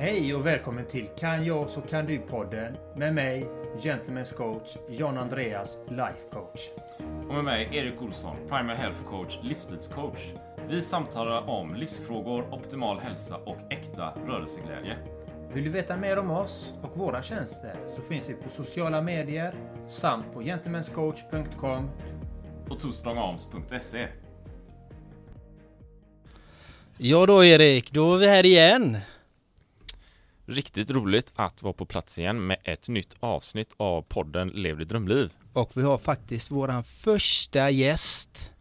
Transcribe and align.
Hej 0.00 0.34
och 0.34 0.46
välkommen 0.46 0.86
till 0.86 1.06
Kan 1.06 1.44
jag 1.44 1.68
så 1.68 1.80
kan 1.80 2.06
du-podden 2.06 2.76
med 2.96 3.14
mig, 3.14 3.46
Gentlemen's 3.76 4.34
coach 4.34 4.76
John 4.88 5.18
Andreas, 5.18 5.78
life 5.88 6.30
coach. 6.32 6.60
Och 7.28 7.34
med 7.34 7.44
mig 7.44 7.68
Erik 7.72 8.02
Olsson, 8.02 8.36
primary 8.48 8.76
health 8.76 9.04
coach, 9.04 9.38
livsstilscoach. 9.42 10.18
Vi 10.68 10.82
samtalar 10.82 11.48
om 11.48 11.74
livsfrågor, 11.74 12.54
optimal 12.54 13.00
hälsa 13.00 13.36
och 13.36 13.56
äkta 13.70 14.14
rörelseglädje. 14.26 14.96
Vill 15.52 15.64
du 15.64 15.70
veta 15.70 15.96
mer 15.96 16.18
om 16.18 16.30
oss 16.30 16.74
och 16.82 16.98
våra 16.98 17.22
tjänster 17.22 17.76
så 17.96 18.02
finns 18.02 18.30
vi 18.30 18.34
på 18.34 18.48
sociala 18.48 19.02
medier 19.02 19.54
samt 19.88 20.32
på 20.32 20.40
gentlemanscoach.com 20.40 21.90
Och 22.70 22.80
twostrongarms.se. 22.80 24.06
Ja 26.96 27.26
då 27.26 27.44
Erik, 27.44 27.90
då 27.90 28.14
är 28.14 28.18
vi 28.18 28.26
här 28.26 28.46
igen. 28.46 28.98
Riktigt 30.50 30.90
roligt 30.90 31.32
att 31.36 31.62
vara 31.62 31.72
på 31.72 31.84
plats 31.84 32.18
igen 32.18 32.46
med 32.46 32.56
ett 32.64 32.88
nytt 32.88 33.16
avsnitt 33.20 33.74
av 33.76 34.02
podden 34.02 34.48
Lev 34.48 34.78
ditt 34.78 34.88
drömliv. 34.88 35.32
Och 35.52 35.70
vi 35.74 35.82
har 35.82 35.98
faktiskt 35.98 36.50
våran 36.50 36.84
första 36.84 37.70
gäst. 37.70 38.52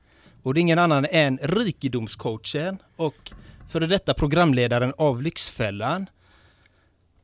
Och 0.44 0.54
det 0.54 0.60
är 0.60 0.62
ingen 0.62 0.80
annan 0.80 1.06
än 1.12 1.40
rikedomscoachen 1.42 2.78
och 2.96 3.32
före 3.70 3.88
detta 3.88 4.14
programledaren 4.14 4.94
av 4.98 5.22
Lyxfällan. 5.22 6.10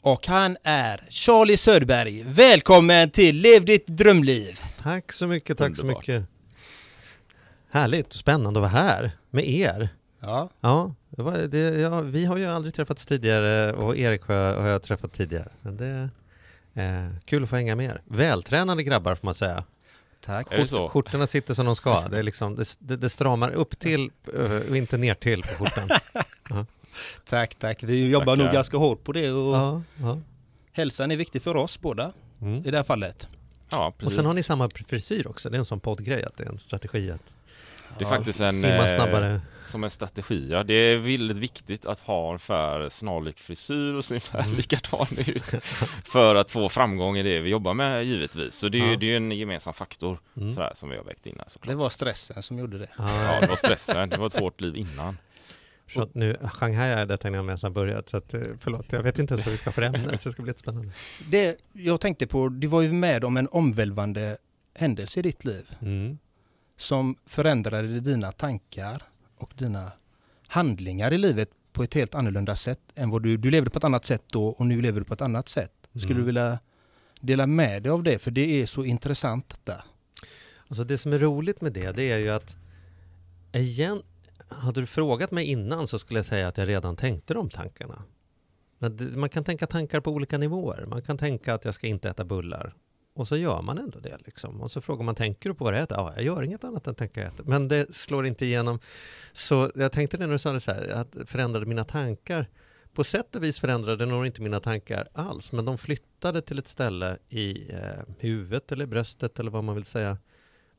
Och 0.02 0.27
han 0.27 0.58
är 0.64 1.02
Charlie 1.09 1.58
Söderberg. 1.58 2.23
Välkommen 2.23 3.09
till 3.09 3.36
Lev 3.41 3.66
ditt 3.66 3.88
drömliv! 3.88 4.59
Tack 4.81 5.11
så 5.11 5.27
mycket, 5.27 5.58
tack 5.58 5.70
Underbart. 5.80 6.05
så 6.05 6.11
mycket. 6.11 6.30
Härligt 7.72 8.08
och 8.08 8.20
spännande 8.20 8.59
att 8.59 8.73
vara 8.73 8.84
här 8.84 9.11
med 9.30 9.50
er. 9.50 9.89
Ja, 10.23 10.50
Ja, 10.61 10.94
det 11.50 11.59
ja 11.80 12.02
vi 12.02 12.25
har 12.25 12.38
ju 12.38 12.45
aldrig 12.45 12.73
träffats 12.73 13.06
tidigare 13.06 13.73
och 13.73 13.98
Erik 13.98 14.22
har 14.22 14.36
jag, 14.36 14.61
har 14.61 14.67
jag 14.67 14.84
träffat 14.84 15.14
tidigare. 15.14 15.48
Men 15.61 15.78
det 15.78 16.09
är 16.73 17.03
eh, 17.06 17.09
kul 17.25 17.44
att 17.44 17.50
få 17.50 17.56
hänga 17.56 17.75
med 17.75 17.86
er. 17.86 18.02
Vältränade 18.06 18.83
grabbar 18.83 19.16
får 19.16 19.25
man 19.28 19.33
säga. 19.33 19.64
tack. 20.22 20.48
Det 20.50 20.67
så? 20.67 20.89
Skjortorna 20.89 21.28
sitter 21.28 21.53
som 21.53 21.66
de 21.66 21.75
ska. 21.75 22.08
Det, 22.08 22.20
är 22.20 22.23
liksom, 22.23 22.56
det, 22.56 22.75
det, 22.80 22.95
det 22.98 23.09
stramar 23.09 23.50
upp 23.50 23.80
till 23.80 24.11
eh, 24.33 24.52
och 24.70 24.78
inte 24.78 24.98
ner 24.98 25.14
till 25.14 25.42
på 25.42 25.48
skjortan. 25.48 25.89
Tack, 27.30 27.55
tack. 27.55 27.83
Vi 27.83 28.09
jobbar 28.09 28.26
Tackar. 28.26 28.44
nog 28.44 28.53
ganska 28.53 28.78
hårt 28.78 29.03
på 29.03 29.11
det 29.11 29.31
och 29.31 29.55
Ja, 29.55 29.81
ja. 30.02 30.20
hälsan 30.72 31.11
är 31.11 31.17
viktig 31.17 31.42
för 31.42 31.55
oss 31.55 31.80
båda 31.81 32.11
Mm. 32.42 32.66
i 32.66 32.72
det 32.72 32.78
här 32.78 32.83
fallet. 32.83 33.28
Ja, 33.72 33.88
Och 33.88 33.98
precis. 33.98 34.16
sen 34.16 34.26
har 34.26 34.33
ni 34.33 34.44
samma 34.44 34.70
frisyr 34.88 35.28
också. 35.28 35.50
Det 35.50 35.58
är 35.58 35.59
en 35.59 35.66
sån 35.66 35.80
poddgrej 35.80 36.23
att 36.23 36.38
det 36.38 36.44
är 36.44 36.50
en 36.50 36.59
strategi 36.59 37.11
att 37.11 37.33
det 37.97 38.05
är 38.05 38.09
faktiskt 38.09 38.39
en, 38.41 38.53
simma 38.53 38.67
eh, 38.67 38.95
snabbare. 38.95 39.41
som 39.72 39.83
en 39.83 39.89
strategi. 39.89 40.47
Ja. 40.52 40.63
Det 40.63 40.73
är 40.73 40.97
väldigt 40.97 41.38
viktigt 41.38 41.86
att 41.86 41.99
ha 41.99 42.27
ungefär 42.27 42.89
snarlik 42.89 43.39
frisyr 43.39 43.94
och 43.94 44.05
se 44.05 44.13
ungefär 44.13 44.39
Mm. 44.44 44.55
likadan 44.55 45.08
ut. 45.17 45.44
för 46.05 46.36
att 46.36 46.52
få 46.52 46.69
framgång 46.69 47.17
i 47.17 47.23
det 47.23 47.39
vi 47.39 47.49
jobbar 47.49 47.73
med 47.73 48.05
givetvis. 48.05 48.55
Så 48.55 48.69
det 48.69 48.77
är 48.80 48.86
ju 48.86 48.91
Ja. 48.91 48.97
det 48.97 49.14
är 49.14 49.17
en 49.17 49.31
gemensam 49.31 49.73
faktor 49.73 50.19
Mm. 50.38 50.53
sådär, 50.53 50.71
som 50.75 50.89
vi 50.89 50.97
har 50.97 51.03
vägt 51.03 51.25
in 51.27 51.36
här 51.38 51.45
Det 51.45 51.52
såklart. 51.52 51.75
var 51.75 51.89
stressen 51.89 52.44
som 52.44 52.59
gjorde 52.59 52.77
det. 52.77 52.89
Ja, 52.97 53.38
det 53.41 53.47
var 53.47 53.55
stressen. 53.55 54.09
Det 54.09 54.17
var 54.17 54.27
ett 54.27 54.39
hårt 54.39 54.61
liv 54.61 54.75
innan. 54.75 55.17
Så 55.88 56.09
nu 56.14 56.38
shanghajar 56.44 56.99
jag 56.99 57.08
detta 57.08 57.27
innan 57.27 57.38
jag 57.39 57.47
ens 57.47 57.64
har 57.64 57.69
börjat, 57.69 58.09
så 58.09 58.17
att, 58.17 58.33
eh, 58.33 58.41
förlåt, 58.59 58.86
jag 58.91 59.03
vet 59.03 59.19
inte 59.19 59.33
ens 59.33 59.45
vad 59.45 59.52
vi 59.52 59.58
ska 59.58 59.71
för 59.71 59.81
ämne, 59.81 60.17
så 60.17 60.30
det 60.30 60.33
ska 60.33 60.41
bli 60.41 60.49
jättespännande. 60.49 60.91
Det 61.31 61.58
jag 61.73 62.02
tänkte 62.02 62.27
på, 62.27 62.49
du 62.49 62.67
var 62.67 62.81
ju 62.81 62.94
med 62.94 63.23
om 63.23 63.38
en 63.38 63.47
omvälvande 63.52 64.38
händelse 64.75 65.19
i 65.19 65.23
ditt 65.23 65.45
liv. 65.45 65.66
Mm. 65.81 66.17
Som 66.84 67.16
förändrade 67.26 68.00
dina 68.00 68.31
tankar 68.31 69.03
och 69.38 69.53
dina 69.58 69.92
handlingar 70.48 71.14
i 71.14 71.17
livet 71.17 71.50
på 71.73 71.84
ett 71.84 71.94
helt 71.94 72.16
annorlunda 72.16 72.56
sätt 72.56 72.80
än 72.95 73.09
vad 73.09 73.23
du, 73.23 73.38
du 73.38 73.52
levde 73.52 73.70
på 73.70 73.78
ett 73.78 73.84
annat 73.84 74.06
sätt 74.06 74.23
då 74.28 74.48
och 74.48 74.66
nu 74.66 74.82
lever 74.82 74.99
du 74.99 75.05
på 75.05 75.14
ett 75.14 75.21
annat 75.21 75.49
sätt. 75.49 75.71
Skulle 75.89 76.05
Mm. 76.05 76.17
du 76.17 76.26
vilja 76.26 76.60
dela 77.21 77.48
med 77.48 77.83
dig 77.83 77.92
av 77.92 78.04
det? 78.04 78.20
För 78.20 78.32
det 78.32 78.61
är 78.61 78.66
så 78.66 78.83
intressant 78.86 79.49
detta. 79.49 79.83
Alltså 80.67 80.83
det 80.83 80.98
som 80.98 81.14
är 81.14 81.20
roligt 81.20 81.61
med 81.61 81.73
det, 81.73 81.92
det 81.92 82.11
är 82.11 82.17
ju 82.17 82.30
att 82.30 82.58
igen, 83.54 84.02
hade 84.50 84.82
du 84.82 84.86
frågat 84.86 85.32
mig 85.32 85.45
innan 85.45 85.88
så 85.88 86.00
skulle 86.00 86.17
jag 86.20 86.26
säga 86.26 86.48
att 86.48 86.58
jag 86.58 86.67
redan 86.67 86.95
tänkte 86.95 87.33
de 87.33 87.50
tankarna. 87.50 88.04
Man 89.15 89.30
kan 89.30 89.44
tänka 89.44 89.67
tankar 89.67 90.00
på 90.00 90.11
olika 90.11 90.38
nivåer. 90.38 90.86
Man 90.86 91.02
kan 91.02 91.17
tänka 91.17 91.54
att 91.54 91.65
jag 91.65 91.73
ska 91.73 91.88
inte 91.88 92.10
äta 92.10 92.23
bullar. 92.23 92.73
Och 93.14 93.28
så 93.28 93.38
gör 93.38 93.62
man 93.62 93.78
ändå 93.78 94.00
det 94.00 94.18
liksom. 94.26 94.62
Och 94.62 94.72
så 94.72 94.82
frågar 94.82 95.04
man, 95.04 95.16
tänker 95.16 95.50
du 95.50 95.56
på 95.56 95.64
vad 95.64 95.74
du 95.74 95.78
äter? 95.78 95.98
Ja, 95.98 96.14
jag 96.16 96.24
gör 96.24 96.44
inget 96.44 96.64
annat 96.64 96.88
än 96.88 96.96
tänka 96.96 97.24
äter. 97.24 97.44
Men 97.44 97.68
det 97.68 97.96
slår 97.96 98.26
inte 98.26 98.46
igenom. 98.46 98.80
Så 99.34 99.72
jag 99.76 99.92
tänkte 99.92 100.18
det 100.18 100.26
när 100.26 100.34
du 100.34 100.40
sa 100.40 100.52
det 100.52 100.60
så 100.60 100.72
här, 100.72 100.88
att 100.90 101.16
förändrade 101.26 101.66
mina 101.66 101.84
tankar. 101.84 102.50
På 102.94 103.04
sätt 103.04 103.36
och 103.36 103.44
vis 103.44 103.60
förändrade 103.60 104.06
nog 104.06 104.26
inte 104.26 104.42
mina 104.42 104.60
tankar 104.60 105.08
alls, 105.14 105.52
men 105.52 105.66
de 105.66 105.78
flyttade 105.78 106.42
till 106.42 106.60
ett 106.60 106.68
ställe 106.68 107.18
i 107.30 107.72
eh, 107.72 107.80
huvudet 108.20 108.72
eller 108.72 108.86
bröstet 108.86 109.40
eller 109.40 109.52
vad 109.52 109.64
man 109.64 109.76
vill 109.76 109.86
säga, 109.86 110.18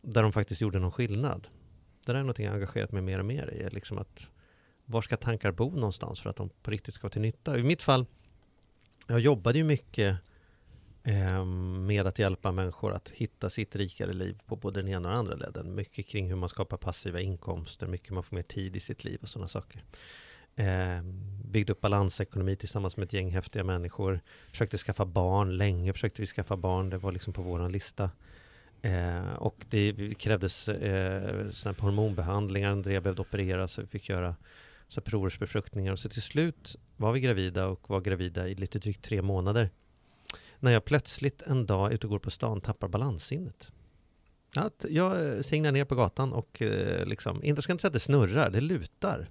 där 0.01 0.23
de 0.23 0.33
faktiskt 0.33 0.61
gjorde 0.61 0.79
någon 0.79 0.93
skillnad. 0.93 1.49
Det 2.07 2.13
där 2.13 2.19
är 2.19 2.23
någonting 2.23 2.47
jag 2.47 2.55
engagerat 2.55 2.93
mig 2.93 3.03
mer 3.03 3.19
och 3.19 3.25
mer 3.25 3.51
i, 3.51 3.71
liksom 3.71 3.99
att 3.99 4.31
var 4.85 5.03
ska 5.03 5.17
tankar 5.17 5.53
bo 5.53 5.71
någonstans 5.71 6.21
för 6.21 6.31
att 6.31 6.37
de 6.37 6.51
på 6.63 6.71
riktigt 6.71 6.95
ska 6.95 7.03
vara 7.03 7.13
till 7.13 7.23
nytta? 7.23 7.59
I 7.59 7.63
mitt 7.63 7.83
fall, 7.83 8.07
jag 9.07 9.21
jobbade 9.21 9.59
ju 9.59 9.65
mycket 9.65 10.17
Ehm, 11.07 11.87
med 11.87 12.07
att 12.07 12.19
hjälpa 12.19 12.53
människor 12.53 12.93
att 12.93 13.11
hitta 13.11 13.51
sitt 13.51 13.77
rikare 13.77 14.13
liv 14.13 14.39
på 14.47 14.57
både 14.57 14.83
den 14.83 14.89
ena 14.89 14.99
och 14.99 15.03
den 15.03 15.19
andra 15.19 15.35
ledden. 15.35 15.75
Mycket 15.75 16.07
kring 16.07 16.29
hur 16.29 16.37
man 16.37 16.49
skapar 16.49 16.77
passiva 16.77 17.21
inkomster, 17.21 17.87
mycket 17.87 18.11
man 18.11 18.23
får 18.23 18.37
mer 18.37 18.43
tid 18.43 18.77
i 18.77 18.81
sitt 18.81 19.05
liv 19.05 19.19
och 19.23 19.29
sådana 19.29 19.49
saker. 19.49 19.85
Eh, 20.57 21.03
byggde 21.45 21.73
upp 21.73 21.81
balansekonomi 21.81 22.57
tillsammans 22.57 22.97
med 22.97 23.05
ett 23.05 23.13
gäng 23.13 23.31
häftiga 23.31 23.65
människor. 23.65 24.21
Försökte 24.51 24.79
skaffa 24.79 25.05
barn, 25.05 25.57
länge 25.57 25.93
försökte 25.93 26.23
vi 26.23 26.27
skaffa 26.27 26.57
barn, 26.57 26.91
det 26.91 26.99
var 26.99 27.13
liksom 27.13 27.33
på 27.33 27.43
våran 27.43 27.73
lista. 27.73 28.11
Eh, 28.83 29.35
och 29.35 29.65
det 29.71 30.19
krävdes 30.19 30.69
eh, 30.69 31.51
såna 31.51 31.75
här 31.75 31.83
hormonbehandlingar, 31.83 32.71
Andrea 32.71 33.01
behövde 33.01 33.23
opereras 33.23 33.73
så 33.73 33.81
vi 33.81 33.87
fick 33.87 34.09
göra 34.09 34.37
så 34.89 35.01
provrörsbefruktningar. 35.01 35.93
Och 35.93 35.99
så 35.99 36.09
till 36.09 36.23
slut 36.23 36.77
var 36.97 37.13
vi 37.13 37.21
gravida 37.21 37.67
och 37.67 37.91
var 37.91 38.01
gravida 38.01 38.49
i 38.49 38.55
lite 38.55 38.79
drygt 38.79 39.05
tre 39.05 39.23
månader. 39.23 39.71
När 40.65 40.71
jag 40.71 40.85
plötsligt 40.85 41.43
en 41.43 41.67
dag 41.67 41.93
ute 41.93 42.07
och 42.07 42.11
går 42.11 42.19
på 42.19 42.31
stan 42.31 42.61
tappar 42.61 42.89
balanssinnet. 42.89 43.73
Att 44.57 44.85
jag 44.89 45.37
eh, 45.37 45.41
singlar 45.41 45.73
ner 45.73 45.85
på 45.85 45.95
gatan 45.95 46.33
och 46.33 46.63
eh, 46.63 47.07
liksom, 47.07 47.45
inte 47.45 47.63
ska 47.63 47.73
inte 47.73 47.83
säga 47.83 47.89
att 47.89 47.93
det 47.93 48.01
snurrar, 48.01 48.51
det 48.51 48.61
lutar. 48.61 49.29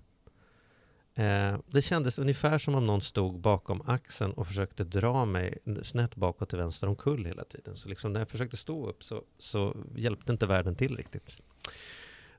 Eh, 1.15 1.57
det 1.67 1.81
kändes 1.81 2.19
ungefär 2.19 2.57
som 2.57 2.75
om 2.75 2.85
någon 2.85 3.01
stod 3.01 3.39
bakom 3.39 3.81
axeln 3.85 4.33
och 4.33 4.47
försökte 4.47 4.83
dra 4.83 5.25
mig 5.25 5.57
snett 5.83 6.15
bakåt 6.15 6.49
till 6.49 6.57
vänster 6.57 6.87
omkull 6.87 7.25
hela 7.25 7.43
tiden. 7.43 7.75
Så 7.75 7.89
liksom 7.89 8.13
när 8.13 8.19
jag 8.19 8.29
försökte 8.29 8.57
stå 8.57 8.89
upp 8.89 9.03
så, 9.03 9.23
så 9.37 9.77
hjälpte 9.95 10.31
inte 10.31 10.45
världen 10.45 10.75
till 10.75 10.97
riktigt. 10.97 11.41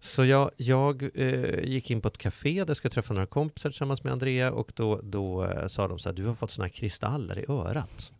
Så 0.00 0.25
jag, 0.25 0.50
jag 0.56 1.10
eh, 1.15 1.65
gick 1.65 1.91
in 1.91 2.00
på 2.00 2.09
ett 2.09 2.19
café 2.19 2.54
där 2.54 2.66
jag 2.66 2.77
skulle 2.77 2.93
träffa 2.93 3.15
några 3.15 3.27
kompisar 3.27 3.71
tillsammans 3.71 4.04
med 4.04 4.12
Andrea 4.12 4.53
och 4.53 4.72
då, 4.75 5.00
då 5.03 5.44
eh, 5.44 5.66
sa 5.66 5.88
de 5.88 5.99
så 5.99 6.09
här, 6.09 6.16
du 6.16 6.27
har 6.27 6.34
fått 6.34 6.50
sådana 6.50 6.66
här 6.66 6.72
kristaller 6.72 7.38
i 7.38 7.44
örat. 7.49 8.12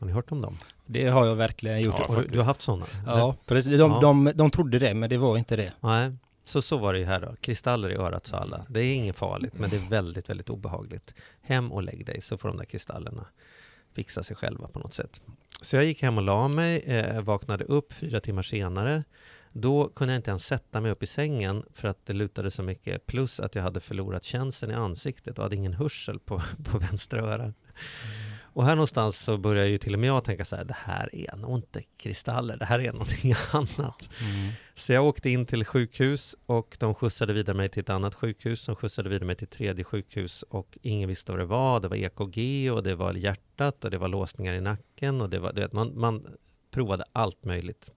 Har 0.00 0.06
ni 0.06 0.12
hört 0.12 0.32
om 0.32 0.40
dem? 0.42 0.56
Det 0.86 1.06
har 1.08 1.26
jag 1.26 1.34
verkligen 1.34 1.80
gjort. 1.80 1.94
Ja, 2.08 2.22
du, 2.28 2.38
har 2.38 2.44
haft 2.44 2.62
sådana? 2.62 2.86
Ja, 3.06 3.36
precis. 3.46 3.78
De, 3.78 3.90
Ja. 3.90 4.00
de, 4.00 4.32
de 4.34 4.50
trodde 4.50 4.78
det, 4.78 4.94
men 4.94 5.10
det 5.10 5.16
var 5.18 5.38
inte 5.38 5.56
det. 5.56 5.72
Nej, 5.80 6.12
så 6.44 6.62
så 6.62 6.76
var 6.76 6.92
det 6.92 6.98
ju 6.98 7.04
här 7.04 7.20
då. 7.20 7.34
Kristaller 7.40 7.90
i 7.90 7.94
örat 7.94 8.26
sa 8.26 8.36
alla. 8.36 8.66
Det 8.68 8.80
är 8.80 8.94
inget 8.94 9.16
farligt, 9.16 9.52
men 9.58 9.70
det 9.70 9.76
är 9.76 9.90
väldigt, 9.90 10.30
väldigt 10.30 10.50
obehagligt. 10.50 11.14
Hem 11.40 11.72
och 11.72 11.82
lägg 11.82 12.06
dig 12.06 12.20
så 12.20 12.38
får 12.38 12.48
de 12.48 12.56
där 12.58 12.64
kristallerna 12.64 13.26
fixa 13.94 14.22
sig 14.22 14.36
själva 14.36 14.68
på 14.68 14.78
något 14.78 14.94
sätt. 14.94 15.22
Så 15.62 15.76
jag 15.76 15.84
gick 15.84 16.02
hem 16.02 16.16
och 16.18 16.22
la 16.24 16.48
mig, 16.48 16.78
eh, 16.80 17.20
vaknade 17.22 17.64
upp 17.64 17.92
fyra 17.92 18.20
timmar 18.20 18.42
senare. 18.42 19.04
Då 19.52 19.88
kunde 19.88 20.14
jag 20.14 20.18
inte 20.18 20.30
ens 20.30 20.46
sätta 20.46 20.80
mig 20.80 20.90
upp 20.90 21.02
i 21.02 21.06
sängen 21.06 21.62
för 21.74 21.88
att 21.88 22.06
det 22.06 22.12
lutade 22.12 22.50
så 22.50 22.62
mycket. 22.62 23.06
Plus 23.06 23.40
att 23.40 23.54
jag 23.54 23.62
hade 23.62 23.80
förlorat 23.80 24.24
känseln 24.24 24.72
i 24.72 24.74
ansiktet 24.74 25.38
och 25.38 25.42
hade 25.44 25.56
ingen 25.56 25.72
hörsel 25.74 26.18
på, 26.18 26.42
på 26.64 26.78
vänstra 26.78 27.20
örat. 27.22 27.54
Och 28.58 28.64
här 28.64 28.76
någonstans 28.76 29.18
så 29.18 29.36
börjar 29.36 29.66
ju 29.66 29.78
till 29.78 29.94
och 29.94 30.00
med 30.00 30.08
jag 30.08 30.24
tänka 30.24 30.44
så 30.44 30.56
här, 30.56 30.64
det 30.64 30.76
här 30.78 31.14
är 31.14 31.36
nog 31.36 31.58
inte 31.58 31.82
kristaller, 31.96 32.56
det 32.56 32.64
här 32.64 32.78
är 32.78 32.92
någonting 32.92 33.34
annat. 33.50 34.10
Så 34.74 34.92
jag 34.92 35.04
åkte 35.04 35.30
in 35.30 35.46
till 35.46 35.64
sjukhus 35.64 36.36
och 36.46 36.76
de 36.80 36.94
skjutsade 36.94 37.32
vidare 37.32 37.56
mig 37.56 37.68
till 37.68 37.80
ett 37.80 37.90
annat 37.90 38.14
sjukhus 38.14 38.60
som 38.60 38.76
skjutsade 38.76 39.08
vidare 39.08 39.26
mig 39.26 39.36
till 39.36 39.48
tredje 39.48 39.84
sjukhus 39.84 40.42
och 40.42 40.78
ingen 40.82 41.08
visste 41.08 41.32
vad 41.32 41.40
det 41.40 41.44
var. 41.44 41.80
Det 41.80 41.88
var 41.88 41.96
EKG 41.96 42.70
och 42.72 42.82
det 42.82 42.94
var 42.94 43.14
hjärtat 43.14 43.84
och 43.84 43.90
det 43.90 43.98
var 43.98 44.08
låsningar 44.08 44.54
i 44.54 44.60
nacken 44.60 45.20
och 45.20 45.30
det 45.30 45.38
var, 45.38 45.52
du 45.52 45.60
vet, 45.60 45.72
man, 45.72 46.00
man 46.00 46.26
provade 46.70 47.04
allt 47.12 47.44
möjligt. 47.44 47.90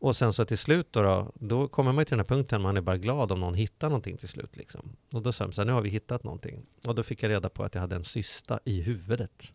Och 0.00 0.16
sen 0.16 0.32
så 0.32 0.44
till 0.44 0.58
slut 0.58 0.88
då, 0.90 1.02
då, 1.02 1.32
då 1.34 1.68
kommer 1.68 1.92
man 1.92 2.04
till 2.04 2.10
den 2.16 2.20
här 2.20 2.36
punkten 2.36 2.62
man 2.62 2.76
är 2.76 2.80
bara 2.80 2.98
glad 2.98 3.32
om 3.32 3.40
någon 3.40 3.54
hittar 3.54 3.88
någonting 3.88 4.16
till 4.16 4.28
slut. 4.28 4.56
Liksom. 4.56 4.96
Och 5.12 5.22
då 5.22 5.32
sa 5.32 5.44
de 5.44 5.52
så 5.52 5.60
här, 5.60 5.66
nu 5.66 5.72
har 5.72 5.82
vi 5.82 5.90
hittat 5.90 6.24
någonting. 6.24 6.66
Och 6.86 6.94
då 6.94 7.02
fick 7.02 7.22
jag 7.22 7.30
reda 7.30 7.48
på 7.48 7.62
att 7.64 7.74
jag 7.74 7.80
hade 7.80 7.96
en 7.96 8.04
cysta 8.04 8.60
i 8.64 8.80
huvudet. 8.80 9.52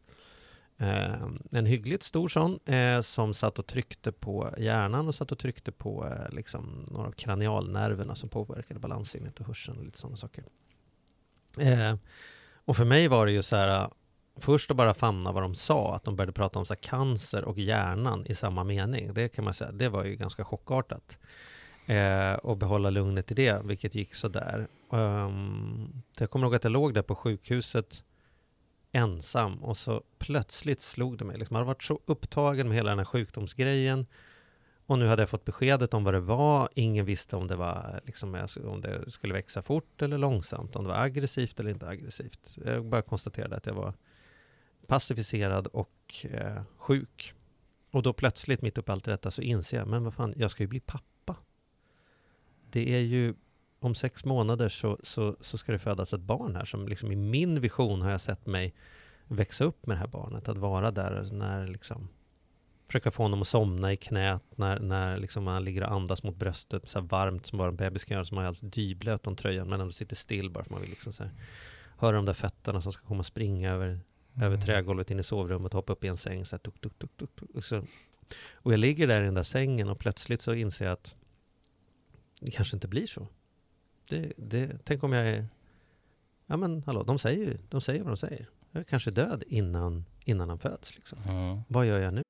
Eh, 0.84 1.28
en 1.52 1.66
hyggligt 1.66 2.04
stor 2.04 2.28
sån 2.28 2.60
eh, 2.66 3.02
som 3.02 3.34
satt 3.34 3.60
och 3.60 3.68
tryckte 3.68 4.12
på 4.12 4.54
hjärnan 4.58 5.08
och 5.08 5.16
satt 5.16 5.32
och 5.32 5.40
tryckte 5.40 5.72
på 5.72 6.08
eh, 6.08 6.36
liksom, 6.36 6.86
några 6.92 7.08
av 7.08 7.12
kranialnerverna 7.12 8.16
som 8.16 8.30
påverkade 8.30 8.80
balanssinnet 8.80 9.40
och 9.40 9.46
hörseln 9.46 9.78
och 9.78 9.86
lite 9.86 10.00
sådana 10.00 10.18
saker. 10.18 10.44
Eh, 11.60 11.96
och 12.66 12.78
för 12.78 12.86
mig 12.86 13.08
var 13.08 13.26
det 13.26 13.32
ju 13.32 13.42
så 13.42 13.56
här, 13.56 13.82
eh, 13.84 13.90
först 14.36 14.72
att 14.72 14.78
bara 14.78 14.94
famna 14.94 15.32
vad 15.32 15.44
de 15.44 15.56
sa, 15.56 15.96
att 15.96 16.04
de 16.04 16.16
började 16.16 16.34
prata 16.34 16.60
om 16.60 16.66
så 16.66 16.74
här, 16.74 16.82
cancer 16.82 17.44
och 17.44 17.60
hjärnan 17.60 18.26
i 18.26 18.36
samma 18.36 18.64
mening. 18.64 19.14
Det 19.14 19.30
kan 19.30 19.46
man 19.46 19.54
säga, 19.54 19.72
det 19.72 19.90
var 19.90 20.04
ju 20.04 20.16
ganska 20.16 20.46
chockartat. 20.46 21.20
Eh, 21.86 22.34
och 22.34 22.58
behålla 22.58 22.90
lugnet 22.90 23.32
i 23.32 23.34
det, 23.34 23.62
vilket 23.66 23.96
gick 23.96 24.16
sådär. 24.16 24.68
Um, 24.90 25.00
ehm, 25.00 26.02
jag 26.20 26.30
kommer 26.30 26.46
ihåg 26.46 26.56
att 26.56 26.64
jag 26.64 26.72
låg 26.72 26.94
där 26.94 27.02
på 27.02 27.16
sjukhuset 27.16 28.04
ensam 28.94 29.64
och 29.64 29.78
så 29.78 30.04
plötsligt 30.18 30.82
slog 30.82 31.18
det 31.18 31.26
mig. 31.26 31.38
Liksom, 31.38 31.56
jag 31.56 31.60
hade 31.60 31.68
varit 31.68 31.84
så 31.84 32.00
upptagen 32.06 32.68
med 32.68 32.78
hela 32.78 32.90
den 32.90 33.00
här 33.00 33.06
sjukdomsgrejen 33.06 34.06
och 34.86 35.00
nu 35.00 35.08
hade 35.08 35.22
jag 35.22 35.30
fått 35.30 35.46
beskedet 35.46 35.94
om 35.94 36.04
vad 36.04 36.14
det 36.14 36.20
var. 36.20 36.70
Ingen 36.76 37.06
visste 37.06 37.36
om 37.36 37.48
det, 37.48 37.56
var, 37.56 38.02
liksom, 38.06 38.48
om 38.66 38.82
det 38.82 39.12
skulle 39.12 39.34
växa 39.34 39.62
fort 39.62 40.02
eller 40.02 40.18
långsamt, 40.18 40.76
om 40.76 40.84
det 40.84 40.90
var 40.90 40.98
aggressivt 40.98 41.60
eller 41.60 41.72
inte 41.72 41.88
aggressivt. 41.88 42.58
Jag 42.66 42.86
bara 42.86 43.02
konstaterade 43.02 43.56
att 43.56 43.66
jag 43.66 43.74
var 43.74 43.94
passiviserad 44.88 45.68
och 45.68 46.26
eh, 46.32 46.62
sjuk. 46.78 47.34
Och 47.92 48.04
då 48.04 48.14
plötsligt, 48.14 48.62
mitt 48.62 48.78
uppe 48.78 48.92
i 48.92 48.94
allt 48.94 49.04
detta, 49.04 49.32
så 49.32 49.42
inser 49.42 49.78
jag, 49.78 49.88
men 49.88 50.04
vad 50.04 50.14
fan, 50.14 50.34
jag 50.38 50.52
ska 50.52 50.64
ju 50.64 50.68
bli 50.68 50.80
pappa. 50.80 51.38
Det 52.72 52.96
är 52.96 53.02
ju, 53.02 53.34
om 53.84 53.96
sex 53.96 54.26
månader 54.26 54.70
så, 54.70 55.00
så, 55.04 55.36
så 55.42 55.58
ska 55.58 55.72
det 55.72 55.80
födas 55.80 56.14
ett 56.14 56.22
barn 56.22 56.56
här, 56.56 56.66
som 56.66 56.88
liksom 56.88 57.12
i 57.12 57.16
min 57.16 57.62
vision 57.62 58.02
har 58.02 58.12
jag 58.12 58.22
sett 58.22 58.46
mig 58.46 58.74
växa 59.28 59.64
upp 59.64 59.86
med 59.86 59.98
det 59.98 60.00
här 60.00 60.08
barnet, 60.08 60.48
att 60.50 60.58
vara 60.58 60.92
där 60.92 61.30
när 61.32 61.68
liksom 61.68 62.10
försöka 62.88 63.12
få 63.12 63.24
honom 63.24 63.42
att 63.42 63.48
somna 63.48 63.94
i 63.94 63.98
knät 63.98 64.44
när, 64.56 64.80
när 64.80 65.18
liksom 65.18 65.48
han 65.48 65.64
ligger 65.64 65.84
och 65.84 65.92
andas 65.92 66.24
mot 66.24 66.36
bröstet, 66.36 66.90
så 66.90 67.02
varmt 67.02 67.46
som 67.46 67.58
bara 67.58 67.70
en 67.70 67.76
bebis 67.76 68.04
kan 68.04 68.16
göra, 68.16 68.26
som 68.26 68.38
är 68.38 68.42
alldeles 68.42 68.74
dyblöt 68.74 69.28
om 69.28 69.36
tröjan, 69.36 69.70
men 69.70 69.82
ändå 69.82 69.92
sitter 69.92 70.16
still 70.16 70.50
bara 70.50 70.64
för 70.64 70.72
man 70.72 70.82
vill 70.82 70.90
liksom 70.90 71.14
så 71.14 71.24
här, 71.24 71.32
höra 71.98 72.16
de 72.16 72.26
där 72.26 72.34
fötterna 72.34 72.82
som 72.82 72.92
ska 72.92 73.06
komma 73.06 73.20
och 73.20 73.26
springa 73.26 73.72
över 73.72 73.88
mm. 73.88 74.02
över 74.42 74.58
trägolvet 74.58 75.12
in 75.12 75.20
i 75.20 75.24
sovrummet, 75.24 75.74
hoppa 75.74 75.94
upp 75.94 76.04
i 76.04 76.08
en 76.08 76.18
säng 76.18 76.46
så 76.46 76.56
här, 76.56 76.60
tuk, 76.60 76.82
tuk, 76.82 77.00
tuk, 77.00 77.18
tuk, 77.18 77.36
tuk, 77.36 77.50
och, 77.56 77.64
så, 77.64 77.84
och 78.54 78.74
jag 78.74 78.80
ligger 78.80 79.08
där 79.08 79.22
i 79.22 79.26
den 79.26 79.34
där 79.34 79.44
sängen 79.44 79.90
och 79.90 80.00
plötsligt 80.00 80.42
så 80.42 80.54
inser 80.54 80.86
jag 80.86 80.94
att 80.94 81.16
det 82.40 82.52
kanske 82.52 82.76
inte 82.76 82.88
blir 82.88 83.08
så. 83.08 83.28
Det, 84.10 84.34
det, 84.38 84.78
tänk 84.84 85.04
om 85.04 85.14
jag 85.14 85.28
är... 85.28 85.46
Ja 86.46 86.58
men 86.58 86.84
hallå, 86.84 87.04
de 87.04 87.20
säger 87.20 87.46
ju 87.46 87.58
de 87.70 87.82
säger 87.82 88.04
vad 88.04 88.12
de 88.12 88.18
säger. 88.18 88.50
Jag 88.72 88.80
är 88.80 88.84
kanske 88.84 89.12
död 89.12 89.44
innan, 89.48 90.06
innan 90.26 90.50
han 90.50 90.60
föds. 90.60 90.96
Liksom. 90.96 91.20
Mm. 91.28 91.62
Vad 91.68 91.86
gör 91.86 92.00
jag 92.00 92.14
nu? 92.14 92.22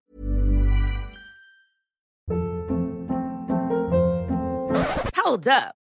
Hold 5.26 5.48
up. 5.48 5.83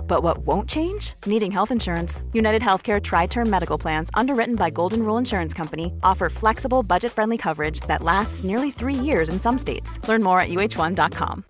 But 0.07 0.23
what 0.23 0.45
won't 0.45 0.69
change? 0.69 1.15
Needing 1.25 1.51
health 1.51 1.71
insurance. 1.71 2.23
United 2.33 2.61
Healthcare 2.61 3.01
Tri-Term 3.01 3.49
Medical 3.49 3.81
Plans, 3.81 4.09
underwritten 4.13 4.55
by 4.55 4.69
Golden 4.69 5.03
Rule 5.03 5.17
Insurance 5.17 5.53
Company, 5.57 5.93
offer 6.03 6.29
flexible, 6.29 6.83
budget-friendly 6.83 7.37
coverage 7.37 7.79
that 7.87 8.03
lasts 8.03 8.43
nearly 8.43 8.71
three 8.71 9.05
years 9.05 9.29
in 9.29 9.39
some 9.39 9.57
states. 9.57 9.99
Learn 10.07 10.23
more 10.23 10.39
at 10.41 10.49
uh1.com. 10.49 11.43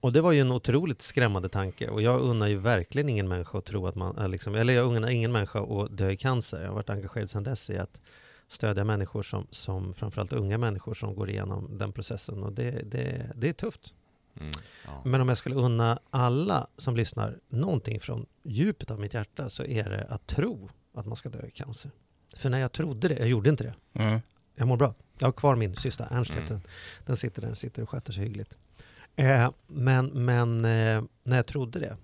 Och 0.00 0.12
det 0.12 0.20
var 0.20 0.32
ju 0.32 0.40
en 0.40 0.52
otroligt 0.52 1.02
skrämmande 1.02 1.48
tanke 1.48 1.88
och 1.88 2.02
jag 2.02 2.20
unnar 2.20 2.46
ju 2.46 2.56
verkligen 2.56 3.08
ingen 3.08 3.28
människa 3.28 3.58
att 3.58 3.64
tro 3.64 3.86
att 3.86 3.94
man, 3.94 4.30
liksom, 4.30 4.54
eller 4.54 4.72
jag 4.72 4.96
unnar 4.96 5.08
ingen 5.08 5.32
människa 5.32 5.60
att 5.60 5.96
dö 5.96 6.10
i 6.10 6.16
cancer. 6.16 6.60
Jag 6.60 6.68
har 6.68 6.74
varit 6.74 6.90
engagerad 6.90 7.30
sedan 7.30 7.42
dess 7.42 7.70
i 7.70 7.78
att 7.78 8.00
stödja 8.46 8.84
människor 8.84 9.22
som, 9.22 9.46
som 9.50 9.94
framförallt 9.94 10.32
unga 10.32 10.58
människor 10.58 10.94
som 10.94 11.14
går 11.14 11.30
igenom 11.30 11.78
den 11.78 11.92
processen 11.92 12.42
och 12.42 12.52
det, 12.52 12.70
det, 12.70 13.32
det 13.36 13.48
är 13.48 13.52
tufft. 13.52 13.94
Mm, 14.40 14.52
ja. 14.84 15.02
Men 15.04 15.20
om 15.20 15.28
jag 15.28 15.38
skulle 15.38 15.54
unna 15.54 15.98
alla 16.10 16.66
som 16.76 16.96
lyssnar 16.96 17.38
någonting 17.48 18.00
från 18.00 18.26
djupet 18.42 18.90
av 18.90 19.00
mitt 19.00 19.14
hjärta 19.14 19.50
så 19.50 19.64
är 19.64 19.90
det 19.90 20.06
att 20.10 20.26
tro 20.26 20.70
att 20.94 21.06
man 21.06 21.16
ska 21.16 21.28
dö 21.28 21.46
i 21.46 21.50
cancer. 21.50 21.90
För 22.36 22.50
när 22.50 22.58
jag 22.60 22.72
trodde 22.72 23.08
det, 23.08 23.18
jag 23.18 23.28
gjorde 23.28 23.50
inte 23.50 23.64
det. 23.64 23.74
Mm. 23.92 24.20
Jag 24.54 24.68
mår 24.68 24.76
bra. 24.76 24.94
Jag 25.18 25.26
har 25.26 25.32
kvar 25.32 25.56
min 25.56 25.76
syster 25.76 26.08
Ernst, 26.10 26.30
mm. 26.30 26.46
den, 26.46 26.60
den 27.06 27.16
sitter 27.16 27.40
där, 27.40 27.48
den 27.48 27.56
sitter 27.56 27.82
och 27.82 27.90
sköter 27.90 28.12
sig 28.12 28.24
hyggligt. 28.24 28.58
Eh, 29.16 29.50
men 29.66 30.06
men 30.06 30.64
eh, 30.64 31.02
när 31.22 31.36
jag 31.36 31.46
trodde 31.46 31.78
det, 31.78 31.96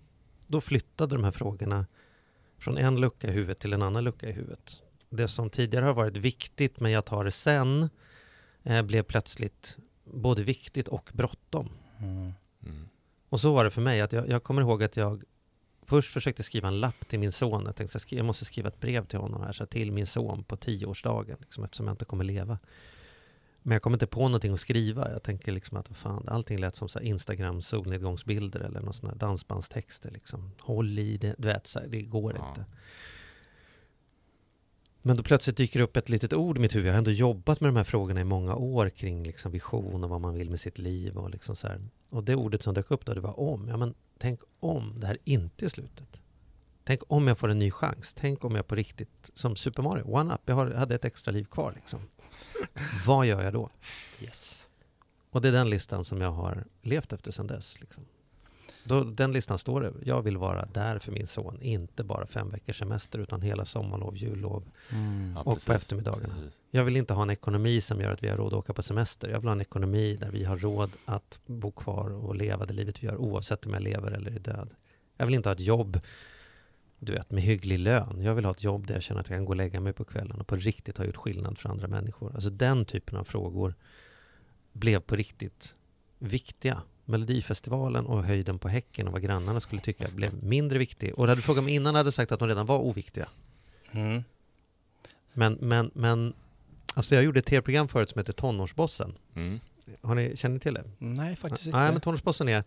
då 0.46 0.61
flyttade 0.61 1.14
de 1.14 1.25
här 1.25 1.31
frågorna 1.31 1.87
från 2.58 2.78
en 2.78 3.00
lucka 3.00 3.28
i 3.28 3.31
huvudet 3.31 3.58
till 3.58 3.73
en 3.73 3.82
annan 3.82 4.05
lucka 4.05 4.28
i 4.28 4.32
huvudet. 4.32 4.82
Det 5.11 5.28
som 5.28 5.50
tidigare 5.50 5.84
har 5.84 5.94
varit 5.94 6.17
viktigt, 6.17 6.81
men 6.81 6.93
jag 6.93 7.05
tar 7.05 7.25
det 7.25 7.31
sen, 7.31 7.90
eh, 8.62 8.82
blev 8.82 9.02
plötsligt 9.02 9.78
både 10.05 10.43
viktigt 10.43 10.88
och 10.88 11.11
bråttom. 11.12 11.69
Mm. 12.00 12.32
Och 13.28 13.40
så 13.40 13.52
var 13.54 13.64
det 13.64 13.70
för 13.70 13.82
mig. 13.82 14.00
att 14.00 14.12
jag, 14.12 14.28
jag, 14.28 14.42
kommer 14.42 14.62
ihåg 14.62 14.82
att 14.82 14.97
jag 14.97 15.23
först 15.82 16.12
försökte 16.12 16.42
skriva 16.42 16.68
en 16.68 16.80
lapp 16.80 17.09
till 17.09 17.18
min 17.18 17.32
son. 17.32 17.62
Jag 17.66 17.76
tänkte 17.76 17.99
att 17.99 18.12
jag 18.12 18.25
måste 18.25 18.44
skriva 18.44 18.68
ett 18.68 18.80
brev 18.80 19.06
till 19.06 19.18
honom 19.18 19.42
här, 19.42 19.52
så 19.52 19.66
till 19.66 19.92
min 19.92 20.06
son 20.06 20.44
på 20.44 20.56
tioårsdagen, 20.56 21.37
liksom, 21.40 21.64
eftersom 21.64 21.87
jag 21.87 21.94
inte 21.94 22.04
kommer 22.04 22.25
leva. 22.25 22.59
Men 23.62 23.73
jag 23.73 23.82
kom 23.82 23.92
inte 23.92 24.06
på 24.06 24.20
någonting 24.20 24.52
att 24.52 24.61
skriva. 24.61 25.12
Jag 25.12 25.23
tänker 25.23 25.52
liksom 25.52 25.78
att 25.78 25.88
fan, 25.88 26.28
allting 26.28 26.59
lät 26.59 26.76
som 26.76 26.88
så 26.88 27.00
Instagram 27.00 27.62
solnedgångsbilder 27.62 28.61
eller 28.61 28.80
någon 28.80 28.92
sån 28.92 29.09
här 29.09 29.16
dansbandstexter. 29.16 30.11
Liksom. 30.11 30.52
Håll 30.61 30.99
i 30.99 31.16
det, 31.16 31.35
du 31.38 31.49
vet, 31.49 31.66
så 31.66 31.80
här, 31.80 31.87
det 31.87 32.02
går 32.02 32.37
ja. 32.38 32.49
inte. 32.49 32.64
Men 35.06 35.16
då 35.16 35.22
plötsligt 35.22 35.56
dyker 35.56 35.78
det 35.78 35.84
upp 35.84 35.96
ett 35.96 36.08
litet 36.08 36.32
ord 36.32 36.56
i 36.56 36.60
mitt 36.60 36.75
huvud. 36.75 36.88
Jag 36.88 36.92
har 36.92 36.98
ändå 36.98 37.10
jobbat 37.10 37.60
med 37.60 37.68
de 37.68 37.76
här 37.76 37.84
frågorna 37.84 38.20
i 38.20 38.25
många 38.25 38.54
år 38.54 38.90
kring 38.90 39.25
liksom 39.25 39.52
vision 39.52 40.04
och 40.04 40.10
vad 40.10 40.20
man 40.20 40.34
vill 40.34 40.50
med 40.50 40.60
sitt 40.60 40.78
liv. 40.78 41.16
Och, 41.16 41.30
liksom 41.30 41.56
så 41.56 41.68
här. 41.68 41.80
och 42.10 42.25
det 42.25 42.34
ordet 42.34 42.62
som 42.62 42.75
dök 42.75 42.90
upp 42.90 43.04
då, 43.04 43.14
det 43.14 43.20
var 43.20 43.40
om. 43.40 43.68
Ja, 43.68 43.76
men 43.76 43.94
tänk 44.18 44.40
om 44.60 45.00
det 45.00 45.06
här 45.06 45.18
inte 45.25 45.64
är 45.64 45.68
slutet. 45.68 46.20
Tänk 46.84 47.00
om 47.08 47.28
jag 47.28 47.38
får 47.38 47.48
en 47.48 47.58
ny 47.58 47.70
chans. 47.70 48.14
Tänk 48.14 48.44
om 48.44 48.54
jag 48.54 48.66
på 48.66 48.75
riktigt, 48.75 49.30
som 49.34 49.56
Super 49.56 49.82
Mario, 49.82 50.04
one-up. 50.04 50.40
Jag 50.44 50.54
hade 50.54 50.94
ett 50.94 51.04
extra 51.04 51.32
liv 51.32 51.44
kvar. 51.44 51.72
Liksom. 51.76 52.00
vad 53.06 53.26
gör 53.26 53.42
jag 53.42 53.52
då? 53.52 53.70
Yes. 54.20 54.68
Och 55.30 55.40
det 55.40 55.48
är 55.48 55.52
den 55.52 55.70
listan 55.70 56.04
som 56.04 56.20
jag 56.20 56.32
har 56.32 56.64
levt 56.82 57.12
efter 57.12 57.30
sedan 57.30 57.46
dess. 57.46 57.80
Liksom. 57.80 58.04
Då, 58.87 59.05
den 59.05 59.33
listan 59.33 59.59
står 59.59 59.81
det. 59.81 59.93
Jag 60.05 60.23
vill 60.23 60.37
vara 60.37 60.66
där 60.66 60.99
för 60.99 61.12
min 61.12 61.26
son. 61.26 61.62
Inte 61.62 62.05
bara 62.05 62.26
fem 62.26 62.50
veckors 62.50 62.78
semester 62.78 63.19
utan 63.19 63.43
hela 63.43 63.64
sommarlov, 63.64 64.16
jullov 64.16 64.64
mm. 64.90 65.37
och 65.37 65.52
ja, 65.52 65.59
på 65.66 65.73
eftermiddagarna. 65.73 66.35
Precis. 66.35 66.62
Jag 66.71 66.85
vill 66.85 66.97
inte 66.97 67.14
ha 67.14 67.23
en 67.23 67.31
ekonomi 67.31 67.81
som 67.81 68.00
gör 68.00 68.12
att 68.12 68.23
vi 68.23 68.28
har 68.28 68.37
råd 68.37 68.52
att 68.52 68.59
åka 68.59 68.73
på 68.73 68.83
semester. 68.83 69.28
Jag 69.28 69.40
vill 69.40 69.49
ha 69.49 69.52
en 69.52 69.61
ekonomi 69.61 70.16
där 70.16 70.31
vi 70.31 70.45
har 70.45 70.57
råd 70.57 70.90
att 71.05 71.40
bo 71.47 71.71
kvar 71.71 72.11
och 72.11 72.35
leva 72.35 72.66
det 72.66 72.75
livet 72.75 73.02
vi 73.02 73.07
gör 73.07 73.16
oavsett 73.16 73.66
om 73.66 73.73
jag 73.73 73.83
lever 73.83 74.11
eller 74.11 74.31
är 74.31 74.38
död. 74.38 74.71
Jag 75.16 75.26
vill 75.26 75.35
inte 75.35 75.49
ha 75.49 75.55
ett 75.55 75.61
jobb 75.61 76.00
du 76.99 77.12
vet, 77.12 77.31
med 77.31 77.43
hygglig 77.43 77.78
lön. 77.78 78.23
Jag 78.23 78.35
vill 78.35 78.45
ha 78.45 78.52
ett 78.52 78.64
jobb 78.64 78.87
där 78.87 78.95
jag 78.95 79.02
känner 79.02 79.21
att 79.21 79.31
jag 79.31 79.38
kan 79.38 79.45
gå 79.45 79.50
och 79.50 79.57
lägga 79.57 79.81
mig 79.81 79.93
på 79.93 80.05
kvällen 80.05 80.40
och 80.40 80.47
på 80.47 80.57
riktigt 80.57 80.99
ha 80.99 81.05
gjort 81.05 81.16
skillnad 81.16 81.59
för 81.59 81.69
andra 81.69 81.88
människor. 81.88 82.35
Alltså 82.35 82.50
den 82.50 82.85
typen 82.85 83.16
av 83.16 83.25
frågor 83.25 83.75
blev 84.73 85.00
på 85.00 85.16
riktigt 85.16 85.76
viktiga 86.19 86.83
Melodifestivalen 87.08 88.06
och 88.06 88.25
höjden 88.25 88.58
på 88.58 88.68
Häcken 88.68 89.06
och 89.06 89.12
vad 89.12 89.22
grannarna 89.22 89.60
skulle 89.60 89.80
tycka 89.80 90.08
blev 90.08 90.44
mindre 90.44 90.78
viktig. 90.78 91.14
Och 91.14 91.28
hade 91.28 91.38
du 91.38 91.42
frågat 91.42 91.64
mig 91.64 91.75
innan 91.75 91.94
hade 91.94 92.06
jag 92.06 92.14
sagt 92.14 92.32
att 92.32 92.38
de 92.38 92.48
redan 92.48 92.66
var 92.66 92.78
oviktiga. 92.78 93.28
Mm. 93.90 94.25
Men, 95.32 95.52
men, 95.60 95.90
men, 95.94 96.34
alltså 96.94 97.14
jag 97.14 97.25
gjorde 97.25 97.38
ett 97.38 97.46
tv-program 97.46 97.88
förut 97.88 98.10
som 98.10 98.18
heter 98.18 98.32
Tonårsbossen. 98.32 99.14
Mm. 99.34 99.60
Har 100.02 100.14
ni, 100.14 100.36
känner 100.36 100.54
ni 100.54 100.60
till 100.60 100.75
det? 100.75 100.84
Nej, 100.98 101.36
faktiskt 101.36 101.66
inte. 101.66 101.78
Nej, 101.78 101.92
men 101.92 102.00
tonårsbossen 102.00 102.48
är 102.48 102.64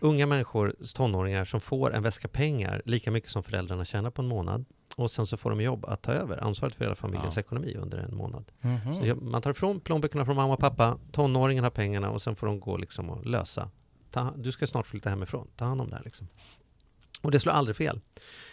unga 0.00 0.26
människor, 0.26 0.74
tonåringar, 0.94 1.44
som 1.44 1.60
får 1.60 1.94
en 1.94 2.02
väska 2.02 2.28
pengar 2.28 2.82
lika 2.84 3.10
mycket 3.10 3.30
som 3.30 3.42
föräldrarna 3.42 3.84
tjänar 3.84 4.10
på 4.10 4.22
en 4.22 4.28
månad. 4.28 4.64
Och 4.96 5.10
sen 5.10 5.26
så 5.26 5.36
får 5.36 5.50
de 5.50 5.60
jobb 5.60 5.84
att 5.84 6.02
ta 6.02 6.12
över 6.12 6.44
ansvaret 6.44 6.74
för 6.74 6.84
hela 6.84 6.94
familjens 6.94 7.36
Ja. 7.36 7.40
ekonomi 7.40 7.76
under 7.80 7.98
en 7.98 8.16
månad. 8.16 8.52
Mhm. 8.60 8.94
Så 8.94 9.06
jag- 9.06 9.22
man 9.22 9.42
tar 9.42 9.50
ifrån 9.50 9.80
plånböckerna 9.80 10.24
från 10.24 10.36
mamma 10.36 10.52
och 10.54 10.60
pappa, 10.60 10.98
tonåringen 11.12 11.64
har 11.64 11.70
pengarna 11.70 12.10
och 12.10 12.22
sen 12.22 12.36
får 12.36 12.46
de 12.46 12.60
gå 12.60 12.76
liksom 12.76 13.10
och 13.10 13.26
lösa. 13.26 13.70
Ta, 14.10 14.34
du 14.36 14.52
ska 14.52 14.66
snart 14.66 14.86
flytta 14.86 15.10
hemifrån, 15.10 15.48
ta 15.56 15.64
hand 15.64 15.80
om 15.80 15.90
det 15.90 15.96
här 15.96 16.04
liksom. 16.04 16.28
Och 17.22 17.30
det 17.30 17.38
slår 17.40 17.52
aldrig 17.52 17.76
fel. 17.76 18.00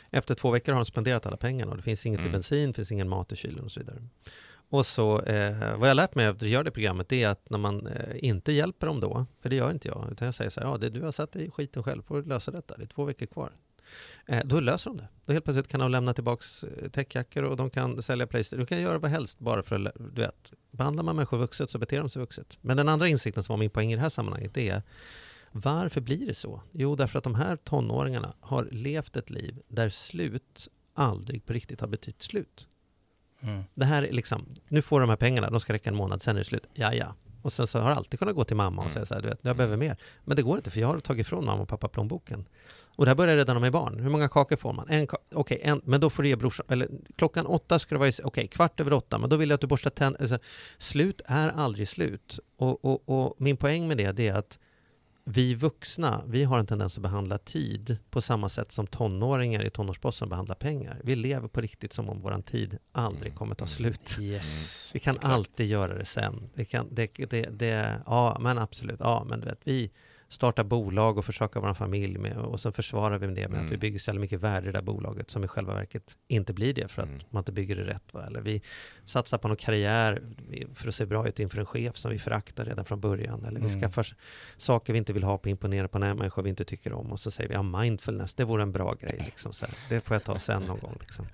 Efter 0.09 0.35
två 0.35 0.51
veckor 0.51 0.71
har 0.73 0.79
de 0.79 0.85
spenderat 0.85 1.25
alla 1.25 1.37
pengarna 1.37 1.71
och 1.71 1.77
det 1.77 1.83
finns 1.83 2.05
inget 2.05 2.19
till 2.19 2.27
Mm. 2.27 2.31
bensin, 2.31 2.67
det 2.69 2.73
finns 2.73 2.91
ingen 2.91 3.09
mat 3.09 3.31
i 3.31 3.35
kylen 3.35 3.63
och 3.63 3.71
så 3.71 3.79
vidare. 3.79 4.03
Och 4.69 4.85
så, 4.85 5.21
eh, 5.21 5.77
vad 5.77 5.89
jag 5.89 5.95
lärt 5.95 6.15
mig 6.15 6.25
efter 6.25 6.45
att 6.45 6.49
göra 6.51 6.63
det 6.63 6.71
programmet, 6.71 7.09
det 7.09 7.23
är 7.23 7.27
att 7.29 7.49
när 7.49 7.57
man 7.57 7.87
eh, 7.87 8.25
inte 8.25 8.51
hjälper 8.51 8.87
dem 8.87 8.99
då, 8.99 9.25
för 9.41 9.49
det 9.49 9.55
gör 9.55 9.71
inte 9.71 9.87
jag, 9.87 10.07
utan 10.11 10.25
jag 10.25 10.35
säger 10.35 10.49
så 10.49 10.59
här, 10.59 10.67
ja, 10.67 10.77
det, 10.77 10.89
du 10.89 11.01
har 11.01 11.11
satt 11.11 11.31
dig 11.31 11.45
i 11.47 11.51
skiten 11.51 11.83
själv, 11.83 12.01
får 12.01 12.21
du 12.21 12.29
lösa 12.29 12.51
detta, 12.51 12.77
det 12.77 12.83
är 12.83 12.87
två 12.87 13.05
veckor 13.05 13.25
kvar. 13.25 13.51
Eh, 14.25 14.41
då 14.45 14.59
löser 14.59 14.89
de 14.89 14.97
det. 14.97 15.07
Då 15.25 15.33
helt 15.33 15.45
plötsligt 15.45 15.67
kan 15.67 15.79
de 15.79 15.91
lämna 15.91 16.13
tillbaks 16.13 16.63
eh, 16.63 16.89
täckjackor 16.89 17.43
och 17.43 17.57
de 17.57 17.69
kan 17.69 18.01
sälja 18.01 18.27
Playstation. 18.27 18.59
Du 18.59 18.65
kan 18.65 18.81
göra 18.81 18.97
vad 18.99 19.11
helst 19.11 19.39
bara 19.39 19.63
för 19.63 19.75
att, 19.87 19.93
du 20.15 20.21
vet, 20.21 20.53
behandlar 20.71 21.03
man 21.03 21.15
människor 21.15 21.37
vuxet 21.37 21.69
så 21.69 21.77
beter 21.79 21.99
de 21.99 22.09
sig 22.09 22.19
vuxet. 22.19 22.57
Men 22.61 22.77
den 22.77 22.89
andra 22.89 23.07
insikten 23.07 23.43
som 23.43 23.53
var 23.53 23.57
min 23.57 23.69
poäng 23.69 23.91
i 23.91 23.95
det 23.95 24.01
här 24.01 24.09
sammanhanget, 24.09 24.57
är 24.57 24.81
varför 25.51 26.01
blir 26.01 26.27
det 26.27 26.33
så? 26.33 26.61
Jo, 26.71 26.95
därför 26.95 27.17
att 27.17 27.23
de 27.23 27.35
här 27.35 27.55
tonåringarna 27.55 28.33
har 28.39 28.67
levt 28.71 29.15
ett 29.15 29.29
liv 29.29 29.61
där 29.67 29.89
slut 29.89 30.67
aldrig 30.93 31.45
på 31.45 31.53
riktigt 31.53 31.81
har 31.81 31.87
betytt 31.87 32.23
slut. 32.23 32.67
Mm. 33.41 33.63
Det 33.73 33.85
här 33.85 34.03
är 34.03 34.11
liksom, 34.11 34.45
nu 34.67 34.81
får 34.81 35.01
de 35.01 35.09
här 35.09 35.17
pengarna, 35.17 35.49
de 35.49 35.59
ska 35.59 35.73
räcka 35.73 35.89
en 35.89 35.95
månad, 35.95 36.21
sen 36.21 36.35
är 36.35 36.39
det 36.39 36.45
slut. 36.45 36.65
Ja, 36.73 36.93
ja. 36.93 37.15
Och 37.41 37.53
sen 37.53 37.67
så 37.67 37.79
har 37.79 37.89
jag 37.89 37.97
alltid 37.97 38.19
kunnat 38.19 38.35
gå 38.35 38.43
till 38.43 38.55
mamma 38.55 38.77
och 38.81 38.83
Mm. 38.83 38.93
säga 38.93 39.05
så 39.05 39.13
här, 39.15 39.21
du 39.21 39.27
vet, 39.27 39.39
jag 39.41 39.57
behöver 39.57 39.77
mer. 39.77 39.97
Men 40.23 40.35
det 40.35 40.41
går 40.41 40.57
inte, 40.57 40.71
för 40.71 40.79
jag 40.79 40.87
har 40.87 40.99
tagit 40.99 41.27
ifrån 41.27 41.45
mamma 41.45 41.61
och 41.61 41.69
pappa 41.69 41.87
plånboken. 41.87 42.45
Och 42.95 43.05
det 43.05 43.09
här 43.09 43.15
börjar 43.15 43.37
redan 43.37 43.55
när 43.55 43.59
man 43.59 43.67
är 43.67 43.71
barn. 43.71 43.99
Hur 43.99 44.09
många 44.09 44.27
kakor 44.27 44.55
får 44.55 44.73
man? 44.73 44.89
En 44.89 45.07
Okej, 45.33 45.59
en, 45.63 45.81
men 45.83 46.01
då 46.01 46.09
får 46.09 46.23
du 46.23 46.29
ge 46.29 46.35
brorsan, 46.35 46.65
eller 46.69 46.89
klockan 47.15 47.45
åtta 47.45 47.79
ska 47.79 47.95
det 47.95 47.99
vara, 47.99 48.11
okej, 48.23 48.47
kvart 48.47 48.79
över 48.79 48.93
åtta, 48.93 49.17
men 49.17 49.29
då 49.29 49.35
vill 49.35 49.49
jag 49.49 49.55
att 49.55 49.61
du 49.61 49.67
borstar 49.67 49.89
tänderna. 49.89 50.21
Alltså, 50.21 50.37
slut 50.77 51.21
är 51.25 51.49
aldrig 51.49 51.87
slut. 51.87 52.39
Och, 52.57 52.85
och, 52.85 53.09
och 53.09 53.35
min 53.37 53.57
poäng 53.57 53.87
med 53.87 53.97
det, 53.97 54.11
det 54.11 54.27
är 54.27 54.33
att 54.33 54.59
vi 55.25 55.55
vuxna, 55.55 56.23
vi 56.27 56.43
har 56.43 56.59
en 56.59 56.65
tendens 56.65 56.97
att 56.97 57.03
behandla 57.03 57.37
tid 57.37 57.97
på 58.09 58.21
samma 58.21 58.49
sätt 58.49 58.71
som 58.71 58.87
tonåringar 58.87 59.65
i 59.65 59.69
tonårsbossen 59.69 60.29
behandlar 60.29 60.55
pengar. 60.55 61.01
Vi 61.03 61.15
lever 61.15 61.47
på 61.47 61.61
riktigt 61.61 61.93
som 61.93 62.09
om 62.09 62.21
våran 62.21 62.43
tid 62.43 62.77
aldrig 62.91 63.35
kommer 63.35 63.55
ta 63.55 63.67
slut. 63.67 64.17
Yes. 64.19 64.91
Vi 64.93 64.99
kan 64.99 65.15
Exakt. 65.15 65.33
alltid 65.33 65.67
göra 65.67 65.97
det 65.97 66.05
sen. 66.05 66.49
Vi 66.53 66.65
kan, 66.65 66.87
det, 66.91 67.11
det, 67.29 67.41
det, 67.41 68.01
ja, 68.05 68.37
men 68.39 68.57
absolut. 68.57 68.99
Ja, 68.99 69.25
men 69.29 69.39
du 69.39 69.45
vet, 69.45 69.59
vi 69.63 69.91
startar 70.33 70.63
bolag 70.63 71.17
och 71.17 71.25
försöker 71.25 71.59
vår 71.59 71.73
familj 71.73 72.17
med 72.17 72.37
och 72.37 72.59
sen 72.59 72.73
försvarar 72.73 73.17
vi 73.17 73.27
det 73.27 73.33
med 73.33 73.45
Mm. 73.45 73.65
att 73.65 73.71
vi 73.71 73.77
bygger 73.77 73.99
så 73.99 74.13
mycket 74.13 74.39
värde 74.41 74.69
i 74.69 74.71
det 74.71 74.77
där 74.77 74.81
bolaget 74.85 75.31
som 75.31 75.43
i 75.43 75.47
själva 75.47 75.73
verket 75.73 76.17
inte 76.27 76.53
blir 76.53 76.73
det 76.73 76.87
för 76.87 77.01
att 77.01 77.07
Mm. 77.07 77.21
man 77.29 77.41
inte 77.41 77.51
bygger 77.51 77.75
det 77.75 77.83
rätt. 77.83 78.13
Va? 78.13 78.23
Eller 78.27 78.41
vi 78.41 78.61
satsar 79.05 79.37
på 79.37 79.47
någon 79.47 79.57
karriär 79.57 80.21
för 80.73 80.87
att 80.87 80.95
se 80.95 81.05
bra 81.05 81.27
ut 81.27 81.39
inför 81.39 81.59
en 81.59 81.65
chef 81.65 81.97
som 81.97 82.11
vi 82.11 82.19
föraktar 82.19 82.65
redan 82.65 82.85
från 82.85 82.99
början. 82.99 83.45
Eller 83.45 83.59
vi 83.59 83.67
Mm. 83.67 83.81
skaffar 83.81 84.07
saker 84.57 84.93
vi 84.93 84.99
inte 84.99 85.13
vill 85.13 85.23
ha 85.23 85.37
på 85.37 85.49
imponera 85.49 85.87
på 85.87 85.99
när 85.99 86.13
människor 86.13 86.43
vi 86.43 86.49
inte 86.49 86.65
tycker 86.65 86.93
om 86.93 87.11
och 87.11 87.19
så 87.19 87.31
säger 87.31 87.49
vi 87.49 87.55
ja, 87.55 87.63
mindfulness, 87.63 88.33
det 88.33 88.43
vore 88.45 88.63
en 88.63 88.71
bra 88.71 88.93
grej. 88.93 89.21
Liksom, 89.25 89.53
så 89.53 89.65
här. 89.65 89.75
Det 89.89 90.01
får 90.01 90.15
jag 90.15 90.23
ta 90.23 90.39
sen 90.39 90.63
någon 90.63 90.79
gång. 90.79 90.97
Liksom. 90.99 91.27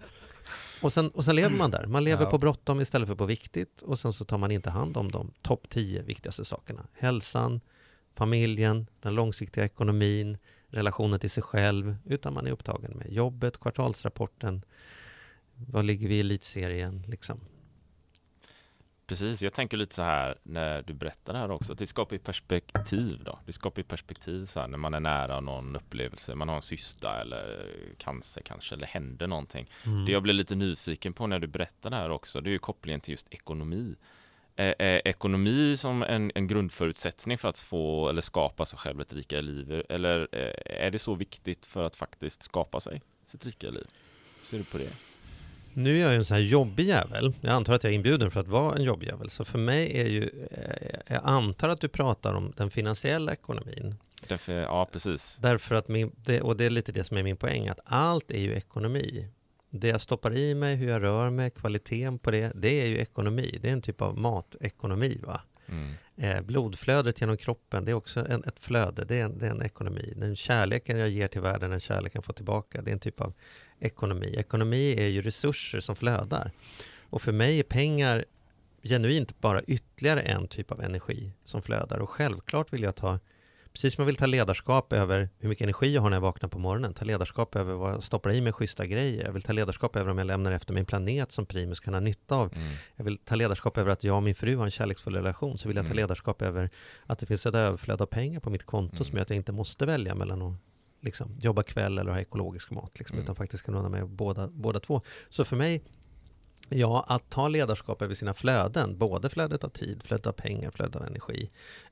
Och 0.82 0.94
sen, 0.94 1.10
och 1.10 1.26
sen 1.26 1.36
lever 1.36 1.58
man 1.58 1.72
där. 1.72 1.86
Man 1.86 2.04
lever 2.04 2.24
Ja. 2.24 2.30
på 2.32 2.38
bråttom 2.38 2.82
istället 2.82 3.08
för 3.08 3.16
på 3.16 3.26
viktigt. 3.26 3.82
Och 3.82 4.00
sen 4.00 4.14
så 4.14 4.26
tar 4.26 4.38
man 4.38 4.52
inte 4.52 4.70
hand 4.70 4.98
om 4.98 5.12
de 5.12 5.32
topp 5.42 5.70
10 5.70 6.02
viktigaste 6.02 6.46
sakerna. 6.46 6.88
Hälsan, 6.94 7.62
familjen, 8.16 8.88
den 9.00 9.16
långsiktiga 9.16 9.66
ekonomin, 9.66 10.38
relationen 10.68 11.20
till 11.20 11.30
sig 11.30 11.44
själv. 11.44 11.96
Utan 12.06 12.34
man 12.34 12.48
är 12.48 12.52
upptagen 12.52 12.92
med 12.98 13.14
jobbet, 13.14 13.60
kvartalsrapporten, 13.60 14.62
var 15.68 15.84
ligger 15.84 16.08
vi 16.08 16.16
i 16.16 16.20
elitserien 16.20 17.04
liksom. 17.08 17.40
Precis, 19.10 19.42
jag 19.42 19.54
tänker 19.54 19.78
lite 19.78 19.96
så 19.96 20.04
här 20.04 20.38
när 20.44 20.82
du 20.82 20.94
berättar 20.94 21.34
det 21.34 21.40
här 21.40 21.52
också, 21.52 21.74
att 21.74 21.80
det 21.80 21.88
skapar 21.88 22.16
ju 22.16 22.20
perspektiv 22.20 23.22
då. 23.24 23.40
Det 23.46 23.54
skapar 23.54 23.80
ju 23.80 23.84
perspektiv 23.84 24.46
så 24.46 24.60
här 24.60 24.68
när 24.68 24.78
man 24.78 24.94
är 24.94 25.00
nära 25.00 25.40
någon 25.40 25.76
upplevelse, 25.76 26.36
man 26.36 26.50
har 26.50 26.56
en 26.56 26.62
cysta 26.62 27.22
eller 27.22 27.66
cancer 27.98 28.42
kanske, 28.42 28.76
eller 28.76 28.88
händer 28.88 29.28
någonting. 29.28 29.70
Mm. 29.86 30.06
Det 30.06 30.12
jag 30.12 30.24
blir 30.24 30.34
lite 30.34 30.56
nyfiken 30.56 31.14
på 31.14 31.28
när 31.28 31.40
du 31.40 31.48
berättar 31.48 31.90
det 31.90 31.96
här 31.96 32.10
också, 32.10 32.42
det 32.42 32.50
är 32.50 32.52
ju 32.52 32.60
kopplingen 32.60 33.02
till 33.02 33.12
just 33.12 33.34
ekonomi. 33.34 33.96
Är, 34.60 35.08
ekonomi 35.08 35.78
som 35.78 36.04
en, 36.04 36.32
en 36.36 36.48
grundförutsättning 36.48 37.38
för 37.38 37.50
att 37.50 37.60
få 37.60 38.10
eller 38.10 38.22
skapa 38.22 38.66
sig 38.66 38.80
själv 38.80 39.02
ett 39.02 39.14
rikare 39.14 39.42
liv? 39.42 39.84
Eller 39.90 40.28
eh, 40.32 40.86
är 40.86 40.92
det 40.92 41.00
så 41.00 41.16
viktigt 41.16 41.66
för 41.66 41.84
att 41.84 41.96
faktiskt 41.96 42.44
skapa 42.44 42.80
sig 42.80 43.02
sitt 43.26 43.46
rikare 43.46 43.72
liv? 43.72 43.86
Hur 44.40 44.46
ser 44.46 44.58
du 44.58 44.64
på 44.64 44.78
det? 44.78 44.90
Nu 45.74 45.98
är 45.98 46.02
jag 46.02 46.12
ju 46.12 46.18
en 46.18 46.26
sån 46.26 46.38
här 46.38 46.44
jobbig 46.44 46.88
jävel. 46.88 47.34
Jag 47.42 47.54
antar 47.54 47.74
att 47.74 47.84
jag 47.84 47.92
är 47.92 47.96
inbjuden 47.96 48.32
för 48.32 48.40
att 48.40 48.48
vara 48.48 48.76
en 48.76 48.84
jobbig 48.84 49.08
jävel. 49.08 49.30
Så 49.30 49.46
för 49.46 49.60
mig 49.60 49.98
är 49.98 50.08
ju, 50.08 50.30
eh, 50.52 51.00
jag 51.08 51.22
antar 51.24 51.70
att 51.70 51.82
du 51.82 51.88
pratar 51.88 52.34
om 52.34 52.54
den 52.58 52.70
finansiella 52.70 53.34
ekonomin. 53.34 53.96
Därför, 54.28 54.54
ja, 54.54 54.90
precis. 54.92 55.38
Därför 55.42 55.76
att 55.76 55.88
min, 55.88 56.12
det, 56.16 56.42
och 56.42 56.58
det 56.58 56.66
är 56.66 56.70
lite 56.70 56.92
det 56.92 57.04
som 57.04 57.18
är 57.18 57.24
min 57.24 57.38
poäng, 57.38 57.68
att 57.68 57.80
allt 57.84 58.32
är 58.32 58.40
ju 58.40 58.54
ekonomi. 58.54 59.28
Det 59.70 59.88
jag 59.88 60.02
stoppar 60.02 60.38
i 60.38 60.56
mig, 60.56 60.76
hur 60.76 60.90
jag 60.90 61.04
rör 61.04 61.30
mig, 61.30 61.50
kvaliteten 61.50 62.20
på 62.20 62.32
det, 62.32 62.52
det 62.56 62.82
är 62.82 62.86
ju 62.88 62.98
ekonomi. 62.98 63.60
Det 63.62 63.70
är 63.70 63.74
en 63.74 63.82
typ 63.82 64.02
av 64.02 64.18
matekonomi. 64.18 65.20
Va? 65.24 65.42
Mm. 65.68 65.94
Eh, 66.18 66.42
blodflödet 66.42 67.22
genom 67.22 67.38
kroppen, 67.38 67.86
det 67.86 67.92
är 67.92 67.96
också 67.96 68.26
en, 68.30 68.44
ett 68.44 68.60
flöde, 68.60 69.06
det 69.06 69.20
är, 69.20 69.26
en, 69.26 69.38
det 69.38 69.48
är 69.48 69.52
en 69.52 69.62
ekonomi. 69.62 70.14
Den 70.16 70.36
kärleken 70.36 70.98
jag 70.98 71.10
ger 71.10 71.28
till 71.28 71.42
världen, 71.42 71.70
den 71.70 71.80
kärleken 71.80 72.22
får 72.22 72.34
tillbaka, 72.34 72.82
det 72.82 72.92
är 72.92 72.94
en 72.94 73.00
typ 73.00 73.22
av 73.22 73.34
ekonomi. 73.80 74.36
Ekonomi 74.38 74.94
är 74.94 75.08
ju 75.08 75.22
resurser 75.22 75.80
som 75.80 75.96
flödar. 75.96 76.52
Och 77.02 77.22
för 77.22 77.32
mig 77.32 77.60
är 77.60 77.64
pengar 77.64 78.26
genuint 78.84 79.42
bara 79.42 79.64
ytterligare 79.64 80.22
en 80.22 80.48
typ 80.48 80.72
av 80.72 80.82
energi 80.82 81.32
som 81.44 81.62
flödar. 81.62 82.00
Och 82.00 82.10
självklart 82.10 82.74
vill 82.74 82.84
jag 82.84 82.96
ta, 82.96 83.20
precis 83.74 83.94
som 83.96 84.02
jag 84.02 84.06
vill 84.06 84.16
ta 84.16 84.26
ledarskap 84.26 84.94
över 84.94 85.30
hur 85.40 85.50
mycket 85.50 85.64
energi 85.64 85.94
jag 85.94 86.02
har 86.02 86.10
när 86.10 86.18
jag 86.18 86.22
vaknar 86.22 86.50
på 86.50 86.60
morgonen, 86.60 86.94
ta 86.94 87.06
ledarskap 87.06 87.56
över 87.56 87.74
vad 87.74 87.92
jag 87.94 88.04
stoppar 88.04 88.32
i 88.32 88.42
mig 88.42 88.54
schyssta 88.54 88.86
grejer. 88.86 89.26
Jag 89.26 89.32
vill 89.32 89.42
ta 89.44 89.54
ledarskap 89.54 89.96
över 89.96 90.12
om 90.12 90.18
jag 90.18 90.28
lämnar 90.28 90.52
efter 90.52 90.74
mig 90.74 90.80
en 90.80 90.86
planet 90.86 91.32
som 91.32 91.46
Primus 91.46 91.80
kan 91.80 91.94
ha 91.94 92.02
nytta 92.02 92.36
av. 92.36 92.54
Mm. 92.56 92.68
Jag 92.96 93.04
vill 93.04 93.18
ta 93.18 93.36
ledarskap 93.36 93.78
över 93.78 93.92
att 93.92 94.04
jag 94.04 94.16
och 94.16 94.24
min 94.24 94.36
fru 94.36 94.56
har 94.56 94.66
en 94.66 94.72
kärleksfull 94.72 95.16
relation. 95.16 95.58
Så 95.58 95.68
vill 95.68 95.76
jag 95.78 95.86
ta 95.86 95.92
Mm. 95.92 95.98
ledarskap 95.98 96.42
över 96.42 96.70
att 97.06 97.20
det 97.20 97.26
finns 97.26 97.46
ett 97.46 97.56
överflöd 97.56 98.02
av 98.02 98.06
pengar 98.06 98.40
på 98.40 98.50
mitt 98.50 98.66
konto 98.66 98.96
Mm. 98.96 99.06
som 99.06 99.16
gör 99.16 99.22
att 99.22 99.30
jag 99.30 99.38
inte 99.38 99.52
måste 99.52 99.86
välja 99.86 100.16
mellan 100.16 100.42
att 100.42 100.54
liksom, 101.02 101.38
jobba 101.42 101.64
kväll 101.64 101.98
eller 101.98 102.12
ha 102.12 102.20
ekologisk 102.20 102.72
mat. 102.72 103.00
Liksom, 103.00 103.16
Mm. 103.16 103.24
Utan 103.24 103.36
faktiskt 103.36 103.64
kan 103.66 103.76
unna 103.76 103.90
mig 103.90 104.04
båda, 104.06 104.48
båda 104.48 104.80
två. 104.80 105.02
Så 105.30 105.46
för 105.46 105.56
mig, 105.56 105.84
ja, 106.70 107.06
att 107.08 107.30
ta 107.30 107.48
ledarskap 107.48 108.02
över 108.02 108.14
sina 108.14 108.34
flöden, 108.34 108.98
både 108.98 109.30
flödet 109.30 109.64
av 109.64 109.70
tid, 109.70 110.04
flödet 110.04 110.28
av 110.28 110.32
pengar, 110.32 110.72
flödet 110.72 110.96
av 110.96 111.06
energi. 111.06 111.50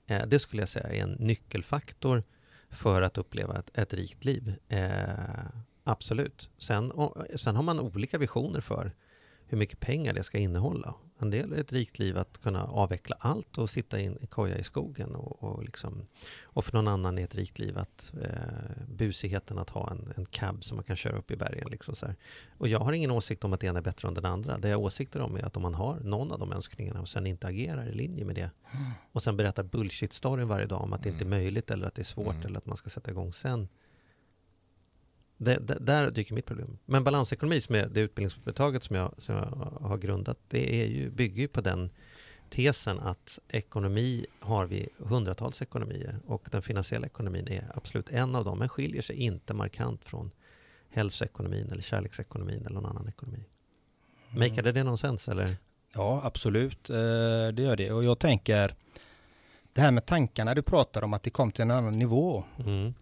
Eh, 0.08 0.28
det 0.28 0.40
skulle 0.40 0.62
jag 0.62 0.70
säga 0.70 0.88
är 0.88 1.04
en 1.04 1.12
nyckelfaktor 1.12 2.24
för 2.70 3.02
att 3.02 3.18
uppleva 3.18 3.60
ett, 3.60 3.78
ett 3.78 3.94
rikt 3.94 4.26
liv. 4.26 4.54
Eh, 4.68 4.90
absolut. 5.84 6.50
Sen, 6.58 6.92
och, 6.92 7.24
sen 7.36 7.56
har 7.56 7.64
man 7.64 7.80
olika 7.80 8.18
visioner 8.18 8.62
för 8.62 8.92
hur 9.46 9.58
mycket 9.58 9.80
pengar 9.80 10.14
det 10.14 10.24
ska 10.24 10.38
innehålla. 10.38 10.96
En 11.20 11.30
del 11.30 11.54
är 11.54 11.58
ett 11.58 11.72
rikt 11.74 12.00
liv 12.00 12.18
att 12.18 12.38
kunna 12.38 12.64
avveckla 12.64 13.16
allt 13.20 13.58
och 13.58 13.70
sitta 13.70 14.00
i 14.00 14.06
en 14.06 14.28
koja 14.30 14.58
i 14.58 14.64
skogen. 14.64 15.16
Och, 15.16 15.44
och, 15.44 15.64
liksom, 15.64 16.08
och 16.44 16.66
för 16.66 16.74
någon 16.74 16.88
annan 16.88 17.18
är 17.18 17.24
ett 17.24 17.36
rikt 17.36 17.60
liv 17.60 17.78
att 17.78 18.14
eh, 18.22 18.86
busigheten 18.88 19.58
att 19.58 19.70
ha 19.70 19.92
en, 19.92 20.14
en 20.16 20.26
cab 20.26 20.64
som 20.64 20.76
man 20.78 20.84
kan 20.84 20.96
köra 20.96 21.18
upp 21.18 21.32
i 21.32 21.36
bergen. 21.36 21.68
Liksom 21.72 21.96
så 21.96 22.06
här. 22.06 22.16
Och 22.58 22.68
jag 22.68 22.80
har 22.80 22.94
ingen 22.94 23.12
åsikt 23.12 23.44
om 23.44 23.54
att 23.54 23.60
det 23.60 23.68
ena 23.68 23.80
är 23.80 23.84
bättre 23.84 24.08
än 24.08 24.14
den 24.14 24.26
andra. 24.26 24.58
Det 24.58 24.70
jag 24.70 24.78
har 24.78 24.84
åsikter 24.84 25.20
om 25.22 25.36
är 25.36 25.46
att 25.46 25.56
om 25.56 25.62
man 25.62 25.74
har 25.74 26.00
någon 26.00 26.32
av 26.32 26.40
de 26.40 26.54
önskningarna 26.54 27.02
och 27.02 27.08
sen 27.08 27.28
inte 27.28 27.48
agerar 27.48 27.88
i 27.90 27.94
linje 27.94 28.26
med 28.26 28.36
det 28.36 28.50
och 29.12 29.24
sen 29.24 29.38
berättar 29.38 29.64
bullshit-storyn 29.64 30.48
varje 30.48 30.66
dag 30.66 30.82
om 30.82 30.94
att 30.94 31.04
det 31.04 31.10
inte 31.10 31.24
är 31.24 31.30
möjligt 31.30 31.72
eller 31.72 31.88
att 31.88 31.96
det 31.96 32.02
är 32.02 32.04
svårt 32.04 32.28
Mm. 32.36 32.46
eller 32.46 32.58
att 32.58 32.66
man 32.66 32.78
ska 32.78 32.90
sätta 32.90 33.12
igång 33.12 33.34
sen. 33.34 33.68
Det, 35.38 35.56
det, 35.56 35.78
där 35.80 36.12
dyker 36.12 36.34
mitt 36.36 36.46
problem. 36.46 36.78
Men 36.86 37.04
balansekonomi 37.04 37.62
som 37.62 37.76
är 37.76 37.88
det 37.88 38.00
utbildningsföretaget 38.00 38.84
som 38.84 38.96
jag, 38.96 39.14
som 39.18 39.36
jag 39.36 39.78
har 39.88 39.98
grundat, 39.98 40.38
det 40.48 40.82
är 40.82 40.86
ju, 40.88 41.10
bygger 41.10 41.42
ju 41.42 41.48
på 41.48 41.62
den 41.62 41.90
tesen 42.50 43.00
att 43.00 43.40
ekonomi 43.48 44.26
har 44.40 44.66
vi 44.66 44.90
hundratals 44.98 45.62
ekonomier 45.62 46.20
och 46.26 46.48
den 46.52 46.62
finansiella 46.62 47.08
ekonomin 47.08 47.48
är 47.48 47.72
absolut 47.76 48.10
en 48.10 48.36
av 48.36 48.46
dem, 48.46 48.60
men 48.60 48.70
skiljer 48.70 49.02
sig 49.02 49.16
inte 49.16 49.54
markant 49.54 50.06
från 50.06 50.32
hälsoekonomin 50.90 51.72
eller 51.72 51.82
kärleksekonomin 51.82 52.66
eller 52.66 52.76
någon 52.76 52.86
annan 52.86 53.08
ekonomi. 53.08 53.44
Mm. 54.32 54.50
Makade 54.50 54.72
det 54.72 54.84
någon 54.84 54.98
sens 54.98 55.28
eller? 55.28 55.58
Ja, 55.94 56.22
absolut. 56.24 56.90
Eh, 56.90 56.96
Det 57.54 57.62
gör 57.62 57.76
det. 57.76 57.92
Och 57.92 58.04
jag 58.04 58.20
tänker, 58.20 58.76
det 59.74 59.82
här 59.82 59.92
med 59.92 60.06
tankarna 60.06 60.56
du 60.56 60.62
pratar 60.62 61.04
om, 61.04 61.14
att 61.14 61.24
det 61.24 61.30
kom 61.30 61.52
till 61.52 61.62
en 61.62 61.72
annan 61.72 62.00
nivå. 62.00 62.44
Mm. 62.66 62.94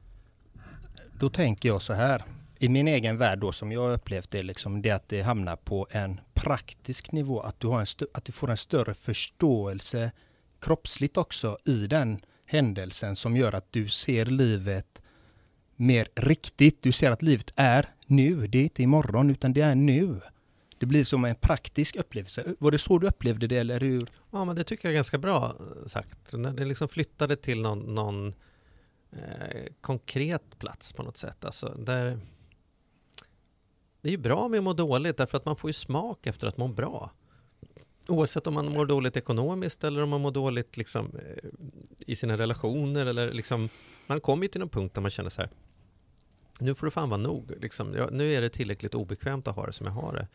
Då 1.19 1.29
tänker 1.29 1.69
jag 1.69 1.81
så 1.81 1.93
här. 1.93 2.24
I 2.60 2.69
min 2.69 2.88
egen 2.88 3.17
värld 3.17 3.39
då 3.39 3.51
som 3.51 3.72
jag 3.72 3.93
upplevt 3.93 4.31
det, 4.31 4.43
liksom, 4.43 4.81
det 4.81 4.89
är 4.89 4.95
att 4.95 5.10
det 5.10 5.22
hamnar 5.22 5.55
på 5.55 5.88
en 5.91 6.19
praktisk 6.34 7.12
nivå. 7.12 7.39
Att 7.39 7.60
du, 7.60 7.67
har 7.67 7.79
en 7.79 8.07
att 8.13 8.25
du 8.25 8.31
får 8.31 8.51
en 8.51 8.57
större 8.57 8.93
förståelse 8.93 10.12
kroppsligt 10.62 11.17
också 11.17 11.57
i 11.65 11.88
den 11.88 12.22
händelsen 12.45 13.15
som 13.15 13.38
gör 13.38 13.53
att 13.53 13.72
du 13.72 13.89
ser 13.89 14.25
livet 14.25 15.01
mer 15.75 16.07
riktigt. 16.15 16.84
Du 16.84 16.91
ser 16.91 17.12
att 17.12 17.22
livet 17.22 17.53
är 17.55 17.89
nu. 18.05 18.48
Det 18.48 18.57
är 18.57 18.63
inte 18.63 18.84
imorgon 18.84 19.29
utan 19.29 19.53
det 19.53 19.62
är 19.62 19.75
nu. 19.75 20.22
Det 20.77 20.86
blir 20.86 21.03
som 21.03 21.25
en 21.25 21.36
praktisk 21.36 21.95
upplevelse. 21.95 22.43
Var 22.60 22.72
det 22.72 22.77
så 22.77 23.00
du 23.00 23.07
upplevde 23.07 23.48
det 23.48 23.57
eller 23.57 23.79
hur? 23.79 24.10
Ja, 24.31 24.45
men 24.45 24.55
det 24.55 24.63
tycker 24.63 24.88
jag 24.88 24.91
är 24.91 24.95
ganska 24.95 25.17
bra 25.17 25.45
eh, 25.45 25.88
sagt. 25.88 26.34
När 26.34 26.51
det 26.51 26.65
liksom 26.65 26.88
flyttade 26.88 27.36
till 27.36 27.62
någon, 27.62 27.95
någon 27.95 28.34
eh, 29.15 29.65
konkret 29.81 30.60
plats 30.60 30.93
på 30.93 31.03
något 31.03 31.17
sätt. 31.17 31.45
Alltså, 31.45 31.75
där 31.79 32.19
det 34.05 34.10
är 34.10 34.12
ju 34.12 34.17
bra 34.17 34.48
med 34.48 34.57
att 34.57 34.63
må 34.63 34.74
dåligt 34.74 35.17
därför 35.17 35.38
att 35.38 35.45
man 35.45 35.55
får 35.55 35.69
ju 35.69 35.74
smak 35.74 36.27
efter 36.27 36.48
att 36.48 36.57
må 36.57 36.67
bra. 36.67 37.12
Oavsett 38.07 38.48
om 38.48 38.53
man 38.53 38.74
mår 38.74 38.86
dåligt 38.86 39.17
ekonomiskt 39.17 39.84
eller 39.84 40.01
om 40.01 40.10
man 40.10 40.22
mår 40.22 40.31
dåligt 40.31 40.77
liksom, 40.77 41.12
eh, 41.15 41.50
i 42.00 42.15
sina 42.15 42.38
relationer. 42.38 43.05
Eller 43.05 43.31
liksom, 43.31 43.69
man 44.07 44.22
kommer 44.22 44.43
ju 44.43 44.48
till 44.48 44.60
någon 44.60 44.69
punkt 44.69 44.93
där 44.93 45.01
man 45.01 45.12
känner 45.12 45.29
så 45.29 45.41
här, 45.41 45.50
nu 46.60 46.75
får 46.75 46.88
det 46.88 46.91
fan 46.91 47.10
vara 47.10 47.22
nog. 47.22 47.51
Liksom, 47.62 47.93
jag, 47.93 48.13
nu 48.13 48.34
är 48.34 48.41
det 48.41 48.50
tillräckligt 48.50 48.95
obekvämt 48.95 49.48
att 49.48 49.55
ha 49.55 49.65
det 49.65 49.74
som 49.74 49.86
jag 49.86 49.93
har 49.93 50.13
det 50.13 50.27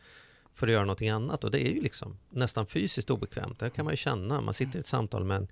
för 0.53 0.67
att 0.67 0.73
göra 0.73 0.85
någonting 0.85 1.09
annat. 1.09 1.43
Och 1.43 1.51
det 1.51 1.67
är 1.67 1.71
ju 1.71 1.81
liksom 1.81 2.17
nästan 2.29 2.65
fysiskt 2.65 3.09
obekvämt. 3.09 3.59
Det 3.59 3.69
kan 3.69 3.85
man 3.85 3.93
ju 3.93 3.97
känna. 3.97 4.41
Man 4.41 4.53
sitter 4.53 4.77
i 4.77 4.79
ett 4.79 4.87
samtal 4.87 5.23
med 5.23 5.37
en, 5.37 5.47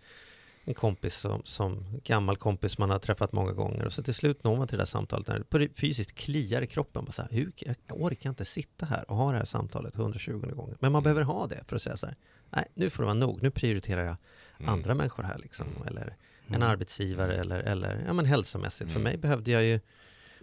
en 0.63 0.73
kompis 0.73 1.15
som, 1.15 1.41
som 1.45 1.85
gammal 2.03 2.37
kompis 2.37 2.77
man 2.77 2.89
har 2.89 2.99
träffat 2.99 3.31
många 3.31 3.51
gånger. 3.51 3.85
Och 3.85 3.93
så 3.93 4.03
till 4.03 4.13
slut 4.13 4.43
når 4.43 4.57
man 4.57 4.67
till 4.67 4.77
det 4.77 4.81
där 4.81 4.87
samtalet 4.87 5.27
när 5.27 5.59
det 5.59 5.69
fysiskt 5.79 6.15
kliar 6.15 6.61
i 6.61 6.67
kroppen. 6.67 7.05
Bara 7.05 7.11
så 7.11 7.21
här, 7.21 7.29
hur, 7.31 7.51
jag 7.57 7.75
orkar 8.01 8.29
inte 8.29 8.45
sitta 8.45 8.85
här 8.85 9.11
och 9.11 9.17
ha 9.17 9.31
det 9.31 9.37
här 9.37 9.45
samtalet 9.45 9.95
120 9.95 10.31
gånger. 10.55 10.77
Men 10.79 10.91
man 10.91 11.03
behöver 11.03 11.21
ha 11.21 11.47
det 11.47 11.63
för 11.67 11.75
att 11.75 11.81
säga 11.81 11.97
så 11.97 12.05
här, 12.07 12.15
nej 12.49 12.65
nu 12.73 12.89
får 12.89 13.03
det 13.03 13.05
vara 13.05 13.13
nog. 13.13 13.41
Nu 13.41 13.51
prioriterar 13.51 14.05
jag 14.05 14.15
Mm. 14.59 14.73
andra 14.73 14.95
människor 14.95 15.23
här 15.23 15.37
liksom. 15.37 15.67
Eller 15.87 16.15
en 16.47 16.55
Mm. 16.55 16.69
arbetsgivare 16.69 17.35
eller, 17.37 17.59
eller 17.59 18.03
ja, 18.07 18.13
men 18.13 18.25
hälsomässigt. 18.25 18.91
För 18.91 18.99
Mm. 18.99 19.03
mig 19.11 19.17
behövde 19.17 19.51
jag 19.51 19.63
ju 19.63 19.79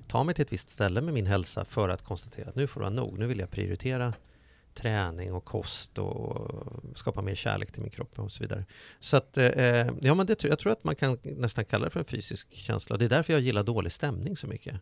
ta 0.08 0.24
mig 0.24 0.34
till 0.34 0.42
ett 0.42 0.52
visst 0.52 0.70
ställe 0.70 1.00
med 1.00 1.14
min 1.14 1.26
hälsa 1.26 1.64
för 1.64 1.88
att 1.88 2.02
konstatera 2.02 2.48
att 2.48 2.54
nu 2.54 2.66
får 2.66 2.80
det 2.80 2.84
vara 2.84 2.94
nog. 2.94 3.18
Nu 3.18 3.26
vill 3.26 3.38
jag 3.38 3.50
prioritera 3.50 4.14
träning 4.76 5.32
och 5.32 5.44
kost 5.44 5.98
och 5.98 6.52
skapa 6.94 7.22
mer 7.22 7.34
kärlek 7.34 7.72
till 7.72 7.82
min 7.82 7.90
kropp 7.90 8.18
och 8.18 8.32
så 8.32 8.44
vidare. 8.44 8.64
Så 9.00 9.16
att, 9.16 9.38
eh, 9.38 9.88
ja 10.00 10.14
men 10.14 10.26
det, 10.26 10.44
jag 10.44 10.58
tror 10.58 10.72
att 10.72 10.84
man 10.84 10.96
kan 10.96 11.18
nästan 11.22 11.64
kalla 11.64 11.84
det 11.84 11.90
för 11.90 12.00
en 12.00 12.06
fysisk 12.06 12.54
känsla. 12.54 12.94
Och 12.94 12.98
det 12.98 13.04
är 13.04 13.08
därför 13.08 13.32
jag 13.32 13.42
gillar 13.42 13.62
dålig 13.62 13.92
stämning 13.92 14.36
så 14.36 14.46
mycket. 14.46 14.80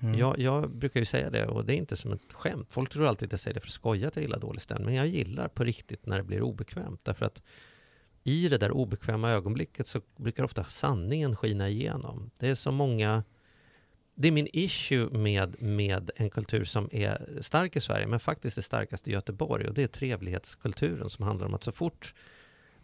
Mm. 0.00 0.18
Jag, 0.18 0.38
jag 0.38 0.70
brukar 0.70 1.00
ju 1.00 1.06
säga 1.06 1.30
det 1.30 1.46
och 1.46 1.64
det 1.64 1.74
är 1.74 1.76
inte 1.76 1.96
som 1.96 2.12
ett 2.12 2.32
skämt. 2.32 2.68
Folk 2.70 2.90
tror 2.90 3.06
alltid 3.06 3.26
att 3.28 3.32
jag 3.32 3.40
säger 3.40 3.54
det 3.54 3.60
för 3.60 3.68
att 3.68 3.72
skoja 3.72 4.08
att 4.08 4.16
jag 4.16 4.22
gillar 4.22 4.38
dålig 4.38 4.62
stämning. 4.62 4.86
Men 4.86 4.94
jag 4.94 5.06
gillar 5.06 5.48
på 5.48 5.64
riktigt 5.64 6.06
när 6.06 6.16
det 6.16 6.24
blir 6.24 6.42
obekvämt. 6.42 7.00
Därför 7.04 7.26
att 7.26 7.42
i 8.24 8.48
det 8.48 8.58
där 8.58 8.70
obekväma 8.70 9.30
ögonblicket 9.30 9.86
så 9.86 10.00
brukar 10.16 10.44
ofta 10.44 10.64
sanningen 10.64 11.36
skina 11.36 11.68
igenom. 11.68 12.30
Det 12.38 12.48
är 12.48 12.54
så 12.54 12.70
många 12.70 13.22
det 14.14 14.28
är 14.28 14.32
min 14.32 14.48
issue 14.52 15.18
med, 15.18 15.62
med 15.62 16.10
en 16.16 16.30
kultur 16.30 16.64
som 16.64 16.88
är 16.92 17.38
stark 17.40 17.76
i 17.76 17.80
Sverige, 17.80 18.06
men 18.06 18.20
faktiskt 18.20 18.58
är 18.58 18.62
starkast 18.62 19.08
i 19.08 19.12
Göteborg. 19.12 19.68
Och 19.68 19.74
det 19.74 19.82
är 19.82 19.86
trevlighetskulturen 19.86 21.10
som 21.10 21.24
handlar 21.24 21.46
om 21.46 21.54
att 21.54 21.64
så 21.64 21.72
fort 21.72 22.14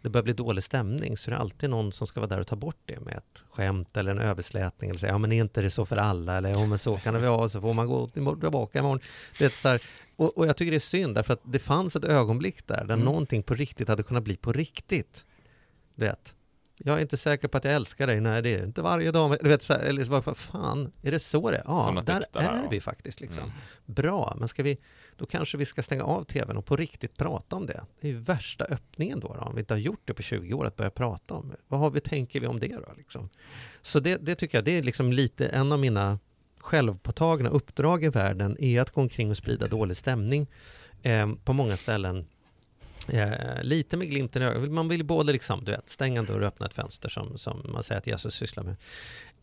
det 0.01 0.09
börjar 0.09 0.23
bli 0.23 0.33
dålig 0.33 0.63
stämning 0.63 1.17
så 1.17 1.29
är 1.29 1.35
det 1.35 1.41
alltid 1.41 1.69
någon 1.69 1.91
som 1.91 2.07
ska 2.07 2.19
vara 2.19 2.29
där 2.29 2.39
och 2.39 2.47
ta 2.47 2.55
bort 2.55 2.79
det 2.85 2.99
med 2.99 3.17
ett 3.17 3.43
skämt 3.51 3.97
eller 3.97 4.11
en 4.11 4.19
överslätning. 4.19 4.89
Eller 4.89 4.99
säga, 4.99 5.11
ja 5.11 5.17
men 5.17 5.31
är 5.31 5.41
inte 5.41 5.61
det 5.61 5.69
så 5.69 5.85
för 5.85 5.97
alla? 5.97 6.37
Eller 6.37 6.49
ja 6.49 6.65
men 6.65 6.77
så 6.77 6.97
kan 6.97 7.13
det 7.13 7.19
vara, 7.19 7.49
så 7.49 7.61
får 7.61 7.73
man 7.73 7.87
gå 7.87 8.07
tillbaka 8.07 8.79
imorgon. 8.79 8.99
Det 9.39 9.45
är 9.45 9.49
så 9.49 9.67
här, 9.67 9.81
och, 10.15 10.37
och 10.37 10.47
jag 10.47 10.57
tycker 10.57 10.71
det 10.71 10.77
är 10.77 10.79
synd, 10.79 11.15
därför 11.15 11.33
att 11.33 11.41
det 11.43 11.59
fanns 11.59 11.95
ett 11.95 12.03
ögonblick 12.03 12.67
där, 12.67 12.85
där 12.85 12.93
Mm. 12.93 13.05
någonting 13.05 13.43
på 13.43 13.53
riktigt 13.53 13.87
hade 13.87 14.03
kunnat 14.03 14.23
bli 14.23 14.35
på 14.35 14.51
riktigt. 14.53 15.25
Du 15.95 16.05
vet, 16.05 16.35
jag 16.85 16.97
är 16.97 17.01
inte 17.01 17.17
säker 17.17 17.47
på 17.47 17.57
att 17.57 17.63
jag 17.63 17.73
älskar 17.73 18.07
dig. 18.07 18.21
Nej, 18.21 18.41
det 18.41 18.55
är 18.55 18.63
inte 18.63 18.81
varje 18.81 19.11
dag. 19.11 19.37
Du 19.41 19.49
vet, 19.49 19.61
så 19.61 19.73
här, 19.73 19.79
eller 19.79 20.03
vad 20.03 20.37
fan, 20.37 20.91
är 21.01 21.11
det 21.11 21.19
så 21.19 21.51
det 21.51 21.57
är? 21.57 21.63
Ja, 21.65 22.03
där 22.05 22.23
är 22.31 22.67
vi 22.69 22.81
faktiskt. 22.81 23.21
Liksom. 23.21 23.43
Mm. 23.43 23.55
Bra, 23.85 24.35
men 24.39 24.47
ska 24.47 24.63
vi, 24.63 24.77
då 25.17 25.25
kanske 25.25 25.57
vi 25.57 25.65
ska 25.65 25.83
stänga 25.83 26.03
av 26.03 26.23
tvn 26.23 26.57
och 26.57 26.65
på 26.65 26.75
riktigt 26.75 27.17
prata 27.17 27.55
om 27.55 27.65
det. 27.65 27.81
Det 28.01 28.07
är 28.07 28.11
ju 28.11 28.17
värsta 28.17 28.65
öppningen 28.65 29.19
då, 29.19 29.27
då 29.33 29.39
om 29.39 29.55
vi 29.55 29.59
inte 29.59 29.73
har 29.73 29.79
gjort 29.79 30.01
det 30.05 30.13
på 30.13 30.21
20 30.21 30.53
år, 30.53 30.65
att 30.65 30.75
börja 30.75 30.91
prata 30.91 31.33
om. 31.33 31.53
Vad 31.67 31.79
har 31.79 31.89
vi, 31.89 31.99
tänker 31.99 32.39
vi 32.39 32.47
om 32.47 32.59
det 32.59 32.75
då? 32.75 32.93
Liksom? 32.97 33.29
Så 33.81 33.99
det, 33.99 34.17
det 34.17 34.35
tycker 34.35 34.57
jag, 34.57 34.65
det 34.65 34.77
är 34.77 34.83
liksom 34.83 35.13
lite 35.13 35.47
en 35.47 35.71
av 35.71 35.79
mina 35.79 36.19
självpåtagna 36.57 37.49
uppdrag 37.49 38.03
i 38.03 38.09
världen, 38.09 38.57
är 38.59 38.81
att 38.81 38.91
gå 38.91 39.01
omkring 39.01 39.29
och 39.29 39.37
sprida 39.37 39.67
dålig 39.67 39.97
stämning 39.97 40.47
eh, 41.01 41.33
på 41.43 41.53
många 41.53 41.77
ställen. 41.77 42.27
Eh, 43.07 43.63
lite 43.63 43.97
med 43.97 44.09
glimten 44.09 44.41
i 44.41 44.45
ögat. 44.45 44.71
Man 44.71 44.87
vill 44.87 45.03
både 45.03 45.31
liksom, 45.31 45.63
du 45.63 45.71
vet, 45.71 45.89
stänga 45.89 46.19
en 46.19 46.25
dörr 46.25 46.39
och 46.39 46.47
öppna 46.47 46.65
ett 46.65 46.73
fönster 46.73 47.09
som, 47.09 47.37
som 47.37 47.65
man 47.73 47.83
säger 47.83 47.99
att 47.99 48.07
Jesus 48.07 48.35
sysslar 48.35 48.63
med. 48.63 48.75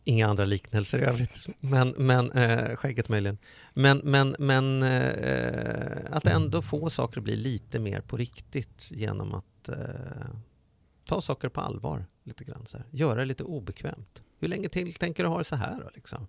Inga 0.03 0.27
andra 0.27 0.45
liknelser 0.45 0.99
i 0.99 1.01
övrigt, 1.01 1.47
men, 1.59 1.89
men 1.89 2.31
eh, 2.31 2.75
skägget 2.75 3.09
möjligen. 3.09 3.37
Men, 3.73 3.97
men, 3.97 4.35
men 4.39 4.83
eh, 4.83 5.97
att 6.11 6.25
ändå 6.25 6.61
få 6.61 6.89
saker 6.89 7.19
att 7.19 7.23
bli 7.23 7.35
lite 7.35 7.79
mer 7.79 8.01
på 8.01 8.17
riktigt 8.17 8.91
genom 8.91 9.33
att 9.33 9.69
eh, 9.69 9.75
ta 11.05 11.21
saker 11.21 11.49
på 11.49 11.61
allvar 11.61 12.05
lite 12.23 12.43
grann. 12.43 12.65
Så 12.65 12.77
här. 12.77 12.85
Göra 12.91 13.19
det 13.19 13.25
lite 13.25 13.43
obekvämt. 13.43 14.21
Hur 14.39 14.47
länge 14.47 14.69
till 14.69 14.93
tänker 14.93 15.23
du 15.23 15.29
ha 15.29 15.37
det 15.37 15.43
så 15.43 15.55
här 15.55 15.79
då? 15.83 15.89
Liksom? 15.93 16.27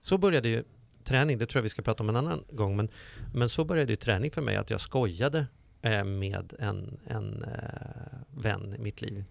Så 0.00 0.18
började 0.18 0.48
ju 0.48 0.64
träning, 1.04 1.38
det 1.38 1.46
tror 1.46 1.58
jag 1.58 1.62
vi 1.62 1.68
ska 1.68 1.82
prata 1.82 2.02
om 2.02 2.08
en 2.08 2.16
annan 2.16 2.44
gång, 2.50 2.76
men, 2.76 2.88
men 3.34 3.48
så 3.48 3.64
började 3.64 3.92
ju 3.92 3.96
träning 3.96 4.30
för 4.30 4.42
mig 4.42 4.56
att 4.56 4.70
jag 4.70 4.80
skojade 4.80 5.46
Eh, 5.84 6.04
med 6.04 6.52
en, 6.58 6.98
en 7.06 7.42
eh, 7.42 8.18
vän 8.30 8.74
i 8.74 8.78
mitt 8.78 9.02
liv. 9.02 9.24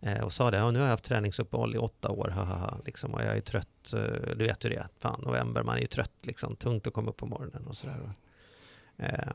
Eh, 0.00 0.24
och 0.24 0.32
sa 0.32 0.50
det, 0.50 0.56
ja, 0.56 0.70
nu 0.70 0.78
har 0.78 0.86
jag 0.86 0.90
haft 0.90 1.04
träningsuppehåll 1.04 1.74
i 1.74 1.78
åtta 1.78 2.10
år, 2.10 2.28
haha, 2.28 2.80
liksom, 2.84 3.14
och 3.14 3.20
jag 3.20 3.36
är 3.36 3.40
trött, 3.40 3.92
eh, 3.92 4.36
du 4.36 4.44
vet 4.44 4.64
hur 4.64 4.70
det 4.70 4.76
är, 4.76 4.88
fan 4.98 5.20
november, 5.20 5.62
man 5.62 5.76
är 5.76 5.80
ju 5.80 5.86
trött 5.86 6.12
liksom, 6.22 6.56
tungt 6.56 6.86
att 6.86 6.92
komma 6.92 7.10
upp 7.10 7.16
på 7.16 7.26
morgonen 7.26 7.66
och 7.66 7.76
sådär. 7.76 8.10
Eh, 8.96 9.32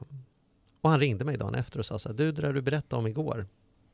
och 0.81 0.89
han 0.89 0.99
ringde 0.99 1.25
mig 1.25 1.37
dagen 1.37 1.55
efter 1.55 1.79
och 1.79 1.85
sa 1.85 1.99
så 1.99 2.09
här, 2.09 2.15
du 2.15 2.31
det 2.31 2.41
där 2.41 2.53
du 2.53 2.61
berättade 2.61 2.99
om 2.99 3.07
igår, 3.07 3.47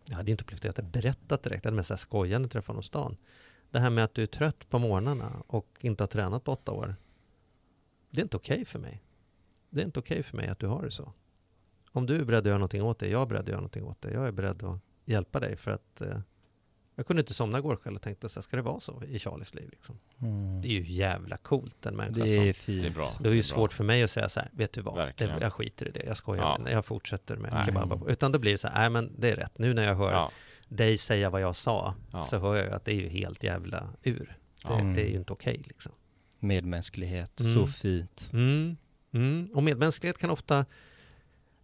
jag 0.05 0.15
hade 0.15 0.31
inte 0.31 0.43
upplevt 0.43 0.61
det 0.61 0.69
att 0.69 0.77
jag 0.77 0.87
berättat 0.87 1.43
direkt, 1.43 1.65
jag 1.65 1.71
hade 1.71 1.75
mest 1.75 1.87
så 1.87 1.93
här 1.93 1.99
skojande 1.99 2.49
träffat 2.49 2.67
honom 2.67 2.83
stan. 2.83 3.17
Det 3.71 3.79
här 3.79 3.89
med 3.89 4.03
att 4.03 4.13
du 4.13 4.21
är 4.21 4.27
trött 4.27 4.69
på 4.69 4.79
morgnarna 4.79 5.43
och 5.47 5.77
inte 5.79 6.03
har 6.03 6.07
tränat 6.07 6.43
på 6.43 6.51
åtta 6.51 6.71
år, 6.71 6.95
det 8.09 8.21
är 8.21 8.23
inte 8.23 8.37
okej 8.37 8.65
för 8.65 8.79
mig. 8.79 9.03
Det 9.69 9.81
är 9.81 9.85
inte 9.85 9.99
okej 9.99 10.23
för 10.23 10.37
mig 10.37 10.47
att 10.47 10.59
du 10.59 10.67
har 10.67 10.83
det 10.83 10.91
så. 10.91 11.13
Om 11.91 12.05
du 12.05 12.15
är 12.21 12.25
beredd 12.25 12.39
att 12.39 12.45
göra 12.45 12.57
någonting 12.57 12.81
åt 12.83 12.99
det, 12.99 13.07
jag 13.09 13.21
är 13.21 13.25
beredd 13.25 13.41
att 13.41 13.47
göra 13.47 13.57
någonting 13.57 13.83
åt 13.83 14.01
det. 14.01 14.11
Jag 14.11 14.27
är 14.27 14.31
beredd 14.31 14.63
att 14.63 14.79
hjälpa 15.05 15.39
dig 15.39 15.55
för 15.57 15.71
att 15.71 16.01
eh, 16.01 16.19
jag 16.95 17.07
kunde 17.07 17.19
inte 17.19 17.33
somna 17.33 17.57
igår 17.57 17.75
kväll 17.75 17.95
och 17.95 18.01
tänkte 18.01 18.29
så 18.29 18.39
här, 18.39 18.41
ska 18.41 18.55
det 18.57 18.63
vara 18.63 18.79
så 18.79 19.03
i 19.03 19.19
Charlies 19.19 19.53
liv? 19.53 19.69
Liksom? 19.71 19.97
Mm. 20.21 20.61
Det 20.61 20.67
är 20.67 20.71
ju 20.71 20.83
jävla 20.91 21.37
coolt 21.37 21.85
en 21.85 21.95
människa 21.95 22.23
Det 22.23 22.35
som... 22.35 22.43
är 22.43 22.53
fint. 22.53 22.81
Det 22.81 22.87
är 22.87 22.91
bra. 22.91 23.07
Det 23.19 23.29
är 23.29 23.33
ju 23.33 23.39
bra. 23.39 23.43
svårt 23.43 23.73
för 23.73 23.83
mig 23.83 24.03
att 24.03 24.11
säga 24.11 24.29
så 24.29 24.39
här, 24.39 24.49
vet 24.53 24.73
du 24.73 24.81
vad, 24.81 24.97
det, 24.97 25.05
Verkligen. 25.05 25.39
jag 25.41 25.53
skiter 25.53 25.87
i 25.87 25.91
det, 25.91 26.03
jag 26.03 26.17
skojar, 26.17 26.43
Ja. 26.43 26.57
med 26.57 26.67
det. 26.67 26.71
jag 26.73 26.85
fortsätter 26.85 27.35
med 27.37 27.53
Nej. 27.53 27.65
kebab. 27.65 28.09
Utan 28.09 28.31
då 28.31 28.39
blir 28.39 28.51
det 28.51 28.57
så 28.57 28.67
här, 28.67 28.79
nej 28.79 28.89
men 28.89 29.19
det 29.19 29.29
är 29.31 29.35
rätt, 29.35 29.57
nu 29.57 29.73
när 29.73 29.83
jag 29.87 29.95
hör 29.95 30.11
Ja, 30.11 30.31
dig 30.67 30.97
säga 30.97 31.29
vad 31.29 31.41
jag 31.41 31.55
sa, 31.55 31.95
Ja. 32.11 32.23
så 32.23 32.37
hör 32.37 32.55
jag 32.55 32.69
att 32.69 32.85
det 32.85 32.91
är 32.91 32.95
ju 33.01 33.07
helt 33.07 33.43
jävla 33.43 33.89
ur. 34.03 34.37
Det, 34.61 34.67
Ja. 34.69 34.75
det 34.95 35.01
är 35.01 35.09
ju 35.09 35.17
inte 35.17 35.33
okej 35.33 35.61
liksom. 35.67 35.91
Medmänsklighet, 36.39 37.39
Mm. 37.39 37.53
så 37.53 37.67
fint. 37.67 38.29
Mm. 38.33 38.77
Mm. 39.13 39.49
Och 39.53 39.63
medmänsklighet 39.63 40.17
kan 40.17 40.29
ofta 40.29 40.65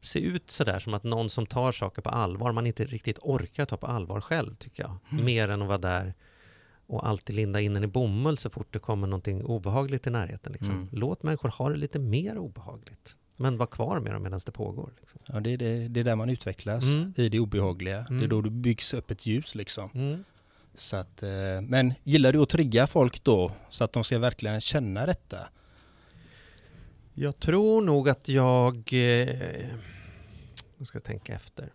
se 0.01 0.19
ut 0.19 0.51
sådär 0.51 0.79
som 0.79 0.93
att 0.93 1.03
någon 1.03 1.29
som 1.29 1.45
tar 1.45 1.71
saker 1.71 2.01
på 2.01 2.09
allvar, 2.09 2.51
man 2.51 2.67
inte 2.67 2.85
riktigt 2.85 3.19
orkar 3.21 3.65
ta 3.65 3.77
på 3.77 3.87
allvar 3.87 4.21
själv 4.21 4.55
tycker 4.55 4.83
jag. 4.83 4.97
Mm. 5.11 5.25
Mer 5.25 5.49
än 5.49 5.61
att 5.61 5.67
vara 5.67 5.77
där 5.77 6.13
och 6.87 7.07
alltid 7.07 7.35
linda 7.35 7.61
in 7.61 7.75
en 7.75 7.83
i 7.83 7.87
bomull 7.87 8.37
så 8.37 8.49
fort 8.49 8.73
det 8.73 8.79
kommer 8.79 9.07
någonting 9.07 9.45
obehagligt 9.45 10.07
i 10.07 10.09
närheten. 10.09 10.51
Liksom. 10.51 10.71
Mm. 10.71 10.87
Låt 10.91 11.23
människor 11.23 11.49
ha 11.49 11.69
det 11.69 11.77
lite 11.77 11.99
mer 11.99 12.37
obehagligt. 12.37 13.15
Men 13.37 13.57
var 13.57 13.65
kvar 13.65 13.99
med 13.99 14.13
dem 14.13 14.23
medan 14.23 14.39
det 14.45 14.51
pågår. 14.51 14.91
Liksom. 14.99 15.19
Ja, 15.27 15.39
det, 15.39 15.49
är 15.49 15.57
det, 15.57 15.87
det 15.87 15.99
är 15.99 16.03
där 16.03 16.15
man 16.15 16.29
utvecklas, 16.29 16.83
Mm. 16.83 17.13
i 17.17 17.29
det 17.29 17.39
obehagliga. 17.39 17.97
Det 17.97 18.13
är 18.13 18.17
Mm. 18.17 18.29
då 18.29 18.41
det 18.41 18.49
byggs 18.49 18.93
upp 18.93 19.11
ett 19.11 19.25
ljus 19.25 19.55
liksom. 19.55 19.89
Mm. 19.93 20.23
Så 20.75 20.95
att, 20.95 21.23
eh, 21.23 21.29
men 21.61 21.93
gillar 22.03 22.33
du 22.33 22.39
att 22.41 22.49
trigga 22.49 22.87
folk 22.87 23.23
då, 23.23 23.51
så 23.69 23.83
att 23.83 23.93
de 23.93 24.03
ska 24.03 24.19
verkligen 24.19 24.61
känna 24.61 25.05
detta? 25.05 25.37
Jag 27.19 27.39
tror 27.39 27.81
nog 27.81 28.09
att 28.09 28.29
jag... 28.29 28.75
Eh, 28.75 29.65
nu 30.77 30.85
ska 30.85 30.95
jag 30.95 31.03
tänka 31.03 31.33
efter. 31.33 31.69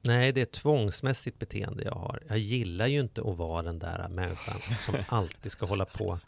Nej, 0.00 0.32
det 0.32 0.40
är 0.40 0.42
ett 0.42 0.52
tvångsmässigt 0.52 1.38
beteende 1.38 1.82
jag 1.84 1.94
har. 1.94 2.22
Jag 2.28 2.38
gillar 2.38 2.86
ju 2.86 3.00
inte 3.00 3.20
att 3.20 3.38
vara 3.38 3.62
den 3.62 3.78
där 3.78 4.08
människan 4.08 4.60
som 4.86 4.94
alltid 5.16 5.52
ska 5.52 5.66
hålla 5.66 5.84
på. 5.84 6.18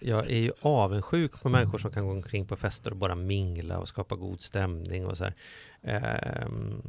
Jag 0.00 0.30
är 0.30 0.38
ju 0.38 0.52
avundsjuk 0.60 1.42
på 1.42 1.48
människor 1.48 1.78
som 1.78 1.90
kan 1.90 2.06
gå 2.06 2.12
omkring 2.12 2.46
på 2.46 2.56
fester 2.56 2.90
och 2.90 2.96
bara 2.96 3.14
mingla 3.14 3.78
och 3.78 3.88
skapa 3.88 4.16
god 4.16 4.40
stämning 4.40 5.06
och 5.06 5.16
så 5.16 5.24
här. 5.24 5.34
Ehm, 5.82 6.82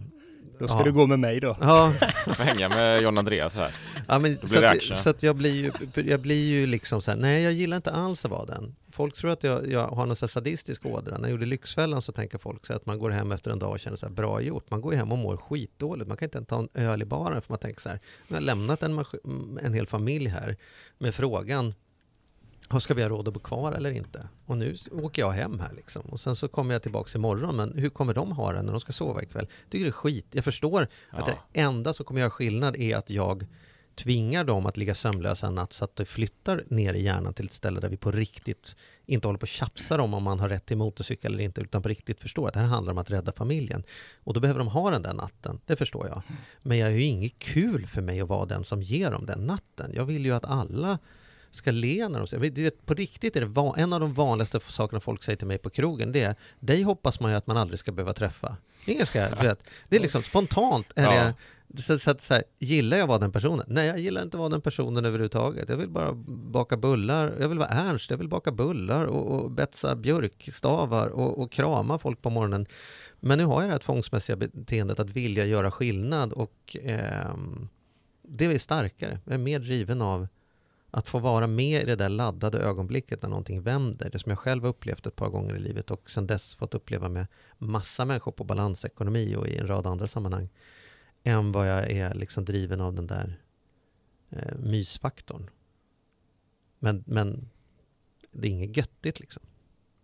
Då 0.60 0.68
ska 0.68 0.78
Ja. 0.78 0.84
du 0.84 0.92
gå 0.92 1.08
med 1.08 1.20
mig 1.20 1.40
då. 1.40 1.58
ja, 1.62 1.92
får 2.26 2.44
hänga 2.44 2.70
med 2.70 3.02
John 3.02 3.18
Andreas 3.18 3.56
här. 3.56 3.72
Ja, 4.08 4.20
men 4.20 4.36
blir 4.42 4.80
så, 4.80 4.94
att, 4.94 5.00
så 5.00 5.10
att 5.10 5.24
jag 5.24 5.36
blir 5.36 5.52
ju, 5.56 5.72
jag 6.10 6.20
blir 6.20 6.46
ju 6.48 6.66
liksom 6.68 7.02
så 7.02 7.12
här, 7.12 7.18
nej 7.18 7.44
jag 7.44 7.54
gillar 7.54 7.78
inte 7.78 7.92
alls 7.92 8.26
att 8.26 8.32
vara 8.32 8.46
den. 8.46 8.76
Folk 8.92 9.16
tror 9.16 9.32
att 9.32 9.44
jag, 9.44 9.72
jag 9.72 9.88
har 9.88 10.06
någon 10.06 10.16
sadistisk 10.16 10.86
ådra. 10.86 11.18
När 11.18 11.24
jag 11.24 11.32
gjorde 11.32 11.46
Lyxfällan 11.46 12.02
så 12.02 12.12
tänker 12.12 12.38
folk 12.38 12.66
så 12.66 12.74
att 12.74 12.86
man 12.86 13.00
går 13.00 13.10
hem 13.10 13.32
efter 13.32 13.52
en 13.52 13.60
dag 13.60 13.72
och 13.72 13.80
känner 13.80 13.98
så 13.98 14.06
här, 14.06 14.14
bra 14.14 14.42
gjort. 14.42 14.72
Man 14.72 14.82
går 14.82 14.94
hem 14.94 15.12
och 15.12 15.18
mår 15.18 15.38
skitdåligt. 15.38 16.08
Man 16.08 16.18
kan 16.18 16.26
inte 16.26 16.38
ens 16.38 16.48
ta 16.48 16.60
en 16.60 16.70
öl 16.74 17.02
i 17.02 17.06
baren 17.06 17.42
för 17.42 17.52
man 17.52 17.60
tänker 17.60 17.82
så 17.82 17.90
här, 17.90 18.00
nu 18.28 18.36
har 18.36 18.42
jag 18.42 18.44
lämnat 18.46 18.84
en, 18.84 19.06
en 19.64 19.74
hel 19.74 19.88
familj 19.88 20.28
här 20.28 20.56
med 20.98 21.16
frågan, 21.16 21.66
"Ja, 21.68 21.74
ska 22.80 22.94
vi 22.94 23.02
ha 23.02 23.10
råd 23.10 23.28
att 23.28 23.34
bo 23.34 23.40
kvar 23.40 23.72
eller 23.72 23.92
inte? 23.92 24.28
Och 24.46 24.58
nu 24.58 24.76
åker 24.92 25.22
jag 25.22 25.32
hem 25.32 25.60
här 25.60 25.74
liksom. 25.76 26.02
Och 26.02 26.20
sen 26.20 26.36
så 26.36 26.48
kommer 26.48 26.74
jag 26.74 26.82
tillbaks 26.82 27.16
imorgon, 27.16 27.56
men 27.56 27.78
hur 27.78 27.90
kommer 27.90 28.14
de 28.14 28.32
ha 28.32 28.52
det 28.54 28.62
när 28.62 28.72
de 28.72 28.82
ska 28.82 28.92
sova 28.92 29.24
ikväll? 29.24 29.48
Jag 29.64 29.72
tycker 29.72 29.86
det 29.86 29.90
är 29.90 29.92
skit. 29.92 30.26
Jag 30.32 30.44
förstår 30.44 30.88
att 31.10 31.28
Ja. 31.28 31.38
det 31.54 31.60
enda 31.60 31.94
som 31.94 32.06
kommer 32.06 32.22
göra 32.22 32.32
skillnad 32.32 32.76
är 32.76 32.96
att 32.98 33.10
jag 33.10 33.46
tvingar 33.96 34.44
dem 34.44 34.66
att 34.66 34.78
ligga 34.78 34.96
sömnlösa 34.96 35.48
en 35.48 35.56
natt 35.56 35.74
så 35.74 35.86
att 35.86 35.96
det 35.96 36.06
flyttar 36.06 36.64
ner 36.68 36.94
i 36.94 37.04
hjärnan 37.04 37.34
till 37.34 37.46
ett 37.46 37.54
ställe 37.54 37.80
där 37.80 37.90
vi 37.90 37.98
på 37.98 38.12
riktigt 38.12 38.76
inte 39.06 39.28
håller 39.28 39.38
på 39.40 39.44
och 39.44 39.48
tjafsar 39.48 40.00
om 40.00 40.14
om 40.14 40.24
man 40.24 40.40
har 40.40 40.50
rätt 40.50 40.66
till 40.66 40.78
motorcykel 40.78 41.34
eller 41.34 41.44
inte, 41.44 41.62
utan 41.62 41.82
på 41.82 41.90
riktigt 41.90 42.20
förstår 42.20 42.48
att 42.48 42.54
det 42.54 42.60
här 42.60 42.68
handlar 42.68 42.92
om 42.92 42.98
att 42.98 43.12
rädda 43.12 43.32
familjen. 43.32 43.84
Och 44.24 44.34
då 44.34 44.40
behöver 44.40 44.60
de 44.60 44.68
ha 44.68 44.92
den 44.92 45.02
där 45.02 45.14
natten, 45.14 45.60
det 45.66 45.76
förstår 45.76 46.08
jag. 46.08 46.22
Men 46.62 46.78
jag 46.78 46.90
är 46.92 46.96
ju 46.96 47.04
inget 47.04 47.40
kul 47.40 47.88
för 47.88 48.02
mig 48.02 48.22
att 48.22 48.28
vara 48.28 48.46
den 48.46 48.64
som 48.64 48.82
ger 48.82 49.12
dem 49.12 49.26
den 49.26 49.46
natten. 49.46 49.92
Jag 49.96 50.06
vill 50.06 50.26
ju 50.26 50.32
att 50.32 50.46
alla 50.46 51.00
ska 51.56 51.72
le 51.72 52.08
när 52.08 52.20
de 52.20 52.28
säger, 52.28 52.72
på 52.86 52.94
riktigt 52.94 53.36
är 53.36 53.42
det 53.42 53.82
en 53.82 53.94
av 53.94 54.00
de 54.00 54.14
vanligaste 54.14 54.60
sakerna 54.60 55.00
folk 55.00 55.24
säger 55.24 55.38
till 55.38 55.48
mig 55.48 55.58
på 55.58 55.70
krogen, 55.70 56.12
det 56.12 56.22
är 56.22 56.36
dig 56.60 56.84
hoppas 56.84 57.20
man 57.20 57.32
ju 57.32 57.38
att 57.38 57.48
man 57.48 57.58
aldrig 57.58 57.80
ska 57.80 57.92
behöva 57.92 58.14
träffa. 58.14 58.58
Ingen 58.86 59.06
ska, 59.06 59.30
du 59.30 59.48
vet, 59.48 59.64
det 59.90 59.96
är 59.96 60.00
liksom 60.00 60.24
spontant 60.24 60.88
är 60.96 61.10
det 61.12 61.34
så, 61.78 62.00
så, 62.00 62.12
att, 62.12 62.22
så 62.22 62.34
här, 62.34 62.44
gillar 62.60 62.98
jag 62.98 63.04
att 63.04 63.10
vara 63.10 63.20
den 63.20 63.32
personen? 63.32 63.66
Nej, 63.68 63.88
jag 63.88 64.00
gillar 64.00 64.22
inte 64.22 64.38
att 64.38 64.40
vara 64.40 64.50
den 64.50 64.62
personen 64.62 65.06
överhuvudtaget. 65.06 65.70
Jag 65.70 65.78
vill 65.78 65.90
bara 65.90 66.14
baka 66.28 66.78
bullar. 66.78 67.34
Jag 67.40 67.50
vill 67.50 67.58
vara 67.58 67.70
Ernst. 67.70 68.10
Jag 68.10 68.18
vill 68.18 68.28
baka 68.28 68.52
bullar 68.52 69.06
och, 69.06 69.40
och 69.40 69.52
betsa 69.52 69.96
björkstavar 69.96 71.08
och, 71.08 71.40
och 71.40 71.52
krama 71.52 72.00
folk 72.00 72.22
på 72.22 72.30
morgonen. 72.30 72.66
Men 73.20 73.38
nu 73.38 73.46
har 73.46 73.62
jag 73.62 73.70
det 73.70 73.74
här 73.74 73.80
tvångsmässiga 73.80 74.36
beteendet 74.36 75.00
att 75.00 75.10
vilja 75.10 75.46
göra 75.46 75.72
skillnad 75.72 76.34
och 76.34 76.78
ehm, 76.82 77.68
det 78.22 78.46
är 78.46 78.60
starkare. 78.60 79.20
Jag 79.26 79.34
är 79.34 79.38
mer 79.38 79.60
driven 79.60 80.02
av 80.02 80.28
att 80.96 81.08
få 81.08 81.20
vara 81.20 81.48
med 81.48 81.82
i 81.82 81.86
det 81.86 81.96
där 81.96 82.10
laddade 82.10 82.58
ögonblicket 82.58 83.22
när 83.22 83.30
någonting 83.30 83.62
vänder. 83.62 84.10
Det 84.10 84.20
som 84.20 84.30
jag 84.30 84.40
själv 84.40 84.64
har 84.64 84.70
upplevt 84.70 85.08
ett 85.08 85.16
par 85.16 85.30
gånger 85.30 85.56
i 85.56 85.60
livet 85.60 85.92
och 85.92 86.10
sedan 86.10 86.28
dess 86.28 86.56
fått 86.56 86.74
uppleva 86.74 87.10
med 87.10 87.28
massa 87.58 88.06
människor 88.06 88.32
på 88.32 88.44
balansekonomi 88.44 89.36
och 89.36 89.48
i 89.48 89.58
en 89.58 89.68
rad 89.68 89.88
andra 89.88 90.08
sammanhang 90.08 90.50
än 91.24 91.52
vad 91.52 91.70
jag 91.70 91.92
är 91.92 92.14
liksom 92.14 92.46
driven 92.46 92.82
av 92.82 92.94
den 92.94 93.08
där 93.08 93.40
eh, 94.30 94.56
mysfaktorn. 94.60 95.50
Men, 96.80 97.04
men 97.08 97.50
det 98.32 98.48
är 98.48 98.52
inget 98.52 98.78
göttigt 98.78 99.20
liksom. 99.20 99.44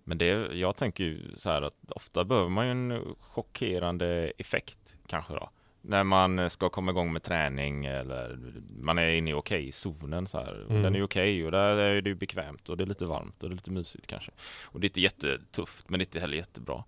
Men 0.03 0.17
det, 0.17 0.25
jag 0.53 0.75
tänker 0.75 1.03
ju 1.03 1.35
så 1.35 1.49
här 1.49 1.61
att 1.61 1.91
ofta 1.91 2.25
behöver 2.25 2.49
man 2.49 2.65
ju 2.65 2.71
en 2.71 3.15
chockerande 3.19 4.31
effekt 4.37 4.97
kanske 5.07 5.33
då. 5.33 5.49
När 5.81 6.03
man 6.03 6.49
ska 6.49 6.69
komma 6.69 6.91
igång 6.91 7.13
med 7.13 7.23
träning 7.23 7.85
eller 7.85 8.39
man 8.79 8.97
är 8.97 9.09
inne 9.11 9.29
i 9.29 9.33
okej-zonen 9.33 10.27
så 10.27 10.37
här. 10.37 10.65
Mm. 10.69 10.81
Den 10.83 10.95
är 10.95 11.03
okej 11.03 11.45
och 11.45 11.51
där 11.51 11.75
är 11.77 12.01
det 12.01 12.15
bekvämt 12.15 12.69
och 12.69 12.77
det 12.77 12.83
är 12.83 12.85
lite 12.85 13.05
varmt 13.05 13.43
och 13.43 13.49
det 13.49 13.53
är 13.53 13.55
lite 13.55 13.71
mysigt 13.71 14.07
kanske. 14.07 14.31
Och 14.63 14.79
det 14.79 14.85
är 14.85 14.89
inte 14.89 15.01
jättetufft 15.01 15.89
men 15.89 15.99
det 15.99 16.03
är 16.03 16.05
inte 16.07 16.19
heller 16.19 16.37
jättebra. 16.37 16.83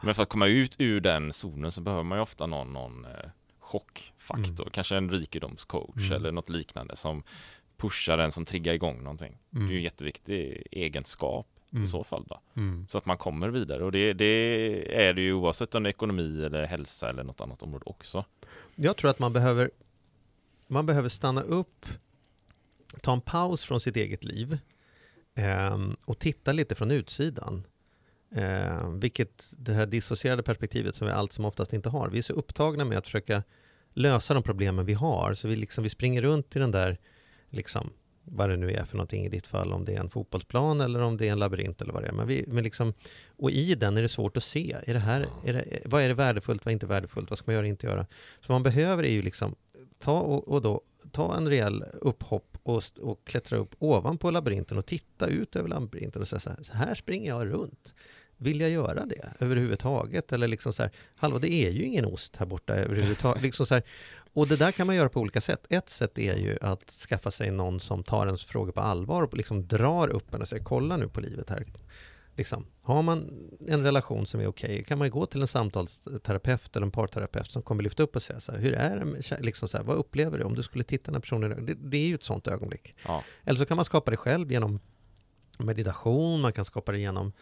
Men 0.00 0.14
för 0.14 0.22
att 0.22 0.28
komma 0.28 0.46
ut 0.46 0.76
ur 0.78 1.00
den 1.00 1.32
zonen 1.32 1.72
så 1.72 1.80
behöver 1.80 2.02
man 2.02 2.18
ju 2.18 2.22
ofta 2.22 2.46
någon, 2.46 2.72
någon 2.72 3.04
eh, 3.04 3.30
chockfaktor. 3.58 4.68
Kanske 4.72 4.96
en 4.96 5.10
rikedomscoach 5.10 5.96
Mm. 5.96 6.12
eller 6.12 6.32
något 6.32 6.48
liknande 6.48 6.96
som 6.96 7.22
pushar 7.76 8.16
den 8.16 8.32
som 8.32 8.44
triggar 8.44 8.74
igång 8.74 9.02
någonting. 9.02 9.38
Det 9.50 9.56
är 9.58 9.60
ju 9.60 9.66
en 9.66 9.70
Mm. 9.72 9.82
jätteviktig 9.84 10.62
egenskap 10.70 11.46
Mm. 11.72 11.84
i 11.84 11.86
så 11.86 12.04
fall 12.04 12.24
då. 12.28 12.40
Mm. 12.56 12.86
Så 12.88 12.98
att 12.98 13.06
man 13.06 13.16
kommer 13.16 13.48
vidare 13.48 13.84
och 13.84 13.92
det, 13.92 14.12
det 14.12 14.24
är 15.06 15.12
det 15.14 15.20
ju 15.20 15.32
oavsett 15.32 15.74
om 15.74 15.82
det 15.82 15.88
är 15.88 15.90
ekonomi 15.90 16.44
eller 16.44 16.66
hälsa 16.66 17.08
eller 17.10 17.24
något 17.24 17.40
annat 17.40 17.62
område 17.62 17.82
också. 17.86 18.24
Jag 18.80 18.96
tror 18.96 19.10
att 19.10 19.18
man 19.18 19.32
behöver, 19.32 19.70
man 20.66 20.86
behöver 20.86 21.08
stanna 21.08 21.42
upp, 21.42 21.86
ta 23.02 23.12
en 23.12 23.20
paus 23.20 23.64
från 23.64 23.80
sitt 23.80 23.96
eget 23.96 24.24
liv 24.24 24.58
eh, 25.34 25.78
och 26.04 26.18
titta 26.18 26.52
lite 26.52 26.74
från 26.74 26.90
utsidan. 26.90 27.66
Eh, 28.34 28.90
vilket 28.90 29.54
det 29.56 29.72
här 29.72 29.86
dissocierade 29.86 30.42
perspektivet 30.42 30.94
som 30.94 31.06
vi 31.06 31.12
allt 31.12 31.32
som 31.32 31.44
oftast 31.44 31.72
inte 31.72 31.88
har. 31.88 32.08
Vi 32.08 32.18
är 32.18 32.22
så 32.22 32.32
upptagna 32.32 32.84
med 32.84 32.98
att 32.98 33.04
försöka 33.04 33.42
lösa 33.92 34.34
de 34.34 34.42
problemen 34.42 34.86
vi 34.86 34.94
har, 34.94 35.34
så 35.34 35.48
vi, 35.48 35.56
liksom, 35.56 35.84
vi 35.84 35.90
springer 35.90 36.22
runt 36.22 36.56
i 36.56 36.58
den 36.58 36.70
där, 36.70 36.98
liksom, 37.50 37.90
vad 38.30 38.50
det 38.50 38.56
nu 38.56 38.72
är 38.72 38.84
för 38.84 38.96
någonting 38.96 39.24
i 39.24 39.28
ditt 39.28 39.46
fall, 39.46 39.72
om 39.72 39.84
det 39.84 39.94
är 39.94 40.00
en 40.00 40.10
fotbollsplan 40.10 40.80
eller 40.80 41.00
om 41.00 41.16
det 41.16 41.28
är 41.28 41.32
en 41.32 41.38
labyrint 41.38 41.80
eller 41.80 41.92
vad 41.92 42.02
det 42.02 42.08
är. 42.08 42.12
Men 42.12 42.26
vi, 42.26 42.44
men 42.46 42.64
liksom, 42.64 42.92
och 43.36 43.50
i 43.50 43.74
den 43.74 43.96
är 43.96 44.02
det 44.02 44.08
svårt 44.08 44.36
att 44.36 44.42
se, 44.42 44.76
är 44.86 44.94
det 44.94 45.00
här, 45.00 45.26
är 45.44 45.52
det, 45.52 45.82
vad 45.84 46.02
är 46.02 46.08
det 46.08 46.14
värdefullt, 46.14 46.64
vad 46.64 46.70
är 46.70 46.72
inte 46.72 46.86
värdefullt, 46.86 47.30
vad 47.30 47.38
ska 47.38 47.44
man 47.46 47.54
göra, 47.54 47.66
inte 47.66 47.86
göra? 47.86 48.06
Så 48.40 48.52
vad 48.52 48.54
man 48.54 48.62
behöver 48.62 49.04
är 49.04 49.12
ju 49.12 49.22
liksom 49.22 49.54
ta 49.98 50.20
och, 50.20 50.48
och 50.48 50.62
då 50.62 50.82
ta 51.12 51.36
en 51.36 51.48
rejäl 51.48 51.84
upphopp 51.92 52.58
och, 52.62 52.82
och 53.00 53.24
klättra 53.24 53.58
upp 53.58 53.74
ovanpå 53.78 54.30
labyrinten 54.30 54.78
och 54.78 54.86
titta 54.86 55.26
ut 55.26 55.56
över 55.56 55.68
labyrinten 55.68 56.22
och 56.22 56.28
säga 56.28 56.40
så 56.40 56.50
här, 56.50 56.62
så 56.62 56.72
här 56.72 56.94
springer 56.94 57.28
jag 57.28 57.46
runt. 57.46 57.94
Vill 58.40 58.60
jag 58.60 58.70
göra 58.70 59.06
det 59.06 59.32
överhuvudtaget? 59.38 60.32
Eller 60.32 60.48
liksom 60.48 60.72
så 60.72 60.82
här, 60.82 60.92
hallå 61.16 61.38
det 61.38 61.52
är 61.52 61.70
ju 61.70 61.82
ingen 61.82 62.04
ost 62.04 62.36
här 62.36 62.46
borta 62.46 62.74
överhuvudtaget. 62.74 63.42
liksom 63.42 63.66
så 63.66 63.74
här, 63.74 63.82
och 64.32 64.48
det 64.48 64.56
där 64.56 64.72
kan 64.72 64.86
man 64.86 64.96
göra 64.96 65.08
på 65.08 65.20
olika 65.20 65.40
sätt. 65.40 65.66
Ett 65.68 65.88
sätt 65.88 66.18
är 66.18 66.36
ju 66.36 66.58
att 66.60 66.90
skaffa 66.90 67.30
sig 67.30 67.50
någon 67.50 67.80
som 67.80 68.02
tar 68.02 68.26
ens 68.26 68.44
frågor 68.44 68.72
på 68.72 68.80
allvar 68.80 69.22
och 69.22 69.34
liksom 69.34 69.66
drar 69.66 70.08
upp 70.08 70.34
en 70.34 70.42
och 70.42 70.48
säger 70.48 70.64
kolla 70.64 70.96
nu 70.96 71.08
på 71.08 71.20
livet 71.20 71.50
här. 71.50 71.66
Liksom, 72.36 72.66
har 72.82 73.02
man 73.02 73.50
en 73.68 73.82
relation 73.82 74.26
som 74.26 74.40
är 74.40 74.46
okej 74.46 74.84
kan 74.84 74.98
man 74.98 75.10
gå 75.10 75.26
till 75.26 75.40
en 75.40 75.46
samtalsterapeut 75.46 76.76
eller 76.76 76.86
en 76.86 76.90
parterapeut 76.90 77.50
som 77.50 77.62
kommer 77.62 77.82
lyfta 77.82 78.02
upp 78.02 78.16
och 78.16 78.22
säga 78.22 78.40
så 78.40 78.52
här, 78.52 78.58
hur 78.58 78.72
är 78.72 78.98
det 78.98 79.04
med, 79.04 79.24
liksom 79.40 79.68
så 79.68 79.76
här, 79.76 79.84
vad 79.84 79.96
upplever 79.96 80.38
du 80.38 80.44
om 80.44 80.54
du 80.54 80.62
skulle 80.62 80.84
titta 80.84 81.04
den 81.04 81.14
här 81.14 81.20
personen 81.20 81.66
det, 81.66 81.74
det 81.74 81.96
är 81.96 82.06
ju 82.06 82.14
ett 82.14 82.24
sånt 82.24 82.48
ögonblick. 82.48 82.94
Ja. 83.04 83.24
Eller 83.44 83.58
så 83.58 83.66
kan 83.66 83.76
man 83.76 83.84
skapa 83.84 84.10
det 84.10 84.16
själv 84.16 84.52
genom 84.52 84.80
meditation, 85.58 86.40
man 86.40 86.52
kan 86.52 86.64
skapa 86.64 86.92
det 86.92 86.98
genom 86.98 87.32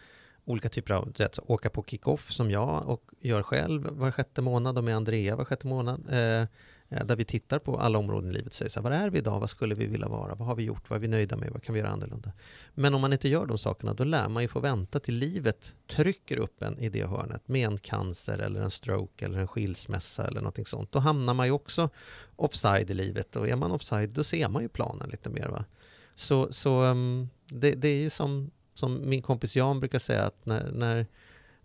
olika 0.45 0.69
typer 0.69 0.93
av, 0.93 1.13
så 1.15 1.43
åka 1.47 1.69
på 1.69 1.83
kick-off 1.83 2.31
som 2.31 2.51
jag 2.51 2.89
och 2.89 3.11
gör 3.19 3.43
själv 3.43 3.87
var 3.91 4.11
sjätte 4.11 4.41
månad 4.41 4.77
och 4.77 4.83
med 4.83 4.95
Andrea 4.95 5.35
var 5.35 5.45
sjätte 5.45 5.67
månad. 5.67 6.05
Eh, 6.09 6.47
Eh, 6.89 7.05
där 7.05 7.15
vi 7.15 7.25
tittar 7.25 7.59
på 7.59 7.79
alla 7.79 7.97
områden 7.97 8.29
i 8.29 8.33
livet 8.33 8.47
och 8.47 8.53
säger 8.53 8.69
så 8.69 8.79
här, 8.79 8.89
var 8.89 8.97
är 8.97 9.09
vi 9.09 9.17
idag, 9.17 9.39
vad 9.39 9.49
skulle 9.49 9.75
vi 9.75 9.85
vilja 9.85 10.07
vara, 10.07 10.35
vad 10.35 10.47
har 10.47 10.55
vi 10.55 10.63
gjort, 10.63 10.89
vad 10.89 10.97
är 10.97 11.01
vi 11.01 11.07
nöjda 11.07 11.37
med, 11.37 11.49
vad 11.51 11.63
kan 11.63 11.73
vi 11.73 11.79
göra 11.79 11.89
annorlunda? 11.89 12.31
Men 12.73 12.93
om 12.93 13.01
man 13.01 13.13
inte 13.13 13.29
gör 13.29 13.45
de 13.45 13.57
sakerna, 13.57 13.93
då 13.93 14.03
lär 14.03 14.29
man 14.29 14.43
ju 14.43 14.49
få 14.49 14.59
vänta 14.59 14.99
till 14.99 15.15
livet 15.15 15.75
trycker 15.87 16.37
upp 16.37 16.61
en 16.61 16.79
i 16.79 16.89
det 16.89 17.05
hörnet 17.05 17.47
med 17.47 17.67
en 17.67 17.77
cancer 17.77 18.37
eller 18.37 18.61
en 18.61 18.71
stroke 18.71 19.25
eller 19.25 19.39
en 19.39 19.47
skilsmässa 19.47 20.27
eller 20.27 20.41
någonting 20.41 20.65
sånt. 20.65 20.91
Då 20.91 20.99
hamnar 20.99 21.33
man 21.33 21.47
ju 21.47 21.51
också 21.51 21.89
offside 22.35 22.89
i 22.89 22.93
livet 22.93 23.35
och 23.35 23.47
är 23.47 23.55
man 23.55 23.71
offside 23.71 24.09
då 24.09 24.23
ser 24.23 24.49
man 24.49 24.61
ju 24.61 24.69
planen 24.69 25.09
lite 25.09 25.29
mer. 25.29 25.47
Va? 25.47 25.65
Så, 26.15 26.53
så 26.53 26.83
ehm, 26.83 27.29
det, 27.45 27.71
det 27.71 27.87
är 27.87 28.01
ju 28.01 28.09
som, 28.09 28.51
som 28.73 29.09
min 29.09 29.21
kompis 29.21 29.55
Jan 29.55 29.79
brukar 29.79 29.99
säga 29.99 30.23
att 30.23 30.45
när, 30.45 30.71
när 30.71 31.05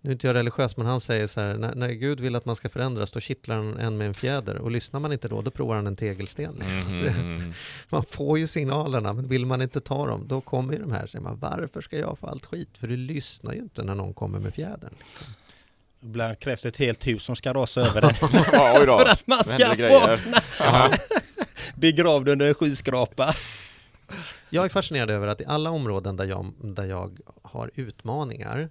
nu 0.04 0.10
är 0.10 0.12
inte 0.12 0.26
jag 0.26 0.34
religiös, 0.34 0.76
men 0.76 0.86
han 0.86 1.00
säger 1.00 1.26
så 1.26 1.40
här, 1.40 1.54
när, 1.54 1.74
när 1.74 1.88
Gud 1.88 2.20
vill 2.20 2.36
att 2.36 2.44
man 2.44 2.56
ska 2.56 2.68
förändras, 2.68 3.12
då 3.12 3.20
kittlar 3.20 3.56
han 3.56 3.78
en 3.78 3.98
med 3.98 4.06
en 4.06 4.14
fjäder. 4.14 4.58
Och 4.58 4.70
lyssnar 4.70 5.00
man 5.00 5.12
inte 5.12 5.28
då, 5.28 5.42
då 5.42 5.50
provar 5.50 5.76
han 5.76 5.86
en 5.86 5.96
tegelsten. 5.96 6.54
Liksom. 6.58 6.98
Mhm. 6.98 7.52
Man 7.88 8.04
får 8.04 8.38
ju 8.38 8.46
signalerna, 8.46 9.12
men 9.12 9.28
vill 9.28 9.46
man 9.46 9.62
inte 9.62 9.80
ta 9.80 10.06
dem, 10.06 10.24
då 10.28 10.40
kommer 10.40 10.72
ju 10.72 10.78
de 10.78 10.92
här. 10.92 11.06
Säger 11.06 11.22
man, 11.22 11.38
varför 11.38 11.80
ska 11.80 11.98
jag 11.98 12.18
få 12.18 12.26
allt 12.26 12.46
skit? 12.46 12.68
För 12.78 12.86
du 12.86 12.96
lyssnar 12.96 13.52
ju 13.52 13.58
inte 13.58 13.82
när 13.82 13.94
någon 13.94 14.14
kommer 14.14 14.38
med 14.38 14.54
fjädern. 14.54 14.94
Liksom. 14.98 15.34
Ibland 16.02 16.38
krävs 16.38 16.62
det 16.62 16.68
ett 16.68 16.76
helt 16.76 17.06
hus 17.06 17.22
som 17.22 17.36
ska 17.36 17.52
rasa 17.52 17.80
över 17.80 18.00
den 18.00 18.14
Ja, 18.52 18.74
för 18.74 19.10
att 19.10 19.26
man 19.26 19.44
ska 19.44 19.74
vakna 19.90 20.40
begravd 21.74 22.28
under 22.28 22.46
en 22.46 22.54
skyskrapa. 22.54 23.34
Jag 24.50 24.64
är 24.64 24.68
fascinerad 24.68 25.10
över 25.10 25.26
att 25.26 25.40
i 25.40 25.44
alla 25.46 25.70
områden 25.70 26.16
där 26.16 26.24
jag, 26.24 26.52
där 26.60 26.84
jag 26.84 27.18
har 27.42 27.70
utmaningar, 27.74 28.68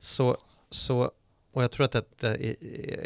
så, 0.00 0.36
så, 0.74 1.10
och 1.52 1.62
jag 1.62 1.70
tror 1.70 1.84
att 1.84 1.92
det 2.20 2.28
är 2.28 2.56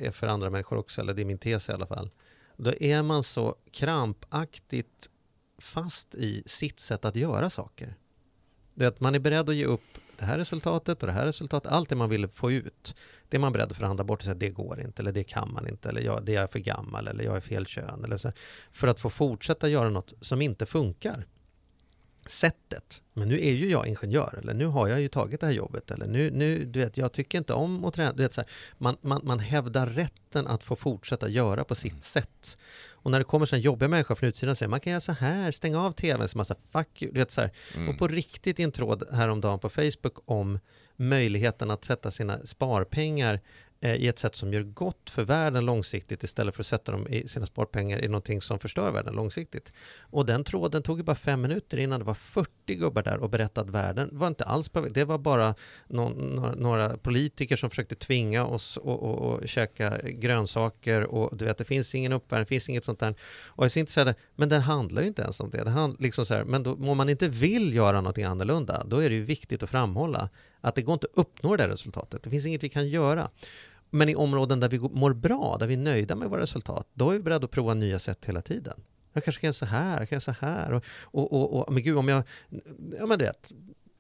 är 0.07 0.11
för 0.11 0.27
andra 0.27 0.51
människor 0.51 0.79
också, 0.79 1.01
eller 1.01 1.15
det 1.15 1.23
är 1.23 1.27
min 1.27 1.39
tes 1.39 1.69
i 1.69 1.73
alla 1.73 1.87
fall, 1.87 2.11
då 2.57 2.75
är 2.81 3.03
man 3.03 3.23
så 3.23 3.57
krampaktigt 3.71 5.11
fast 5.59 6.15
i 6.15 6.43
sitt 6.47 6.81
sätt 6.81 7.05
att 7.05 7.17
göra 7.17 7.51
saker. 7.51 7.95
Det 8.75 8.85
är 8.85 8.89
att 8.89 9.01
man 9.01 9.15
är 9.15 9.19
beredd 9.19 9.49
att 9.49 9.55
ge 9.55 9.65
upp 9.65 9.99
det 10.19 10.25
här 10.25 10.39
resultatet 10.39 11.03
och 11.03 11.07
det 11.07 11.13
här 11.13 11.27
resultatet, 11.27 11.73
allt 11.73 11.89
det 11.89 11.97
man 11.97 12.11
vill 12.11 12.29
få 12.29 12.51
ut, 12.53 12.97
det 13.29 13.37
är 13.37 13.39
man 13.39 13.53
beredd 13.53 13.71
att 13.71 13.77
förhandla 13.77 14.05
bort 14.05 14.19
och 14.19 14.25
säga 14.25 14.35
det 14.35 14.51
går 14.51 14.81
inte, 14.81 15.03
eller 15.03 15.13
det 15.13 15.25
kan 15.25 15.53
man 15.53 15.69
inte, 15.69 15.89
eller 15.89 16.01
jag, 16.01 16.25
det 16.25 16.37
är 16.37 16.41
jag 16.41 16.51
för 16.51 16.59
gammal, 16.59 17.09
eller 17.09 17.25
jag 17.25 17.37
är 17.37 17.41
fel 17.41 17.67
kön, 17.67 18.05
eller 18.05 18.17
så, 18.17 18.33
för 18.71 18.89
att 18.89 19.01
få 19.01 19.11
fortsätta 19.11 19.69
göra 19.69 19.91
något 19.91 20.13
som 20.21 20.43
inte 20.43 20.67
funkar 20.67 21.27
sättet. 22.31 23.03
Men 23.13 23.29
nu 23.29 23.41
är 23.41 23.53
ju 23.53 23.71
jag 23.71 23.87
ingenjör, 23.87 24.39
eller 24.43 24.55
nu 24.55 24.67
har 24.67 24.89
jag 24.89 25.01
ju 25.01 25.09
tagit 25.09 25.41
det 25.41 25.47
här 25.47 25.53
jobbet, 25.53 25.91
eller 25.91 26.07
nu, 26.07 26.31
nu 26.31 26.65
du 26.65 26.81
vet, 26.81 26.97
jag 26.97 27.13
tycker 27.13 27.39
inte 27.39 27.53
om 27.53 27.85
att 27.85 27.95
träna. 27.95 28.13
Du 28.13 28.23
vet, 28.23 28.33
så 28.33 28.41
här, 28.41 28.51
man, 28.79 28.97
man, 29.01 29.21
man 29.25 29.39
hävdar 29.39 29.87
rätten 29.87 30.47
att 30.47 30.63
få 30.63 30.77
fortsätta 30.77 31.29
göra 31.29 31.65
på 31.65 31.75
sitt 31.75 32.03
sätt. 32.03 32.59
Och 32.91 33.11
när 33.11 33.19
det 33.19 33.25
kommer 33.25 33.47
sen 33.47 33.61
jobbiga 33.61 33.89
människor 33.89 34.15
från 34.15 34.29
utsidan 34.29 34.51
och 34.51 34.59
säger 34.59 34.71
man 34.71 34.81
kan 34.81 34.91
göra 34.91 35.01
så 35.01 35.13
här, 35.13 35.53
stänga 35.53 35.81
av 35.81 35.93
tvn, 35.93 36.29
så 36.29 36.39
man 36.39 36.45
säger 36.45 36.61
fuck 36.73 37.03
you, 37.03 37.13
du 37.13 37.19
vet 37.19 37.31
så 37.31 37.41
här. 37.41 37.51
Mm. 37.75 37.89
Och 37.89 37.99
på 37.99 38.09
riktigt 38.09 38.61
i 38.61 38.63
en 38.63 38.73
tråd 38.73 39.05
häromdagen 39.13 39.59
på 39.59 39.69
Facebook 39.69 40.19
om 40.25 40.59
möjligheten 40.97 41.71
att 41.71 41.85
sätta 41.85 42.11
sina 42.11 42.47
sparpengar 42.47 43.41
Eh, 43.81 43.95
i 43.95 44.09
ett 44.09 44.19
sätt 44.19 44.37
som 44.37 44.53
gör 44.53 44.63
gott 44.63 45.11
för 45.11 45.25
världen 45.25 45.67
långsiktigt 45.67 46.23
istället 46.23 46.55
för 46.55 46.63
att 46.63 46.67
sätta 46.67 46.93
dem 46.93 47.09
i 47.09 47.29
sina 47.29 47.47
sparpengar 47.47 48.05
i 48.05 48.09
någonting 48.09 48.43
som 48.43 48.59
förstör 48.59 48.91
världen 48.91 49.15
långsiktigt. 49.15 49.73
Och 50.01 50.27
den 50.27 50.45
tråden 50.45 50.83
tog 50.83 50.99
ju 50.99 51.05
bara 51.05 51.17
fem 51.17 51.41
minuter 51.41 51.79
innan 51.79 52.01
det 52.01 52.07
var 52.07 52.15
40 52.15 52.75
gubbar 52.75 53.03
där 53.03 53.19
och 53.19 53.31
berättade 53.31 53.69
att 53.69 53.75
världen 53.75 54.09
var 54.13 54.29
inte 54.29 54.45
alls 54.45 54.69
på 54.69 54.81
väg. 54.81 54.93
Det 54.93 55.05
var 55.05 55.19
bara 55.19 55.55
någon, 55.87 56.17
några, 56.57 56.97
politiker 56.97 57.57
som 57.57 57.71
försökte 57.71 57.95
tvinga 57.95 58.47
oss 58.47 58.77
att 58.77 58.83
och, 58.85 59.03
och, 59.03 59.33
och 59.33 59.49
käka 59.49 59.99
grönsaker 60.03 61.03
och 61.03 61.37
du 61.37 61.45
vet, 61.45 61.59
det 61.59 61.65
finns 61.65 61.95
ingen 61.95 62.13
uppvärmning, 62.13 62.45
det 62.45 62.49
finns 62.49 62.69
inget 62.69 62.85
sånt 62.85 63.01
där. 63.01 63.15
Och 63.47 63.65
jag 63.65 63.65
är 63.65 63.69
så 63.69 63.79
intresserad, 63.79 64.15
men 64.37 64.49
den 64.49 64.61
handlar 64.63 65.03
ju 65.03 65.09
inte 65.09 65.23
ens 65.23 65.41
om 65.41 65.51
det. 65.51 65.65
det 65.65 65.71
handlar, 65.71 66.03
liksom 66.03 66.27
så 66.27 66.35
här, 66.35 66.45
men 66.45 66.63
då, 66.63 66.73
om 66.73 66.97
man 66.97 67.09
inte 67.09 67.29
vill 67.29 67.75
göra 67.75 68.01
någonting 68.01 68.25
annorlunda, 68.25 68.85
då 68.87 68.99
är 68.99 69.09
det 69.09 69.15
ju 69.15 69.25
viktigt 69.25 69.63
att 69.63 69.71
framhålla 69.71 70.29
att 70.61 70.75
det 70.75 70.83
går 70.83 70.93
inte 70.93 71.07
att 71.07 71.19
uppnå 71.19 71.57
det 71.57 71.69
resultatet. 71.69 72.23
Det 72.23 72.31
finns 72.31 72.47
inget 72.47 72.63
vi 72.63 72.69
kan 72.69 72.89
göra. 72.89 73.31
Men 73.91 74.09
i 74.09 74.15
områden 74.15 74.61
där 74.61 74.69
vi 74.69 74.79
mår 74.79 75.13
bra, 75.13 75.57
där 75.61 75.67
vi 75.67 75.75
är 75.75 75.79
nöjda 75.79 76.17
med 76.17 76.31
våra 76.31 76.41
resultat, 76.41 76.89
då 76.95 77.11
är 77.11 77.15
vi 77.15 77.23
beredda 77.23 77.45
att 77.45 77.51
prova 77.51 77.75
nya 77.75 77.99
sätt 77.99 78.25
hela 78.25 78.43
tiden. 78.43 78.81
Jag 79.13 79.25
kanske 79.25 79.41
kan 79.41 79.49
göra 79.49 79.53
så 79.53 79.67
här, 79.67 79.99
jag 79.99 80.09
kan 80.09 80.17
göra 80.17 80.21
så 80.21 80.47
här. 80.47 80.73
Och, 80.73 80.85
och, 81.03 81.33
och, 81.33 81.69
och 81.69 81.73
men 81.73 81.83
gud, 81.83 81.97
om 81.97 82.09
jag... 82.09 82.23
Ja, 82.99 83.07
men 83.07 83.19
det 83.19 83.53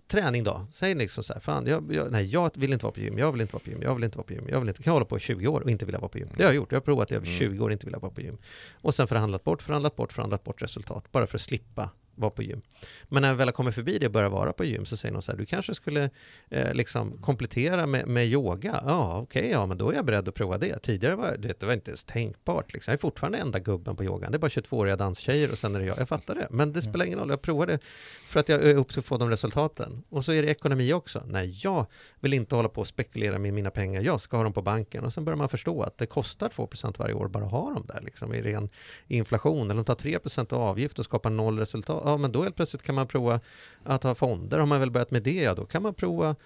träning 0.08 0.44
då. 0.44 0.66
Säg 0.70 0.94
liksom 0.94 1.24
så 1.24 1.32
här, 1.32 1.40
fan, 1.40 1.66
jag, 1.66 1.92
jag, 1.92 2.12
nej, 2.12 2.24
jag 2.24 2.50
vill 2.54 2.72
inte 2.72 2.84
vara 2.84 2.92
på 2.92 3.00
gym, 3.00 3.18
jag 3.18 3.32
vill 3.32 3.40
inte 3.40 3.52
vara 3.52 3.62
på 3.64 3.70
gym, 3.70 3.82
jag 3.82 3.94
vill 3.94 4.04
inte 4.04 4.18
vara 4.18 4.26
på 4.26 4.32
gym, 4.32 4.44
jag 4.48 4.60
vill 4.60 4.68
inte, 4.68 4.82
kan 4.82 4.92
hålla 4.92 5.04
på 5.04 5.16
i 5.16 5.20
20 5.20 5.46
år 5.46 5.60
och 5.60 5.70
inte 5.70 5.84
vilja 5.84 6.00
vara 6.00 6.08
på 6.08 6.18
gym. 6.18 6.28
Det 6.36 6.42
har 6.42 6.50
jag 6.50 6.56
gjort, 6.56 6.72
jag 6.72 6.76
har 6.76 6.84
provat 6.84 7.12
i 7.12 7.14
över 7.14 7.26
20 7.26 7.46
mm. 7.46 7.62
år 7.62 7.66
och 7.66 7.72
inte 7.72 7.86
vilja 7.86 7.98
vara 7.98 8.12
på 8.12 8.20
gym. 8.20 8.38
Och 8.72 8.94
sen 8.94 9.06
förhandlat 9.06 9.44
bort, 9.44 9.62
förhandlat 9.62 9.96
bort, 9.96 10.12
förhandlat 10.12 10.44
bort 10.44 10.62
resultat, 10.62 11.12
bara 11.12 11.26
för 11.26 11.38
att 11.38 11.42
slippa 11.42 11.90
vara 12.18 12.30
på 12.30 12.42
gym. 12.42 12.60
Men 13.08 13.22
när 13.22 13.28
jag 13.28 13.36
väl 13.36 13.48
har 13.48 13.52
kommit 13.52 13.74
förbi 13.74 13.98
det 13.98 14.06
och 14.06 14.12
börjar 14.12 14.30
vara 14.30 14.52
på 14.52 14.64
gym 14.64 14.84
så 14.84 14.96
säger 14.96 15.12
någon 15.12 15.22
så 15.22 15.32
här, 15.32 15.38
du 15.38 15.46
kanske 15.46 15.74
skulle 15.74 16.10
eh, 16.50 16.74
liksom 16.74 17.18
komplettera 17.18 17.86
med, 17.86 18.06
med 18.06 18.26
yoga. 18.26 18.82
Ja, 18.86 19.20
okej, 19.22 19.40
okay, 19.40 19.52
ja, 19.52 19.66
men 19.66 19.78
då 19.78 19.90
är 19.90 19.94
jag 19.94 20.04
beredd 20.04 20.28
att 20.28 20.34
prova 20.34 20.58
det. 20.58 20.78
Tidigare 20.82 21.14
var 21.16 21.36
det, 21.38 21.60
det 21.60 21.66
var 21.66 21.72
inte 21.72 21.90
ens 21.90 22.04
tänkbart. 22.04 22.72
Liksom. 22.72 22.92
Jag 22.92 22.96
är 22.98 23.00
fortfarande 23.00 23.38
enda 23.38 23.58
gubben 23.58 23.96
på 23.96 24.04
yogan. 24.04 24.32
Det 24.32 24.36
är 24.36 24.38
bara 24.38 24.48
22-åriga 24.48 24.96
danstjejer 24.96 25.50
och 25.52 25.58
sen 25.58 25.74
är 25.74 25.80
det 25.80 25.86
jag. 25.86 25.98
Jag 25.98 26.08
fattar 26.08 26.34
det. 26.34 26.46
Men 26.50 26.72
det 26.72 26.82
spelar 26.82 27.04
ingen 27.06 27.18
roll, 27.18 27.30
jag 27.30 27.42
provar 27.42 27.66
det 27.66 27.78
för 28.26 28.40
att 28.40 28.48
jag 28.48 28.62
är 28.62 28.74
upp 28.74 28.88
till 28.88 28.98
att 28.98 29.04
få 29.04 29.16
de 29.16 29.30
resultaten. 29.30 30.02
Och 30.08 30.24
så 30.24 30.32
är 30.32 30.42
det 30.42 30.48
ekonomi 30.48 30.92
också. 30.92 31.22
Nej, 31.26 31.58
jag 31.64 31.86
vill 32.20 32.34
inte 32.34 32.56
hålla 32.56 32.68
på 32.68 32.80
och 32.80 32.86
spekulera 32.86 33.38
med 33.38 33.54
mina 33.54 33.70
pengar. 33.70 34.02
Jag 34.02 34.20
ska 34.20 34.36
ha 34.36 34.44
dem 34.44 34.52
på 34.52 34.62
banken. 34.62 35.04
Och 35.04 35.12
sen 35.12 35.24
börjar 35.24 35.36
man 35.36 35.48
förstå 35.48 35.82
att 35.82 35.98
det 35.98 36.06
kostar 36.06 36.48
2% 36.48 36.98
varje 36.98 37.14
år 37.14 37.28
bara 37.28 37.44
att 37.44 37.50
ha 37.50 37.70
dem 37.70 37.84
där 37.88 38.00
liksom, 38.02 38.34
i 38.34 38.42
ren 38.42 38.68
inflation. 39.06 39.70
Eller 39.70 39.74
de 39.74 39.84
tar 39.84 39.94
3% 39.94 40.54
avgift 40.54 40.98
och 40.98 41.04
skapar 41.04 41.30
noll 41.30 41.58
resultat 41.58 42.02
ja 42.10 42.16
men 42.16 42.32
då 42.32 42.42
helt 42.42 42.56
plötsligt 42.56 42.82
kan 42.82 42.94
man 42.94 43.06
prova 43.06 43.40
att 43.82 44.02
ha 44.02 44.14
fonder. 44.14 44.58
Har 44.58 44.66
man 44.66 44.80
väl 44.80 44.90
börjat 44.90 45.10
med 45.10 45.22
det, 45.22 45.42
ja 45.42 45.54
då 45.54 45.66
kan 45.66 45.82
man 45.82 45.94
prova 45.94 46.36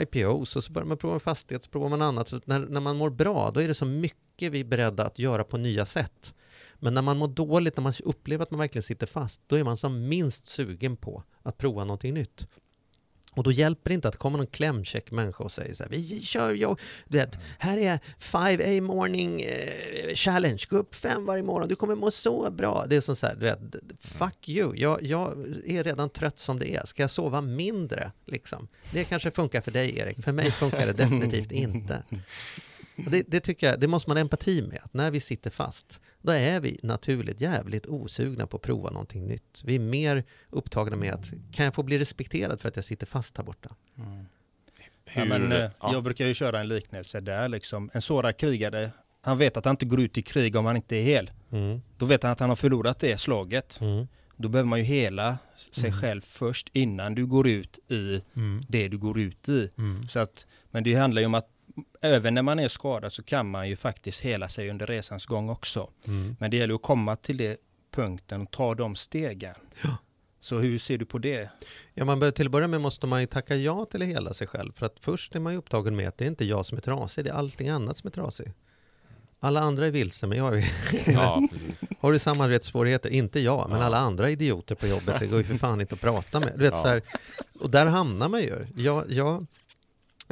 IPOs 0.00 0.56
och 0.56 0.64
så 0.64 0.72
börjar 0.72 0.86
man 0.86 0.96
prova 0.96 1.18
fastighet, 1.18 1.64
så 1.64 1.70
provar 1.70 1.88
man 1.88 2.02
annat. 2.02 2.28
Så 2.28 2.40
när, 2.44 2.60
när 2.60 2.80
man 2.80 2.96
mår 2.96 3.10
bra, 3.10 3.50
då 3.50 3.60
är 3.60 3.68
det 3.68 3.74
så 3.74 3.86
mycket 3.86 4.52
vi 4.52 4.60
är 4.60 4.64
beredda 4.64 5.04
att 5.06 5.18
göra 5.18 5.44
på 5.44 5.56
nya 5.56 5.86
sätt. 5.86 6.34
Men 6.74 6.94
när 6.94 7.02
man 7.02 7.16
mår 7.16 7.28
dåligt, 7.28 7.76
när 7.76 7.82
man 7.82 7.92
upplever 8.04 8.42
att 8.42 8.50
man 8.50 8.60
verkligen 8.60 8.82
sitter 8.82 9.06
fast, 9.06 9.40
då 9.46 9.56
är 9.56 9.64
man 9.64 9.76
som 9.76 10.08
minst 10.08 10.46
sugen 10.46 10.96
på 10.96 11.22
att 11.42 11.58
prova 11.58 11.84
någonting 11.84 12.14
nytt. 12.14 12.46
Och 13.34 13.42
då 13.42 13.52
hjälper 13.52 13.90
det 13.90 13.94
inte 13.94 14.08
att 14.08 14.16
komma 14.16 14.36
någon 14.36 14.46
klämkäck 14.46 15.10
människa 15.10 15.44
och 15.44 15.52
säger 15.52 15.74
så 15.74 15.82
här, 15.82 15.90
vi 15.90 16.22
kör, 16.22 16.54
jag, 16.54 16.80
du 17.08 17.18
vet, 17.18 17.38
här 17.58 17.78
är 17.78 17.98
5A 18.18 18.80
morning 18.80 19.42
eh, 19.42 20.14
challenge, 20.14 20.64
gå 20.70 20.76
upp 20.76 20.94
fem 20.94 21.26
varje 21.26 21.42
morgon, 21.42 21.68
du 21.68 21.76
kommer 21.76 21.94
må 21.94 22.10
så 22.10 22.50
bra. 22.50 22.86
Det 22.88 22.96
är 22.96 23.00
som 23.00 23.16
så 23.16 23.26
här, 23.26 23.34
du 23.34 23.40
vet, 23.40 23.58
fuck 24.00 24.48
you, 24.48 24.76
jag, 24.76 25.02
jag 25.02 25.32
är 25.66 25.84
redan 25.84 26.10
trött 26.10 26.38
som 26.38 26.58
det 26.58 26.74
är, 26.76 26.84
ska 26.84 27.02
jag 27.02 27.10
sova 27.10 27.40
mindre? 27.40 28.12
Liksom? 28.26 28.68
Det 28.90 29.04
kanske 29.04 29.30
funkar 29.30 29.60
för 29.60 29.70
dig 29.70 29.98
Erik, 29.98 30.24
för 30.24 30.32
mig 30.32 30.50
funkar 30.50 30.86
det 30.86 30.92
definitivt 30.92 31.52
inte. 31.52 32.02
Och 33.04 33.10
det, 33.10 33.22
det, 33.28 33.40
tycker 33.40 33.70
jag, 33.70 33.80
det 33.80 33.88
måste 33.88 34.10
man 34.10 34.16
ha 34.16 34.20
empati 34.20 34.62
med, 34.62 34.80
att 34.84 34.94
när 34.94 35.10
vi 35.10 35.20
sitter 35.20 35.50
fast, 35.50 36.00
då 36.22 36.32
är 36.32 36.60
vi 36.60 36.80
naturligt 36.82 37.40
jävligt 37.40 37.86
osugna 37.86 38.46
på 38.46 38.56
att 38.56 38.62
prova 38.62 38.90
någonting 38.90 39.26
nytt. 39.26 39.62
Vi 39.64 39.74
är 39.74 39.80
mer 39.80 40.24
upptagna 40.50 40.96
med 40.96 41.14
att, 41.14 41.32
kan 41.52 41.64
jag 41.64 41.74
få 41.74 41.82
bli 41.82 41.98
respekterad 41.98 42.60
för 42.60 42.68
att 42.68 42.76
jag 42.76 42.84
sitter 42.84 43.06
fast 43.06 43.36
här 43.36 43.44
borta? 43.44 43.74
Mm. 43.98 44.24
Ja, 45.14 45.24
men, 45.24 45.52
eh, 45.52 45.70
ja. 45.80 45.92
Jag 45.92 46.02
brukar 46.02 46.26
ju 46.26 46.34
köra 46.34 46.60
en 46.60 46.68
liknelse 46.68 47.20
där, 47.20 47.48
liksom. 47.48 47.90
en 47.92 48.02
sårad 48.02 48.36
krigare, 48.36 48.90
han 49.22 49.38
vet 49.38 49.56
att 49.56 49.64
han 49.64 49.72
inte 49.72 49.86
går 49.86 50.00
ut 50.00 50.18
i 50.18 50.22
krig 50.22 50.56
om 50.56 50.64
han 50.64 50.76
inte 50.76 50.96
är 50.96 51.02
hel. 51.02 51.30
Mm. 51.50 51.82
Då 51.98 52.06
vet 52.06 52.22
han 52.22 52.32
att 52.32 52.40
han 52.40 52.48
har 52.48 52.56
förlorat 52.56 52.98
det 52.98 53.18
slaget. 53.18 53.80
Mm. 53.80 54.06
Då 54.36 54.48
behöver 54.48 54.68
man 54.68 54.78
ju 54.78 54.84
hela 54.84 55.38
sig 55.70 55.88
mm. 55.88 56.00
själv 56.00 56.20
först 56.20 56.68
innan 56.72 57.14
du 57.14 57.26
går 57.26 57.48
ut 57.48 57.78
i 57.88 58.22
mm. 58.36 58.62
det 58.68 58.88
du 58.88 58.98
går 58.98 59.18
ut 59.18 59.48
i. 59.48 59.70
Mm. 59.78 60.08
Så 60.08 60.18
att, 60.18 60.46
men 60.70 60.84
det 60.84 60.94
handlar 60.94 61.22
ju 61.22 61.26
om 61.26 61.34
att 61.34 61.48
även 62.00 62.34
när 62.34 62.42
man 62.42 62.58
är 62.58 62.68
skadad 62.68 63.12
så 63.12 63.22
kan 63.22 63.50
man 63.50 63.68
ju 63.68 63.76
faktiskt 63.76 64.20
hela 64.20 64.48
sig 64.48 64.70
under 64.70 64.86
resans 64.86 65.26
gång 65.26 65.50
också. 65.50 65.90
Mm. 66.06 66.36
Men 66.40 66.50
det 66.50 66.56
gäller 66.56 66.74
att 66.74 66.82
komma 66.82 67.16
till 67.16 67.36
det 67.36 67.56
punkten 67.90 68.42
och 68.42 68.50
ta 68.50 68.74
de 68.74 68.96
stegen. 68.96 69.54
Ja. 69.82 69.96
Så 70.40 70.58
hur 70.58 70.78
ser 70.78 70.98
du 70.98 71.04
på 71.04 71.18
det? 71.18 71.50
Ja, 71.94 72.04
man 72.04 72.20
bör, 72.20 72.30
till 72.30 72.46
att 72.46 72.52
börja 72.52 72.68
med 72.68 72.80
måste 72.80 73.06
man 73.06 73.20
ju 73.20 73.26
tacka 73.26 73.56
ja 73.56 73.84
till 73.84 74.02
att 74.02 74.08
hela 74.08 74.34
sig 74.34 74.46
själv. 74.46 74.72
För 74.72 74.86
att 74.86 75.00
först 75.00 75.34
är 75.34 75.40
man 75.40 75.52
ju 75.52 75.58
upptagen 75.58 75.96
med 75.96 76.08
att 76.08 76.18
det 76.18 76.24
är 76.24 76.28
inte 76.28 76.44
jag 76.44 76.66
som 76.66 76.78
är 76.78 76.82
trasig, 76.82 77.24
det 77.24 77.30
är 77.30 77.34
allting 77.34 77.68
annat 77.68 77.96
som 77.96 78.06
är 78.06 78.10
trasig. 78.10 78.52
Alla 79.44 79.60
andra 79.60 79.86
är 79.86 79.90
vilse, 79.90 80.26
men 80.26 80.38
jag 80.38 80.58
är... 80.58 80.72
ja, 81.12 81.48
Har 82.00 82.12
du 82.12 82.18
samarbetssvårigheter? 82.18 83.10
Inte 83.10 83.40
jag, 83.40 83.70
men 83.70 83.78
ja. 83.78 83.84
alla 83.84 83.98
andra 83.98 84.30
idioter 84.30 84.74
på 84.74 84.86
jobbet, 84.86 85.20
det 85.20 85.26
går 85.26 85.38
ju 85.38 85.44
för 85.44 85.54
fan 85.54 85.80
inte 85.80 85.94
att 85.94 86.00
prata 86.00 86.40
med. 86.40 86.52
Du 86.56 86.62
vet, 86.62 86.72
ja. 86.72 86.82
så 86.82 86.88
här, 86.88 87.02
och 87.60 87.70
där 87.70 87.86
hamnar 87.86 88.28
man 88.28 88.40
ju. 88.40 88.66
Jag, 88.76 89.04
jag, 89.08 89.46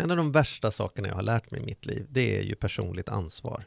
en 0.01 0.11
av 0.11 0.17
de 0.17 0.33
värsta 0.33 0.71
sakerna 0.71 1.09
jag 1.09 1.15
har 1.15 1.23
lärt 1.23 1.51
mig 1.51 1.61
i 1.61 1.65
mitt 1.65 1.87
liv, 1.87 2.07
det 2.11 2.39
är 2.39 2.43
ju 2.43 2.55
personligt 2.55 3.09
ansvar. 3.09 3.65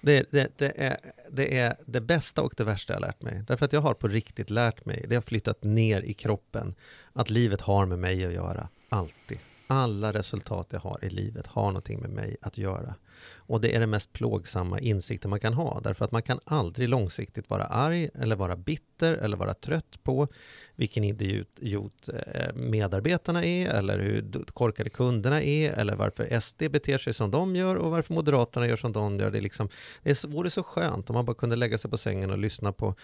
Det, 0.00 0.26
det, 0.30 0.58
det, 0.58 0.72
är, 0.76 0.96
det 1.30 1.58
är 1.58 1.76
det 1.86 2.00
bästa 2.00 2.42
och 2.42 2.54
det 2.56 2.64
värsta 2.64 2.92
jag 2.92 3.00
har 3.00 3.06
lärt 3.06 3.22
mig. 3.22 3.44
Därför 3.46 3.64
att 3.64 3.72
jag 3.72 3.80
har 3.80 3.94
på 3.94 4.08
riktigt 4.08 4.50
lärt 4.50 4.84
mig, 4.84 5.04
det 5.08 5.14
har 5.14 5.22
flyttat 5.22 5.64
ner 5.64 6.00
i 6.00 6.12
kroppen, 6.12 6.74
att 7.12 7.30
livet 7.30 7.60
har 7.60 7.86
med 7.86 7.98
mig 7.98 8.26
att 8.26 8.32
göra. 8.32 8.68
Alltid. 8.88 9.38
Alla 9.66 10.12
resultat 10.12 10.66
jag 10.70 10.80
har 10.80 11.04
i 11.04 11.10
livet 11.10 11.46
har 11.46 11.66
någonting 11.66 12.00
med 12.00 12.10
mig 12.10 12.36
att 12.40 12.58
göra. 12.58 12.94
Och 13.24 13.60
det 13.60 13.76
är 13.76 13.80
den 13.80 13.90
mest 13.90 14.12
plågsamma 14.12 14.80
insikten 14.80 15.30
man 15.30 15.40
kan 15.40 15.54
ha. 15.54 15.80
Därför 15.80 16.04
att 16.04 16.12
man 16.12 16.22
kan 16.22 16.40
aldrig 16.44 16.88
långsiktigt 16.88 17.50
vara 17.50 17.64
arg 17.64 18.10
eller 18.14 18.36
vara 18.36 18.56
bitter 18.56 19.14
eller 19.14 19.36
vara 19.36 19.54
trött 19.54 20.02
på 20.02 20.28
vilken 20.76 21.04
idiot 21.04 22.08
eh, 22.08 22.54
medarbetarna 22.54 23.44
är 23.44 23.68
eller 23.68 23.98
hur 23.98 24.44
korkade 24.52 24.90
kunderna 24.90 25.42
är 25.42 25.72
eller 25.72 25.96
varför 25.96 26.40
SD 26.40 26.62
beter 26.70 26.98
sig 26.98 27.14
som 27.14 27.30
de 27.30 27.56
gör 27.56 27.76
och 27.76 27.90
varför 27.90 28.14
Moderaterna 28.14 28.66
gör 28.66 28.76
som 28.76 28.92
de 28.92 29.18
gör. 29.18 29.30
Det, 29.30 29.38
är 29.38 29.42
liksom, 29.42 29.68
det 30.02 30.24
vore 30.24 30.50
så 30.50 30.62
skönt 30.62 31.10
om 31.10 31.14
man 31.14 31.24
bara 31.24 31.36
kunde 31.36 31.56
lägga 31.56 31.78
sig 31.78 31.90
på 31.90 31.98
sängen 31.98 32.30
och 32.30 32.38
lyssna 32.38 32.72
på 32.72 32.94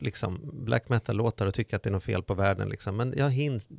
liksom 0.00 0.50
black 0.52 0.88
metal-låtar 0.88 1.46
och 1.46 1.54
tycka 1.54 1.76
att 1.76 1.82
det 1.82 1.88
är 1.88 1.92
något 1.92 2.02
fel 2.02 2.22
på 2.22 2.34
världen. 2.34 2.68
Liksom. 2.68 2.96
Men 2.96 3.14
jag 3.16 3.32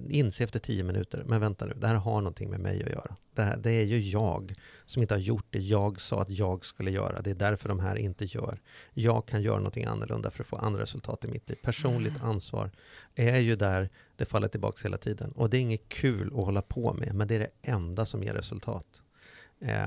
inser 0.10 0.44
efter 0.44 0.60
tio 0.60 0.84
minuter, 0.84 1.24
men 1.28 1.42
vänta 1.42 1.66
nu, 1.66 1.74
det 1.78 1.88
här 1.88 1.96
har 1.96 2.22
någonting 2.22 2.50
med 2.50 2.60
mig 2.60 2.84
att 2.84 2.92
göra. 2.92 3.16
Det, 3.36 3.42
här, 3.42 3.58
det 3.58 3.72
är 3.72 3.86
ju 3.86 4.00
jag 4.00 4.56
som 4.86 5.02
inte 5.02 5.14
har 5.14 5.20
gjort 5.20 5.46
det 5.50 5.60
jag 5.60 6.02
sa 6.02 6.22
att 6.22 6.30
jag 6.30 6.66
skulle 6.66 6.92
göra. 6.92 7.22
Det 7.22 7.32
är 7.32 7.36
därför 7.36 7.70
de 7.70 7.80
här 7.80 7.96
inte 7.96 8.26
gör. 8.26 8.60
Jag 8.94 9.26
kan 9.26 9.42
göra 9.42 9.58
någonting 9.58 9.86
annorlunda 9.86 10.32
för 10.32 10.44
att 10.44 10.48
få 10.48 10.56
andra 10.56 10.82
resultat 10.82 11.26
i 11.26 11.28
mitt 11.28 11.50
liv. 11.50 11.58
Personligt 11.62 12.16
mm. 12.16 12.30
ansvar 12.30 12.72
är 13.16 13.40
ju 13.40 13.56
där 13.56 13.90
det 14.16 14.26
faller 14.26 14.48
tillbaka 14.48 14.80
hela 14.84 14.98
tiden. 14.98 15.32
Och 15.32 15.50
det 15.50 15.58
är 15.58 15.62
inget 15.62 15.90
kul 15.90 16.28
att 16.28 16.46
hålla 16.46 16.62
på 16.62 16.94
med, 16.94 17.16
men 17.16 17.28
det 17.28 17.36
är 17.36 17.40
det 17.40 17.52
enda 17.62 18.06
som 18.06 18.24
ger 18.24 18.34
resultat. 18.34 19.02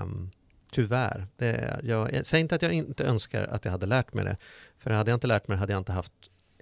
Um, 0.03 0.31
tyvärr. 0.73 1.27
Det, 1.37 1.81
jag, 1.83 2.13
jag 2.13 2.27
säger 2.27 2.43
inte 2.43 2.55
att 2.55 2.63
jag 2.63 2.73
inte 2.73 3.05
önskar 3.05 3.45
att 3.45 3.65
jag 3.65 3.73
hade 3.73 3.87
lärt 3.87 4.15
mig 4.15 4.25
det. 4.25 4.37
För 4.87 4.91
hade 4.91 5.11
jag 5.11 5.17
inte 5.17 5.27
lärt 5.27 5.49
mig 5.49 5.59
hade 5.59 5.73
jag 5.73 5.81
inte 5.81 5.93
haft 5.93 6.13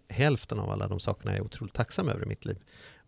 hälften 0.09 0.59
av 0.59 0.71
alla 0.71 0.89
de 0.89 1.01
sakerna 1.01 1.31
jag 1.31 1.39
är 1.39 1.45
otroligt 1.45 1.75
tacksam 1.75 2.09
över 2.09 2.23
i 2.23 2.27
mitt 2.27 2.45
liv. 2.45 2.59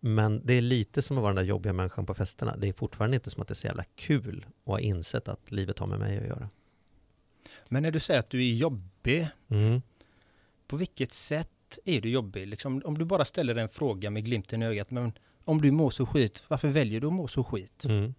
Men 0.00 0.40
det 0.44 0.54
är 0.54 0.60
lite 0.60 1.02
som 1.02 1.16
att 1.16 1.22
vara 1.22 1.34
den 1.34 1.44
där 1.44 1.50
jobbiga 1.50 1.72
människan 1.72 2.06
på 2.06 2.14
festerna. 2.14 2.56
Det 2.56 2.68
är 2.68 2.72
fortfarande 2.72 3.14
inte 3.14 3.30
som 3.30 3.42
att 3.42 3.48
det 3.48 3.52
är 3.52 3.56
så 3.56 3.66
jävla 3.66 3.84
kul 3.94 4.46
att 4.64 4.66
ha 4.66 4.80
insett 4.80 5.28
att 5.28 5.50
livet 5.50 5.78
har 5.78 5.86
med 5.86 5.98
mig 5.98 6.18
att 6.18 6.26
göra. 6.26 6.48
Men 7.68 7.82
när 7.82 7.90
du 7.90 8.00
säger 8.00 8.20
att 8.20 8.30
du 8.30 8.44
är 8.48 8.54
jobbig, 8.54 9.28
mm. 9.48 9.82
på 10.66 10.76
vilket 10.76 11.12
sätt 11.12 11.78
är 11.84 12.00
du 12.00 12.08
jobbig? 12.08 12.46
Liksom, 12.46 12.82
om 12.84 12.98
du 12.98 13.04
bara 13.04 13.24
ställer 13.24 13.56
en 13.56 13.68
fråga 13.68 14.10
med 14.10 14.24
glimten 14.24 14.62
i 14.62 14.66
ögat, 14.66 14.90
men 14.90 15.12
om 15.44 15.60
du 15.60 15.70
mår 15.70 15.90
så 15.90 16.06
skit, 16.06 16.42
varför 16.48 16.68
väljer 16.68 17.00
du 17.00 17.06
att 17.06 17.12
må 17.12 17.28
så 17.28 17.44
skit? 17.44 17.84
Mm. 17.84 18.14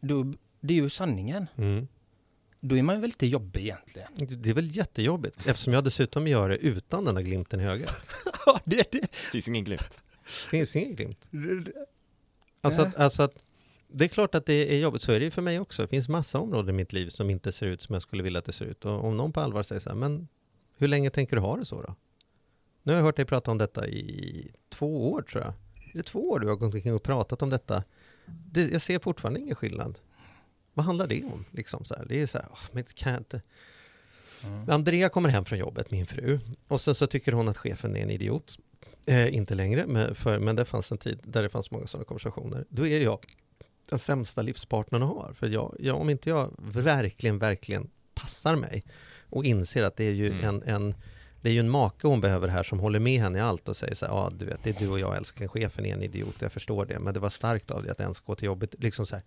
Då, 0.00 0.32
det 0.60 0.74
är 0.74 0.82
ju 0.82 0.90
sanningen. 0.90 1.46
Mm. 1.56 1.88
Då 2.68 2.76
är 2.76 2.82
man 2.82 3.00
väl 3.00 3.10
inte 3.10 3.26
jobbig 3.26 3.62
egentligen? 3.62 4.08
Det 4.16 4.50
är 4.50 4.54
väl 4.54 4.76
jättejobbigt, 4.76 5.36
eftersom 5.46 5.72
jag 5.72 5.84
dessutom 5.84 6.26
gör 6.26 6.48
det 6.48 6.56
utan 6.56 7.04
den 7.04 7.14
där 7.14 7.22
glimten 7.22 7.60
i 7.60 7.64
ögat. 7.66 7.94
ja, 8.46 8.60
det, 8.64 8.92
det. 8.92 9.12
finns 9.12 9.48
ingen 9.48 9.64
glimt. 9.64 10.02
finns 10.24 10.76
ingen 10.76 10.94
glimt. 10.94 11.26
Alltså 12.60 12.82
att, 12.82 12.94
alltså 12.94 13.22
att, 13.22 13.38
det 13.88 14.04
är 14.04 14.08
klart 14.08 14.34
att 14.34 14.46
det 14.46 14.74
är 14.74 14.78
jobbigt, 14.78 15.02
så 15.02 15.12
är 15.12 15.18
det 15.18 15.24
ju 15.24 15.30
för 15.30 15.42
mig 15.42 15.60
också. 15.60 15.82
Det 15.82 15.88
finns 15.88 16.08
massa 16.08 16.38
områden 16.38 16.68
i 16.68 16.72
mitt 16.72 16.92
liv 16.92 17.08
som 17.08 17.30
inte 17.30 17.52
ser 17.52 17.66
ut 17.66 17.82
som 17.82 17.92
jag 17.92 18.02
skulle 18.02 18.22
vilja 18.22 18.38
att 18.38 18.44
det 18.44 18.52
ser 18.52 18.64
ut. 18.64 18.84
Och 18.84 19.04
om 19.04 19.16
någon 19.16 19.32
på 19.32 19.40
allvar 19.40 19.62
säger 19.62 19.80
så 19.80 19.88
här, 19.88 19.96
men 19.96 20.28
hur 20.78 20.88
länge 20.88 21.10
tänker 21.10 21.36
du 21.36 21.42
ha 21.42 21.56
det 21.56 21.64
så 21.64 21.82
då? 21.82 21.94
Nu 22.82 22.92
har 22.92 22.96
jag 22.96 23.04
hört 23.04 23.16
dig 23.16 23.24
prata 23.24 23.50
om 23.50 23.58
detta 23.58 23.88
i 23.88 24.50
två 24.68 25.12
år 25.12 25.22
tror 25.22 25.44
jag. 25.44 25.52
Är 25.92 25.98
det 25.98 26.02
två 26.02 26.30
år 26.30 26.40
du 26.40 26.48
har 26.48 26.56
gått 26.56 26.74
omkring 26.74 26.94
och 26.94 27.02
pratat 27.02 27.42
om 27.42 27.50
detta? 27.50 27.82
Det, 28.26 28.68
jag 28.72 28.80
ser 28.80 28.98
fortfarande 28.98 29.40
ingen 29.40 29.56
skillnad. 29.56 29.98
Vad 30.76 30.86
handlar 30.86 31.06
det 31.06 31.24
om? 31.24 31.44
Liksom 31.50 31.84
så 31.84 31.94
här. 31.94 32.04
Det 32.08 32.22
är 32.22 32.26
så 32.26 32.38
här, 32.38 32.48
men 32.72 32.84
kan 32.84 33.12
jag 33.12 33.20
inte... 33.20 33.42
Andrea 34.68 35.08
kommer 35.08 35.28
hem 35.28 35.44
från 35.44 35.58
jobbet, 35.58 35.90
min 35.90 36.06
fru, 36.06 36.38
och 36.68 36.80
sen 36.80 36.94
så 36.94 37.06
tycker 37.06 37.32
hon 37.32 37.48
att 37.48 37.56
chefen 37.56 37.96
är 37.96 38.00
en 38.00 38.10
idiot. 38.10 38.58
Eh, 39.06 39.34
inte 39.34 39.54
längre, 39.54 39.86
men, 39.86 40.14
för, 40.14 40.38
men 40.38 40.56
det 40.56 40.64
fanns 40.64 40.92
en 40.92 40.98
tid 40.98 41.20
där 41.24 41.42
det 41.42 41.48
fanns 41.48 41.70
många 41.70 41.86
sådana 41.86 42.04
konversationer. 42.04 42.64
Då 42.68 42.86
är 42.86 43.00
jag 43.00 43.18
den 43.88 43.98
sämsta 43.98 44.42
livspartnern 44.42 45.02
att 45.02 45.08
ha. 45.08 45.32
För 45.34 45.48
jag, 45.48 45.76
jag, 45.78 46.00
om 46.00 46.10
inte 46.10 46.30
jag 46.30 46.54
verkligen, 46.58 47.38
verkligen 47.38 47.90
passar 48.14 48.56
mig 48.56 48.82
och 49.30 49.44
inser 49.44 49.82
att 49.82 49.96
det 49.96 50.04
är 50.04 50.12
ju 50.12 50.26
Mm. 50.32 50.44
en, 50.44 50.62
en 50.62 50.94
det 51.40 51.48
är 51.48 51.52
ju 51.52 51.60
en 51.60 51.70
make 51.70 52.08
hon 52.08 52.20
behöver 52.20 52.48
här 52.48 52.62
som 52.62 52.80
håller 52.80 52.98
med 52.98 53.20
henne 53.20 53.38
i 53.38 53.40
allt 53.40 53.68
och 53.68 53.76
säger 53.76 53.94
så 53.94 54.06
här, 54.06 54.12
ja 54.12 54.32
du 54.38 54.44
vet, 54.44 54.62
det 54.62 54.70
är 54.70 54.84
du 54.84 54.88
och 54.90 55.00
jag 55.00 55.16
älskling, 55.16 55.48
chefen 55.48 55.86
är 55.86 55.92
en 55.94 56.02
idiot, 56.02 56.34
jag 56.38 56.52
förstår 56.52 56.86
det, 56.86 56.98
men 56.98 57.14
det 57.14 57.20
var 57.20 57.30
starkt 57.30 57.70
av 57.70 57.82
dig 57.82 57.92
att 57.92 58.00
ens 58.00 58.20
gå 58.20 58.34
till 58.34 58.46
jobbet, 58.46 58.74
liksom 58.78 59.06
så 59.06 59.14
här. 59.14 59.24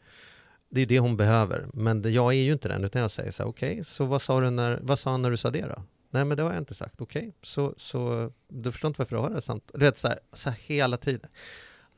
Det 0.69 0.81
är 0.81 0.85
det 0.85 0.99
hon 0.99 1.17
behöver, 1.17 1.69
men 1.73 2.13
jag 2.13 2.33
är 2.33 2.37
ju 2.37 2.51
inte 2.51 2.67
den, 2.67 2.83
utan 2.83 3.01
jag 3.01 3.11
säger 3.11 3.31
så 3.31 3.43
här, 3.43 3.49
okej, 3.49 3.83
så 3.83 4.05
vad 4.05 4.21
sa 4.21 4.41
du 4.41 4.49
när, 4.49 4.79
vad 4.81 4.99
sa 4.99 5.11
han 5.11 5.21
när 5.21 5.31
du 5.31 5.37
sa 5.37 5.51
det 5.51 5.61
då? 5.61 5.83
Nej 6.09 6.25
men 6.25 6.37
det 6.37 6.43
har 6.43 6.51
jag 6.51 6.61
inte 6.61 6.73
sagt, 6.73 7.01
okej, 7.01 7.33
så, 7.41 7.73
så 7.77 8.31
du 8.47 8.71
förstår 8.71 8.87
inte 8.87 9.01
varför 9.01 9.15
du 9.15 9.21
har 9.21 9.29
det 9.29 9.41
samt, 9.41 9.71
du 9.73 9.79
vet 9.79 9.97
så 9.97 10.07
här, 10.07 10.19
så 10.33 10.49
här 10.49 10.57
hela 10.61 10.97
tiden. 10.97 11.29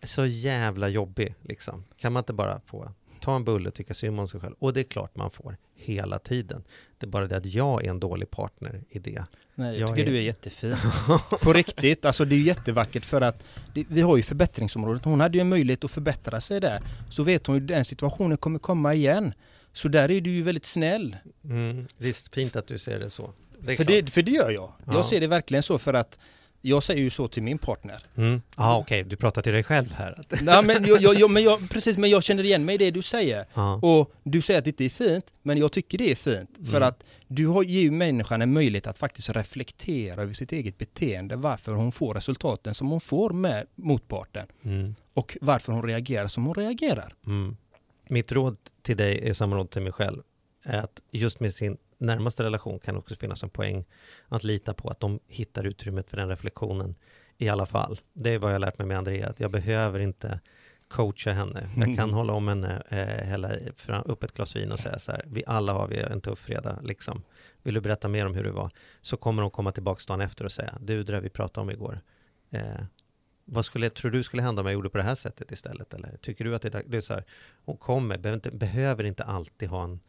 Så 0.04 0.26
jävla 0.26 0.88
jobbig 0.90 1.36
liksom. 1.42 1.84
Kan 1.98 2.14
man 2.14 2.22
inte 2.22 2.34
bara 2.34 2.62
få 2.66 2.92
ta 3.20 3.36
en 3.36 3.44
bulle 3.44 3.70
och 3.70 3.76
tycka 3.76 3.94
synd 3.94 4.20
om 4.20 4.28
sig 4.28 4.40
själv? 4.40 4.56
Och 4.60 4.74
det 4.74 4.80
är 4.80 4.84
klart 4.84 5.16
man 5.16 5.32
får 5.32 5.58
hela 5.82 6.20
tiden. 6.20 6.64
Det 6.98 7.06
är 7.06 7.10
bara 7.10 7.28
det 7.28 7.38
att 7.38 7.46
jag 7.46 7.86
är 7.86 7.90
en 7.90 8.00
dålig 8.00 8.30
partner 8.32 8.82
i 8.90 9.00
det. 9.00 9.26
Nej, 9.56 9.80
jag 9.80 9.90
Jag 9.90 9.96
tycker 9.98 10.08
är- 10.10 10.12
du 10.12 10.18
är 10.18 10.22
jättefin. 10.22 10.76
På 11.42 11.54
riktigt, 11.54 12.06
alltså 12.06 12.26
det 12.26 12.36
är 12.36 12.38
ju 12.38 12.44
jättevackert 12.46 13.06
för 13.06 13.22
att 13.22 13.44
det, 13.74 13.86
vi 13.90 14.02
har 14.02 14.18
ju 14.18 14.24
förbättringsområdet. 14.24 15.06
Hon 15.06 15.22
hade 15.22 15.38
ju 15.38 15.42
en 15.42 15.50
möjlighet 15.50 15.84
att 15.84 15.92
förbättra 15.92 16.42
sig 16.42 16.60
där. 16.62 16.82
Så 17.10 17.24
vet 17.24 17.48
hon 17.48 17.56
ju 17.56 17.62
den 17.62 17.86
situationen 17.86 18.38
kommer 18.38 18.60
komma 18.60 18.94
igen. 18.94 19.34
Så 19.74 19.88
där 19.88 20.12
är 20.12 20.22
du 20.22 20.32
ju 20.32 20.42
väldigt 20.42 20.66
snäll. 20.66 21.16
Mm, 21.44 21.88
är 22.00 22.32
fint 22.36 22.56
att 22.56 22.68
du 22.68 22.80
ser 22.80 23.00
det 23.00 23.10
så. 23.10 23.34
Det 23.60 23.76
för, 23.76 23.84
det, 23.84 24.10
för 24.10 24.22
det 24.22 24.32
gör 24.32 24.50
jag. 24.52 24.74
Ja. 24.86 24.94
Jag 24.94 25.06
ser 25.06 25.20
det 25.20 25.28
verkligen 25.28 25.64
så 25.64 25.78
för 25.78 25.94
att 25.94 26.20
jag 26.62 26.84
säger 26.84 27.02
ju 27.02 27.10
så 27.10 27.28
till 27.28 27.44
min 27.44 27.58
partner. 27.58 28.04
Mm. 28.16 28.42
Ah, 28.56 28.78
okej, 28.78 29.04
du 29.04 29.16
pratar 29.16 29.42
till 29.42 29.54
dig 29.54 29.64
själv 29.64 29.94
här. 29.94 30.24
Nej, 30.42 30.64
men 30.64 30.86
jag, 30.86 31.02
jag, 31.02 31.16
jag, 31.16 31.30
men 31.32 31.44
jag, 31.44 31.70
precis, 31.70 31.98
men 31.98 32.10
jag 32.10 32.24
känner 32.24 32.44
igen 32.44 32.66
mig 32.66 32.76
i 32.76 32.78
det 32.78 32.92
du 32.92 33.02
säger. 33.02 33.46
Ja. 33.54 33.76
Och 33.76 34.12
du 34.24 34.42
säger 34.42 34.58
att 34.60 34.66
det 34.66 34.70
inte 34.70 34.86
är 34.86 34.90
fint, 34.90 35.26
men 35.42 35.58
jag 35.58 35.72
tycker 35.72 35.98
det 35.98 36.12
är 36.12 36.16
fint. 36.16 36.50
För 36.70 36.78
Mm. 36.78 36.88
att 36.90 37.04
du 37.28 37.48
har, 37.48 37.64
ger 37.64 37.82
ju 37.82 37.92
människan 37.92 38.42
en 38.42 38.54
möjlighet 38.54 38.88
att 38.88 38.98
faktiskt 38.98 39.30
reflektera 39.30 40.22
över 40.22 40.34
sitt 40.34 40.52
eget 40.52 40.78
beteende, 40.78 41.36
varför 41.36 41.72
hon 41.72 41.92
får 41.92 42.14
resultaten 42.14 42.74
som 42.74 42.90
hon 42.90 43.02
får 43.02 43.30
med 43.30 43.66
motparten. 43.76 44.46
Mm. 44.64 44.96
Och 45.14 45.38
varför 45.42 45.74
hon 45.74 45.84
reagerar 45.84 46.28
som 46.28 46.46
hon 46.46 46.56
reagerar. 46.56 47.14
Mm. 47.26 47.58
Mitt 48.08 48.32
råd 48.32 48.58
till 48.82 48.98
dig 48.98 49.30
är 49.30 49.34
samma 49.34 49.56
råd 49.56 49.70
till 49.70 49.82
mig 49.82 49.92
själv. 49.92 50.22
Är 50.64 50.80
att 50.80 51.02
just 51.12 51.40
med 51.40 51.54
sin 51.54 51.78
närmaste 52.02 52.44
relation 52.44 52.80
kan 52.80 52.98
också 52.98 53.16
finnas 53.16 53.44
en 53.44 53.50
poäng 53.50 53.86
att 54.28 54.44
lita 54.44 54.74
på 54.74 54.90
att 54.90 55.00
de 55.00 55.20
hittar 55.28 55.64
utrymmet 55.64 56.10
för 56.10 56.18
den 56.18 56.30
reflektionen 56.30 56.96
i 57.38 57.50
alla 57.50 57.66
fall. 57.66 58.00
Det 58.14 58.30
är 58.34 58.40
vad 58.40 58.54
jag 58.54 58.60
lärt 58.62 58.78
mig 58.78 58.88
med 58.88 58.98
Andrea, 58.98 59.30
att 59.30 59.40
jag 59.40 59.52
behöver 59.52 60.00
inte 60.00 60.40
coacha 60.88 61.32
henne. 61.32 61.70
Jag 61.78 61.96
kan 61.98 62.14
hålla 62.14 62.34
om 62.34 62.48
henne, 62.48 62.84
eh, 62.90 63.26
hälla 63.28 63.52
fram- 63.76 64.04
upp 64.06 64.24
ett 64.24 64.34
glas 64.34 64.56
vin 64.56 64.72
och 64.72 64.80
säga 64.80 65.00
så 65.00 65.12
här, 65.12 65.24
vi 65.28 65.44
alla 65.48 65.74
har 65.74 65.88
vi 65.88 65.98
en 66.00 66.22
tuff 66.22 66.40
fredag, 66.40 66.80
liksom. 66.84 67.24
Vill 67.64 67.74
du 67.74 67.82
berätta 67.82 68.08
mer 68.08 68.26
om 68.26 68.36
hur 68.36 68.44
det 68.44 68.52
var? 68.52 68.72
Så 69.02 69.18
kommer 69.18 69.42
hon 69.42 69.52
komma 69.52 69.72
tillbaka 69.72 70.02
dagen 70.08 70.22
efter 70.22 70.46
och 70.46 70.52
säga, 70.52 70.78
du, 70.82 71.04
det 71.04 71.14
där 71.14 71.22
vi 71.22 71.30
pratade 71.30 71.62
om 71.62 71.70
igår, 71.72 72.00
eh, 72.52 72.62
vad 73.46 73.66
skulle, 73.66 73.90
tror 73.90 74.12
du 74.12 74.24
skulle 74.24 74.42
hända 74.44 74.62
om 74.62 74.66
jag 74.66 74.74
gjorde 74.74 74.90
på 74.90 74.98
det 74.98 75.04
här 75.04 75.16
sättet 75.16 75.52
istället? 75.52 75.94
Eller 75.94 76.18
tycker 76.18 76.46
du 76.46 76.56
att 76.56 76.62
det 76.62 76.84
det 76.88 76.98
är 76.98 77.02
så 77.02 77.14
här, 77.14 77.24
hon 77.66 77.78
kommer, 77.78 78.18
behöver 78.18 78.36
inte, 78.36 78.52
behöver 78.52 79.04
inte 79.04 79.24
alltid 79.24 79.70
ha 79.70 79.84
en, 79.84 80.00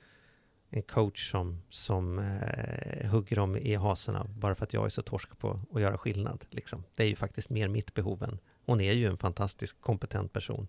en 0.74 0.82
coach 0.82 1.30
som, 1.30 1.62
som 1.70 2.18
eh, 2.18 3.10
hugger 3.10 3.36
dem 3.36 3.56
i 3.56 3.74
haserna 3.74 4.26
bara 4.38 4.54
för 4.54 4.64
att 4.64 4.72
jag 4.72 4.84
är 4.84 4.88
så 4.88 5.02
torsk 5.02 5.38
på 5.38 5.60
att 5.74 5.80
göra 5.80 5.98
skillnad. 5.98 6.44
Liksom. 6.50 6.84
Det 6.96 7.02
är 7.02 7.08
ju 7.08 7.16
faktiskt 7.16 7.50
mer 7.50 7.68
mitt 7.68 7.94
behov 7.94 8.22
än 8.22 8.38
hon 8.66 8.80
är 8.80 8.92
ju 8.92 9.06
en 9.06 9.16
fantastisk 9.18 9.80
kompetent 9.80 10.32
person. 10.32 10.68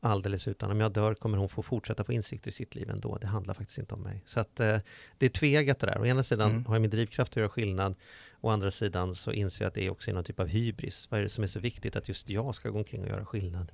Alldeles 0.00 0.48
utan, 0.48 0.70
om 0.70 0.80
jag 0.80 0.92
dör 0.92 1.14
kommer 1.14 1.38
hon 1.38 1.48
få 1.48 1.62
fortsätta 1.62 2.04
få 2.04 2.12
insikter 2.12 2.48
i 2.48 2.52
sitt 2.52 2.74
liv 2.74 2.90
ändå. 2.90 3.18
Det 3.18 3.26
handlar 3.26 3.54
faktiskt 3.54 3.78
inte 3.78 3.94
om 3.94 4.02
mig. 4.02 4.22
Så 4.26 4.40
att 4.40 4.60
eh, 4.60 4.78
det 5.18 5.26
är 5.26 5.30
tveeggat 5.30 5.78
det 5.78 5.86
där. 5.86 6.00
Å 6.00 6.06
ena 6.06 6.22
sidan 6.22 6.50
Mm. 6.50 6.66
har 6.66 6.74
jag 6.74 6.80
min 6.82 6.90
drivkraft 6.90 7.32
att 7.32 7.36
göra 7.36 7.48
skillnad. 7.48 7.94
Å 8.40 8.48
andra 8.48 8.70
sidan 8.70 9.14
så 9.14 9.32
inser 9.32 9.64
jag 9.64 9.68
att 9.68 9.74
det 9.74 9.86
är 9.86 9.90
också 9.90 10.12
någon 10.12 10.24
typ 10.24 10.40
av 10.40 10.46
hybris. 10.46 11.08
Vad 11.10 11.20
är 11.20 11.24
det 11.24 11.28
som 11.28 11.44
är 11.44 11.48
så 11.48 11.60
viktigt 11.60 11.96
att 11.96 12.08
just 12.08 12.28
jag 12.28 12.54
ska 12.54 12.70
gå 12.70 12.78
omkring 12.78 13.02
och 13.02 13.08
göra 13.08 13.24
skillnad? 13.26 13.72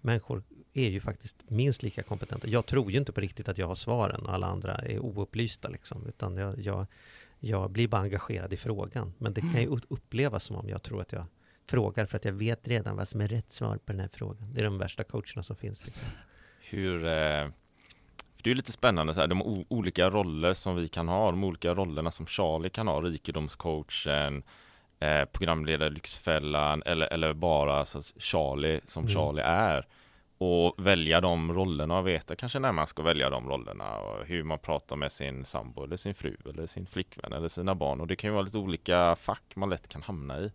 Människor 0.00 0.42
är 0.74 0.90
ju 0.90 1.00
faktiskt 1.00 1.36
minst 1.50 1.82
lika 1.82 2.02
kompetenta. 2.02 2.48
Jag 2.48 2.66
tror 2.66 2.90
ju 2.92 2.98
inte 2.98 3.12
på 3.12 3.20
riktigt 3.20 3.48
att 3.48 3.58
jag 3.58 3.66
har 3.66 3.74
svaren 3.74 4.26
och 4.26 4.32
alla 4.34 4.46
andra 4.46 4.74
är 4.74 4.98
oupplysta 4.98 5.68
liksom. 5.68 6.06
Utan 6.06 6.36
jag, 6.36 6.60
jag, 6.60 6.86
jag 7.40 7.70
blir 7.70 7.88
bara 7.88 8.00
engagerad 8.02 8.52
i 8.52 8.56
frågan. 8.56 9.12
Men 9.18 9.32
det 9.34 9.40
kan 9.40 9.60
ju 9.60 9.66
upp- 9.66 9.84
upplevas 9.88 10.44
som 10.44 10.56
om 10.56 10.68
jag 10.68 10.82
tror 10.82 11.00
att 11.00 11.12
jag 11.12 11.26
frågar 11.68 12.06
för 12.06 12.16
att 12.16 12.24
jag 12.24 12.32
vet 12.32 12.68
redan 12.68 12.96
vad 12.96 13.08
som 13.08 13.20
är 13.20 13.28
rätt 13.28 13.52
svar 13.52 13.76
på 13.76 13.92
den 13.92 14.00
här 14.00 14.08
frågan. 14.12 14.52
Det 14.54 14.60
är 14.60 14.64
de 14.64 14.78
värsta 14.78 15.04
coacherna 15.04 15.42
som 15.42 15.56
finns. 15.56 15.84
Liksom. 15.86 16.08
Hur, 16.60 16.94
eh, 17.04 17.48
för 18.36 18.42
det 18.42 18.50
är 18.50 18.54
lite 18.54 18.72
spännande 18.72 19.14
så 19.14 19.20
här, 19.20 19.26
de 19.26 19.42
olika 19.68 20.10
roller 20.10 20.54
som 20.54 20.76
vi 20.76 20.88
kan 20.88 21.08
ha, 21.08 21.30
de 21.30 21.44
olika 21.44 21.74
rollerna 21.74 22.10
som 22.10 22.26
Charlie 22.26 22.70
kan 22.70 22.88
ha, 22.88 23.00
rikedomscoachen, 23.00 24.42
eh, 25.00 25.24
programledare 25.24 25.90
Lyxfällan 25.90 26.82
eller, 26.86 27.06
eller 27.12 27.32
bara 27.32 27.84
så 27.84 27.98
att 27.98 28.12
Charlie 28.18 28.80
som 28.86 29.04
Mm. 29.04 29.14
Charlie 29.14 29.42
är. 29.42 29.86
Och 30.38 30.74
välja 30.86 31.20
de 31.20 31.52
rollerna 31.52 31.98
och 31.98 32.06
veta 32.06 32.36
kanske 32.36 32.58
när 32.58 32.72
man 32.72 32.86
ska 32.86 33.02
välja 33.02 33.30
de 33.30 33.48
rollerna 33.48 33.98
och 33.98 34.26
hur 34.26 34.42
man 34.42 34.58
pratar 34.58 34.96
med 34.96 35.12
sin 35.12 35.44
sambo 35.44 35.84
eller 35.84 35.96
sin 35.96 36.14
fru 36.14 36.36
eller 36.48 36.66
sin 36.66 36.86
flickvän 36.86 37.32
eller 37.32 37.48
sina 37.48 37.74
barn 37.74 38.00
och 38.00 38.06
det 38.06 38.16
kan 38.16 38.28
ju 38.30 38.32
vara 38.34 38.42
lite 38.42 38.58
olika 38.58 39.16
fack 39.16 39.42
man 39.56 39.70
lätt 39.70 39.88
kan 39.88 40.02
hamna 40.02 40.38
i. 40.40 40.52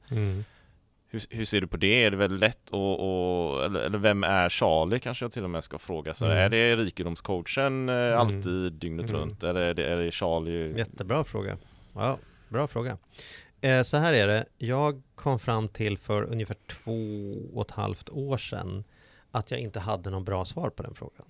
Hur, 1.12 1.22
hur 1.36 1.46
ser 1.46 1.62
du 1.62 1.68
på 1.68 1.78
det? 1.78 2.04
Är 2.04 2.12
det 2.12 2.18
väldigt 2.18 2.39
lätt 2.39 2.70
och, 2.70 2.94
och 3.00 3.63
eller, 3.65 3.80
eller 3.80 3.98
vem 3.98 4.24
är 4.24 4.50
Charlie 4.50 5.00
kanske 5.00 5.26
jag 5.26 5.32
till 5.32 5.44
och 5.44 5.50
med 5.50 5.63
ska 5.63 5.78
fråga. 5.78 6.13
Så 6.13 6.26
Mm. 6.26 6.38
är 6.38 6.50
det 6.50 6.76
rikedomscoachen 6.76 7.89
eh, 7.89 8.20
alltid 8.20 8.74
dygnet 8.74 9.10
Mm. 9.10 9.22
runt 9.22 9.44
eller 9.44 9.62
är 9.62 9.74
det, 9.74 9.86
är 9.86 9.98
det 9.98 10.12
Charlie? 10.12 10.78
Jättebra 10.78 11.24
fråga. 11.24 11.58
Ja, 11.94 12.18
bra 12.50 12.68
fråga. 12.68 12.98
Eh, 13.62 13.84
så 13.84 13.98
här 13.98 14.13
är 14.13 14.28
det. 14.28 14.46
Jag 14.58 15.02
kom 15.15 15.39
fram 15.39 15.68
till 15.68 15.98
för 15.98 16.24
ungefär 16.24 16.56
två 16.68 17.34
och 17.54 17.65
ett 17.65 17.72
halvt 17.72 18.10
år 18.10 18.38
sedan 18.38 18.84
att 19.32 19.52
jag 19.52 19.60
inte 19.60 19.80
hade 19.80 20.10
någon 20.10 20.24
bra 20.24 20.46
svar 20.46 20.70
på 20.70 20.84
den 20.84 20.94
frågan. 20.94 21.26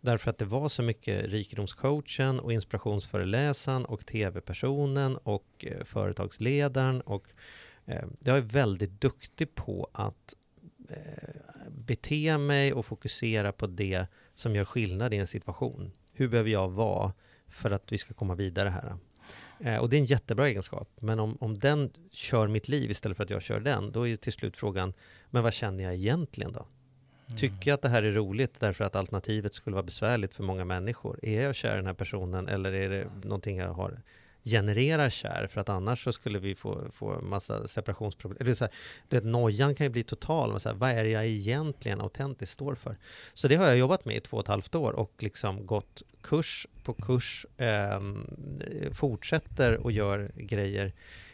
Därför 0.00 0.30
att 0.30 0.38
det 0.38 0.44
var 0.44 0.68
så 0.68 0.82
mycket 0.82 1.30
rikedomscoachen 1.30 2.40
och 2.40 2.52
inspirationsföreläsaren 2.52 3.84
och 3.84 4.06
tv-personen 4.06 5.16
och 5.16 5.46
eh, 5.58 5.84
företagsledaren 5.84 7.00
och 7.00 7.26
eh, 7.86 8.04
jag 8.20 8.36
är 8.36 8.42
väldigt 8.42 9.00
duktig 9.00 9.54
på 9.54 9.90
att 9.92 10.34
eh, 10.88 11.28
bete 11.68 12.38
mig 12.38 12.72
och 12.72 12.86
fokusera 12.86 13.52
på 13.52 13.66
det 13.66 14.06
som 14.34 14.54
gör 14.54 14.64
skillnad 14.64 15.14
i 15.14 15.16
en 15.16 15.26
situation. 15.26 15.92
Hur 16.12 16.28
behöver 16.28 16.50
jag 16.50 16.68
vara 16.68 17.12
för 17.48 17.70
att 17.70 17.92
vi 17.92 17.98
ska 17.98 18.14
komma 18.14 18.34
vidare 18.34 18.68
här? 18.68 18.96
Eh, 19.60 19.76
och 19.76 19.88
det 19.88 19.96
är 19.96 20.00
en 20.00 20.04
jättebra 20.04 20.48
egenskap. 20.48 20.90
Men 21.00 21.20
om, 21.20 21.36
om 21.40 21.58
den 21.58 21.90
kör 22.10 22.48
mitt 22.48 22.68
liv 22.68 22.90
istället 22.90 23.16
för 23.16 23.24
att 23.24 23.30
jag 23.30 23.42
kör 23.42 23.60
den, 23.60 23.92
då 23.92 24.02
är 24.02 24.06
ju 24.06 24.16
till 24.16 24.32
slut 24.32 24.56
frågan, 24.56 24.92
men 25.30 25.42
vad 25.42 25.52
känner 25.52 25.84
jag 25.84 25.94
egentligen 25.94 26.52
då? 26.52 26.66
Tycker 27.36 27.70
jag 27.70 27.74
att 27.74 27.82
det 27.82 27.88
här 27.88 28.02
är 28.02 28.10
roligt 28.10 28.60
därför 28.60 28.84
att 28.84 28.96
alternativet 28.96 29.54
skulle 29.54 29.74
vara 29.74 29.84
besvärligt 29.84 30.34
för 30.34 30.42
många 30.42 30.64
människor? 30.64 31.18
Är 31.22 31.42
jag 31.42 31.54
kär 31.54 31.72
i 31.72 31.76
den 31.76 31.86
här 31.86 31.94
personen 31.94 32.48
eller 32.48 32.72
är 32.72 32.90
det 32.90 33.06
någonting 33.24 33.56
jag 33.56 33.72
har 33.72 34.00
genererar 34.44 35.10
kär 35.10 35.46
för 35.50 35.60
att 35.60 35.68
annars 35.68 36.04
så 36.04 36.12
skulle 36.12 36.38
vi 36.38 36.54
få, 36.54 36.90
få 36.92 37.20
massa 37.20 37.66
separationsproblem. 37.66 38.38
Eller 38.40 38.54
så 38.54 38.64
här, 38.64 38.74
det, 39.08 39.24
nojan 39.24 39.74
kan 39.74 39.86
ju 39.86 39.90
bli 39.90 40.02
total. 40.02 40.50
Men 40.50 40.60
så 40.60 40.68
här, 40.68 40.76
vad 40.76 40.90
är 40.90 41.04
det 41.04 41.10
jag 41.10 41.26
egentligen 41.26 42.00
autentiskt 42.00 42.52
står 42.52 42.74
för? 42.74 42.96
Så 43.34 43.48
det 43.48 43.56
har 43.56 43.66
jag 43.66 43.78
jobbat 43.78 44.04
med 44.04 44.16
i 44.16 44.20
två 44.20 44.36
och 44.36 44.42
ett 44.42 44.48
halvt 44.48 44.74
år 44.74 44.92
och 44.92 45.12
liksom 45.18 45.66
gått 45.66 46.02
kurs 46.20 46.66
på 46.84 46.94
kurs, 46.94 47.46
eh, 47.56 48.00
fortsätter 48.92 49.76
och 49.76 49.92
gör 49.92 50.30
grejer 50.34 50.92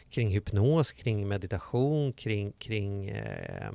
kring 0.09 0.29
hypnos, 0.29 0.91
kring 0.91 1.27
meditation, 1.27 2.13
kring, 2.13 2.51
kring 2.51 3.09
eh, 3.09 3.71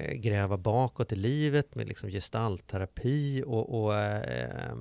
Eh, 0.00 0.14
gräva 0.14 0.56
bakåt 0.56 1.12
i 1.12 1.16
livet 1.16 1.74
med 1.74 1.88
liksom 1.88 2.10
gestaltterapi 2.10 3.42
och, 3.46 3.82
och 3.82 3.94
eh, 3.94 4.76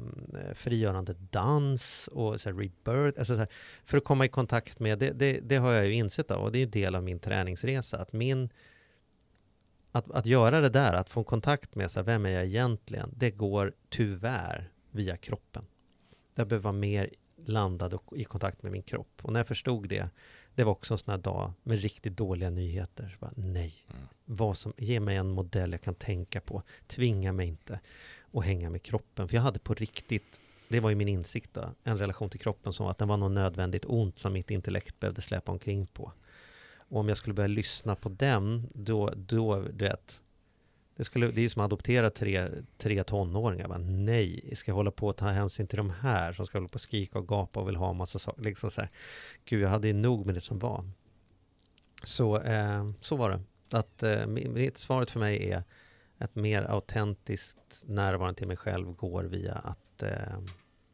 frigörande 0.53 1.13
dans 1.13 2.07
och 2.07 2.41
så 2.41 2.49
här 2.49 2.55
rebirth. 2.55 3.20
Alltså 3.20 3.34
så 3.34 3.39
här, 3.39 3.47
för 3.84 3.97
att 3.97 4.03
komma 4.03 4.26
i 4.26 4.30
kontakt 4.30 4.80
med 4.80 4.99
det, 4.99 5.11
det, 5.11 5.39
det 5.39 5.57
har 5.57 5.72
jag 5.72 5.86
ju 5.86 5.93
insett 5.93 6.28
då, 6.28 6.36
och 6.36 6.51
det 6.51 6.59
är 6.59 6.63
en 6.63 6.72
del 6.72 6.95
av 6.95 7.03
min 7.03 7.20
träningsresa. 7.20 7.97
Att, 7.97 8.13
min, 8.13 8.49
att, 9.91 10.11
att 10.11 10.26
göra 10.26 10.61
det 10.61 10.70
där, 10.70 10.93
att 10.93 11.09
få 11.09 11.24
kontakt 11.24 11.76
med 11.76 11.91
så 11.91 11.99
här, 11.99 12.05
vem 12.05 12.26
är 12.26 12.30
jag 12.30 12.45
egentligen, 12.45 13.13
det 13.15 13.32
går 13.32 13.74
tyvärr 13.89 14.72
via 14.91 15.17
kroppen. 15.17 15.65
Jag 16.36 16.47
behöver 16.47 16.63
vara 16.63 16.74
mer 16.74 17.09
landad 17.45 17.93
och 17.93 18.17
i 18.17 18.24
kontakt 18.24 18.63
med 18.63 18.72
min 18.72 18.84
kropp. 18.84 19.22
Och 19.22 19.34
när 19.34 19.39
jag 19.39 19.47
förstod 19.47 19.89
det, 19.89 20.09
det 20.60 20.66
var 20.66 20.72
också 20.72 20.93
en 20.93 20.97
sån 20.97 21.12
här 21.12 21.18
dag 21.18 21.53
med 21.64 21.82
riktigt 21.82 22.18
dåliga 22.18 22.49
nyheter. 22.49 23.18
Bara, 23.20 23.32
nej, 23.36 23.74
Mm. 23.89 24.01
vad 24.26 24.57
som, 24.57 24.74
ge 24.78 24.99
mig 24.99 25.16
en 25.18 25.30
modell 25.30 25.72
jag 25.72 25.82
kan 25.82 25.95
tänka 25.95 26.41
på. 26.41 26.64
Tvinga 26.88 27.34
mig 27.34 27.47
inte. 27.47 27.80
och 28.32 28.43
hänga 28.43 28.70
med 28.70 28.84
kroppen. 28.84 29.28
För 29.28 29.36
jag 29.36 29.41
hade 29.41 29.60
på 29.60 29.74
riktigt, 29.74 30.41
det 30.68 30.80
var 30.80 30.89
ju 30.89 30.95
min 30.95 31.07
insikt 31.07 31.53
då, 31.53 31.70
en 31.84 31.97
relation 31.97 32.30
till 32.30 32.39
kroppen 32.39 32.74
som 32.74 32.88
att 32.88 32.97
den 32.97 33.07
var 33.07 33.18
något 33.18 33.32
nödvändigt 33.32 33.86
ont 33.88 34.20
som 34.20 34.34
mitt 34.34 34.51
intellekt 34.51 34.99
behövde 34.99 35.22
släpa 35.22 35.51
omkring 35.51 35.86
på. 35.88 36.12
Och 36.76 36.99
om 36.99 37.07
jag 37.07 37.18
skulle 37.18 37.34
börja 37.34 37.47
lyssna 37.47 37.95
på 37.95 38.10
den, 38.10 38.70
då, 38.74 39.14
då 39.16 39.62
du 39.62 39.86
vet, 39.86 40.22
det, 40.99 41.05
skulle, 41.05 41.27
det 41.31 41.41
är 41.41 41.49
som 41.49 41.61
att 41.61 41.65
adoptera 41.65 42.09
tre, 42.09 42.47
tre 42.77 43.03
tonåringar. 43.03 43.67
Bara, 43.67 43.77
nej, 43.77 44.55
ska 44.55 44.71
jag 44.71 44.75
hålla 44.75 44.91
på 44.91 45.09
att 45.09 45.17
ta 45.17 45.27
hänsyn 45.27 45.67
till 45.67 45.77
de 45.77 45.89
här 45.89 46.33
som 46.33 46.47
ska 46.47 46.57
hålla 46.57 46.67
på 46.67 46.75
och 46.75 46.81
skrika 46.81 47.19
och 47.19 47.27
gapa 47.27 47.59
och 47.59 47.67
vill 47.67 47.75
ha 47.75 47.89
en 47.89 47.97
massa 47.97 48.19
saker. 48.19 48.41
Liksom 48.41 48.71
så 48.71 48.81
här. 48.81 48.89
Gud, 49.45 49.61
jag 49.61 49.69
hade 49.69 49.87
ju 49.87 49.93
nog 49.93 50.25
med 50.25 50.35
det 50.35 50.41
som 50.41 50.59
var. 50.59 50.83
Så, 52.03 52.41
eh, 52.41 52.91
så 53.01 53.15
var 53.15 53.29
det. 53.29 53.41
Att, 53.77 54.03
eh, 54.03 54.27
mitt, 54.27 54.77
svaret 54.77 55.11
för 55.11 55.19
mig 55.19 55.51
är 55.51 55.63
ett 56.17 56.35
mer 56.35 56.63
autentiskt 56.63 57.83
närvarande 57.85 58.37
till 58.37 58.47
mig 58.47 58.57
själv 58.57 58.93
går 58.93 59.23
via 59.23 59.53
att 59.53 60.03
eh, 60.03 60.39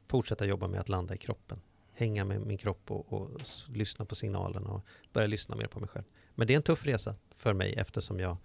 fortsätta 0.08 0.46
jobba 0.46 0.68
med 0.68 0.80
att 0.80 0.90
landa 0.90 1.16
i 1.16 1.18
kroppen. 1.18 1.62
Hänga 1.94 2.26
med 2.26 2.42
min 2.42 2.58
kropp 2.58 2.92
och, 2.92 3.14
och 3.14 3.42
lyssna 3.74 4.06
på 4.06 4.16
signalerna 4.16 4.70
och 4.70 4.86
börja 5.14 5.28
lyssna 5.28 5.56
mer 5.56 5.68
på 5.68 5.80
mig 5.80 5.90
själv. 5.90 6.06
Men 6.36 6.48
det 6.48 6.54
är 6.54 6.58
en 6.58 6.64
tuff 6.64 6.86
resa 6.86 7.16
för 7.38 7.54
mig 7.54 7.74
eftersom 7.74 8.20
jag 8.20 8.38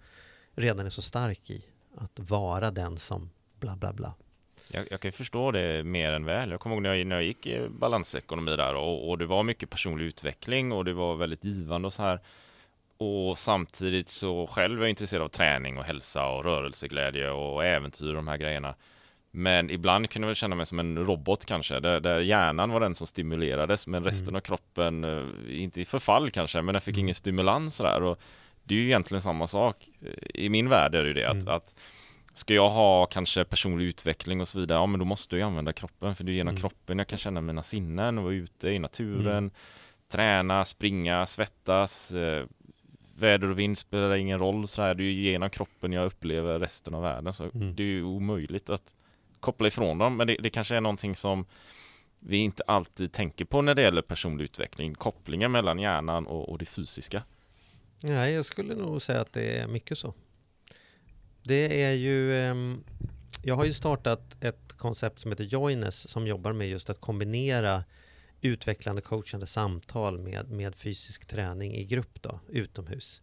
redan 0.55 0.85
är 0.85 0.89
så 0.89 1.01
stark 1.01 1.49
i 1.49 1.65
att 1.97 2.29
vara 2.29 2.71
den 2.71 2.97
som 2.97 3.29
bla 3.59 3.75
bla 3.75 3.93
bla. 3.93 4.13
Jag, 4.73 4.85
jag 4.91 4.99
kan 4.99 5.11
förstå 5.11 5.51
det 5.51 5.83
mer 5.83 6.11
än 6.11 6.25
väl. 6.25 6.51
Jag 6.51 6.59
kommer 6.59 6.75
ihåg 6.75 6.83
när 6.83 6.93
jag, 6.93 7.07
när 7.07 7.15
jag 7.15 7.25
gick 7.25 7.47
i 7.47 7.67
balansekonomi 7.69 8.55
där 8.55 8.75
och, 8.75 9.09
och 9.09 9.17
det 9.17 9.25
var 9.25 9.43
mycket 9.43 9.69
personlig 9.69 10.05
utveckling 10.05 10.71
och 10.71 10.85
det 10.85 10.93
var 10.93 11.15
väldigt 11.15 11.43
givande 11.43 11.85
och 11.85 11.93
så 11.93 12.01
här. 12.01 12.19
Och 12.97 13.37
samtidigt 13.37 14.09
så 14.09 14.47
själv 14.47 14.79
är 14.79 14.83
jag 14.83 14.89
intresserad 14.89 15.23
av 15.23 15.29
träning 15.29 15.77
och 15.77 15.83
hälsa 15.83 16.27
och 16.27 16.43
rörelseglädje 16.43 17.29
och 17.29 17.65
äventyr 17.65 18.07
och 18.07 18.15
de 18.15 18.27
här 18.27 18.37
grejerna. 18.37 18.75
Men 19.31 19.69
ibland 19.69 20.09
kunde 20.09 20.25
jag 20.25 20.29
väl 20.29 20.35
känna 20.35 20.55
mig 20.55 20.65
som 20.65 20.79
en 20.79 21.05
robot 21.05 21.45
kanske, 21.45 21.79
där, 21.79 21.99
där 21.99 22.19
hjärnan 22.19 22.71
var 22.71 22.79
den 22.79 22.95
som 22.95 23.07
stimulerades, 23.07 23.87
men 23.87 24.03
resten 24.03 24.27
mm. 24.27 24.35
av 24.35 24.41
kroppen, 24.41 25.03
eh, 25.03 25.61
inte 25.61 25.81
i 25.81 25.85
förfall 25.85 26.31
kanske, 26.31 26.61
men 26.61 26.73
den 26.73 26.81
fick 26.81 26.95
mm. 26.95 27.05
ingen 27.05 27.15
stimulans 27.15 27.75
sådär. 27.75 28.03
Och 28.03 28.19
det 28.71 28.75
är 28.75 28.79
ju 28.79 28.85
egentligen 28.85 29.21
samma 29.21 29.47
sak. 29.47 29.89
I 30.33 30.49
min 30.49 30.69
värld 30.69 30.95
är 30.95 31.01
det 31.01 31.07
ju 31.07 31.13
det 31.13 31.25
mm. 31.25 31.37
att, 31.37 31.47
att 31.47 31.75
Ska 32.33 32.53
jag 32.53 32.69
ha 32.69 33.05
kanske 33.05 33.43
personlig 33.43 33.85
utveckling 33.85 34.41
och 34.41 34.47
så 34.47 34.59
vidare, 34.59 34.79
ja 34.79 34.85
men 34.85 34.99
då 34.99 35.05
måste 35.05 35.37
jag 35.37 35.47
använda 35.47 35.73
kroppen 35.73 36.15
för 36.15 36.23
det 36.23 36.31
är 36.31 36.33
genom 36.33 36.51
mm. 36.51 36.61
kroppen 36.61 36.97
jag 36.97 37.07
kan 37.07 37.19
känna 37.19 37.41
mina 37.41 37.63
sinnen 37.63 38.17
och 38.17 38.23
vara 38.23 38.33
ute 38.33 38.69
i 38.69 38.79
naturen, 38.79 39.37
mm. 39.37 39.51
träna, 40.09 40.65
springa, 40.65 41.25
svettas, 41.25 42.11
eh, 42.11 42.45
väder 43.15 43.49
och 43.49 43.59
vind 43.59 43.77
spelar 43.77 44.15
ingen 44.15 44.39
roll 44.39 44.67
så 44.67 44.81
här, 44.81 44.95
det 44.95 45.03
är 45.03 45.05
ju 45.05 45.31
genom 45.31 45.49
kroppen 45.49 45.93
jag 45.93 46.05
upplever 46.05 46.59
resten 46.59 46.93
av 46.93 47.01
världen 47.01 47.33
så 47.33 47.43
mm. 47.43 47.75
det 47.75 47.83
är 47.83 47.87
ju 47.87 48.03
omöjligt 48.03 48.69
att 48.69 48.95
koppla 49.39 49.67
ifrån 49.67 49.97
dem 49.97 50.17
men 50.17 50.27
det, 50.27 50.37
det 50.39 50.49
kanske 50.49 50.75
är 50.75 50.81
någonting 50.81 51.15
som 51.15 51.45
vi 52.19 52.37
inte 52.37 52.63
alltid 52.67 53.11
tänker 53.11 53.45
på 53.45 53.61
när 53.61 53.75
det 53.75 53.81
gäller 53.81 54.01
personlig 54.01 54.43
utveckling, 54.43 54.93
kopplingen 54.93 55.51
mellan 55.51 55.79
hjärnan 55.79 56.27
och, 56.27 56.49
och 56.49 56.57
det 56.57 56.65
fysiska. 56.65 57.23
Nej, 58.03 58.33
jag 58.33 58.45
skulle 58.45 58.75
nog 58.75 59.01
säga 59.01 59.21
att 59.21 59.33
det 59.33 59.57
är 59.57 59.67
mycket 59.67 59.97
så. 59.97 60.13
Det 61.43 61.83
är 61.83 61.93
ju, 61.93 62.37
ehm, 62.37 62.83
jag 63.43 63.55
har 63.55 63.65
ju 63.65 63.73
startat 63.73 64.43
ett 64.43 64.73
koncept 64.73 65.19
som 65.19 65.31
heter 65.31 65.43
Joines 65.43 66.09
som 66.09 66.27
jobbar 66.27 66.53
med 66.53 66.69
just 66.69 66.89
att 66.89 67.01
kombinera 67.01 67.83
utvecklande 68.41 69.01
coachande 69.01 69.45
samtal 69.45 70.19
med, 70.19 70.51
med 70.51 70.75
fysisk 70.75 71.25
träning 71.25 71.75
i 71.75 71.85
grupp 71.85 72.21
då, 72.21 72.39
utomhus. 72.49 73.21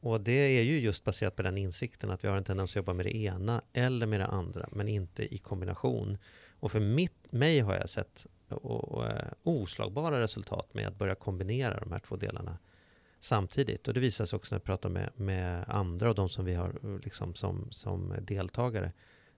Och 0.00 0.20
det 0.20 0.58
är 0.58 0.62
ju 0.62 0.80
just 0.80 1.04
baserat 1.04 1.36
på 1.36 1.42
den 1.42 1.58
insikten 1.58 2.10
att 2.10 2.24
vi 2.24 2.28
har 2.28 2.36
en 2.36 2.44
tendens 2.44 2.70
att 2.70 2.76
jobba 2.76 2.92
med 2.92 3.06
det 3.06 3.16
ena 3.16 3.62
eller 3.72 4.06
med 4.06 4.20
det 4.20 4.26
andra, 4.26 4.68
men 4.72 4.88
inte 4.88 5.34
i 5.34 5.38
kombination. 5.38 6.18
Och 6.60 6.72
för 6.72 6.80
mitt, 6.80 7.32
mig 7.32 7.60
har 7.60 7.74
jag 7.74 7.88
sett 7.88 8.26
och, 8.48 8.88
och, 8.88 9.04
oslagbara 9.42 10.20
resultat 10.20 10.74
med 10.74 10.88
att 10.88 10.98
börja 10.98 11.14
kombinera 11.14 11.80
de 11.80 11.92
här 11.92 11.98
två 11.98 12.16
delarna 12.16 12.58
samtidigt. 13.20 13.88
Och 13.88 13.94
det 13.94 14.00
visar 14.00 14.26
sig 14.26 14.36
också 14.36 14.54
när 14.54 14.58
jag 14.58 14.64
pratar 14.64 14.88
med, 14.88 15.10
med 15.16 15.64
andra 15.68 16.08
och 16.08 16.14
de 16.14 16.28
som 16.28 16.44
vi 16.44 16.54
har 16.54 16.98
liksom 17.04 17.34
som, 17.34 17.66
som 17.70 18.14
deltagare. 18.20 18.92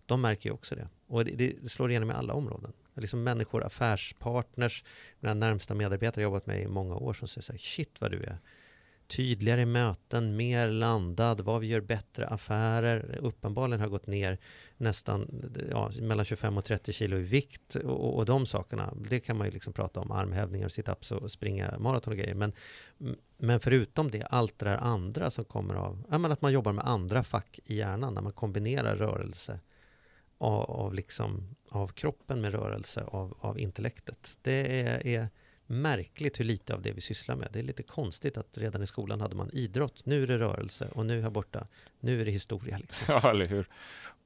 De 0.06 0.20
märker 0.20 0.48
ju 0.48 0.54
också 0.54 0.74
det. 0.74 0.88
Och 1.06 1.24
det, 1.24 1.54
det 1.62 1.68
slår 1.68 1.90
igenom 1.90 2.10
i 2.10 2.14
alla 2.14 2.34
områden. 2.34 2.72
Liksom 2.94 3.22
människor, 3.22 3.64
affärspartners, 3.64 4.84
mina 5.20 5.34
närmsta 5.34 5.74
medarbetare 5.74 6.22
har 6.22 6.30
jobbat 6.30 6.46
med 6.46 6.62
i 6.62 6.66
många 6.66 6.94
år 6.94 7.12
som 7.12 7.28
säger 7.28 7.42
så 7.42 7.52
här, 7.52 7.58
shit 7.58 8.00
vad 8.00 8.10
du 8.10 8.22
är 8.22 8.38
tydligare 9.06 9.66
möten, 9.66 10.36
mer 10.36 10.68
landad, 10.68 11.40
vad 11.40 11.60
vi 11.60 11.66
gör 11.66 11.80
bättre 11.80 12.26
affärer. 12.26 13.18
Uppenbarligen 13.22 13.80
har 13.80 13.88
gått 13.88 14.06
ner 14.06 14.38
nästan 14.82 15.50
ja, 15.70 15.90
mellan 16.00 16.24
25 16.24 16.58
och 16.58 16.64
30 16.64 16.92
kilo 16.92 17.16
i 17.16 17.22
vikt 17.22 17.74
och, 17.74 18.16
och 18.16 18.24
de 18.24 18.46
sakerna. 18.46 18.94
Det 19.10 19.20
kan 19.20 19.36
man 19.36 19.46
ju 19.46 19.50
liksom 19.50 19.72
prata 19.72 20.00
om, 20.00 20.10
armhävningar, 20.10 20.68
situps 20.68 21.12
och 21.12 21.30
springa 21.30 21.78
maraton 21.78 22.12
och 22.12 22.18
grejer. 22.18 22.34
Men, 22.34 22.52
men 23.38 23.60
förutom 23.60 24.10
det, 24.10 24.22
allt 24.22 24.58
det 24.58 24.64
där 24.64 24.76
andra 24.76 25.30
som 25.30 25.44
kommer 25.44 25.74
av, 25.74 26.02
ja, 26.10 26.18
men 26.18 26.32
att 26.32 26.42
man 26.42 26.52
jobbar 26.52 26.72
med 26.72 26.84
andra 26.84 27.22
fack 27.22 27.60
i 27.64 27.76
hjärnan, 27.76 28.14
när 28.14 28.22
man 28.22 28.32
kombinerar 28.32 28.96
rörelse 28.96 29.60
av, 30.38 30.70
av, 30.70 30.94
liksom, 30.94 31.54
av 31.68 31.88
kroppen 31.88 32.40
med 32.40 32.52
rörelse 32.52 33.04
av, 33.04 33.36
av 33.40 33.58
intellektet. 33.58 34.36
Det 34.42 34.80
är, 34.80 35.06
är 35.06 35.28
märkligt 35.66 36.40
hur 36.40 36.44
lite 36.44 36.74
av 36.74 36.82
det 36.82 36.92
vi 36.92 37.00
sysslar 37.00 37.36
med. 37.36 37.48
Det 37.52 37.58
är 37.58 37.62
lite 37.62 37.82
konstigt 37.82 38.36
att 38.36 38.58
redan 38.58 38.82
i 38.82 38.86
skolan 38.86 39.20
hade 39.20 39.36
man 39.36 39.50
idrott. 39.52 40.06
Nu 40.06 40.22
är 40.22 40.26
det 40.26 40.38
rörelse 40.38 40.88
och 40.92 41.06
nu 41.06 41.22
här 41.22 41.30
borta, 41.30 41.66
nu 42.00 42.20
är 42.20 42.24
det 42.24 42.30
historia. 42.30 42.78
Liksom. 42.78 43.04
Ja, 43.22 43.30
eller 43.30 43.46
hur. 43.46 43.68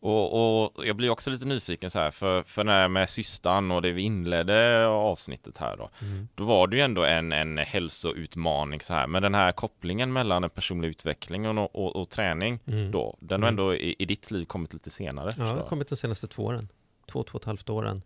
Och, 0.01 0.67
och, 0.67 0.87
jag 0.87 0.97
blir 0.97 1.11
också 1.11 1.31
lite 1.31 1.45
nyfiken 1.45 1.91
så 1.91 1.99
här, 1.99 2.11
för, 2.11 2.43
för 2.43 2.65
när 2.65 2.89
med 2.89 3.09
systern 3.09 3.71
och 3.71 3.83
det 3.83 3.93
vi 3.93 4.03
inledde 4.03 4.87
avsnittet 4.87 5.59
här 5.59 5.77
då, 5.77 5.91
mm. 6.01 6.29
då 6.35 6.45
var 6.45 6.67
det 6.67 6.77
ju 6.77 6.83
ändå 6.83 7.05
en, 7.05 7.33
en 7.33 7.59
hälsoutmaning 7.59 8.81
så 8.81 8.93
här, 8.93 9.07
men 9.07 9.23
den 9.23 9.35
här 9.35 9.53
kopplingen 9.53 10.13
mellan 10.13 10.45
en 10.45 10.51
personlig 10.51 10.89
utveckling 10.89 11.59
och, 11.59 11.77
och, 11.77 11.97
och 11.97 12.09
träning 12.09 12.59
mm. 12.67 12.91
då, 12.91 13.17
den 13.21 13.43
har 13.43 13.49
mm. 13.49 13.59
ändå 13.59 13.75
i, 13.75 13.97
i, 13.99 14.05
ditt 14.05 14.31
liv 14.31 14.45
kommit 14.45 14.73
lite 14.73 14.91
senare. 14.91 15.31
Ja, 15.37 15.45
den 15.45 15.57
har 15.57 15.67
kommit 15.67 15.89
de 15.89 15.97
senaste 15.97 16.29
två 16.29 16.45
åren, 16.45 16.69
två, 17.07 17.23
två 17.23 17.37
och 17.37 17.43
ett 17.43 17.47
halvt 17.47 17.71
åren 17.71 18.03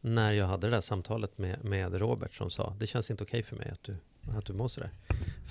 när 0.00 0.32
jag 0.32 0.46
hade 0.46 0.66
det 0.66 0.76
där 0.76 0.80
samtalet 0.80 1.38
med, 1.38 1.64
med 1.64 1.94
Robert 1.94 2.34
som 2.34 2.50
sa 2.50 2.74
det 2.78 2.86
känns 2.86 3.10
inte 3.10 3.24
okej 3.24 3.40
okay 3.40 3.48
för 3.48 3.56
mig 3.56 3.70
att 3.72 3.82
du, 3.82 3.96
att 4.38 4.46
du 4.46 4.52
mår 4.52 4.68
sådär. 4.68 4.90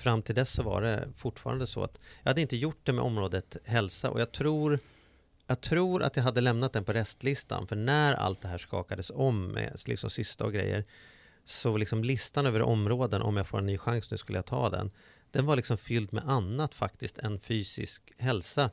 Fram 0.02 0.22
till 0.22 0.34
dess 0.34 0.52
så 0.52 0.62
var 0.62 0.82
det 0.82 1.08
fortfarande 1.16 1.66
så 1.66 1.84
att 1.84 1.98
jag 2.22 2.30
hade 2.30 2.40
inte 2.40 2.56
gjort 2.56 2.80
det 2.82 2.92
med 2.92 3.04
området 3.04 3.56
hälsa 3.64 4.10
och 4.10 4.20
jag 4.20 4.32
tror 4.32 4.78
jag 5.52 5.60
tror 5.60 6.02
att 6.02 6.16
jag 6.16 6.24
hade 6.24 6.40
lämnat 6.40 6.72
den 6.72 6.84
på 6.84 6.92
restlistan 6.92 7.66
för 7.66 7.76
när 7.76 8.14
allt 8.14 8.40
det 8.42 8.48
här 8.48 8.58
skakades 8.58 9.10
om 9.14 9.46
med 9.46 9.80
liksom 9.86 10.10
sista 10.10 10.44
och 10.44 10.52
grejer 10.52 10.84
så 11.44 11.76
liksom 11.76 12.04
listan 12.04 12.46
över 12.46 12.62
områden 12.62 13.22
om 13.22 13.36
jag 13.36 13.46
får 13.46 13.58
en 13.58 13.66
ny 13.66 13.78
chans 13.78 14.10
nu 14.10 14.16
skulle 14.16 14.38
jag 14.38 14.46
ta 14.46 14.70
den 14.70 14.90
den 15.30 15.46
var 15.46 15.56
liksom 15.56 15.78
fylld 15.78 16.12
med 16.12 16.24
annat 16.24 16.74
faktiskt 16.74 17.18
än 17.18 17.40
fysisk 17.40 18.12
hälsa 18.18 18.70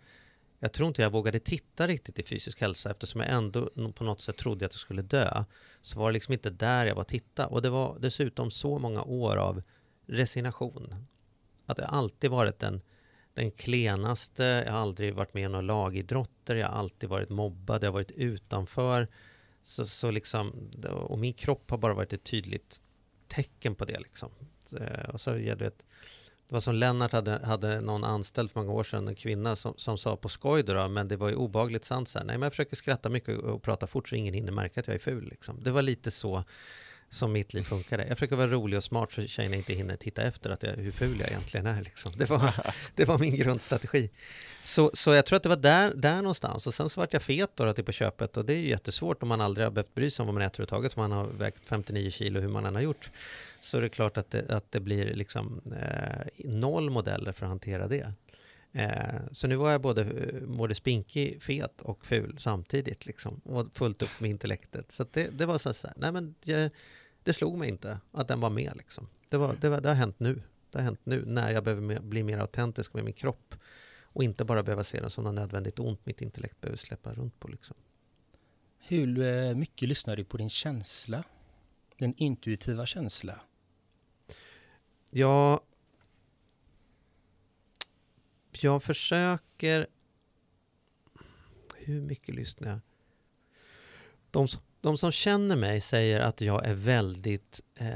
jag 0.59 0.73
tror 0.73 0.87
inte 0.87 1.01
jag 1.01 1.09
vågade 1.11 1.39
titta 1.39 1.87
riktigt 1.87 2.19
i 2.19 2.23
fysisk 2.23 2.61
hälsa 2.61 2.91
eftersom 2.91 3.21
jag 3.21 3.29
ändå 3.29 3.69
på 3.95 4.03
något 4.03 4.21
sätt 4.21 4.37
trodde 4.37 4.65
att 4.65 4.73
jag 4.73 4.79
skulle 4.79 5.01
dö. 5.01 5.43
Så 5.81 5.99
var 5.99 6.09
det 6.09 6.13
liksom 6.13 6.33
inte 6.33 6.49
där 6.49 6.85
jag 6.85 6.95
var 6.95 7.03
titta. 7.03 7.47
Och 7.47 7.61
det 7.61 7.69
var 7.69 7.97
dessutom 7.99 8.51
så 8.51 8.79
många 8.79 9.03
år 9.03 9.37
av 9.37 9.61
resignation. 10.07 10.95
Att 11.65 11.77
det 11.77 11.87
alltid 11.87 12.31
varit 12.31 12.63
en 12.63 12.81
den 13.39 13.51
klenaste, 13.51 14.43
jag 14.43 14.73
har 14.73 14.79
aldrig 14.79 15.13
varit 15.13 15.33
med 15.33 15.43
i 15.43 15.47
några 15.47 15.61
lagidrotter, 15.61 16.55
jag 16.55 16.67
har 16.67 16.75
alltid 16.75 17.09
varit 17.09 17.29
mobbad, 17.29 17.83
jag 17.83 17.87
har 17.87 17.93
varit 17.93 18.11
utanför. 18.11 19.07
Så, 19.63 19.85
så 19.85 20.11
liksom, 20.11 20.69
och 20.85 21.19
min 21.19 21.33
kropp 21.33 21.71
har 21.71 21.77
bara 21.77 21.93
varit 21.93 22.13
ett 22.13 22.23
tydligt 22.23 22.81
tecken 23.27 23.75
på 23.75 23.85
det. 23.85 23.99
Liksom. 23.99 24.29
Eh, 24.79 25.09
och 25.09 25.21
så, 25.21 25.37
jag 25.37 25.55
vet, 25.55 25.77
det 26.47 26.53
var 26.53 26.59
som 26.59 26.75
Lennart 26.75 27.11
hade, 27.11 27.45
hade 27.45 27.81
någon 27.81 28.03
anställd 28.03 28.51
för 28.51 28.59
många 28.59 28.73
år 28.73 28.83
sedan, 28.83 29.07
en 29.07 29.15
kvinna 29.15 29.55
som, 29.55 29.73
som 29.77 29.97
sa 29.97 30.15
på 30.15 30.29
skoj 30.29 30.63
då, 30.63 30.87
men 30.87 31.07
det 31.07 31.15
var 31.15 31.29
ju 31.29 31.35
obagligt 31.35 31.85
sant 31.85 32.09
så 32.09 32.19
här, 32.19 32.25
nej 32.25 32.37
men 32.37 32.43
jag 32.43 32.51
försöker 32.51 32.75
skratta 32.75 33.09
mycket 33.09 33.37
och, 33.37 33.43
och 33.43 33.61
prata 33.63 33.87
fort 33.87 34.09
så 34.09 34.15
ingen 34.15 34.33
hinner 34.33 34.51
märka 34.51 34.79
att 34.79 34.87
jag 34.87 34.95
är 34.95 34.99
ful 34.99 35.29
liksom. 35.29 35.63
Det 35.63 35.71
var 35.71 35.81
lite 35.81 36.11
så 36.11 36.43
som 37.09 37.31
mitt 37.31 37.53
liv 37.53 37.63
funkade. 37.63 38.07
Jag 38.07 38.17
försöker 38.17 38.35
vara 38.35 38.47
rolig 38.47 38.77
och 38.77 38.83
smart 38.83 39.11
så 39.11 39.27
tjejerna 39.27 39.55
inte 39.55 39.73
hinner 39.73 39.95
titta 39.95 40.21
efter 40.21 40.49
att 40.49 40.63
jag, 40.63 40.73
hur 40.73 40.91
ful 40.91 41.19
jag 41.19 41.29
egentligen 41.29 41.65
är. 41.65 41.81
Liksom. 41.81 42.11
Det, 42.17 42.29
var, 42.29 42.53
det 42.95 43.05
var 43.05 43.17
min 43.17 43.35
grundstrategi. 43.35 44.09
Så, 44.61 44.91
så 44.93 45.13
jag 45.13 45.25
tror 45.25 45.37
att 45.37 45.43
det 45.43 45.49
var 45.49 45.55
där, 45.55 45.93
där 45.95 46.15
någonstans. 46.15 46.67
Och 46.67 46.73
sen 46.73 46.89
så 46.89 47.01
vart 47.01 47.13
jag 47.13 47.21
fet 47.21 47.49
då, 47.55 47.73
då 47.73 47.83
på 47.83 47.91
köpet 47.91 48.37
och 48.37 48.45
det 48.45 48.53
är 48.53 48.57
ju 48.57 48.69
jättesvårt 48.69 49.23
om 49.23 49.29
man 49.29 49.41
aldrig 49.41 49.65
har 49.65 49.71
behövt 49.71 49.95
bry 49.95 50.09
sig 50.09 50.23
om 50.23 50.27
vad 50.27 50.33
man 50.33 50.43
äter 50.43 50.61
överhuvudtaget, 50.61 50.95
man 50.95 51.11
har 51.11 51.25
vägt 51.25 51.65
59 51.65 52.09
kilo 52.09 52.39
hur 52.39 52.47
man 52.47 52.65
än 52.65 52.75
har 52.75 52.81
gjort 52.81 53.11
så 53.61 53.77
är 53.77 53.81
det 53.81 53.89
klart 53.89 54.17
att 54.17 54.31
det, 54.31 54.49
att 54.49 54.71
det 54.71 54.79
blir 54.79 55.13
liksom 55.13 55.61
eh, 55.81 56.27
noll 56.49 56.89
modeller 56.89 57.31
för 57.31 57.45
att 57.45 57.49
hantera 57.49 57.87
det. 57.87 58.13
Eh, 58.71 59.21
så 59.31 59.47
nu 59.47 59.55
var 59.55 59.71
jag 59.71 59.81
både, 59.81 60.05
både 60.47 60.75
spinkig, 60.75 61.41
fet 61.41 61.81
och 61.81 62.05
ful 62.05 62.35
samtidigt 62.39 63.05
liksom, 63.05 63.41
och 63.43 63.67
fullt 63.73 64.01
upp 64.01 64.19
med 64.19 64.29
intellektet. 64.29 64.91
Så 64.91 65.05
det, 65.11 65.29
det 65.37 65.45
var 65.45 65.57
så 65.57 65.69
här, 65.69 65.93
nej 65.95 66.11
men 66.11 66.35
det, 66.43 66.73
det 67.23 67.33
slog 67.33 67.57
mig 67.57 67.69
inte 67.69 67.99
att 68.11 68.27
den 68.27 68.39
var 68.39 68.49
med 68.49 68.73
liksom. 68.75 69.07
Det, 69.29 69.37
var, 69.37 69.55
det, 69.61 69.69
var, 69.69 69.81
det 69.81 69.87
har 69.89 69.95
hänt 69.95 70.19
nu. 70.19 70.41
Det 70.71 70.77
har 70.77 70.83
hänt 70.83 70.99
nu 71.03 71.25
när 71.25 71.51
jag 71.51 71.63
behöver 71.63 71.99
bli 71.99 72.23
mer 72.23 72.37
autentisk 72.37 72.93
med 72.93 73.03
min 73.03 73.13
kropp 73.13 73.55
och 74.03 74.23
inte 74.23 74.45
bara 74.45 74.63
behöva 74.63 74.83
se 74.83 74.99
den 75.01 75.09
som 75.09 75.23
något 75.23 75.33
nödvändigt 75.35 75.79
ont 75.79 76.05
mitt 76.05 76.21
intellekt 76.21 76.61
behöver 76.61 76.77
släppa 76.77 77.13
runt 77.13 77.39
på 77.39 77.47
liksom. 77.47 77.77
Hur 78.77 79.19
eh, 79.21 79.55
mycket 79.55 79.89
lyssnar 79.89 80.15
du 80.15 80.23
på 80.23 80.37
din 80.37 80.49
känsla? 80.49 81.23
Den 81.97 82.13
intuitiva 82.17 82.85
känsla? 82.85 83.41
Jag, 85.09 85.61
jag 88.51 88.83
försöker... 88.83 89.87
Hur 91.75 92.01
mycket 92.01 92.35
lyssnar 92.35 92.69
jag? 92.69 92.79
De, 94.31 94.47
som- 94.47 94.61
de 94.81 94.97
som 94.97 95.11
känner 95.11 95.55
mig 95.55 95.81
säger 95.81 96.19
att 96.19 96.41
jag 96.41 96.65
är 96.65 96.73
väldigt 96.73 97.61
eh, 97.75 97.87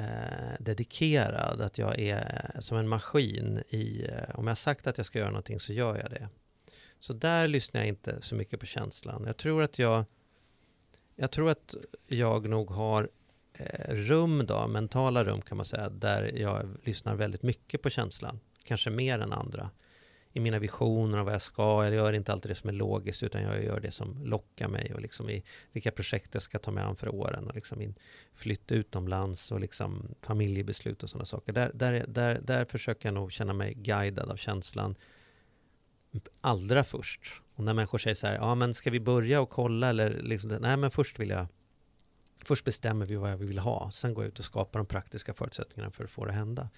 dedikerad, 0.59 1.61
att 1.61 1.77
jag 1.77 1.99
är 1.99 2.51
eh, 2.55 2.59
som 2.59 2.77
en 2.77 2.87
maskin. 2.87 3.63
I, 3.69 4.05
eh, 4.09 4.39
om 4.39 4.43
jag 4.43 4.51
har 4.51 4.55
sagt 4.55 4.87
att 4.87 4.97
jag 4.97 5.05
ska 5.05 5.19
göra 5.19 5.29
någonting 5.29 5.59
så 5.59 5.73
gör 5.73 5.97
jag 5.97 6.09
det. 6.11 6.29
Så 6.99 7.13
där 7.13 7.47
lyssnar 7.47 7.81
jag 7.81 7.87
inte 7.87 8.21
så 8.21 8.35
mycket 8.35 8.59
på 8.59 8.65
känslan. 8.65 9.23
Jag 9.25 9.37
tror 9.37 9.63
att 9.63 9.79
jag, 9.79 10.05
jag, 11.15 11.31
tror 11.31 11.49
att 11.49 11.75
jag 12.07 12.49
nog 12.49 12.71
har 12.71 13.09
eh, 13.53 13.93
rum 13.93 14.45
då, 14.45 14.67
mentala 14.67 15.23
rum 15.23 15.41
kan 15.41 15.57
man 15.57 15.65
säga, 15.65 15.89
där 15.89 16.31
jag 16.35 16.77
lyssnar 16.83 17.15
väldigt 17.15 17.43
mycket 17.43 17.81
på 17.81 17.89
känslan. 17.89 18.39
Kanske 18.65 18.89
mer 18.89 19.19
än 19.19 19.33
andra. 19.33 19.69
I 20.35 20.39
mina 20.39 20.59
visioner 20.59 21.17
och 21.17 21.25
vad 21.25 21.33
jag 21.33 21.41
ska. 21.41 21.83
Jag 21.83 21.93
gör 21.93 22.13
inte 22.13 22.31
alltid 22.31 22.51
det 22.51 22.55
som 22.55 22.69
är 22.69 22.73
logiskt 22.73 23.23
utan 23.23 23.41
jag 23.41 23.63
gör 23.63 23.79
det 23.79 23.91
som 23.91 24.25
lockar 24.25 24.67
mig 24.67 24.93
och 24.93 25.01
liksom 25.01 25.29
i 25.29 25.43
vilka 25.71 25.91
projekt 25.91 26.33
jag 26.33 26.43
ska 26.43 26.59
ta 26.59 26.71
mig 26.71 26.83
an 26.83 26.95
för 26.95 27.15
åren 27.15 27.47
och 27.47 27.55
liksom 27.55 27.81
in, 27.81 27.95
flytt 28.33 28.71
utomlands 28.71 29.51
och 29.51 29.59
liksom 29.59 30.07
familjebeslut 30.21 31.03
och 31.03 31.09
sådana 31.09 31.25
saker. 31.25 31.53
Där, 31.53 31.71
där, 31.73 32.05
där, 32.07 32.41
där 32.43 32.65
försöker 32.65 33.07
jag 33.07 33.13
nog 33.13 33.31
känna 33.31 33.53
mig 33.53 33.73
guidad 33.73 34.29
av 34.29 34.35
känslan 34.35 34.95
allra 36.41 36.83
först. 36.83 37.41
Och 37.55 37.63
när 37.63 37.73
människor 37.73 37.97
säger 37.97 38.15
så 38.15 38.27
här, 38.27 38.35
ja 38.35 38.55
men 38.55 38.73
ska 38.73 38.91
vi 38.91 38.99
börja 38.99 39.41
och 39.41 39.49
kolla 39.49 39.89
eller 39.89 40.21
liksom, 40.21 40.49
nej 40.49 40.77
men 40.77 40.91
först 40.91 41.19
vill 41.19 41.29
jag 41.29 41.47
Först 42.45 42.65
bestämmer 42.65 43.05
vi 43.05 43.15
vad 43.15 43.39
vi 43.39 43.45
vill 43.45 43.59
ha, 43.59 43.91
sen 43.91 44.13
går 44.13 44.23
jag 44.23 44.29
ut 44.29 44.39
och 44.39 44.45
skapar 44.45 44.79
de 44.79 44.85
praktiska 44.85 45.33
förutsättningarna 45.33 45.91
för 45.91 46.03
att 46.03 46.09
få 46.09 46.25
det 46.25 46.31
att 46.31 46.37
hända. 46.37 46.69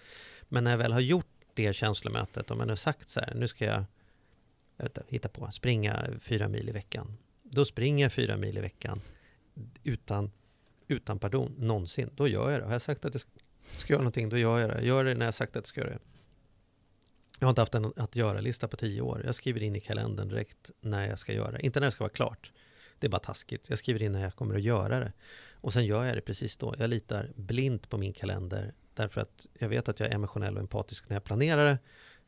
Men 0.43 0.63
när 0.63 0.71
jag 0.71 0.77
väl 0.77 0.93
har 0.93 0.99
gjort 0.99 1.34
det 1.55 1.75
känslomötet, 1.75 2.51
om 2.51 2.57
man 2.57 2.69
har 2.69 2.75
sagt 2.75 3.09
så 3.09 3.19
här, 3.19 3.33
nu 3.35 3.47
ska 3.47 3.65
jag, 3.65 3.83
jag 4.77 4.87
inte, 4.87 5.03
hitta 5.09 5.29
på, 5.29 5.51
springa 5.51 6.07
fyra 6.19 6.47
mil 6.47 6.69
i 6.69 6.71
veckan. 6.71 7.17
Då 7.43 7.65
springer 7.65 8.05
jag 8.05 8.13
fyra 8.13 8.37
mil 8.37 8.57
i 8.57 8.61
veckan 8.61 9.01
utan, 9.83 10.31
utan 10.87 11.19
pardon, 11.19 11.55
någonsin. 11.57 12.09
Då 12.15 12.27
gör 12.27 12.51
jag 12.51 12.61
det. 12.61 12.65
Har 12.65 12.71
jag 12.71 12.81
sagt 12.81 13.05
att 13.05 13.13
jag 13.13 13.21
ska, 13.75 13.93
göra 13.93 14.01
någonting, 14.01 14.29
då 14.29 14.37
gör 14.37 14.59
jag 14.59 14.69
det. 14.69 14.75
Jag 14.75 14.85
gör 14.85 15.05
det 15.05 15.13
när 15.13 15.25
jag 15.25 15.27
har 15.27 15.31
sagt 15.31 15.49
att 15.49 15.55
jag 15.55 15.67
ska 15.67 15.81
göra 15.81 15.89
det. 15.89 15.99
Jag 17.39 17.47
har 17.47 17.49
inte 17.49 17.61
haft 17.61 17.75
en 17.75 17.93
att 17.95 18.15
göra-lista 18.15 18.67
på 18.67 18.77
tio 18.77 19.01
år. 19.01 19.21
Jag 19.25 19.35
skriver 19.35 19.63
in 19.63 19.75
i 19.75 19.79
kalendern 19.79 20.27
direkt 20.27 20.71
när 20.81 21.09
jag 21.09 21.19
ska 21.19 21.33
göra 21.33 21.51
det. 21.51 21.65
Inte 21.65 21.79
när 21.79 21.87
det 21.87 21.91
ska 21.91 22.03
vara 22.03 22.13
klart. 22.13 22.51
Det 22.99 23.07
är 23.07 23.11
bara 23.11 23.19
taskigt. 23.19 23.69
Jag 23.69 23.79
skriver 23.79 24.03
in 24.03 24.11
när 24.11 24.21
jag 24.21 24.35
kommer 24.35 24.55
att 24.55 24.61
göra 24.61 24.99
det. 24.99 25.13
Och 25.51 25.73
sen 25.73 25.85
gör 25.85 26.03
jag 26.03 26.17
det 26.17 26.21
precis 26.21 26.57
då. 26.57 26.75
Jag 26.77 26.89
litar 26.89 27.31
blint 27.35 27.89
på 27.89 27.97
min 27.97 28.13
kalender. 28.13 28.73
Därför 28.95 29.21
att 29.21 29.47
jag 29.59 29.69
vet 29.69 29.89
att 29.89 29.99
jag 29.99 30.09
är 30.09 30.15
emotionell 30.15 30.55
och 30.55 30.61
empatisk 30.61 31.09
när 31.09 31.15
jag 31.15 31.23
planerar 31.23 31.65
det. 31.65 31.79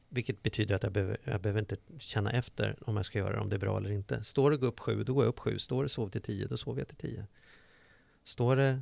Vilket 0.09 0.43
betyder 0.43 0.75
att 0.75 0.83
jag 0.83 0.91
behöver, 0.91 1.17
jag 1.23 1.41
behöver 1.41 1.59
inte 1.59 1.77
känna 1.97 2.31
efter 2.31 2.75
om 2.81 2.95
jag 2.95 3.05
ska 3.05 3.19
göra 3.19 3.35
det, 3.35 3.39
om 3.39 3.49
det 3.49 3.55
är 3.55 3.59
bra 3.59 3.77
eller 3.77 3.91
inte. 3.91 4.23
Står 4.23 4.51
det 4.51 4.57
gå 4.57 4.65
upp 4.65 4.79
sju, 4.79 5.03
då 5.03 5.13
går 5.13 5.23
jag 5.23 5.29
upp 5.29 5.39
sju. 5.39 5.59
Står 5.59 5.83
det 5.83 5.89
sov 5.89 6.09
till 6.09 6.21
tio, 6.21 6.47
då 6.47 6.57
sover 6.57 6.81
jag 6.81 6.87
till 6.87 6.97
tio. 6.97 7.27
Står 8.23 8.55
det 8.55 8.81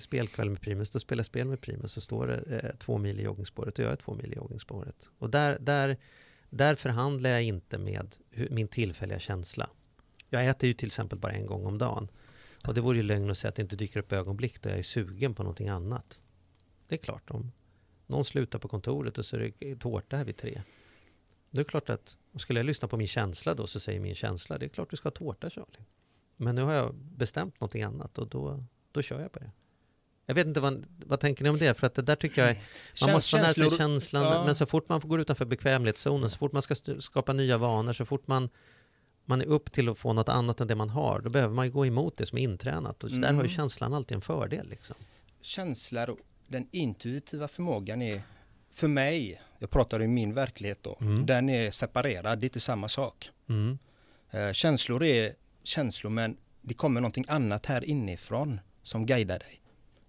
spelkväll 0.00 0.50
med 0.50 0.60
Primus, 0.60 0.90
då 0.90 0.98
spelar 0.98 1.20
jag 1.20 1.26
spel 1.26 1.46
med 1.46 1.60
Primus. 1.60 1.92
Så 1.92 2.00
står 2.00 2.26
det 2.26 2.60
eh, 2.62 2.76
två 2.78 2.98
mil 2.98 3.20
i 3.20 3.22
joggingspåret, 3.22 3.74
då 3.74 3.82
gör 3.82 3.90
jag 3.90 3.98
två 3.98 4.14
mil 4.14 4.32
i 4.32 4.36
joggingspåret. 4.36 5.08
Och 5.18 5.30
där, 5.30 5.58
där, 5.60 5.96
där 6.50 6.74
förhandlar 6.74 7.30
jag 7.30 7.42
inte 7.42 7.78
med 7.78 8.16
hur, 8.30 8.50
min 8.50 8.68
tillfälliga 8.68 9.18
känsla. 9.18 9.70
Jag 10.30 10.46
äter 10.46 10.66
ju 10.66 10.74
till 10.74 10.86
exempel 10.86 11.18
bara 11.18 11.32
en 11.32 11.46
gång 11.46 11.66
om 11.66 11.78
dagen. 11.78 12.08
Och 12.66 12.74
det 12.74 12.80
vore 12.80 12.96
ju 12.96 13.02
lögn 13.02 13.30
att 13.30 13.38
säga 13.38 13.48
att 13.48 13.54
det 13.54 13.62
inte 13.62 13.76
dyker 13.76 14.00
upp 14.00 14.12
ögonblick 14.12 14.62
då 14.62 14.68
jag 14.68 14.78
är 14.78 14.82
sugen 14.82 15.34
på 15.34 15.42
någonting 15.42 15.68
annat. 15.68 16.20
Det 16.88 16.94
är 16.94 16.98
klart, 16.98 17.30
om 17.30 17.52
någon 18.06 18.24
slutar 18.24 18.58
på 18.58 18.68
kontoret 18.68 19.18
och 19.18 19.24
så 19.24 19.36
är 19.36 19.52
det 19.58 19.76
tårta 19.76 20.16
här 20.16 20.24
vid 20.24 20.36
tre. 20.36 20.62
Det 21.50 21.60
är 21.60 21.64
klart 21.64 21.90
att, 21.90 22.16
och 22.32 22.40
skulle 22.40 22.58
jag 22.60 22.66
lyssna 22.66 22.88
på 22.88 22.96
min 22.96 23.06
känsla 23.06 23.54
då 23.54 23.66
så 23.66 23.80
säger 23.80 24.00
min 24.00 24.14
känsla, 24.14 24.58
det 24.58 24.64
är 24.66 24.68
klart 24.68 24.90
du 24.90 24.96
ska 24.96 25.06
ha 25.06 25.10
tårta 25.14 25.50
Charlie. 25.50 25.84
Men 26.36 26.54
nu 26.54 26.62
har 26.62 26.72
jag 26.72 26.94
bestämt 26.94 27.60
någonting 27.60 27.82
annat 27.82 28.18
och 28.18 28.28
då, 28.28 28.62
då 28.92 29.02
kör 29.02 29.20
jag 29.20 29.32
på 29.32 29.38
det. 29.38 29.50
Jag 30.26 30.34
vet 30.34 30.46
inte, 30.46 30.60
vad, 30.60 30.86
vad 31.06 31.20
tänker 31.20 31.44
ni 31.44 31.50
om 31.50 31.58
det? 31.58 31.74
För 31.78 31.86
att 31.86 31.94
det 31.94 32.02
där 32.02 32.16
tycker 32.16 32.42
jag, 32.42 32.50
är- 32.50 32.58
man 33.06 33.12
måste 33.12 33.36
vara 33.36 33.42
nära 33.42 33.52
sig 33.54 33.70
känslan, 33.78 34.22
ja. 34.22 34.44
men 34.44 34.54
så 34.54 34.66
fort 34.66 34.88
man 34.88 35.00
går 35.00 35.20
utanför 35.20 35.44
bekvämlighetszonen, 35.44 36.30
så 36.30 36.38
fort 36.38 36.52
man 36.52 36.62
ska 36.62 36.74
skapa 36.98 37.32
nya 37.32 37.58
vanor, 37.58 37.92
så 37.92 38.04
fort 38.04 38.26
man 38.26 38.48
man 39.28 39.40
är 39.40 39.44
upp 39.46 39.72
till 39.72 39.88
att 39.88 39.98
få 39.98 40.12
något 40.12 40.28
annat 40.28 40.60
än 40.60 40.68
det 40.68 40.74
man 40.74 40.90
har, 40.90 41.20
då 41.20 41.30
behöver 41.30 41.54
man 41.54 41.66
ju 41.66 41.72
gå 41.72 41.86
emot 41.86 42.16
det 42.16 42.26
som 42.26 42.38
är 42.38 42.42
intränat. 42.42 43.04
Och 43.04 43.10
så 43.10 43.16
där 43.16 43.22
har 43.26 43.32
ju 43.32 43.38
Mm. 43.38 43.48
känslan 43.48 43.94
alltid 43.94 44.14
en 44.14 44.20
fördel. 44.20 44.68
Liksom. 44.68 44.96
Känslor 45.40 46.10
och 46.10 46.18
den 46.48 46.68
intuitiva 46.70 47.48
förmågan 47.48 48.02
är, 48.02 48.22
för 48.70 48.88
mig, 48.88 49.40
jag 49.58 49.70
pratar 49.70 50.02
i 50.02 50.06
min 50.06 50.34
verklighet 50.34 50.78
då, 50.82 50.98
Mm. 51.00 51.26
den 51.26 51.48
är 51.48 51.70
separerad, 51.70 52.38
det 52.38 52.44
är 52.44 52.48
inte 52.48 52.60
samma 52.60 52.88
sak. 52.88 53.30
Mm. 53.48 53.78
Eh, 54.30 54.52
känslor 54.52 55.04
är 55.04 55.32
känslor 55.62 56.10
men 56.10 56.36
det 56.62 56.74
kommer 56.74 57.00
någonting 57.00 57.24
annat 57.28 57.66
här 57.66 57.84
inifrån 57.84 58.60
som 58.82 59.06
guidar 59.06 59.38
dig. 59.38 59.60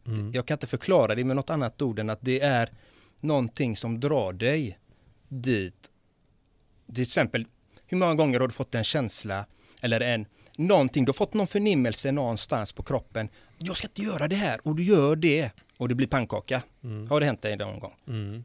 Mm. 0.08 0.32
Jag 0.32 0.46
kan 0.46 0.56
inte 0.56 0.68
förklara 0.68 1.16
det 1.16 1.24
med 1.24 1.36
något 1.36 1.50
annat 1.50 1.82
ord 1.82 2.00
än 2.00 2.10
att 2.10 2.20
det 2.22 2.40
är 2.40 2.70
någonting 3.20 3.78
som 3.78 4.00
drar 4.00 4.34
dig 4.34 4.80
dit. 5.28 5.92
Till 6.94 7.02
exempel, 7.04 7.46
hur 7.86 7.98
många 7.98 8.16
gånger 8.16 8.40
har 8.40 8.48
du 8.48 8.54
fått 8.54 8.76
en 8.76 8.84
känsla 8.84 9.46
eller 9.82 10.02
en 10.02 10.26
någonting, 10.58 11.06
du 11.06 11.10
har 11.10 11.14
fått 11.14 11.34
någon 11.34 11.48
förnimmelse 11.48 12.12
någonstans 12.12 12.72
på 12.74 12.84
kroppen. 12.84 13.30
Jag 13.58 13.78
ska 13.78 13.88
inte 13.88 14.02
göra 14.02 14.28
det 14.28 14.36
här 14.36 14.68
och 14.68 14.76
du 14.76 14.84
gör 14.84 15.16
det 15.16 15.52
och 15.78 15.88
det 15.90 15.96
blir 15.96 16.08
pannkaka. 16.08 16.62
Mm. 16.84 17.10
Har 17.10 17.20
det 17.20 17.26
hänt 17.26 17.42
dig 17.42 17.56
någon 17.58 17.80
gång? 17.80 17.96
Mm. 18.08 18.44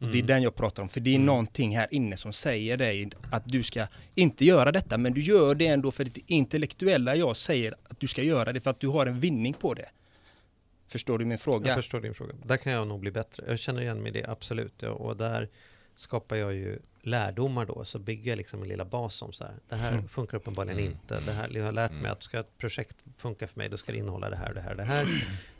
Och 0.00 0.08
det 0.08 0.18
är 0.18 0.22
den 0.22 0.42
jag 0.42 0.54
pratar 0.54 0.82
om, 0.82 0.88
för 0.88 1.00
det 1.00 1.14
är 1.14 1.18
någonting 1.18 1.76
här 1.76 1.86
inne 1.90 2.16
som 2.16 2.32
säger 2.32 2.76
dig 2.76 3.10
att 3.32 3.42
du 3.46 3.62
ska 3.62 3.86
inte 4.14 4.44
göra 4.44 4.72
detta, 4.72 4.98
men 4.98 5.12
du 5.12 5.20
gör 5.20 5.54
det 5.54 5.66
ändå 5.66 5.90
för 5.90 6.04
det 6.04 6.20
intellektuella 6.26 7.16
jag 7.16 7.36
säger 7.36 7.74
att 7.88 8.00
du 8.00 8.06
ska 8.06 8.22
göra 8.22 8.52
det 8.52 8.60
för 8.60 8.70
att 8.70 8.80
du 8.80 8.88
har 8.88 9.06
en 9.06 9.20
vinning 9.20 9.52
på 9.54 9.74
det. 9.74 9.88
Förstår 10.88 11.18
du 11.18 11.24
min 11.24 11.38
fråga? 11.38 11.66
Jag 11.68 11.76
förstår 11.76 12.00
din 12.00 12.14
fråga. 12.14 12.34
Där 12.44 12.56
kan 12.56 12.72
jag 12.72 12.86
nog 12.88 13.00
bli 13.00 13.10
bättre. 13.10 13.44
Jag 13.48 13.58
känner 13.58 13.82
igen 13.82 14.02
mig 14.02 14.08
i 14.08 14.20
det, 14.20 14.30
absolut. 14.30 14.74
Ja, 14.78 14.88
och 14.90 15.16
där 15.16 15.48
skapar 15.96 16.36
jag 16.36 16.54
ju 16.54 16.78
lärdomar 17.02 17.66
då, 17.66 17.84
så 17.84 17.98
bygger 17.98 18.30
jag 18.32 18.36
liksom 18.36 18.62
en 18.62 18.68
lilla 18.68 18.84
bas 18.84 19.22
om 19.22 19.32
så 19.32 19.44
här. 19.44 19.54
Det 19.68 19.76
här 19.76 19.92
Mm. 19.92 20.08
funkar 20.08 20.36
uppenbarligen 20.36 20.78
Mm. 20.78 20.92
inte. 20.92 21.20
Det 21.20 21.32
här, 21.32 21.50
jag 21.52 21.64
har 21.64 21.72
lärt 21.72 21.90
mig 21.90 22.00
Mm. 22.00 22.12
att 22.12 22.22
ska 22.22 22.40
ett 22.40 22.58
projekt 22.58 22.96
funka 23.16 23.46
för 23.46 23.58
mig, 23.58 23.68
då 23.68 23.76
ska 23.76 23.92
det 23.92 23.98
innehålla 23.98 24.30
det 24.30 24.36
här, 24.36 24.54
det 24.54 24.60
här, 24.60 24.74
det 24.74 24.82
här. 24.82 25.06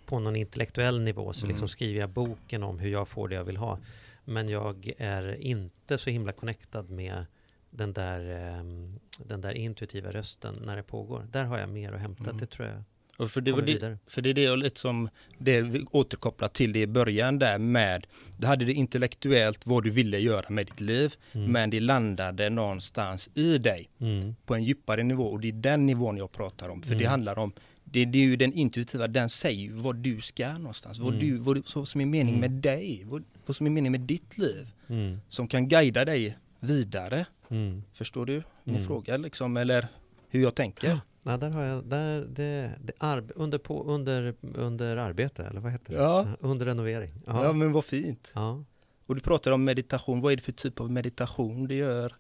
På 0.07 0.19
någon 0.19 0.37
intellektuell 0.37 1.01
nivå 1.01 1.33
så 1.33 1.47
liksom 1.47 1.63
Mm. 1.65 1.69
skriver 1.69 2.01
jag 2.01 2.11
boken 2.11 2.63
om 2.63 2.79
hur 2.79 2.91
jag 2.91 3.09
får 3.09 3.29
det 3.29 3.35
jag 3.35 3.45
vill 3.45 3.57
ha. 3.57 3.79
Men 4.25 4.49
jag 4.49 4.93
är 4.99 5.35
inte 5.43 5.99
så 5.99 6.11
himla 6.11 6.33
connectad 6.33 6.91
med 6.91 7.25
den 7.71 7.93
där, 7.93 8.21
ehm, 8.59 8.99
den 9.19 9.41
där 9.41 9.53
intuitiva 9.53 10.11
rösten 10.13 10.55
när 10.65 10.77
det 10.77 10.83
pågår. 10.83 11.27
Där 11.33 11.45
har 11.45 11.59
jag 11.59 11.69
mer 11.69 11.93
att 11.93 12.01
hämta, 12.01 12.25
Mm. 12.25 12.39
det 12.39 12.47
tror 12.47 12.69
jag. 12.69 12.83
Och 13.17 13.31
för, 13.31 13.41
det 13.41 13.53
var 13.53 13.63
det, 13.63 13.99
för 14.07 14.23
det 14.23 14.31
är 14.31 14.35
det 14.35 14.43
jag 14.43 14.59
lite 14.59 14.81
som, 14.81 15.09
det 15.39 15.61
vi 15.63 15.85
återkopplar 15.91 16.49
till 16.49 16.73
det 16.73 16.81
i 16.81 16.87
början 16.87 17.39
där 17.39 17.59
med, 17.59 18.07
du 18.39 18.47
hade 18.47 18.65
det 18.65 18.73
intellektuellt 18.73 19.67
vad 19.67 19.85
du 19.85 19.91
ville 19.91 20.19
göra 20.19 20.45
med 20.51 20.67
ditt 20.67 20.81
liv, 20.81 21.15
Mm. 21.33 21.53
men 21.53 21.71
det 21.71 21.81
landade 21.81 22.51
någonstans 22.51 23.31
i 23.35 23.59
dig 23.59 23.89
Mm. 24.01 24.35
på 24.47 24.55
en 24.55 24.65
djupare 24.65 25.03
nivå 25.03 25.25
och 25.25 25.41
det 25.41 25.49
är 25.49 25.53
den 25.53 25.87
nivån 25.87 26.17
jag 26.17 26.33
pratar 26.33 26.69
om. 26.69 26.83
För 26.83 26.91
det 26.95 27.05
Mm. 27.05 27.11
handlar 27.11 27.39
om, 27.39 27.53
det, 27.93 28.05
det 28.05 28.19
är 28.19 28.23
ju 28.23 28.37
den 28.37 28.53
intuitiva, 28.53 29.09
den 29.09 29.29
säger 29.29 29.61
ju 29.63 29.71
vad 29.73 29.97
du 29.97 30.21
ska 30.21 30.53
någonstans, 30.59 30.99
vad, 30.99 31.15
Mm. 31.15 31.27
du, 31.27 31.37
vad, 31.37 31.57
du- 31.57 31.63
vad 31.75 31.89
som 31.89 32.01
är 32.01 32.07
mening 32.07 32.35
Mm. 32.35 32.41
med 32.41 32.51
dig, 32.51 33.03
vad, 33.07 33.25
vad 33.47 33.57
som 33.57 33.67
är 33.67 33.71
mening 33.71 33.93
med 33.93 34.01
ditt 34.01 34.39
liv, 34.39 34.73
Mm. 34.89 35.21
som 35.29 35.49
kan 35.49 35.69
guida 35.69 36.05
dig 36.05 36.39
vidare. 36.61 37.27
Mm. 37.51 37.83
Förstår 37.93 38.27
du 38.27 38.43
min 38.65 38.75
Mm. 38.75 38.87
fråga 38.87 39.17
liksom, 39.17 39.57
eller 39.57 39.87
hur 40.29 40.43
jag 40.43 40.55
tänker? 40.55 40.99
Nej, 41.23 41.39
där 41.39 41.51
har 41.51 41.63
jag, 41.63 41.85
där, 41.85 42.21
det, 42.25 42.71
det 42.85 42.93
arb, 42.99 43.33
under, 43.35 43.59
på, 43.59 43.85
under, 43.85 44.35
under 44.55 44.97
arbete, 44.97 45.45
eller 45.45 45.61
vad 45.61 45.73
heter 45.73 45.93
det? 45.93 45.99
Ja. 46.03 46.27
Under 46.41 46.67
renovering. 46.67 47.13
Ja. 47.27 47.45
Ja. 47.45 47.53
men 47.53 47.73
vad 47.73 47.85
fint. 47.85 48.31
ja. 48.35 48.65
Och 49.07 49.15
du 49.15 49.21
pratar 49.21 49.51
om 49.53 49.65
meditation, 49.65 50.21
vad 50.21 50.33
är 50.33 50.37
det 50.37 50.43
för 50.43 50.53
typ 50.53 50.81
av 50.81 50.91
meditation 50.91 51.67
du 51.69 51.75
gör? 51.75 52.15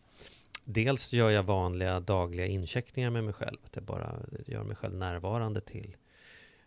Dels 0.65 1.13
gör 1.13 1.31
jag 1.31 1.43
vanliga 1.43 2.01
dagliga 2.01 2.47
incheckningar 2.47 3.11
med 3.11 3.25
mig 3.25 3.33
själv. 3.33 3.59
Att 3.65 3.77
jag 3.77 3.85
bara 3.85 4.19
gör 4.47 4.65
mig 4.65 4.77
själv 4.77 4.95
närvarande 4.95 5.61
till 5.61 5.97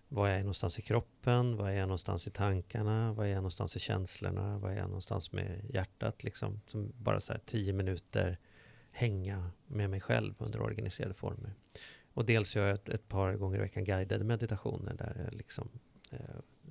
var 0.07 0.27
jag 0.27 0.37
är 0.37 0.41
någonstans 0.41 0.79
i 0.79 0.81
kroppen, 0.81 1.57
var 1.57 1.69
jag 1.69 1.77
är 1.77 1.85
någonstans 1.85 2.27
i 2.27 2.31
tankarna, 2.31 3.13
var 3.13 3.23
jag 3.23 3.31
är 3.31 3.35
någonstans 3.35 3.75
i 3.75 3.79
känslorna, 3.79 4.57
var 4.57 4.69
jag 4.69 4.77
är 4.77 4.87
någonstans 4.87 5.31
med 5.31 5.65
hjärtat. 5.73 6.23
Liksom. 6.23 6.61
Som 6.67 6.91
bara 6.97 7.19
så 7.19 7.33
här 7.33 7.41
tio 7.45 7.73
minuter 7.73 8.37
hänga 8.91 9.51
med 9.67 9.89
mig 9.89 10.01
själv 10.01 10.33
under 10.37 10.61
organiserade 10.61 11.13
former. 11.13 11.53
Och 12.13 12.25
dels 12.25 12.55
gör 12.55 12.67
jag 12.67 12.75
ett, 12.75 12.89
ett 12.89 13.07
par 13.07 13.33
gånger 13.33 13.57
i 13.57 13.61
veckan 13.61 13.83
guidade 13.83 14.23
meditationer 14.23 14.93
där 14.93 15.21
jag 15.25 15.33
liksom 15.33 15.69
eh, 16.11 16.19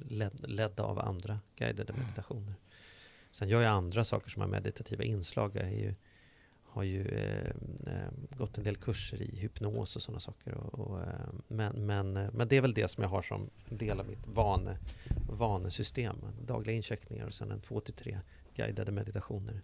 led, 0.01 0.49
ledda 0.49 0.83
av 0.83 0.99
andra 0.99 1.41
guidade 1.57 1.93
meditationer. 1.93 2.55
Sen 3.31 3.49
gör 3.49 3.62
jag 3.62 3.72
andra 3.72 4.05
saker 4.05 4.31
som 4.31 4.43
har 4.43 4.49
meditativa 4.49 5.05
inslag. 5.05 5.57
Jag 5.57 5.64
är 5.64 5.79
ju, 5.79 5.95
har 6.75 6.83
ju 6.83 7.07
eh, 7.09 7.51
eh, 7.87 8.09
gått 8.39 8.59
en 8.59 8.64
del 8.64 8.77
kurser 8.77 9.22
i 9.22 9.37
hypnos 9.37 9.97
och 9.97 10.03
sådana 10.03 10.20
saker. 10.20 10.55
Och, 10.55 10.75
och, 10.79 11.01
eh, 11.01 11.07
men, 11.49 11.87
men, 11.87 12.16
eh, 12.16 12.29
men 12.33 12.49
det 12.49 12.57
är 12.57 12.61
väl 12.61 12.75
det 12.75 12.89
som 12.89 13.03
jag 13.03 13.11
har 13.11 13.22
som 13.22 13.51
en 13.68 13.79
del 13.79 14.01
av 14.01 14.07
mitt 14.07 14.27
vane, 14.27 14.79
vanesystem. 15.31 16.16
Dagliga 16.47 16.77
incheckningar 16.77 17.27
och 17.27 17.35
sen 17.35 17.51
en 17.51 17.61
två 17.61 17.81
till 17.81 17.95
tre 17.95 18.18
guidade 18.55 18.93
meditationer 18.93 19.61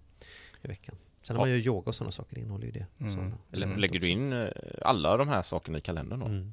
i 0.63 0.69
veckan. 0.69 0.95
Sen 1.23 1.37
har 1.37 1.43
man 1.43 1.51
ju 1.51 1.57
yoga 1.57 1.89
och 1.89 1.95
sådana 1.95 2.13
saker, 2.13 2.39
innehåller 2.39 2.67
ju 2.67 2.73
det. 2.73 2.87
Mm. 3.01 3.33
Element 3.53 3.81
Lägger 3.81 4.01
du 4.01 4.09
in 4.09 4.49
alla 4.83 5.17
de 5.17 5.29
här 5.29 5.43
sakerna 5.43 5.79
i 5.79 5.81
kalendern 5.81 6.21
då? 6.21 6.27
Mm. 6.27 6.53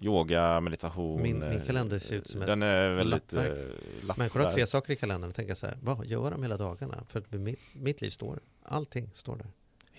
Yoga, 0.00 0.60
meditation? 0.60 1.22
Min- 1.22 1.48
min 1.48 1.60
kalender 1.60 1.98
ser 1.98 2.14
ut 2.14 2.26
som 2.26 2.40
Den 2.40 2.62
ett 2.62 2.72
är 2.72 2.94
väldigt 2.94 3.32
lappverk. 3.32 3.68
lapp 4.02 4.16
Människor 4.16 4.40
har 4.40 4.52
tre 4.52 4.66
saker 4.66 4.92
i 4.92 4.96
kalendern 4.96 5.28
och 5.28 5.34
tänker 5.34 5.54
så 5.54 5.66
här, 5.66 5.78
vad 5.82 6.06
gör 6.06 6.30
de 6.30 6.42
hela 6.42 6.56
dagarna? 6.56 7.04
För 7.08 7.38
mitt, 7.38 7.58
mitt 7.72 8.00
liv 8.00 8.10
står, 8.10 8.40
allting 8.62 9.10
står 9.14 9.36
där. 9.36 9.46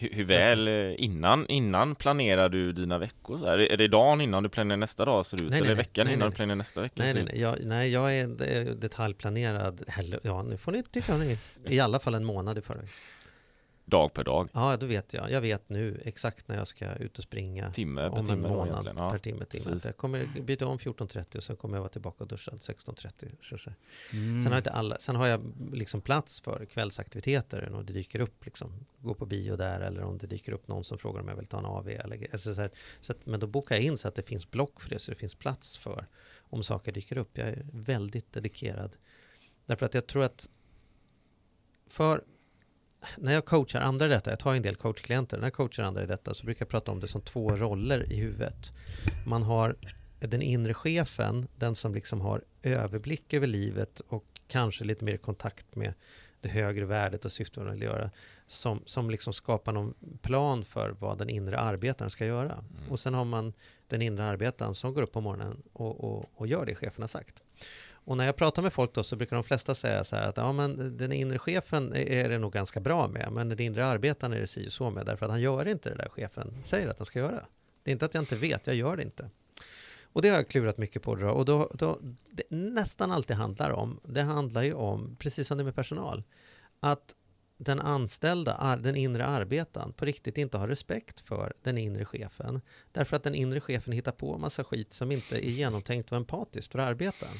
Hur, 0.01 0.09
hur 0.09 0.23
väl 0.23 0.67
eh, 0.67 1.03
innan, 1.03 1.47
innan 1.47 1.95
planerar 1.95 2.49
du 2.49 2.71
dina 2.71 2.97
veckor? 2.97 3.37
Så 3.37 3.45
här? 3.45 3.59
Är, 3.59 3.77
det, 3.77 3.87
dagen 3.87 4.21
innan 4.21 4.43
du 4.43 4.49
planerar 4.49 4.77
nästa 4.77 5.05
dag 5.05 5.25
ser 5.25 5.41
ut? 5.43 5.49
Nej, 5.49 5.57
eller 5.57 5.67
nej. 5.67 5.75
veckan 5.75 6.05
Nej, 6.05 6.13
innan 6.13 6.25
nej, 6.25 6.31
du 6.31 6.35
planerar 6.35 6.55
nästa 6.55 6.81
vecka? 6.81 7.03
Nej, 7.03 7.13
nej, 7.13 7.23
nej. 7.23 7.41
Jag, 7.41 7.55
nej, 7.63 7.91
jag 7.91 8.15
är 8.17 8.27
de- 8.27 8.73
detaljplanerad, 8.73 9.85
ja 10.23 10.43
nu 10.43 10.57
får 10.57 10.71
ni 10.71 10.83
tycka. 10.83 11.37
I 11.65 11.79
alla 11.79 11.99
fall 11.99 12.15
en 12.15 12.25
månad 12.25 12.57
i 12.57 12.61
förväg. 12.61 12.87
Dag 13.89 14.13
per 14.13 14.23
dag? 14.23 14.49
Ja, 14.53 14.77
då 14.77 14.85
vet 14.85 15.13
jag. 15.13 15.31
Jag 15.31 15.41
vet 15.41 15.69
nu 15.69 16.01
exakt 16.05 16.47
när 16.47 16.55
jag 16.55 16.67
ska 16.67 16.95
ut 16.95 17.17
och 17.17 17.23
springa. 17.23 17.71
Timme 17.71 18.01
per 18.01 18.11
om 18.11 18.19
en 18.19 18.25
timme 18.25 18.47
månad? 18.47 18.93
Ja. 18.97 19.11
per 19.11 19.17
timme. 19.17 19.45
timme. 19.45 19.79
Jag 19.83 19.97
kommer 19.97 20.41
byta 20.41 20.67
om 20.67 20.77
14.30 20.77 21.37
och 21.37 21.43
sen 21.43 21.55
kommer 21.55 21.77
jag 21.77 21.81
vara 21.81 21.89
tillbaka 21.89 22.23
och 22.23 22.27
duschad 22.27 22.59
16.30. 22.59 23.31
Så, 23.39 23.57
så. 23.57 23.71
Mm. 24.13 24.41
Sen, 24.41 24.51
har 24.51 24.51
jag 24.51 24.59
inte 24.59 24.71
alla, 24.71 24.97
sen 24.99 25.15
har 25.15 25.27
jag 25.27 25.53
liksom 25.73 26.01
plats 26.01 26.41
för 26.41 26.65
kvällsaktiviteter 26.65 27.73
om 27.73 27.85
det 27.85 27.93
dyker 27.93 28.19
upp 28.19 28.45
liksom, 28.45 28.71
gå 28.99 29.13
på 29.13 29.25
bio 29.25 29.55
där 29.55 29.79
eller 29.79 30.03
om 30.03 30.17
det 30.17 30.27
dyker 30.27 30.51
upp 30.51 30.67
någon 30.67 30.83
som 30.83 30.97
frågar 30.97 31.21
om 31.21 31.27
jag 31.27 31.35
vill 31.35 31.47
ta 31.47 31.59
en 31.59 31.65
AV. 31.65 31.87
Eller, 31.87 32.27
alltså 32.31 32.55
så 32.55 32.69
så 33.01 33.11
att, 33.11 33.25
men 33.25 33.39
då 33.39 33.47
bokar 33.47 33.75
jag 33.75 33.83
in 33.83 33.97
så 33.97 34.07
att 34.07 34.15
det 34.15 34.23
finns 34.23 34.51
block 34.51 34.81
för 34.81 34.89
det, 34.89 34.99
så 34.99 35.11
det 35.11 35.17
finns 35.17 35.35
plats 35.35 35.77
för 35.77 36.05
om 36.49 36.63
saker 36.63 36.91
dyker 36.91 37.17
upp. 37.17 37.37
Jag 37.37 37.47
är 37.47 37.65
väldigt 37.73 38.33
dedikerad. 38.33 38.91
Därför 39.65 39.85
att 39.85 39.93
jag 39.93 40.07
tror 40.07 40.23
att 40.23 40.49
för 41.87 42.23
när 43.17 43.33
jag 43.33 43.45
coachar 43.45 43.81
andra 43.81 44.05
i 44.05 44.09
detta, 44.09 44.29
jag 44.29 44.39
tar 44.39 44.55
en 44.55 44.61
del 44.61 44.75
coachklienter, 44.75 45.37
när 45.37 45.45
jag 45.45 45.53
coachar 45.53 45.83
andra 45.83 46.03
i 46.03 46.05
detta 46.05 46.33
så 46.33 46.45
brukar 46.45 46.65
jag 46.65 46.69
prata 46.69 46.91
om 46.91 46.99
det 46.99 47.07
som 47.07 47.21
två 47.21 47.51
roller 47.51 48.11
i 48.11 48.15
huvudet. 48.15 48.71
Man 49.27 49.43
har 49.43 49.75
den 50.19 50.41
inre 50.41 50.73
chefen, 50.73 51.47
den 51.55 51.75
som 51.75 51.93
liksom 51.93 52.21
har 52.21 52.41
överblick 52.63 53.33
över 53.33 53.47
livet 53.47 53.99
och 53.99 54.25
kanske 54.47 54.83
lite 54.83 55.05
mer 55.05 55.17
kontakt 55.17 55.75
med 55.75 55.93
det 56.41 56.49
högre 56.49 56.85
värdet 56.85 57.25
och 57.25 57.31
syftet 57.31 57.63
man 57.63 57.73
vill 57.73 57.81
göra, 57.81 58.11
som, 58.47 58.81
som 58.85 59.09
liksom 59.09 59.33
skapar 59.33 59.73
någon 59.73 59.93
plan 60.21 60.65
för 60.65 60.89
vad 60.99 61.17
den 61.17 61.29
inre 61.29 61.59
arbetaren 61.59 62.09
ska 62.09 62.25
göra. 62.25 62.63
Och 62.89 62.99
sen 62.99 63.13
har 63.13 63.25
man 63.25 63.53
den 63.87 64.01
inre 64.01 64.25
arbetaren 64.25 64.73
som 64.73 64.93
går 64.93 65.01
upp 65.01 65.11
på 65.11 65.21
morgonen 65.21 65.61
och, 65.73 66.03
och, 66.03 66.25
och 66.35 66.47
gör 66.47 66.65
det 66.65 66.75
chefen 66.75 67.03
har 67.03 67.07
sagt. 67.07 67.43
Och 68.09 68.17
när 68.17 68.25
jag 68.25 68.35
pratar 68.35 68.61
med 68.61 68.73
folk 68.73 68.93
då 68.93 69.03
så 69.03 69.15
brukar 69.15 69.35
de 69.35 69.43
flesta 69.43 69.75
säga 69.75 70.03
så 70.03 70.15
här 70.15 70.29
att 70.29 70.37
ja 70.37 70.53
men 70.53 70.97
den 70.97 71.11
inre 71.11 71.39
chefen 71.39 71.95
är- 71.95 72.29
det 72.29 72.37
nog 72.37 72.53
ganska 72.53 72.79
bra 72.79 73.07
med, 73.07 73.31
men 73.31 73.49
den 73.49 73.59
inre 73.59 73.85
arbetaren 73.85 74.33
är 74.33 74.39
det 74.39 74.47
si 74.47 74.67
och 74.67 74.71
så 74.71 74.89
med, 74.89 75.05
därför 75.05 75.25
att 75.25 75.31
han 75.31 75.41
gör 75.41 75.67
inte 75.67 75.89
det 75.89 75.95
där 75.95 76.09
chefen 76.09 76.53
säger 76.63 76.87
att 76.87 76.99
han 76.99 77.05
ska 77.05 77.19
göra. 77.19 77.45
Det 77.83 77.91
är 77.91 77.93
inte 77.93 78.05
att 78.05 78.13
jag 78.13 78.21
inte 78.21 78.35
vet, 78.35 78.67
jag 78.67 78.75
gör 78.75 78.97
det 78.97 79.03
inte. 79.03 79.29
Och 80.03 80.21
det 80.21 80.29
har 80.29 80.35
jag 80.35 80.47
klurat 80.47 80.77
mycket 80.77 81.01
på 81.01 81.15
då, 81.15 81.29
och 81.29 81.45
då, 81.45 81.71
då 81.73 81.99
det 82.31 82.43
nästan 82.49 83.11
alltid 83.11 83.35
handlar 83.35 83.69
om, 83.71 83.99
det 84.03 84.21
handlar 84.21 84.63
ju 84.63 84.73
om, 84.73 85.15
precis 85.19 85.47
som 85.47 85.57
det 85.57 85.61
är 85.61 85.65
med 85.65 85.75
personal, 85.75 86.23
att 86.79 87.15
den 87.57 87.79
anställda, 87.79 88.75
den 88.81 88.95
inre 88.95 89.25
arbetaren, 89.25 89.93
på 89.93 90.05
riktigt 90.05 90.37
inte 90.37 90.57
har 90.57 90.67
respekt 90.67 91.21
för 91.21 91.53
den 91.63 91.77
inre 91.77 92.05
chefen. 92.05 92.61
Därför 92.91 93.15
att 93.17 93.23
den 93.23 93.35
inre 93.35 93.59
chefen 93.61 93.93
hittar 93.93 94.11
på 94.11 94.33
en 94.33 94.41
massa 94.41 94.63
skit 94.63 94.93
som 94.93 95.11
inte 95.11 95.45
är 95.45 95.49
genomtänkt 95.49 96.11
och 96.11 96.17
empatiskt 96.17 96.71
för 96.71 96.79
arbetaren. 96.79 97.37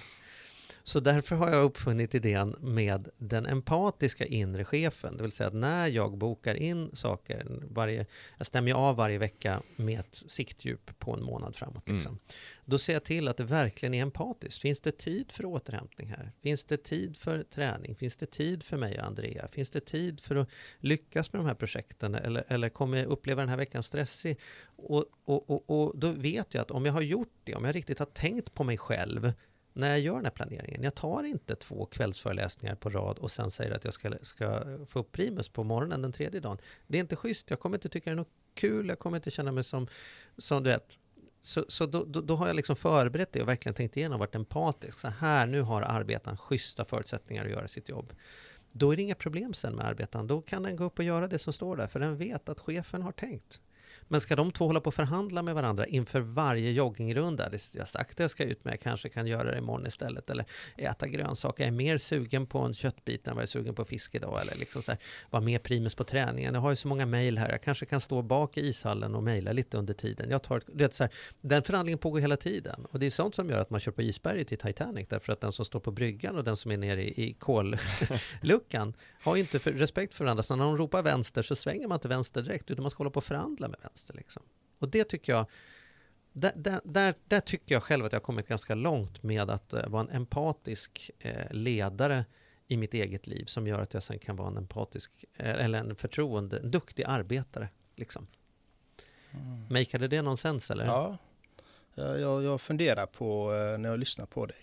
Så 0.84 1.00
därför 1.00 1.36
har 1.36 1.50
jag 1.50 1.64
uppfunnit 1.64 2.16
idén 2.16 2.56
med 2.60 3.10
den 3.18 3.46
empatiska 3.46 4.26
inre 4.26 4.66
chefen. 4.66 5.18
Det 5.18 5.24
vill 5.24 5.32
säga 5.32 5.48
att 5.48 5.54
när 5.54 5.88
jag 5.88 6.18
bokar 6.18 6.56
in 6.56 6.90
saker, 6.94 7.46
varje, 7.62 8.06
jag 8.38 8.48
stämmer 8.48 8.74
av 8.74 8.96
varje 8.96 9.18
vecka 9.18 9.62
med 9.76 10.00
ett 10.00 10.24
siktdjup 10.28 11.00
på 11.00 11.14
en 11.14 11.24
månad 11.24 11.56
framåt. 11.56 11.90
Mm. 11.90 11.98
Liksom. 11.98 12.20
Då 12.66 12.78
ser 12.78 12.94
jag 12.94 13.04
till 13.04 13.28
att 13.28 13.38
det 13.38 13.44
verkligen 13.44 13.94
är 13.94 14.02
empatiskt. 14.02 14.62
Finns 14.62 14.80
det 14.80 14.92
tid 14.92 15.32
för 15.32 15.46
återhämtning 15.46 16.08
här? 16.08 16.32
Finns 16.42 16.66
det 16.66 16.78
tid 16.78 17.18
för 17.18 17.44
träning? 17.44 17.96
Finns 17.96 18.18
det 18.18 18.26
tid 18.26 18.64
för 18.64 18.78
mig 18.78 19.00
och 19.00 19.06
Andrea? 19.06 19.48
Finns 19.48 19.70
det 19.70 19.80
tid 19.80 20.22
för 20.22 20.36
att 20.36 20.50
lyckas 20.80 21.34
med 21.34 21.40
de 21.40 21.46
här 21.46 21.56
projekten? 21.56 22.16
Eller, 22.16 22.44
eller 22.48 22.70
kommer 22.70 22.98
jag 22.98 23.08
uppleva 23.08 23.42
den 23.42 23.50
här 23.50 23.58
veckan 23.58 23.84
stressig? 23.84 24.40
Och, 24.76 25.06
och, 25.26 25.50
och, 25.50 25.70
och 25.70 25.98
då 25.98 26.12
vet 26.12 26.54
jag 26.54 26.62
att 26.62 26.72
om 26.72 26.86
jag 26.86 26.94
har 26.94 27.02
gjort 27.02 27.34
det, 27.44 27.56
om 27.56 27.66
jag 27.66 27.76
riktigt 27.76 28.00
har 28.00 28.06
tänkt 28.06 28.54
på 28.54 28.64
mig 28.64 28.78
själv 28.78 29.34
när 29.74 29.90
jag 29.90 30.00
gör 30.00 30.16
den 30.16 30.26
här 30.26 30.32
planeringen. 30.32 30.84
Jag 30.84 30.96
tar 30.96 31.24
inte 31.24 31.56
två 31.56 31.86
kvällsföreläsningar 31.86 32.76
på 32.76 32.90
rad 32.90 33.18
och 33.18 33.32
sen 33.32 33.52
säger 33.52 33.72
att 33.72 33.84
jag 33.84 33.94
ska, 33.94 34.12
ska 34.22 34.64
få 34.86 35.00
upp 35.00 35.12
primus 35.12 35.50
på 35.50 35.64
morgonen 35.64 36.02
den 36.02 36.12
tredje 36.12 36.40
dagen. 36.40 36.58
Det 36.88 36.98
är 36.98 37.02
inte 37.02 37.16
schysst. 37.16 37.50
Jag 37.50 37.60
kommer 37.60 37.78
inte 37.78 37.90
tycka 37.90 38.10
det 38.10 38.14
är 38.14 38.16
något 38.16 38.34
kul. 38.54 38.88
Jag 38.88 39.00
kommer 39.00 39.18
inte 39.18 39.32
känna 39.32 39.52
mig 39.52 39.64
som, 39.64 39.88
som 40.38 40.64
du 40.64 40.70
vet. 40.70 41.00
Så, 41.42 41.66
så 41.68 41.86
då, 41.86 42.06
då, 42.06 42.22
då 42.22 42.36
har 42.36 42.48
jag 42.48 42.56
liksom 42.56 42.76
förberett 42.76 43.34
det 43.34 43.42
och 43.42 43.48
verkligen 43.48 43.74
tänkt 43.74 43.98
igenom, 43.98 44.20
varit 44.20 44.36
empatisk. 44.36 45.00
Så 45.00 45.08
här, 45.08 45.48
nu 45.48 45.62
har 45.62 45.82
arbetaren 45.82 46.38
schyssta 46.38 46.86
förutsättningar 46.86 47.46
att 47.46 47.52
göra 47.52 47.68
sitt 47.68 47.90
jobb. 47.90 48.14
Då 48.72 48.92
är 48.92 48.96
det 48.96 49.02
inga 49.02 49.16
problem 49.16 49.54
sen 49.54 49.76
med 49.76 49.86
arbetaren. 49.86 50.28
Då 50.28 50.42
kan 50.42 50.64
den 50.64 50.76
gå 50.76 50.84
upp 50.84 51.00
och 51.00 51.06
göra 51.06 51.28
det 51.28 51.40
som 51.40 51.54
står 51.54 51.78
där, 51.78 51.88
för 51.88 52.00
den 52.00 52.18
vet 52.18 52.50
att 52.50 52.60
chefen 52.60 53.02
har 53.02 53.12
tänkt. 53.12 53.62
Men 54.12 54.22
ska 54.22 54.36
de 54.36 54.52
två 54.52 54.66
hålla 54.66 54.82
på 54.82 54.88
och 54.88 54.94
förhandla 54.94 55.42
med 55.42 55.56
varandra 55.56 55.88
inför 55.88 56.22
varje 56.22 56.72
joggingrunda? 56.72 57.50
Jag 57.74 57.82
har 57.82 57.86
sagt 57.86 58.12
att 58.12 58.20
jag 58.20 58.32
ska 58.32 58.44
ut 58.44 58.66
med, 58.66 58.72
jag 58.72 58.80
kanske 58.80 59.10
kan 59.10 59.28
göra 59.28 59.52
det 59.52 59.58
imorgon 59.58 59.88
istället. 59.88 60.30
Eller 60.30 60.46
äta 60.78 61.08
grönsaker. 61.08 61.64
Jag 61.64 61.68
är 61.68 61.78
mer 61.78 61.98
sugen 61.98 62.46
på 62.46 62.60
en 62.60 62.74
köttbit 62.74 63.28
än 63.28 63.36
vad 63.36 63.42
jag 63.42 63.48
är 63.48 63.48
sugen 63.48 63.76
på 63.76 63.86
fisk 63.86 64.16
idag. 64.16 64.42
Eller 64.42 64.56
liksom 64.56 64.82
så 64.82 64.92
här, 64.92 65.02
vara 65.30 65.42
mer 65.42 65.60
primus 65.60 65.96
på 65.96 66.04
träningen. 66.04 66.54
Jag 66.54 66.62
har 66.62 66.70
ju 66.70 66.76
så 66.76 66.88
många 66.88 67.06
mejl 67.06 67.38
här. 67.38 67.50
Jag 67.50 67.62
kanske 67.62 67.86
kan 67.86 68.02
stå 68.02 68.22
bak 68.22 68.58
i 68.58 68.68
ishallen 68.68 69.16
och 69.16 69.24
mejla 69.24 69.52
lite 69.52 69.78
under 69.78 69.94
tiden. 69.94 70.30
Jag 70.30 70.44
tar, 70.44 70.62
det 70.74 70.94
så 70.94 71.04
här, 71.04 71.14
den 71.42 71.64
förhandlingen 71.64 72.00
pågår 72.00 72.20
hela 72.20 72.38
tiden. 72.38 72.86
Och 72.92 73.00
det 73.00 73.06
är 73.06 73.10
sånt 73.10 73.36
som 73.36 73.50
gör 73.50 73.62
att 73.62 73.70
man 73.70 73.80
kör 73.80 73.92
på 73.92 74.02
isberget 74.02 74.52
i 74.52 74.58
Titanic. 74.58 75.08
Därför 75.10 75.34
att 75.34 75.42
den 75.42 75.52
som 75.52 75.66
står 75.66 75.80
på 75.80 75.92
bryggan 75.92 76.36
och 76.36 76.44
den 76.44 76.58
som 76.58 76.72
är 76.72 76.78
nere 76.78 77.04
i, 77.04 77.30
i 77.30 77.34
kolluckan 77.34 78.94
har 79.22 79.36
ju 79.36 79.42
inte 79.42 79.60
för, 79.60 79.72
respekt 79.72 80.14
för 80.14 80.26
varandra. 80.26 80.44
Så 80.44 80.56
när 80.56 80.66
de 80.66 80.78
ropar 80.78 81.04
vänster 81.04 81.42
så 81.42 81.56
svänger 81.56 81.88
man 81.88 81.96
inte 81.96 82.08
vänster 82.08 82.42
direkt. 82.42 82.72
Utan 82.72 82.84
man 82.84 82.92
ska 82.92 82.98
hålla 82.98 83.10
på 83.10 83.18
och 83.18 83.24
förhandla 83.24 83.68
med 83.68 83.80
vänster. 83.82 83.99
Liksom. 84.14 84.44
Och 84.80 84.90
det 84.90 85.04
tycker 85.04 85.34
jag 85.34 85.46
där, 86.34 86.52
där, 86.56 86.82
där, 86.84 87.16
där 87.28 87.40
tycker 87.40 87.76
jag 87.76 87.84
själv 87.84 88.06
att 88.06 88.12
jag 88.12 88.20
har 88.20 88.24
kommit 88.24 88.48
ganska 88.48 88.76
långt 88.76 89.24
med 89.24 89.50
att 89.50 89.74
eh, 89.74 89.88
vara 89.88 90.02
en 90.02 90.10
empatisk 90.10 91.12
eh, 91.20 91.52
ledare 91.52 92.26
i 92.68 92.78
mitt 92.78 92.94
eget 92.94 93.28
liv 93.28 93.46
som 93.46 93.68
gör 93.68 93.82
att 93.82 93.94
jag 93.94 94.04
sen 94.04 94.20
kan 94.20 94.36
vara 94.36 94.48
en 94.48 94.58
empatisk 94.58 95.26
eh, 95.34 95.66
eller 95.66 95.80
en 95.80 95.96
förtroende, 95.96 96.60
en 96.60 96.72
duktig 96.72 97.04
arbetare. 97.08 97.70
Liksom. 97.96 98.28
Makeade 99.70 100.08
det 100.08 100.22
någon 100.22 100.38
sens 100.38 100.72
eller? 100.72 100.86
Ja, 100.86 101.18
jag, 101.96 102.44
jag, 102.44 102.62
funderar 102.62 103.06
på 103.06 103.52
när 103.80 103.90
jag 103.90 104.00
lyssnar 104.00 104.26
på 104.26 104.46
dig. 104.46 104.56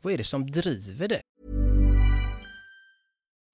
Vad 0.00 0.12
är 0.12 0.18
det 0.18 0.24
som 0.24 0.50
driver 0.50 1.08
dig? 1.08 1.22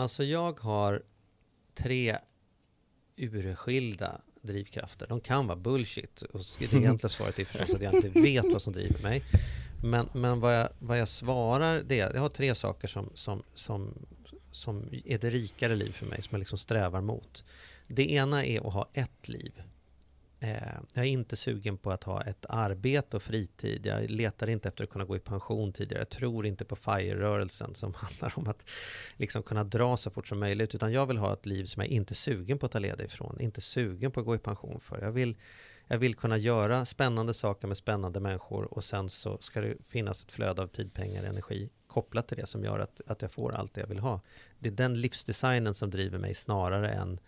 Alltså 0.00 0.24
jag 0.24 0.60
har 0.60 1.02
tre 1.74 2.18
urskilda 3.16 4.20
drivkrafter. 4.42 5.06
De 5.06 5.20
kan 5.20 5.46
vara 5.46 5.56
bullshit. 5.56 6.22
Och 6.22 6.40
det 6.58 6.72
egentliga 6.72 7.08
svaret 7.08 7.38
är 7.38 7.44
förstås 7.44 7.74
att 7.74 7.82
jag 7.82 7.94
inte 7.94 8.20
vet 8.20 8.52
vad 8.52 8.62
som 8.62 8.72
driver 8.72 9.02
mig. 9.02 9.24
Men, 9.82 10.08
men 10.12 10.40
vad, 10.40 10.56
jag, 10.56 10.68
vad 10.78 11.00
jag 11.00 11.08
svarar 11.08 11.82
det 11.82 12.00
är, 12.00 12.14
jag 12.14 12.20
har 12.20 12.28
tre 12.28 12.54
saker 12.54 12.88
som, 12.88 13.10
som, 13.14 13.42
som, 13.54 14.06
som 14.50 14.88
är 15.04 15.18
det 15.18 15.30
rikare 15.30 15.74
liv 15.74 15.92
för 15.92 16.06
mig, 16.06 16.22
som 16.22 16.28
jag 16.30 16.38
liksom 16.38 16.58
strävar 16.58 17.00
mot. 17.00 17.44
Det 17.86 18.12
ena 18.12 18.44
är 18.44 18.66
att 18.66 18.74
ha 18.74 18.88
ett 18.92 19.28
liv. 19.28 19.62
Eh, 20.42 20.78
jag 20.94 21.04
är 21.04 21.08
inte 21.08 21.36
sugen 21.36 21.78
på 21.78 21.90
att 21.90 22.04
ha 22.04 22.22
ett 22.22 22.46
arbete 22.48 23.16
och 23.16 23.22
fritid. 23.22 23.86
Jag 23.86 24.10
letar 24.10 24.46
inte 24.50 24.68
efter 24.68 24.84
att 24.84 24.90
kunna 24.90 25.04
gå 25.04 25.16
i 25.16 25.20
pension 25.20 25.72
tidigare. 25.72 26.00
Jag 26.00 26.08
tror 26.08 26.46
inte 26.46 26.64
på 26.64 26.76
FIRE-rörelsen 26.76 27.74
som 27.74 27.94
handlar 27.96 28.32
om 28.38 28.46
att 28.46 28.64
liksom 29.16 29.42
kunna 29.42 29.64
dra 29.64 29.96
så 29.96 30.10
fort 30.10 30.28
som 30.28 30.38
möjligt. 30.38 30.74
Utan 30.74 30.92
jag 30.92 31.06
vill 31.06 31.18
ha 31.18 31.32
ett 31.32 31.46
liv 31.46 31.64
som 31.64 31.82
jag 31.82 31.90
inte 31.90 32.12
är 32.12 32.14
sugen 32.14 32.58
på 32.58 32.66
att 32.66 32.72
ta 32.72 32.78
leda 32.78 33.04
ifrån. 33.04 33.40
Inte 33.40 33.60
sugen 33.60 34.10
på 34.10 34.20
att 34.20 34.26
gå 34.26 34.34
i 34.34 34.38
pension 34.38 34.80
för. 34.80 35.00
Jag 35.00 35.12
vill, 35.12 35.36
jag 35.86 35.98
vill 35.98 36.14
kunna 36.14 36.36
göra 36.36 36.84
spännande 36.84 37.34
saker 37.34 37.68
med 37.68 37.76
spännande 37.76 38.20
människor 38.20 38.74
och 38.74 38.84
sen 38.84 39.08
så 39.08 39.38
ska 39.38 39.60
det 39.60 39.76
finnas 39.88 40.24
ett 40.24 40.30
flöde 40.30 40.62
av 40.62 40.66
tid, 40.66 40.94
pengar, 40.94 41.24
energi 41.24 41.70
kopplat 41.86 42.28
till 42.28 42.36
det 42.36 42.46
som 42.46 42.64
gör 42.64 42.78
att, 42.78 43.00
att 43.06 43.22
jag 43.22 43.30
får 43.30 43.52
allt 43.52 43.74
det 43.74 43.80
jag 43.80 43.88
vill 43.88 43.98
ha. 43.98 44.20
Det 44.58 44.68
är 44.68 44.72
den 44.72 45.00
livsdesignen 45.00 45.74
som 45.74 45.90
driver 45.90 46.18
mig 46.18 46.34
snarare 46.34 46.90
än 46.90 47.20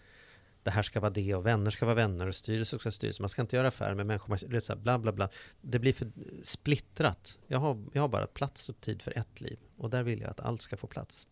det 0.63 0.71
här 0.71 0.83
ska 0.83 1.01
vara 1.01 1.11
det 1.11 1.35
och 1.35 1.47
vänner 1.47 1.71
ska 1.71 1.87
vara 1.87 1.95
vänner 1.95 2.27
och 2.27 2.35
styrelse 2.35 2.79
ska 2.79 2.87
vara 2.87 2.93
styrelse. 2.93 3.23
Man 3.23 3.29
ska 3.29 3.43
inte 3.43 3.57
göra 3.57 3.69
affärer 3.69 3.95
med 3.95 4.07
människor. 4.07 4.39
Det, 4.49 4.61
så 4.61 4.73
här, 4.73 4.81
bla, 4.81 4.99
bla, 4.99 5.13
bla. 5.13 5.29
det 5.61 5.79
blir 5.79 5.93
för 5.93 6.13
splittrat. 6.43 7.39
Jag 7.47 7.59
har, 7.59 7.85
jag 7.93 8.03
har 8.03 8.09
bara 8.09 8.27
plats 8.27 8.69
och 8.69 8.81
tid 8.81 9.03
för 9.03 9.19
ett 9.19 9.41
liv 9.41 9.59
och 9.77 9.91
där 9.91 10.03
vill 10.03 10.21
jag 10.21 10.31
att 10.31 10.41
allt 10.41 10.63
ska 10.63 10.77
få 10.77 10.87
plats. 10.87 11.27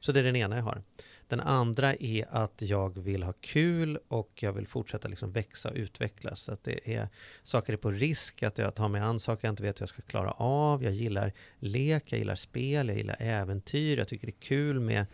Så 0.00 0.12
det 0.12 0.20
är 0.20 0.24
den 0.24 0.36
ena 0.36 0.56
jag 0.56 0.62
har. 0.62 0.82
Den 1.28 1.40
andra 1.40 1.94
är 1.94 2.26
att 2.30 2.62
jag 2.62 2.98
vill 2.98 3.22
ha 3.22 3.32
kul 3.32 3.98
och 4.08 4.42
jag 4.42 4.52
vill 4.52 4.66
fortsätta 4.66 5.08
liksom 5.08 5.32
växa 5.32 5.70
och 5.70 5.76
utvecklas. 5.76 6.40
Så 6.40 6.52
att 6.52 6.64
det 6.64 6.94
är 6.94 7.08
saker 7.42 7.72
är 7.72 7.76
på 7.76 7.90
risk, 7.90 8.42
att 8.42 8.58
jag 8.58 8.74
tar 8.74 8.88
mig 8.88 9.00
an 9.00 9.20
saker 9.20 9.48
jag 9.48 9.52
inte 9.52 9.62
vet 9.62 9.80
hur 9.80 9.82
jag 9.82 9.88
ska 9.88 10.02
klara 10.02 10.30
av. 10.30 10.84
Jag 10.84 10.92
gillar 10.92 11.32
lek, 11.58 12.04
jag 12.12 12.18
gillar 12.18 12.34
spel, 12.34 12.88
jag 12.88 12.96
gillar 12.96 13.16
äventyr. 13.18 13.98
Jag 13.98 14.08
tycker 14.08 14.26
det 14.26 14.32
är 14.32 14.40
kul 14.40 14.80
med 14.80 15.06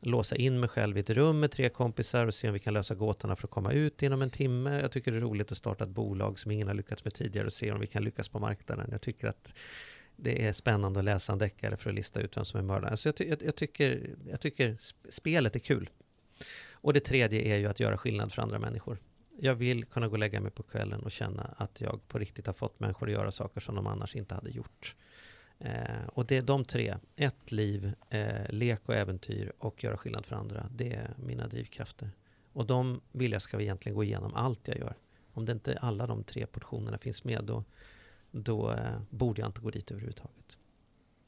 låsa 0.00 0.36
in 0.36 0.60
mig 0.60 0.68
själv 0.68 0.96
i 0.96 1.00
ett 1.00 1.10
rum 1.10 1.40
med 1.40 1.50
tre 1.50 1.68
kompisar 1.68 2.26
och 2.26 2.34
se 2.34 2.48
om 2.48 2.54
vi 2.54 2.60
kan 2.60 2.74
lösa 2.74 2.94
gåtorna 2.94 3.36
för 3.36 3.46
att 3.46 3.50
komma 3.50 3.72
ut 3.72 4.02
inom 4.02 4.22
en 4.22 4.30
timme. 4.30 4.80
Jag 4.80 4.92
tycker 4.92 5.10
det 5.12 5.18
är 5.18 5.20
roligt 5.20 5.52
att 5.52 5.58
starta 5.58 5.84
ett 5.84 5.90
bolag 5.90 6.38
som 6.38 6.50
ingen 6.50 6.68
har 6.68 6.74
lyckats 6.74 7.04
med 7.04 7.14
tidigare 7.14 7.46
och 7.46 7.52
se 7.52 7.72
om 7.72 7.80
vi 7.80 7.86
kan 7.86 8.04
lyckas 8.04 8.28
på 8.28 8.38
marknaden. 8.38 8.88
Jag 8.90 9.00
tycker 9.00 9.28
att 9.28 9.54
det 10.16 10.46
är 10.46 10.52
spännande 10.52 10.98
att 10.98 11.04
läsa 11.04 11.32
en 11.32 11.38
deckare 11.38 11.76
för 11.76 11.90
att 11.90 11.96
lista 11.96 12.20
ut 12.20 12.36
vem 12.36 12.44
som 12.44 12.60
är 12.60 12.64
mördaren. 12.64 12.96
Så 12.96 13.08
jag, 13.08 13.16
ty 13.16 13.28
jag, 13.28 13.42
jag, 13.42 13.56
tycker, 13.56 14.10
jag 14.30 14.40
tycker 14.40 14.76
spelet 15.08 15.56
är 15.56 15.60
kul. 15.60 15.90
Och 16.70 16.92
det 16.92 17.00
tredje 17.00 17.54
är 17.54 17.56
ju 17.56 17.66
att 17.66 17.80
göra 17.80 17.98
skillnad 17.98 18.32
för 18.32 18.42
andra 18.42 18.58
människor. 18.58 18.98
Jag 19.40 19.54
vill 19.54 19.84
kunna 19.84 20.08
gå 20.08 20.12
och 20.12 20.18
lägga 20.18 20.40
mig 20.40 20.50
på 20.50 20.62
kvällen 20.62 21.02
och 21.02 21.10
känna 21.10 21.54
att 21.56 21.80
jag 21.80 22.08
på 22.08 22.18
riktigt 22.18 22.46
har 22.46 22.54
fått 22.54 22.80
människor 22.80 23.06
att 23.06 23.12
göra 23.12 23.30
saker 23.30 23.60
som 23.60 23.74
de 23.74 23.86
annars 23.86 24.16
inte 24.16 24.34
hade 24.34 24.50
gjort. 24.50 24.96
Eh, 25.60 26.06
och 26.12 26.26
det 26.26 26.36
är 26.36 26.42
de 26.42 26.64
tre, 26.64 26.96
ett 27.16 27.52
liv, 27.52 27.92
eh, 28.10 28.50
lek 28.50 28.80
och 28.88 28.94
äventyr 28.94 29.52
och 29.58 29.84
göra 29.84 29.96
skillnad 29.96 30.26
för 30.26 30.36
andra. 30.36 30.66
Det 30.70 30.92
är 30.92 31.14
mina 31.16 31.46
drivkrafter. 31.46 32.10
Och 32.52 32.66
de 32.66 33.00
vill 33.12 33.32
jag 33.32 33.42
ska 33.42 33.56
vi 33.56 33.64
egentligen 33.64 33.96
gå 33.96 34.04
igenom 34.04 34.34
allt 34.34 34.68
jag 34.68 34.78
gör. 34.78 34.94
Om 35.32 35.44
det 35.44 35.52
inte 35.52 35.78
alla 35.78 36.06
de 36.06 36.24
tre 36.24 36.46
portionerna 36.46 36.98
finns 36.98 37.24
med 37.24 37.44
då, 37.44 37.64
då 38.30 38.70
eh, 38.72 39.00
borde 39.10 39.40
jag 39.40 39.48
inte 39.48 39.60
gå 39.60 39.70
dit 39.70 39.90
överhuvudtaget. 39.90 40.58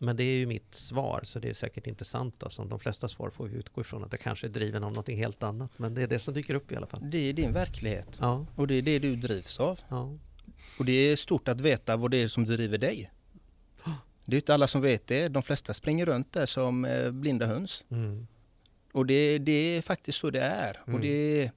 Men 0.03 0.16
det 0.16 0.24
är 0.24 0.37
ju 0.37 0.47
mitt 0.47 0.74
svar, 0.74 1.20
så 1.24 1.39
det 1.39 1.49
är 1.49 1.55
säkert 1.55 1.87
inte 1.87 2.05
sant. 2.05 2.35
Då. 2.39 2.51
Som 2.51 2.68
de 2.68 2.78
flesta 2.78 3.09
svar 3.09 3.31
får 3.31 3.49
vi 3.49 3.57
utgå 3.57 3.81
ifrån 3.81 4.05
att 4.05 4.12
jag 4.12 4.20
kanske 4.20 4.47
är 4.47 4.49
driven 4.49 4.85
av 4.85 4.91
någonting 4.91 5.18
helt 5.18 5.43
annat. 5.43 5.78
Men 5.78 5.95
det 5.95 6.03
är 6.03 6.07
det 6.07 6.18
som 6.18 6.35
dyker 6.35 6.55
upp 6.55 6.72
i 6.72 6.76
alla 6.76 6.87
fall. 6.87 7.01
Det 7.11 7.18
är 7.18 7.33
din 7.33 7.53
verklighet. 7.53 8.18
Ja. 8.20 8.47
Och 8.57 8.66
det 8.66 8.74
är 8.74 8.83
det 8.83 8.99
du 8.99 9.16
drivs 9.16 9.61
av. 9.61 9.81
Ja. 9.89 10.18
Och 10.78 10.85
det 10.85 10.93
är 10.93 11.16
stort 11.16 11.49
att 11.49 11.61
veta 11.61 11.97
vad 11.97 12.11
det 12.11 12.16
är 12.16 12.28
som 12.28 12.45
driver 12.45 12.78
dig. 12.78 13.11
Det 14.31 14.37
är 14.37 14.39
inte 14.39 14.55
alla 14.55 14.66
som 14.66 14.81
vet 14.81 15.07
det. 15.07 15.28
De 15.28 15.43
flesta 15.43 15.74
springer 15.74 16.07
runt 16.07 16.33
där 16.33 16.47
som 16.47 16.85
eh, 16.85 17.11
blinda 17.11 17.47
höns. 17.47 17.85
Mm. 17.91 18.26
Och 18.93 19.07
det, 19.07 19.39
det 19.39 19.53
är 19.53 19.83
faktiskt 19.83 20.18
så 20.18 20.31
det 20.31 20.41
är. 20.41 20.76
Mm. 20.87 20.95
Och 20.95 21.01
det 21.01 21.51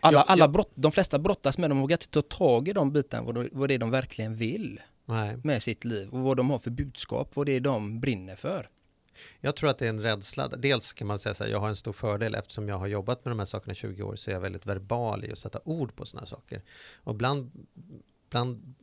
alla, 0.00 0.18
Ja, 0.18 0.22
alla 0.22 0.44
ja. 0.44 0.48
brott, 0.48 0.70
de 0.74 0.92
flesta 0.92 1.18
brottas 1.18 1.58
med, 1.58 1.70
de 1.70 1.80
vågar 1.80 1.94
inte 1.94 2.08
ta 2.08 2.22
tag 2.22 2.68
i 2.68 2.72
de 2.72 2.92
bitarna, 2.92 3.22
vad, 3.22 3.34
de- 3.34 3.48
vad 3.52 3.68
det 3.70 3.74
är 3.74 3.78
de 3.78 3.90
verkligen 3.90 4.36
vill 4.36 4.80
Nej. 5.04 5.36
med 5.44 5.62
sitt 5.62 5.84
liv 5.84 6.08
och 6.10 6.20
vad 6.20 6.36
de 6.36 6.50
har 6.50 6.58
för 6.58 6.70
budskap, 6.70 7.36
vad 7.36 7.46
det 7.46 7.52
är 7.52 7.60
de 7.60 8.00
brinner 8.00 8.36
för. 8.36 8.68
Jag 9.40 9.56
tror 9.56 9.70
att 9.70 9.78
det 9.78 9.84
är 9.84 9.88
en 9.88 10.02
rädsla. 10.02 10.48
Dels 10.48 10.92
kan 10.92 11.06
man 11.06 11.18
säga 11.18 11.34
så 11.34 11.44
här, 11.44 11.50
jag 11.50 11.58
har 11.58 11.68
en 11.68 11.76
stor 11.76 11.92
fördel 11.92 12.34
eftersom 12.34 12.68
jag 12.68 12.78
har 12.78 12.86
jobbat 12.86 13.24
med 13.24 13.30
de 13.32 13.38
här 13.38 13.46
sakerna 13.46 13.72
i 13.72 13.76
20 13.76 14.02
år 14.02 14.16
så 14.16 14.30
är 14.30 14.34
jag 14.34 14.40
väldigt 14.40 14.66
verbal 14.66 15.24
i 15.24 15.32
att 15.32 15.38
sätta 15.38 15.60
ord 15.64 15.94
på 15.96 16.06
sådana 16.06 16.26
saker. 16.26 16.62
Och 16.94 17.14
bland, 17.14 17.50
bland, 18.30 18.74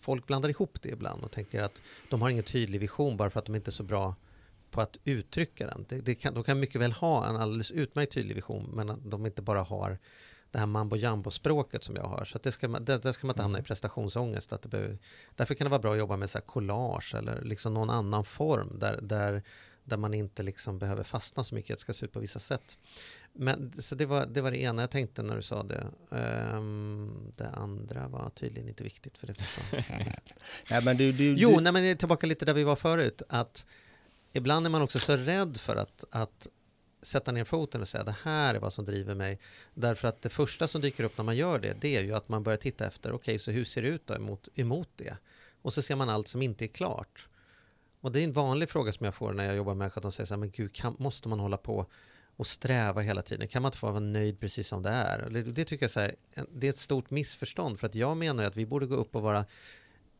folk 0.00 0.26
blandar 0.26 0.48
ihop 0.48 0.82
det 0.82 0.88
ibland 0.88 1.24
och 1.24 1.30
tänker 1.30 1.62
att 1.62 1.82
de 2.10 2.22
har 2.22 2.30
ingen 2.30 2.44
tydlig 2.44 2.80
vision 2.80 3.16
bara 3.16 3.30
för 3.30 3.38
att 3.38 3.46
de 3.46 3.54
inte 3.54 3.70
är 3.70 3.72
så 3.72 3.82
bra 3.82 4.14
på 4.70 4.80
att 4.80 4.96
uttrycka 5.04 5.66
den. 5.66 5.86
Det, 5.88 6.00
det 6.00 6.14
kan, 6.14 6.34
de 6.34 6.44
kan 6.44 6.60
mycket 6.60 6.80
väl 6.80 6.92
ha 6.92 7.26
en 7.26 7.36
alldeles 7.36 7.70
utmärkt 7.70 8.12
tydlig 8.12 8.34
vision 8.34 8.70
men 8.74 8.90
att 8.90 9.10
de 9.10 9.26
inte 9.26 9.42
bara 9.42 9.62
har 9.62 9.98
det 10.54 10.58
här 10.58 10.66
mambo 10.66 10.96
jambo 10.96 11.30
språket 11.30 11.84
som 11.84 11.96
jag 11.96 12.04
har. 12.04 12.24
Så 12.24 12.38
det 12.42 12.52
ska 12.52 12.68
man, 12.68 12.84
där, 12.84 12.98
där 12.98 13.12
ska 13.12 13.26
man 13.26 13.34
inte 13.34 13.42
hamna 13.42 13.58
i 13.58 13.62
prestationsångest. 13.62 14.52
Att 14.52 14.62
det 14.62 14.68
behöver, 14.68 14.98
därför 15.36 15.54
kan 15.54 15.64
det 15.64 15.68
vara 15.70 15.80
bra 15.80 15.92
att 15.92 15.98
jobba 15.98 16.16
med 16.16 16.30
så 16.30 16.40
collage 16.40 17.14
eller 17.14 17.42
liksom 17.42 17.74
någon 17.74 17.90
annan 17.90 18.24
form 18.24 18.78
där, 18.78 18.98
där, 19.02 19.42
där 19.84 19.96
man 19.96 20.14
inte 20.14 20.42
liksom 20.42 20.78
behöver 20.78 21.04
fastna 21.04 21.44
så 21.44 21.54
mycket, 21.54 21.70
att 21.70 21.78
det 21.78 21.82
ska 21.82 21.92
se 21.92 22.04
ut 22.04 22.12
på 22.12 22.20
vissa 22.20 22.38
sätt. 22.38 22.78
Men, 23.32 23.82
så 23.82 23.94
det 23.94 24.06
var, 24.06 24.26
det 24.26 24.40
var 24.40 24.50
det 24.50 24.58
ena 24.58 24.82
jag 24.82 24.90
tänkte 24.90 25.22
när 25.22 25.36
du 25.36 25.42
sa 25.42 25.62
det. 25.62 25.86
Ehm, 26.10 27.32
det 27.36 27.48
andra 27.48 28.08
var 28.08 28.30
tydligen 28.30 28.68
inte 28.68 28.84
viktigt 28.84 29.18
för 29.18 29.26
det. 29.26 29.34
Ja, 30.70 30.80
men 30.84 30.96
du, 30.96 31.12
du, 31.12 31.34
Jo, 31.38 31.56
du, 31.56 31.60
nej, 31.60 31.72
men 31.72 31.96
tillbaka 31.96 32.26
lite 32.26 32.44
där 32.44 32.54
vi 32.54 32.64
var 32.64 32.76
förut. 32.76 33.22
Att 33.28 33.66
ibland 34.32 34.66
är 34.66 34.70
man 34.70 34.82
också 34.82 34.98
så 34.98 35.16
rädd 35.16 35.56
för 35.56 35.76
att, 35.76 36.04
att 36.10 36.48
sätta 37.02 37.32
ner 37.32 37.44
foten 37.44 37.80
och 37.80 37.88
säga 37.88 38.04
det 38.04 38.16
här 38.22 38.54
är 38.54 38.58
vad 38.58 38.72
som 38.72 38.84
driver 38.84 39.14
mig. 39.14 39.38
Därför 39.74 40.08
att 40.08 40.22
det 40.22 40.28
första 40.28 40.68
som 40.68 40.80
dyker 40.80 41.04
upp 41.04 41.18
när 41.18 41.24
man 41.24 41.36
gör 41.36 41.58
det, 41.58 41.76
det 41.80 41.96
är 41.96 42.02
ju 42.02 42.14
att 42.14 42.28
man 42.28 42.42
börjar 42.42 42.56
titta 42.56 42.86
efter, 42.86 43.12
okej, 43.12 43.38
så 43.38 43.50
hur 43.50 43.64
ser 43.64 43.82
det 43.82 43.88
ut 43.88 44.06
då 44.06 44.14
emot, 44.14 44.48
emot 44.54 44.88
det? 44.96 45.16
Och 45.62 45.72
så 45.72 45.82
ser 45.82 45.96
man 45.96 46.08
allt 46.08 46.28
som 46.28 46.42
inte 46.42 46.64
är 46.64 46.68
klart. 46.68 47.28
Och 48.04 48.12
det 48.12 48.20
är 48.20 48.24
en 48.24 48.32
vanlig 48.32 48.68
fråga 48.68 48.92
som 48.92 49.04
jag 49.04 49.14
får 49.14 49.32
när 49.32 49.44
jag 49.44 49.56
jobbar 49.56 49.74
med 49.74 49.90
att 49.94 50.02
de 50.02 50.12
säger 50.12 50.26
så 50.26 50.34
här, 50.34 50.38
men 50.38 50.50
gud, 50.50 50.72
kan, 50.72 50.96
måste 50.98 51.28
man 51.28 51.40
hålla 51.40 51.56
på 51.56 51.86
och 52.36 52.46
sträva 52.46 53.00
hela 53.00 53.22
tiden? 53.22 53.48
Kan 53.48 53.62
man 53.62 53.68
inte 53.68 53.78
få 53.78 53.86
vara 53.86 54.00
nöjd 54.00 54.40
precis 54.40 54.68
som 54.68 54.82
det 54.82 54.90
är? 54.90 55.30
Det 55.30 55.64
tycker 55.64 55.84
jag 55.84 55.90
så 55.90 56.00
här, 56.00 56.14
det 56.52 56.66
är 56.66 56.70
ett 56.70 56.78
stort 56.78 57.10
missförstånd, 57.10 57.80
för 57.80 57.86
att 57.86 57.94
jag 57.94 58.16
menar 58.16 58.44
att 58.44 58.56
vi 58.56 58.66
borde 58.66 58.86
gå 58.86 58.94
upp 58.94 59.16
och 59.16 59.22
vara 59.22 59.44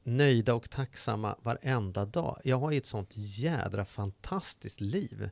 nöjda 0.02 0.54
och 0.54 0.70
tacksamma 0.70 1.36
varenda 1.42 2.04
dag. 2.04 2.40
Jag 2.44 2.56
har 2.56 2.70
ju 2.70 2.78
ett 2.78 2.86
sånt 2.86 3.10
jädra 3.14 3.84
fantastiskt 3.84 4.80
liv. 4.80 5.30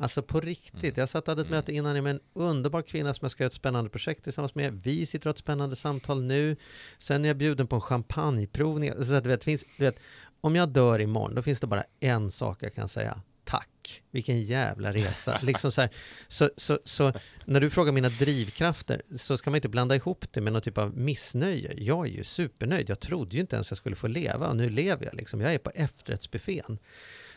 Alltså 0.00 0.22
på 0.22 0.40
riktigt. 0.40 0.96
Jag 0.96 1.08
satt 1.08 1.28
och 1.28 1.32
hade 1.32 1.42
ett 1.42 1.50
möte 1.50 1.72
innan 1.72 2.02
med 2.02 2.10
en 2.10 2.20
underbar 2.32 2.82
kvinna 2.82 3.14
som 3.14 3.24
jag 3.24 3.30
ska 3.30 3.42
göra 3.42 3.48
ett 3.48 3.54
spännande 3.54 3.90
projekt 3.90 4.24
tillsammans 4.24 4.54
med. 4.54 4.82
Vi 4.82 5.06
sitter 5.06 5.26
och 5.26 5.30
har 5.30 5.34
ett 5.34 5.38
spännande 5.38 5.76
samtal 5.76 6.22
nu. 6.22 6.56
Sen 6.98 7.24
är 7.24 7.28
jag 7.28 7.36
bjuden 7.36 7.66
på 7.66 7.76
en 7.76 7.82
champagneprovning. 7.82 9.04
Så 9.04 9.14
att, 9.14 9.22
du 9.24 9.28
vet, 9.28 9.44
finns, 9.44 9.64
du 9.78 9.84
vet, 9.84 9.98
om 10.40 10.56
jag 10.56 10.68
dör 10.68 11.00
imorgon, 11.00 11.34
då 11.34 11.42
finns 11.42 11.60
det 11.60 11.66
bara 11.66 11.84
en 12.00 12.30
sak 12.30 12.62
jag 12.62 12.74
kan 12.74 12.88
säga. 12.88 13.22
Tack, 13.44 14.02
vilken 14.10 14.42
jävla 14.42 14.92
resa. 14.92 15.38
liksom 15.42 15.72
så, 15.72 15.80
här, 15.80 15.90
så, 16.28 16.50
så, 16.56 16.78
så 16.84 17.12
när 17.44 17.60
du 17.60 17.70
frågar 17.70 17.92
mina 17.92 18.08
drivkrafter 18.08 19.02
så 19.16 19.36
ska 19.36 19.50
man 19.50 19.56
inte 19.56 19.68
blanda 19.68 19.96
ihop 19.96 20.24
det 20.32 20.40
med 20.40 20.52
någon 20.52 20.62
typ 20.62 20.78
av 20.78 20.96
missnöje. 20.96 21.74
Jag 21.76 22.06
är 22.06 22.10
ju 22.10 22.24
supernöjd. 22.24 22.90
Jag 22.90 23.00
trodde 23.00 23.34
ju 23.34 23.40
inte 23.40 23.56
ens 23.56 23.70
jag 23.70 23.78
skulle 23.78 23.96
få 23.96 24.06
leva 24.06 24.48
och 24.48 24.56
nu 24.56 24.70
lever 24.70 25.04
jag. 25.04 25.14
Liksom. 25.14 25.40
Jag 25.40 25.54
är 25.54 25.58
på 25.58 25.70
efterrättsbuffén. 25.74 26.78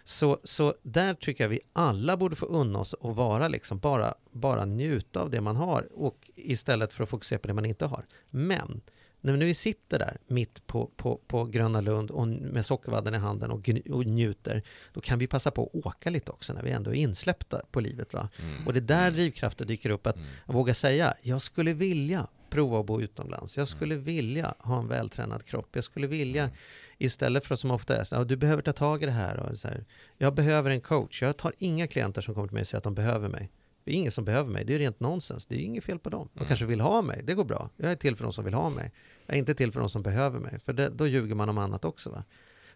Så, 0.03 0.39
så 0.43 0.75
där 0.81 1.13
tycker 1.13 1.43
jag 1.43 1.49
vi 1.49 1.59
alla 1.73 2.17
borde 2.17 2.35
få 2.35 2.45
unna 2.45 2.79
oss 2.79 2.95
att 3.01 3.15
vara 3.15 3.47
liksom 3.47 3.79
bara, 3.79 4.13
bara 4.31 4.65
njuta 4.65 5.21
av 5.21 5.29
det 5.29 5.41
man 5.41 5.55
har 5.55 5.87
och 5.93 6.29
istället 6.35 6.93
för 6.93 7.03
att 7.03 7.09
fokusera 7.09 7.39
på 7.39 7.47
det 7.47 7.53
man 7.53 7.65
inte 7.65 7.85
har. 7.85 8.05
Men 8.29 8.81
När 9.21 9.37
vi 9.37 9.53
sitter 9.53 9.99
där 9.99 10.17
mitt 10.27 10.67
på, 10.67 10.91
på, 10.95 11.19
på 11.27 11.45
Gröna 11.45 11.81
Lund 11.81 12.11
och 12.11 12.27
med 12.27 12.65
sockervadden 12.65 13.13
i 13.13 13.17
handen 13.17 13.51
och, 13.51 13.69
och 13.91 14.05
njuter, 14.05 14.63
då 14.93 15.01
kan 15.01 15.19
vi 15.19 15.27
passa 15.27 15.51
på 15.51 15.63
att 15.73 15.85
åka 15.85 16.09
lite 16.09 16.31
också 16.31 16.53
när 16.53 16.63
vi 16.63 16.71
ändå 16.71 16.91
är 16.91 16.95
insläppta 16.95 17.61
på 17.71 17.79
livet. 17.79 18.13
Va? 18.13 18.29
Mm. 18.39 18.67
Och 18.67 18.73
det 18.73 18.79
är 18.79 18.81
där 18.81 19.11
drivkraften 19.11 19.67
dyker 19.67 19.89
upp, 19.89 20.07
att 20.07 20.17
våga 20.45 20.73
säga, 20.73 21.13
jag 21.21 21.41
skulle 21.41 21.73
vilja 21.73 22.27
prova 22.49 22.79
att 22.79 22.85
bo 22.85 23.01
utomlands. 23.01 23.57
Jag 23.57 23.67
skulle 23.67 23.95
vilja 23.95 24.53
ha 24.59 24.79
en 24.79 24.87
vältränad 24.87 25.45
kropp. 25.45 25.69
Jag 25.71 25.83
skulle 25.83 26.07
vilja, 26.07 26.49
istället 26.97 27.45
för 27.45 27.53
att 27.53 27.59
som 27.59 27.71
ofta 27.71 27.97
är, 27.97 28.03
så, 28.03 28.15
"Ja, 28.15 28.23
du 28.23 28.35
behöver 28.35 28.61
ta 28.61 28.73
tag 28.73 29.03
i 29.03 29.05
det 29.05 29.11
här. 29.11 29.37
Och 29.39 29.57
så 29.57 29.67
här. 29.67 29.85
Jag 30.17 30.33
behöver 30.35 30.71
en 30.71 30.81
coach. 30.81 31.21
Jag 31.21 31.37
tar 31.37 31.53
inga 31.57 31.87
klienter 31.87 32.21
som 32.21 32.33
kommer 32.33 32.47
till 32.47 32.53
mig 32.53 32.61
och 32.61 32.67
säger 32.67 32.77
att 32.77 32.83
de 32.83 32.95
behöver 32.95 33.29
mig. 33.29 33.49
Det 33.83 33.91
är 33.91 33.95
ingen 33.95 34.11
som 34.11 34.25
behöver 34.25 34.49
mig. 34.49 34.65
Det 34.65 34.73
är 34.75 34.79
rent 34.79 34.99
nonsens. 34.99 35.45
Det 35.45 35.55
är 35.55 35.59
inget 35.59 35.83
fel 35.83 35.99
på 35.99 36.09
dem. 36.09 36.29
De 36.33 36.45
kanske 36.45 36.65
vill 36.65 36.81
ha 36.81 37.01
mig. 37.01 37.21
Det 37.23 37.33
går 37.33 37.45
bra. 37.45 37.69
Jag 37.77 37.91
är 37.91 37.95
till 37.95 38.15
för 38.15 38.23
de 38.23 38.33
som 38.33 38.45
vill 38.45 38.53
ha 38.53 38.69
mig. 38.69 38.91
Jag 39.31 39.35
är 39.35 39.39
inte 39.39 39.55
till 39.55 39.71
för 39.71 39.79
de 39.79 39.89
som 39.89 40.03
behöver 40.03 40.39
mig. 40.39 40.59
För 40.59 40.73
det, 40.73 40.89
då 40.89 41.07
ljuger 41.07 41.35
man 41.35 41.49
om 41.49 41.57
annat 41.57 41.85
också. 41.85 42.09
Va? 42.09 42.23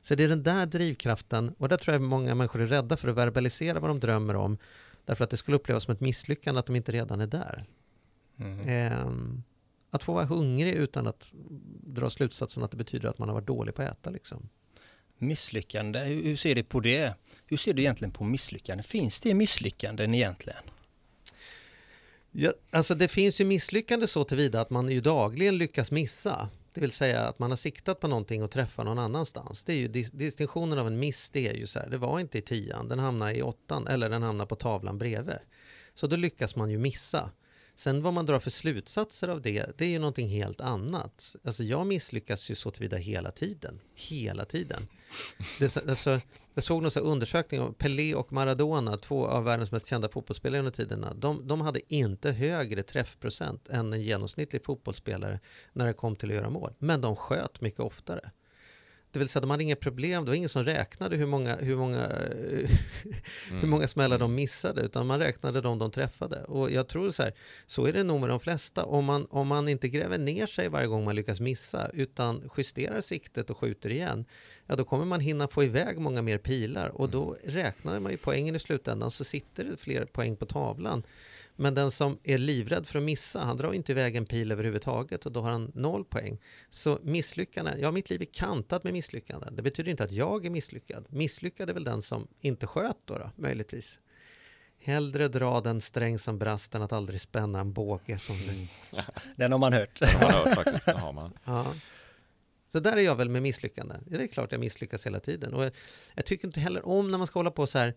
Så 0.02 0.16
det 0.16 0.24
är 0.24 0.28
den 0.28 0.44
där 0.44 0.66
drivkraften. 0.66 1.56
Och 1.58 1.70
där 1.70 1.78
tror 1.78 1.94
jag 1.94 2.02
många 2.02 2.36
människor 2.36 2.62
är 2.62 2.68
rädda 2.68 2.98
för 2.98 3.08
att 3.08 3.16
verbalisera 3.16 3.80
vad 3.80 3.90
de 3.90 4.00
drömmer 4.00 4.36
om. 4.36 4.58
Därför 5.06 5.24
att 5.24 5.30
det 5.30 5.38
skulle 5.38 5.58
upplevas 5.58 5.84
som 5.84 5.94
ett 5.94 6.00
misslyckande 6.00 6.60
att 6.60 6.66
de 6.66 6.76
inte 6.76 6.92
redan 6.92 7.22
är 7.22 7.28
där. 7.28 7.66
Ehm, 8.66 9.44
att 9.90 10.04
få 10.04 10.14
vara 10.14 10.26
hungrig 10.26 10.74
utan 10.74 11.08
att 11.08 11.32
dra 11.82 12.10
slutsatsen 12.10 12.64
att 12.64 12.72
det 12.72 12.78
betyder 12.78 13.10
att 13.10 13.18
man 13.18 13.30
har 13.30 13.36
varit 13.36 13.48
dålig 13.48 13.76
på 13.76 13.82
att 13.82 13.92
äta. 13.92 14.10
Liksom. 14.10 14.50
Misslyckande, 15.18 16.00
hur, 16.00 16.24
hur 16.24 16.36
ser 16.36 16.56
du 16.56 16.64
på 16.64 16.80
det? 16.80 17.14
Hur 17.46 17.58
ser 17.58 17.74
du 17.74 17.82
egentligen 17.82 18.12
på 18.12 18.24
misslyckande? 18.24 18.84
Finns 18.84 19.22
det 19.22 19.34
misslyckanden 19.34 20.14
egentligen? 20.14 20.64
Ja, 22.38 22.52
alltså 22.72 22.96
det 22.96 23.08
finns 23.08 23.42
ju 23.42 23.46
misslyckande 23.46 24.08
så 24.08 24.24
tillvida 24.24 24.62
att 24.62 24.70
man 24.70 24.90
ju 24.90 25.02
dagligen 25.02 25.58
lyckas 25.58 25.92
missa. 25.92 26.50
Det 26.74 26.82
vill 26.82 26.92
säga 26.92 27.22
att 27.22 27.40
man 27.40 27.52
har 27.52 27.56
siktat 27.56 28.00
på 28.00 28.08
någonting 28.08 28.44
och 28.44 28.52
träffar 28.52 28.84
någon 28.84 29.00
annanstans. 29.00 29.64
Det 29.64 29.74
är 29.74 29.78
ju 29.78 29.88
dis- 29.88 30.12
distinktionen 30.12 30.80
av 30.80 30.88
en 30.88 31.00
miss, 31.00 31.30
det 31.30 31.48
är 31.48 31.54
ju 31.54 31.68
så 31.68 31.80
här, 31.80 31.90
det 31.90 31.98
var 31.98 32.20
inte 32.20 32.38
i 32.38 32.42
tian, 32.42 32.88
den 32.88 33.00
hamnar 33.00 33.32
i 33.32 33.42
åttan 33.42 33.88
eller 33.88 34.10
den 34.10 34.24
hamnar 34.24 34.46
på 34.46 34.56
tavlan 34.56 34.98
bredvid. 34.98 35.38
Så 35.94 36.08
då 36.08 36.16
lyckas 36.16 36.56
man 36.56 36.70
ju 36.70 36.78
missa. 36.78 37.30
Sen 37.76 38.02
vad 38.02 38.14
man 38.14 38.26
drar 38.26 38.40
för 38.40 38.50
slutsatser 38.50 39.28
av 39.28 39.42
det, 39.42 39.66
det 39.78 39.86
är 39.86 39.90
ju 39.90 40.00
någonting 40.00 40.28
helt 40.28 40.62
annat. 40.62 41.36
Alltså 41.44 41.64
jag 41.64 41.88
misslyckas 41.88 42.52
ju 42.52 42.56
så 42.56 42.72
tillvida 42.72 42.98
hela 42.98 43.32
tiden. 43.32 43.80
Hela 43.96 44.46
tiden. 44.46 44.88
Det, 45.60 45.78
alltså, 45.78 46.20
jag 46.54 46.64
såg 46.64 46.82
någon 46.82 46.92
så 46.92 47.00
undersökning 47.00 47.62
om 47.62 47.74
Pelé 47.74 48.16
och 48.16 48.34
Maradona, 48.34 48.98
två 48.98 49.28
av 49.28 49.44
världens 49.44 49.72
mest 49.72 49.88
kända 49.88 50.10
fotbollsspelare 50.10 50.60
under 50.60 50.72
tiderna. 50.72 51.14
De, 51.14 51.48
de 51.48 51.62
hade 51.62 51.94
inte 51.94 52.32
högre 52.32 52.84
träffprocent 52.84 53.70
än 53.70 53.94
en 53.94 54.02
genomsnittlig 54.02 54.66
fotbollsspelare 54.66 55.40
när 55.74 55.86
det 55.86 55.94
kom 55.94 56.16
till 56.16 56.30
att 56.30 56.36
göra 56.36 56.50
mål. 56.50 56.74
Men 56.80 57.02
de 57.02 57.16
sköt 57.16 57.62
mycket 57.62 57.80
oftare. 57.80 58.32
Det 59.16 59.20
vill 59.20 59.30
säga, 59.30 59.42
de 59.42 59.50
hade 59.50 59.64
inga 59.64 59.76
problem. 59.76 60.26
Det 60.26 60.32
var 60.32 60.36
ingen 60.36 60.50
som 60.50 60.64
räknade 60.64 61.16
hur 61.16 61.26
många, 61.26 61.56
hur 61.56 61.76
många, 61.76 62.08
hur 63.50 63.68
många 63.68 63.88
smällar 63.88 64.20
de 64.20 64.36
missade, 64.36 64.82
utan 64.82 65.08
man 65.08 65.20
räknade 65.20 65.62
de 65.62 65.80
de 65.80 65.92
träffade. 65.92 66.44
Och 66.44 66.72
jag 66.72 66.88
tror 66.88 67.12
så 67.12 67.24
här, 67.24 67.34
så 67.66 67.86
är 67.86 67.94
det 67.94 68.04
nog 68.04 68.20
med 68.20 68.30
de 68.30 68.40
flesta. 68.40 68.86
Om 68.86 69.06
man, 69.06 69.28
om 69.30 69.48
man 69.48 69.68
inte 69.68 69.88
gräver 69.88 70.18
ner 70.18 70.46
sig 70.46 70.70
varje 70.70 70.88
gång 70.88 71.06
man 71.06 71.16
lyckas 71.16 71.40
missa, 71.40 71.90
utan 71.94 72.50
justerar 72.58 73.02
siktet 73.02 73.50
och 73.50 73.58
skjuter 73.58 73.90
igen, 73.90 74.26
ja 74.66 74.76
då 74.76 74.86
kommer 74.86 75.06
man 75.06 75.20
hinna 75.20 75.48
få 75.48 75.64
iväg 75.64 76.00
många 76.00 76.22
mer 76.22 76.38
pilar. 76.38 76.88
Och 76.88 77.10
då 77.10 77.36
räknar 77.44 78.00
man 78.00 78.12
ju 78.12 78.18
poängen 78.18 78.56
i 78.56 78.60
slutändan, 78.60 79.12
så 79.12 79.24
sitter 79.24 79.64
det 79.64 79.78
fler 79.78 80.06
poäng 80.06 80.36
på 80.36 80.46
tavlan. 80.46 81.04
Men 81.56 81.74
den 81.74 81.92
som 81.92 82.20
är 82.24 82.38
livrädd 82.38 82.88
för 82.88 83.00
att 83.00 83.06
missa, 83.06 83.40
han 83.40 83.58
drar 83.58 83.74
inte 83.74 83.92
iväg 83.92 84.16
en 84.16 84.26
pil 84.26 84.52
överhuvudtaget 84.52 85.26
och 85.26 85.32
då 85.32 85.42
har 85.42 85.52
han 85.52 85.72
noll 85.76 86.06
poäng. 86.06 86.38
Så 86.70 87.00
misslyckanden, 87.04 87.80
ja 87.80 87.92
mitt 87.92 88.10
liv 88.10 88.22
är 88.22 88.26
kantat 88.26 88.84
med 88.84 88.94
misslyckanden. 88.94 89.56
Det 89.56 89.62
betyder 89.62 89.92
inte 89.92 90.04
att 90.04 90.12
jag 90.12 90.46
är 90.46 90.50
misslyckad. 90.50 91.06
Misslyckad 91.10 91.70
är 91.70 91.74
väl 91.74 91.84
den 91.84 92.02
som 92.02 92.28
inte 92.40 92.68
sköt 92.68 92.98
då, 93.06 93.18
då 93.18 93.32
möjligtvis. 93.36 94.00
Hellre 94.80 95.28
dra 95.28 95.62
den 95.62 95.82
sträng 95.82 96.20
som 96.20 96.38
brast 96.40 96.76
än 96.76 96.82
att 96.82 96.92
aldrig 96.92 97.22
spänna 97.22 97.60
en 97.60 97.74
båge 97.74 98.20
som 98.20 98.36
du. 98.38 98.68
Den 99.36 99.52
har 99.52 99.60
man 99.60 99.74
hört. 99.74 100.00
Det 100.00 100.06
har 100.08 100.22
man 100.22 100.34
hört 100.34 100.56
faktiskt, 100.56 100.86
det 100.86 100.98
har 100.98 101.14
man. 101.14 101.34
Ja. 101.44 101.76
Så 102.68 102.80
där 102.80 102.98
är 102.98 103.02
jag 103.02 103.16
väl 103.16 103.30
med 103.30 103.42
misslyckanden. 103.42 104.04
Det 104.08 104.24
är 104.24 104.28
klart 104.28 104.52
jag 104.52 104.60
misslyckas 104.60 105.06
hela 105.06 105.20
tiden. 105.20 105.54
Och 105.54 105.66
jag, 105.66 105.72
jag 106.16 106.26
tycker 106.26 106.48
inte 106.48 106.60
heller 106.60 106.88
om 106.88 107.12
när 107.12 107.18
man 107.18 107.28
ska 107.28 107.40
hålla 107.40 107.52
på 107.52 107.68
så 107.68 107.78
här. 107.78 107.94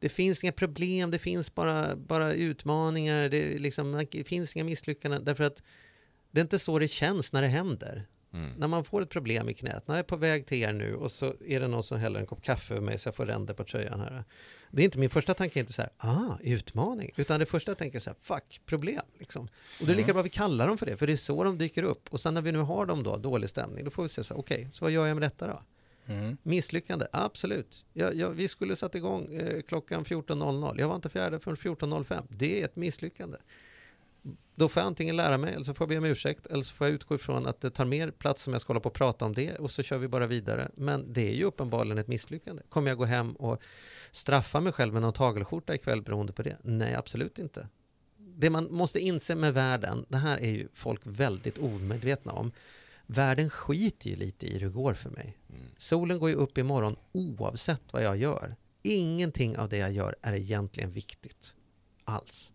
Det 0.00 0.08
finns 0.08 0.44
inga 0.44 0.52
problem, 0.52 1.10
det 1.10 1.18
finns 1.18 1.54
bara, 1.54 1.96
bara 1.96 2.32
utmaningar, 2.32 3.28
det, 3.28 3.58
liksom, 3.58 4.06
det 4.10 4.24
finns 4.24 4.56
inga 4.56 4.64
misslyckanden. 4.64 5.24
Därför 5.24 5.44
att 5.44 5.62
det 6.30 6.40
är 6.40 6.42
inte 6.42 6.58
så 6.58 6.78
det 6.78 6.88
känns 6.88 7.32
när 7.32 7.42
det 7.42 7.48
händer. 7.48 8.06
Mm. 8.32 8.52
När 8.58 8.68
man 8.68 8.84
får 8.84 9.02
ett 9.02 9.10
problem 9.10 9.48
i 9.48 9.54
knät, 9.54 9.88
när 9.88 9.94
jag 9.94 9.98
är 9.98 10.08
på 10.08 10.16
väg 10.16 10.46
till 10.46 10.58
er 10.58 10.72
nu 10.72 10.94
och 10.94 11.12
så 11.12 11.34
är 11.46 11.60
det 11.60 11.68
någon 11.68 11.82
som 11.82 11.98
häller 11.98 12.20
en 12.20 12.26
kopp 12.26 12.42
kaffe 12.42 12.74
över 12.74 12.86
mig 12.86 12.98
så 12.98 13.08
jag 13.08 13.14
får 13.14 13.26
ränder 13.26 13.54
på 13.54 13.64
tröjan 13.64 14.00
här. 14.00 14.24
Det 14.70 14.82
är 14.82 14.84
inte 14.84 14.98
min 14.98 15.10
första 15.10 15.34
tanke 15.34 15.60
inte 15.60 15.72
så 15.72 15.82
här, 15.82 15.90
ah, 15.96 16.38
utmaning, 16.42 17.10
utan 17.16 17.40
det 17.40 17.46
första 17.46 17.70
jag 17.70 17.78
tänker 17.78 18.00
så 18.00 18.10
här, 18.10 18.16
fuck, 18.20 18.60
problem. 18.66 19.02
Liksom. 19.18 19.48
Och 19.80 19.86
det 19.86 19.92
är 19.92 19.96
lika 19.96 20.12
bra 20.12 20.22
vi 20.22 20.28
kallar 20.28 20.68
dem 20.68 20.78
för 20.78 20.86
det, 20.86 20.96
för 20.96 21.06
det 21.06 21.12
är 21.12 21.16
så 21.16 21.44
de 21.44 21.58
dyker 21.58 21.82
upp. 21.82 22.08
Och 22.12 22.20
sen 22.20 22.34
när 22.34 22.42
vi 22.42 22.52
nu 22.52 22.58
har 22.58 22.86
dem 22.86 23.02
då, 23.02 23.16
dålig 23.16 23.50
stämning, 23.50 23.84
då 23.84 23.90
får 23.90 24.02
vi 24.02 24.08
se 24.08 24.24
så 24.24 24.34
här, 24.34 24.40
okej, 24.40 24.68
så 24.72 24.84
vad 24.84 24.92
gör 24.92 25.06
jag 25.06 25.14
med 25.14 25.22
detta 25.22 25.46
då? 25.46 25.62
Mm. 26.06 26.36
Misslyckande, 26.42 27.06
absolut. 27.12 27.84
Jag, 27.92 28.14
jag, 28.14 28.30
vi 28.30 28.48
skulle 28.48 28.76
satt 28.76 28.94
igång 28.94 29.34
eh, 29.34 29.62
klockan 29.62 30.04
14.00. 30.04 30.80
Jag 30.80 30.88
var 30.88 30.94
inte 30.94 31.08
färdig 31.08 31.42
förrän 31.42 31.56
14.05. 31.56 32.22
Det 32.28 32.60
är 32.60 32.64
ett 32.64 32.76
misslyckande. 32.76 33.38
Då 34.54 34.68
får 34.68 34.80
jag 34.80 34.86
antingen 34.86 35.16
lära 35.16 35.38
mig, 35.38 35.54
eller 35.54 35.64
så 35.64 35.74
får 35.74 35.84
jag 35.84 35.88
be 35.88 35.98
om 35.98 36.04
ursäkt, 36.04 36.46
eller 36.46 36.62
så 36.62 36.74
får 36.74 36.86
jag 36.86 36.94
utgå 36.94 37.14
ifrån 37.14 37.46
att 37.46 37.60
det 37.60 37.70
tar 37.70 37.84
mer 37.84 38.10
plats 38.10 38.46
om 38.46 38.52
jag 38.52 38.60
ska 38.60 38.70
hålla 38.70 38.80
på 38.80 38.88
och 38.88 38.94
prata 38.94 39.24
om 39.24 39.34
det, 39.34 39.56
och 39.56 39.70
så 39.70 39.82
kör 39.82 39.98
vi 39.98 40.08
bara 40.08 40.26
vidare. 40.26 40.70
Men 40.74 41.12
det 41.12 41.28
är 41.28 41.34
ju 41.34 41.44
uppenbarligen 41.44 41.98
ett 41.98 42.08
misslyckande. 42.08 42.62
Kommer 42.68 42.88
jag 42.88 42.98
gå 42.98 43.04
hem 43.04 43.32
och 43.32 43.62
straffa 44.12 44.60
mig 44.60 44.72
själv 44.72 44.92
med 44.92 45.02
någon 45.02 45.12
tagelskjorta 45.12 45.74
ikväll 45.74 46.02
beroende 46.02 46.32
på 46.32 46.42
det? 46.42 46.56
Nej, 46.62 46.94
absolut 46.94 47.38
inte. 47.38 47.68
Det 48.16 48.50
man 48.50 48.72
måste 48.72 49.00
inse 49.00 49.34
med 49.34 49.54
världen, 49.54 50.06
det 50.08 50.16
här 50.16 50.38
är 50.38 50.50
ju 50.50 50.68
folk 50.74 51.00
väldigt 51.04 51.58
omedvetna 51.58 52.32
om. 52.32 52.52
Världen 53.06 53.50
skiter 53.50 54.10
ju 54.10 54.16
lite 54.16 54.46
i 54.46 54.52
hur 54.52 54.60
det 54.60 54.68
går 54.68 54.94
för 54.94 55.10
mig. 55.10 55.38
Solen 55.76 56.18
går 56.18 56.28
ju 56.28 56.34
upp 56.34 56.58
imorgon 56.58 56.96
oavsett 57.12 57.82
vad 57.90 58.02
jag 58.02 58.16
gör. 58.16 58.56
Ingenting 58.82 59.58
av 59.58 59.68
det 59.68 59.76
jag 59.76 59.92
gör 59.92 60.16
är 60.22 60.32
egentligen 60.32 60.90
viktigt. 60.90 61.54
Alls. 62.04 62.52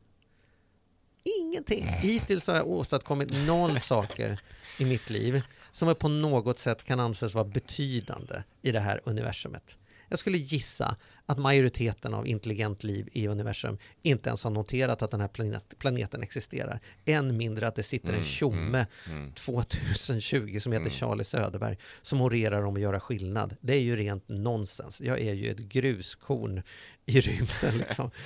Ingenting. 1.23 1.85
Hittills 1.85 2.47
har 2.47 2.55
jag 2.55 2.67
åstadkommit 2.67 3.47
noll 3.47 3.79
saker 3.81 4.39
i 4.79 4.85
mitt 4.85 5.09
liv 5.09 5.43
som 5.71 5.95
på 5.95 6.07
något 6.07 6.59
sätt 6.59 6.83
kan 6.83 6.99
anses 6.99 7.33
vara 7.33 7.45
betydande 7.45 8.43
i 8.61 8.71
det 8.71 8.79
här 8.79 9.01
universumet. 9.03 9.77
Jag 10.07 10.19
skulle 10.19 10.37
gissa 10.37 10.95
att 11.31 11.37
majoriteten 11.37 12.13
av 12.13 12.27
intelligent 12.27 12.83
liv 12.83 13.09
i 13.11 13.27
universum 13.27 13.77
inte 14.01 14.29
ens 14.29 14.43
har 14.43 14.51
noterat 14.51 15.01
att 15.01 15.11
den 15.11 15.21
här 15.21 15.27
planet, 15.27 15.63
planeten 15.79 16.23
existerar. 16.23 16.79
Än 17.05 17.37
mindre 17.37 17.67
att 17.67 17.75
det 17.75 17.83
sitter 17.83 18.09
en 18.09 18.15
Mm, 18.15 18.25
tjomme 18.25 18.85
mm, 19.07 19.19
mm. 19.19 19.33
2020 19.33 20.59
som 20.59 20.71
heter 20.71 20.81
Mm. 20.81 20.89
Charlie 20.89 21.23
Söderberg 21.23 21.77
som 22.01 22.21
orerar 22.21 22.65
om 22.65 22.75
att 22.75 22.81
göra 22.81 22.99
skillnad. 22.99 23.55
Det 23.61 23.73
är 23.73 23.79
ju 23.79 23.95
rent 23.95 24.29
nonsens. 24.29 25.01
Jag 25.01 25.19
är 25.19 25.33
ju 25.33 25.51
ett 25.51 25.59
gruskorn 25.59 26.61
i 27.05 27.19
rymden. 27.19 27.77
Liksom. 27.77 28.11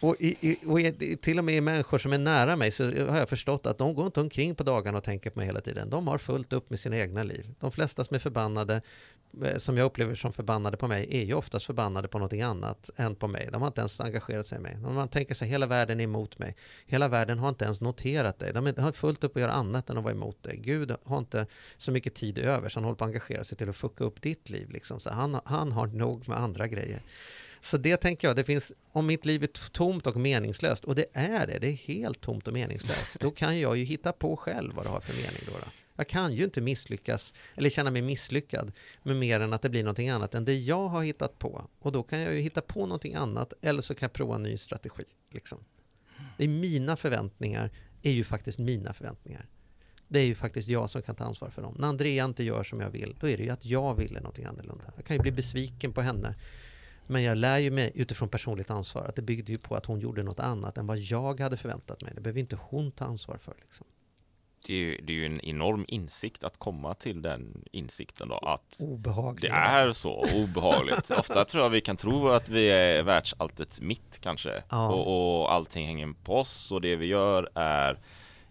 Och, 0.00 0.16
i, 0.20 0.36
i, 0.40 0.58
och 0.66 0.80
i, 0.80 1.16
till 1.16 1.38
och 1.38 1.44
med 1.44 1.56
i 1.56 1.60
människor 1.60 1.98
som 1.98 2.12
är 2.12 2.18
nära 2.18 2.56
mig 2.56 2.70
så 2.70 2.84
har 2.84 3.18
jag 3.18 3.28
förstått 3.28 3.66
att 3.66 3.78
de 3.78 3.94
går 3.94 4.06
inte 4.06 4.20
omkring 4.20 4.54
på 4.54 4.62
dagarna 4.62 4.98
och 4.98 5.04
tänker 5.04 5.30
på 5.30 5.38
mig 5.38 5.46
hela 5.46 5.60
tiden. 5.60 5.90
De 5.90 6.08
har 6.08 6.18
fullt 6.18 6.52
upp 6.52 6.70
med 6.70 6.80
sina 6.80 6.96
egna 6.96 7.22
liv. 7.22 7.54
De 7.60 7.72
flesta 7.72 8.04
som 8.04 8.14
är 8.14 8.18
förbannade, 8.18 8.82
Eh, 9.44 9.58
som 9.58 9.76
jag 9.76 9.84
upplever 9.84 10.14
som 10.14 10.32
förbannade 10.32 10.76
på 10.76 10.88
mig, 10.88 11.08
är 11.10 11.24
ju 11.24 11.34
oftast 11.34 11.66
förbannade 11.66 12.08
på 12.08 12.18
någonting 12.18 12.42
annat 12.42 12.90
än 12.96 13.14
på 13.14 13.28
mig. 13.28 13.48
De 13.52 13.62
har 13.62 13.68
inte 13.68 13.80
ens 13.80 14.00
engagerat 14.00 14.46
sig 14.46 14.58
i 14.58 14.60
mig. 14.60 14.76
Om 14.84 14.94
man 14.94 15.08
tänker 15.08 15.34
sig 15.34 15.48
hela 15.48 15.66
världen 15.66 16.00
är 16.00 16.04
emot 16.04 16.38
mig. 16.38 16.56
Hela 16.86 17.08
världen 17.08 17.38
har 17.38 17.48
inte 17.48 17.64
ens 17.64 17.80
noterat 17.80 18.38
dig. 18.38 18.52
De 18.52 18.66
har 18.66 18.92
fullt 18.92 19.24
upp 19.24 19.36
att 19.36 19.42
göra 19.42 19.52
annat 19.52 19.90
än 19.90 19.98
att 19.98 20.04
vara 20.04 20.14
emot 20.14 20.42
dig. 20.42 20.56
Gud 20.56 20.96
har 21.04 21.18
inte 21.18 21.46
så 21.76 21.92
mycket 21.92 22.14
tid 22.14 22.38
över 22.38 22.68
så 22.68 22.76
han 22.76 22.84
håller 22.84 22.96
på 22.96 23.04
att 23.04 23.08
engagera 23.08 23.44
sig 23.44 23.58
till 23.58 23.68
att 23.68 23.76
fucka 23.76 24.04
upp 24.04 24.22
ditt 24.22 24.50
liv. 24.50 24.70
Liksom. 24.70 25.00
Så 25.00 25.10
han, 25.10 25.40
han 25.44 25.72
har 25.72 25.86
nog 25.86 26.28
med 26.28 26.38
andra 26.38 26.66
grejer. 26.66 27.02
Så 27.60 27.76
det 27.76 27.96
tänker 27.96 28.28
jag, 28.28 28.36
det 28.36 28.44
finns, 28.44 28.72
om 28.92 29.06
mitt 29.06 29.24
liv 29.24 29.42
är 29.42 29.46
tomt 29.46 30.06
och 30.06 30.16
meningslöst, 30.16 30.84
och 30.84 30.94
det 30.94 31.06
är 31.12 31.46
det, 31.46 31.58
det 31.58 31.66
är 31.66 31.72
helt 31.72 32.20
tomt 32.20 32.48
och 32.48 32.52
meningslöst, 32.52 33.16
då 33.20 33.30
kan 33.30 33.60
jag 33.60 33.76
ju 33.76 33.84
hitta 33.84 34.12
på 34.12 34.36
själv 34.36 34.74
vad 34.74 34.84
det 34.84 34.88
har 34.88 35.00
för 35.00 35.12
mening 35.12 35.42
då. 35.46 35.52
då. 35.52 35.81
Jag 36.02 36.08
kan 36.08 36.34
ju 36.34 36.44
inte 36.44 36.60
misslyckas, 36.60 37.34
eller 37.54 37.70
känna 37.70 37.90
mig 37.90 38.02
misslyckad, 38.02 38.72
med 39.02 39.16
mer 39.16 39.40
än 39.40 39.52
att 39.52 39.62
det 39.62 39.68
blir 39.68 39.82
någonting 39.82 40.08
annat 40.08 40.34
än 40.34 40.44
det 40.44 40.54
jag 40.54 40.88
har 40.88 41.02
hittat 41.02 41.38
på. 41.38 41.66
Och 41.78 41.92
då 41.92 42.02
kan 42.02 42.20
jag 42.20 42.34
ju 42.34 42.40
hitta 42.40 42.60
på 42.60 42.86
någonting 42.86 43.14
annat, 43.14 43.52
eller 43.60 43.82
så 43.82 43.94
kan 43.94 44.06
jag 44.06 44.12
prova 44.12 44.34
en 44.34 44.42
ny 44.42 44.56
strategi. 44.56 45.04
Liksom. 45.30 45.58
Det 46.36 46.44
är 46.44 46.48
mina 46.48 46.96
förväntningar, 46.96 47.70
är 48.02 48.10
ju 48.10 48.24
faktiskt 48.24 48.58
mina 48.58 48.92
förväntningar. 48.92 49.46
Det 50.08 50.18
är 50.18 50.24
ju 50.24 50.34
faktiskt 50.34 50.68
jag 50.68 50.90
som 50.90 51.02
kan 51.02 51.14
ta 51.14 51.24
ansvar 51.24 51.50
för 51.50 51.62
dem. 51.62 51.76
När 51.78 51.88
Andrea 51.88 52.24
inte 52.24 52.44
gör 52.44 52.62
som 52.62 52.80
jag 52.80 52.90
vill, 52.90 53.16
då 53.20 53.28
är 53.28 53.36
det 53.36 53.42
ju 53.42 53.50
att 53.50 53.64
jag 53.64 53.94
ville 53.94 54.20
någonting 54.20 54.44
annorlunda. 54.44 54.84
Jag 54.96 55.04
kan 55.04 55.16
ju 55.16 55.22
bli 55.22 55.32
besviken 55.32 55.92
på 55.92 56.00
henne. 56.00 56.34
Men 57.06 57.22
jag 57.22 57.38
lär 57.38 57.58
ju 57.58 57.70
mig 57.70 57.92
utifrån 57.94 58.28
personligt 58.28 58.70
ansvar 58.70 59.04
att 59.04 59.16
det 59.16 59.22
byggde 59.22 59.52
ju 59.52 59.58
på 59.58 59.74
att 59.74 59.86
hon 59.86 60.00
gjorde 60.00 60.22
något 60.22 60.38
annat 60.38 60.78
än 60.78 60.86
vad 60.86 60.98
jag 60.98 61.40
hade 61.40 61.56
förväntat 61.56 62.02
mig. 62.02 62.12
Det 62.14 62.20
behöver 62.20 62.40
inte 62.40 62.56
hon 62.60 62.92
ta 62.92 63.04
ansvar 63.04 63.36
för. 63.36 63.54
Liksom 63.60 63.86
det 64.66 64.72
är, 64.74 64.78
ju, 64.78 64.96
det 65.02 65.12
är 65.12 65.14
ju 65.14 65.26
en 65.26 65.40
enorm 65.40 65.84
insikt 65.88 66.44
att 66.44 66.58
komma 66.58 66.94
till 66.94 67.22
den 67.22 67.64
insikten 67.72 68.28
då 68.28 68.34
att 68.34 68.76
Obehagligt. 68.80 69.42
det 69.42 69.48
är 69.56 69.92
så 69.92 70.26
obehagligt. 70.34 71.10
Ofta 71.18 71.44
tror 71.44 71.62
jag 71.62 71.70
vi 71.70 71.80
kan 71.80 71.96
tro 71.96 72.28
att 72.28 72.48
vi 72.48 72.70
är 72.70 73.02
världsalltets 73.02 73.80
mitt 73.80 74.18
kanske 74.20 74.62
Ja. 74.70 74.88
och, 74.88 75.40
och 75.42 75.52
allting 75.52 75.86
hänger 75.86 76.14
på 76.24 76.36
oss 76.38 76.72
och 76.72 76.80
det 76.80 76.96
vi 76.96 77.06
gör 77.06 77.50
är 77.54 77.98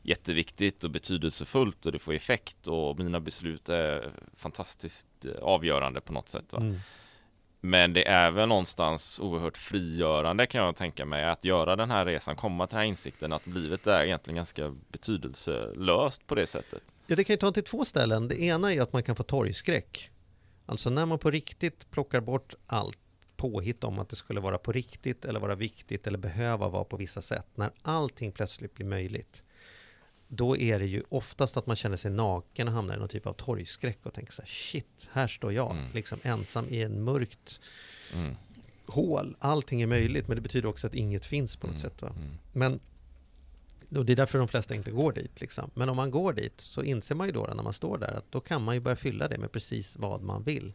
jätteviktigt 0.03 0.84
och 0.84 0.91
betydelsefullt 0.91 1.86
och 1.86 1.91
det 1.91 1.99
får 1.99 2.14
effekt 2.14 2.68
och 2.68 2.99
mina 2.99 3.20
beslut 3.20 3.70
är 3.70 4.12
fantastiskt 4.38 5.07
eh, 5.26 5.43
avgörande 5.43 6.01
på 6.01 6.14
något 6.14 6.30
sätt. 6.30 6.53
Mm. 6.53 6.78
Men 7.62 7.93
det 7.93 8.07
är 8.07 8.32
väl 8.32 8.47
någonstans 8.49 9.20
oerhört 9.20 9.57
frigörande 9.57 10.45
kan 10.45 10.66
jag 10.66 10.76
tänka 10.76 11.05
mig 11.05 11.24
att 11.24 11.45
göra 11.45 11.76
den 11.76 11.91
här 11.91 12.05
resan, 12.05 12.36
komma 12.36 12.68
till 12.68 12.76
den 12.76 12.82
här 12.82 12.88
insikten 12.88 13.34
att 13.34 13.47
livet 13.47 13.88
är 13.88 14.03
egentligen 14.03 14.36
ganska 14.36 14.76
betydelselöst 14.88 16.28
på 16.28 16.36
det 16.36 16.47
sättet. 16.47 16.82
Ja, 17.07 17.16
det 17.16 17.24
kan 17.24 17.34
ju 17.34 17.38
ta 17.38 17.51
till 17.51 17.64
två 17.64 17.86
ställen. 17.86 18.28
Det 18.28 18.41
ena 18.41 18.74
är 18.74 18.82
att 18.82 18.93
man 18.93 19.03
kan 19.03 19.16
få 19.16 19.24
torgskräck. 19.24 20.09
Alltså 20.66 20.89
när 20.89 21.05
man 21.05 21.20
på 21.20 21.32
riktigt 21.32 21.91
plockar 21.91 22.20
bort 22.20 22.53
allt 22.68 22.97
påhitt 23.38 23.84
om 23.84 23.99
att 23.99 24.09
det 24.09 24.16
skulle 24.16 24.39
vara 24.39 24.57
på 24.57 24.72
riktigt 24.72 25.26
eller 25.26 25.39
vara 25.39 25.55
viktigt 25.55 26.07
eller 26.07 26.18
behöva 26.18 26.70
vara 26.70 26.84
på 26.84 26.97
vissa 26.97 27.22
sätt. 27.22 27.47
När 27.55 27.72
allting 27.82 28.32
plötsligt 28.32 28.74
blir 28.74 28.86
möjligt. 28.86 29.41
Då 30.34 30.57
är 30.57 30.79
det 30.79 30.86
ju 30.86 31.03
oftast 31.09 31.57
att 31.57 31.67
man 31.67 31.75
känner 31.75 31.97
sig 31.97 32.11
naken 32.11 32.67
och 32.67 32.73
hamnar 32.73 32.95
i 32.95 32.99
någon 32.99 33.07
typ 33.07 33.27
av 33.27 33.34
torgskräck 33.34 33.99
och 34.03 34.13
tänker 34.13 34.34
så 34.34 34.41
här, 34.41 34.49
shit, 34.49 35.09
här 35.11 35.27
står 35.27 35.53
jag, 35.53 35.71
Mm. 35.71 35.86
liksom 35.93 36.19
ensam 36.23 36.65
i 36.69 36.82
en 36.82 37.03
mörkt 37.03 37.61
Mm. 38.13 38.36
hål. 38.86 39.36
Allting 39.39 39.82
är 39.82 39.88
möjligt, 39.88 40.27
men 40.27 40.36
det 40.36 40.41
betyder 40.41 40.69
också 40.69 40.88
att 40.88 40.93
inget 40.95 41.25
finns 41.25 41.55
på 41.55 41.67
något 41.67 41.75
Mm. 41.75 41.82
sätt. 41.82 42.01
Va? 42.01 42.09
Mm. 42.09 42.29
Men 42.53 42.79
och 43.99 44.05
det 44.05 44.11
är 44.13 44.15
därför 44.15 44.38
de 44.39 44.47
flesta 44.47 44.75
inte 44.75 44.91
går 44.91 45.13
dit. 45.13 45.41
Liksom. 45.41 45.69
Men 45.73 45.89
om 45.89 45.95
man 45.95 46.11
går 46.11 46.34
dit 46.34 46.61
så 46.61 46.84
inser 46.84 47.15
man 47.15 47.27
ju 47.27 47.34
då 47.34 47.43
när 47.55 47.63
man 47.63 47.73
står 47.73 47.97
där 47.97 48.13
att 48.13 48.32
då 48.32 48.39
kan 48.39 48.63
man 48.63 48.75
ju 48.75 48.82
börja 48.82 48.95
fylla 48.95 49.27
det 49.27 49.38
med 49.38 49.51
precis 49.51 49.97
vad 49.97 50.21
man 50.21 50.43
vill. 50.43 50.73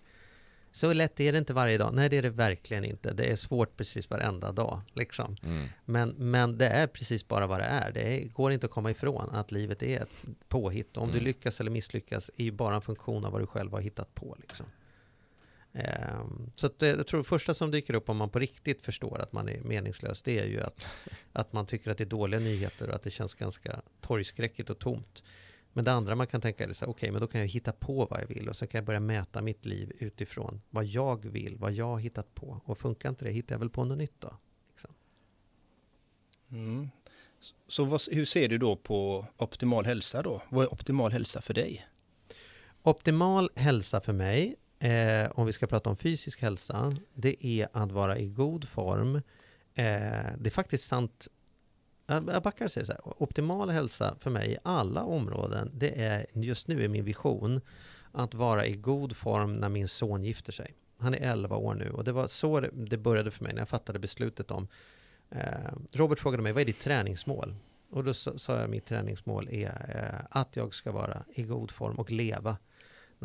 Så 0.77 0.93
lätt 0.93 1.20
är 1.20 1.33
det 1.33 1.39
inte 1.39 1.53
varje 1.55 1.79
dag. 1.79 1.95
Nej, 1.95 2.09
det 2.09 2.16
är 2.16 2.22
det 2.22 2.31
verkligen 2.31 2.85
inte. 2.85 3.12
Det 3.14 3.24
är 3.24 3.37
svårt 3.37 3.77
precis 3.77 4.11
varenda 4.11 4.53
dag. 4.53 4.81
Liksom. 4.95 5.37
Mm. 5.43 5.68
Men, 5.85 6.09
men 6.16 6.59
det 6.59 6.66
är 6.66 6.87
precis 6.87 7.29
bara 7.29 7.47
vad 7.47 7.61
det 7.61 7.64
är. 7.64 7.93
Det 7.93 8.20
går 8.33 8.53
inte 8.53 8.66
att 8.66 8.72
komma 8.72 8.91
ifrån 8.91 9.31
att 9.35 9.53
livet 9.53 9.83
är 9.83 10.01
ett 10.03 10.09
påhitt. 10.49 10.97
Om 10.97 11.09
du 11.09 11.14
Mm. 11.14 11.24
lyckas 11.24 11.61
eller 11.61 11.70
misslyckas 11.70 12.31
är 12.37 12.45
ju 12.45 12.51
bara 12.51 12.74
en 12.74 12.83
funktion 12.83 13.24
av 13.24 13.33
vad 13.33 13.43
du 13.43 13.47
själv 13.47 13.72
har 13.72 13.81
hittat 13.81 14.14
på. 14.14 14.37
Liksom. 14.41 14.66
Ehm, 15.72 16.51
så 16.57 16.66
att, 16.66 16.83
eh, 16.83 16.89
jag 16.89 17.07
tror 17.07 17.20
det 17.20 17.24
första 17.24 17.55
som 17.55 17.70
dyker 17.70 17.95
upp 17.95 18.09
om 18.09 18.16
man 18.16 18.31
på 18.31 18.39
riktigt 18.39 18.83
förstår 18.83 19.20
att 19.20 19.33
man 19.33 19.49
är 19.49 19.61
meningslös, 19.61 20.22
det 20.22 20.39
är 20.39 20.47
ju 20.47 20.61
att, 20.61 20.87
att 21.33 21.53
man 21.53 21.66
tycker 21.66 21.91
att 21.91 21.99
det 21.99 22.05
är 22.05 22.07
dåliga 22.07 22.41
nyheter 22.41 22.89
och 22.89 22.95
att 22.95 23.03
det 23.03 23.11
känns 23.11 23.35
ganska 23.35 23.81
torgskräckigt 24.01 24.70
och 24.70 24.79
tomt. 24.79 25.22
Men 25.77 25.85
det 25.85 25.93
andra 25.93 26.14
man 26.14 26.27
kan 26.27 26.41
tänka 26.41 26.64
är 26.64 26.72
så 26.72 26.87
okej, 26.87 27.11
men 27.11 27.20
då 27.20 27.27
kan 27.27 27.41
jag 27.41 27.49
hitta 27.49 27.72
på 27.72 28.07
vad 28.11 28.20
jag 28.20 28.27
vill 28.27 28.49
och 28.49 28.57
så 28.57 28.66
kan 28.66 28.79
jag 28.79 28.85
börja 28.85 29.01
mäta 29.01 29.43
mitt 29.43 29.64
liv 29.64 29.93
utifrån 29.99 30.61
vad 30.70 30.85
jag 30.85 31.27
vill, 31.27 31.57
vad 31.57 31.72
jag 31.72 31.87
har 31.87 31.99
hittat 31.99 32.35
på. 32.35 32.61
Och 32.64 32.79
funkar 32.79 33.09
inte 33.09 33.24
det, 33.24 33.31
hittar 33.31 33.55
jag 33.55 33.59
väl 33.59 33.70
på 33.70 33.85
något 33.85 33.99
nytt 33.99 34.20
då. 34.20 34.37
Liksom. 34.68 34.91
Mm. 36.51 36.89
Så 37.68 37.85
vad, 37.85 38.01
hur 38.11 38.24
ser 38.24 38.49
du 38.49 38.59
då 38.59 38.77
på 38.77 39.27
optimal 39.37 39.87
hälsa 39.87 40.22
då? 40.22 40.43
Vad 40.49 40.64
är 40.64 40.72
optimal 40.72 41.12
hälsa 41.12 41.41
för 41.41 41.55
dig? 41.55 41.87
Optimal 42.83 43.51
hälsa 43.55 44.01
för 44.01 44.12
mig, 44.12 44.57
eh, 44.79 45.31
om 45.35 45.47
vi 45.47 45.53
ska 45.53 45.66
prata 45.66 45.91
om 45.91 45.97
fysisk 45.97 46.43
hälsa, 46.43 46.97
det 47.14 47.47
är 47.47 47.68
att 47.72 47.93
vara 47.93 48.18
i 48.18 48.27
god 48.27 48.68
form. 48.68 49.16
Eh, 49.16 49.22
det 50.39 50.47
är 50.47 50.51
faktiskt 50.51 50.87
sant, 50.87 51.29
jag 52.07 52.42
backar 52.42 52.64
och 52.64 52.70
säger 52.70 52.84
så 52.84 52.92
här, 52.92 53.22
optimal 53.22 53.70
hälsa 53.70 54.16
för 54.20 54.30
mig 54.30 54.52
i 54.52 54.57
alla 54.62 55.04
områden, 55.04 55.70
det 55.74 56.02
är 56.02 56.26
just 56.32 56.68
nu 56.68 56.84
är 56.84 56.88
min 56.88 57.04
vision 57.04 57.61
att 58.12 58.34
vara 58.34 58.66
i 58.66 58.76
god 58.76 59.16
form 59.16 59.57
när 59.57 59.68
min 59.68 59.88
son 59.88 60.24
gifter 60.24 60.52
sig. 60.52 60.74
Han 60.98 61.14
är 61.14 61.18
11 61.18 61.57
år 61.57 61.74
nu 61.74 61.90
och 61.90 62.04
det 62.04 62.12
var 62.12 62.26
så 62.26 62.61
det, 62.61 62.96
började 62.96 63.30
för 63.30 63.44
mig 63.44 63.52
när 63.52 63.61
jag 63.61 63.68
fattade 63.68 63.98
beslutet 63.98 64.50
om 64.50 64.68
eh, 65.30 65.40
Robert 65.92 66.18
frågade 66.18 66.42
mig, 66.42 66.52
vad 66.52 66.61
är 66.61 66.66
ditt 66.66 66.80
träningsmål? 66.80 67.54
Och 67.90 68.04
då 68.04 68.14
sa 68.14 68.38
sa 68.38 68.61
jag, 68.61 68.70
mitt 68.70 68.86
träningsmål 68.86 69.48
är 69.48 69.66
eh, 69.88 70.26
att 70.40 70.57
jag 70.57 70.74
ska 70.74 70.92
vara 70.92 71.24
i 71.34 71.42
god 71.42 71.70
form 71.70 71.98
och 71.98 72.11
leva 72.11 72.57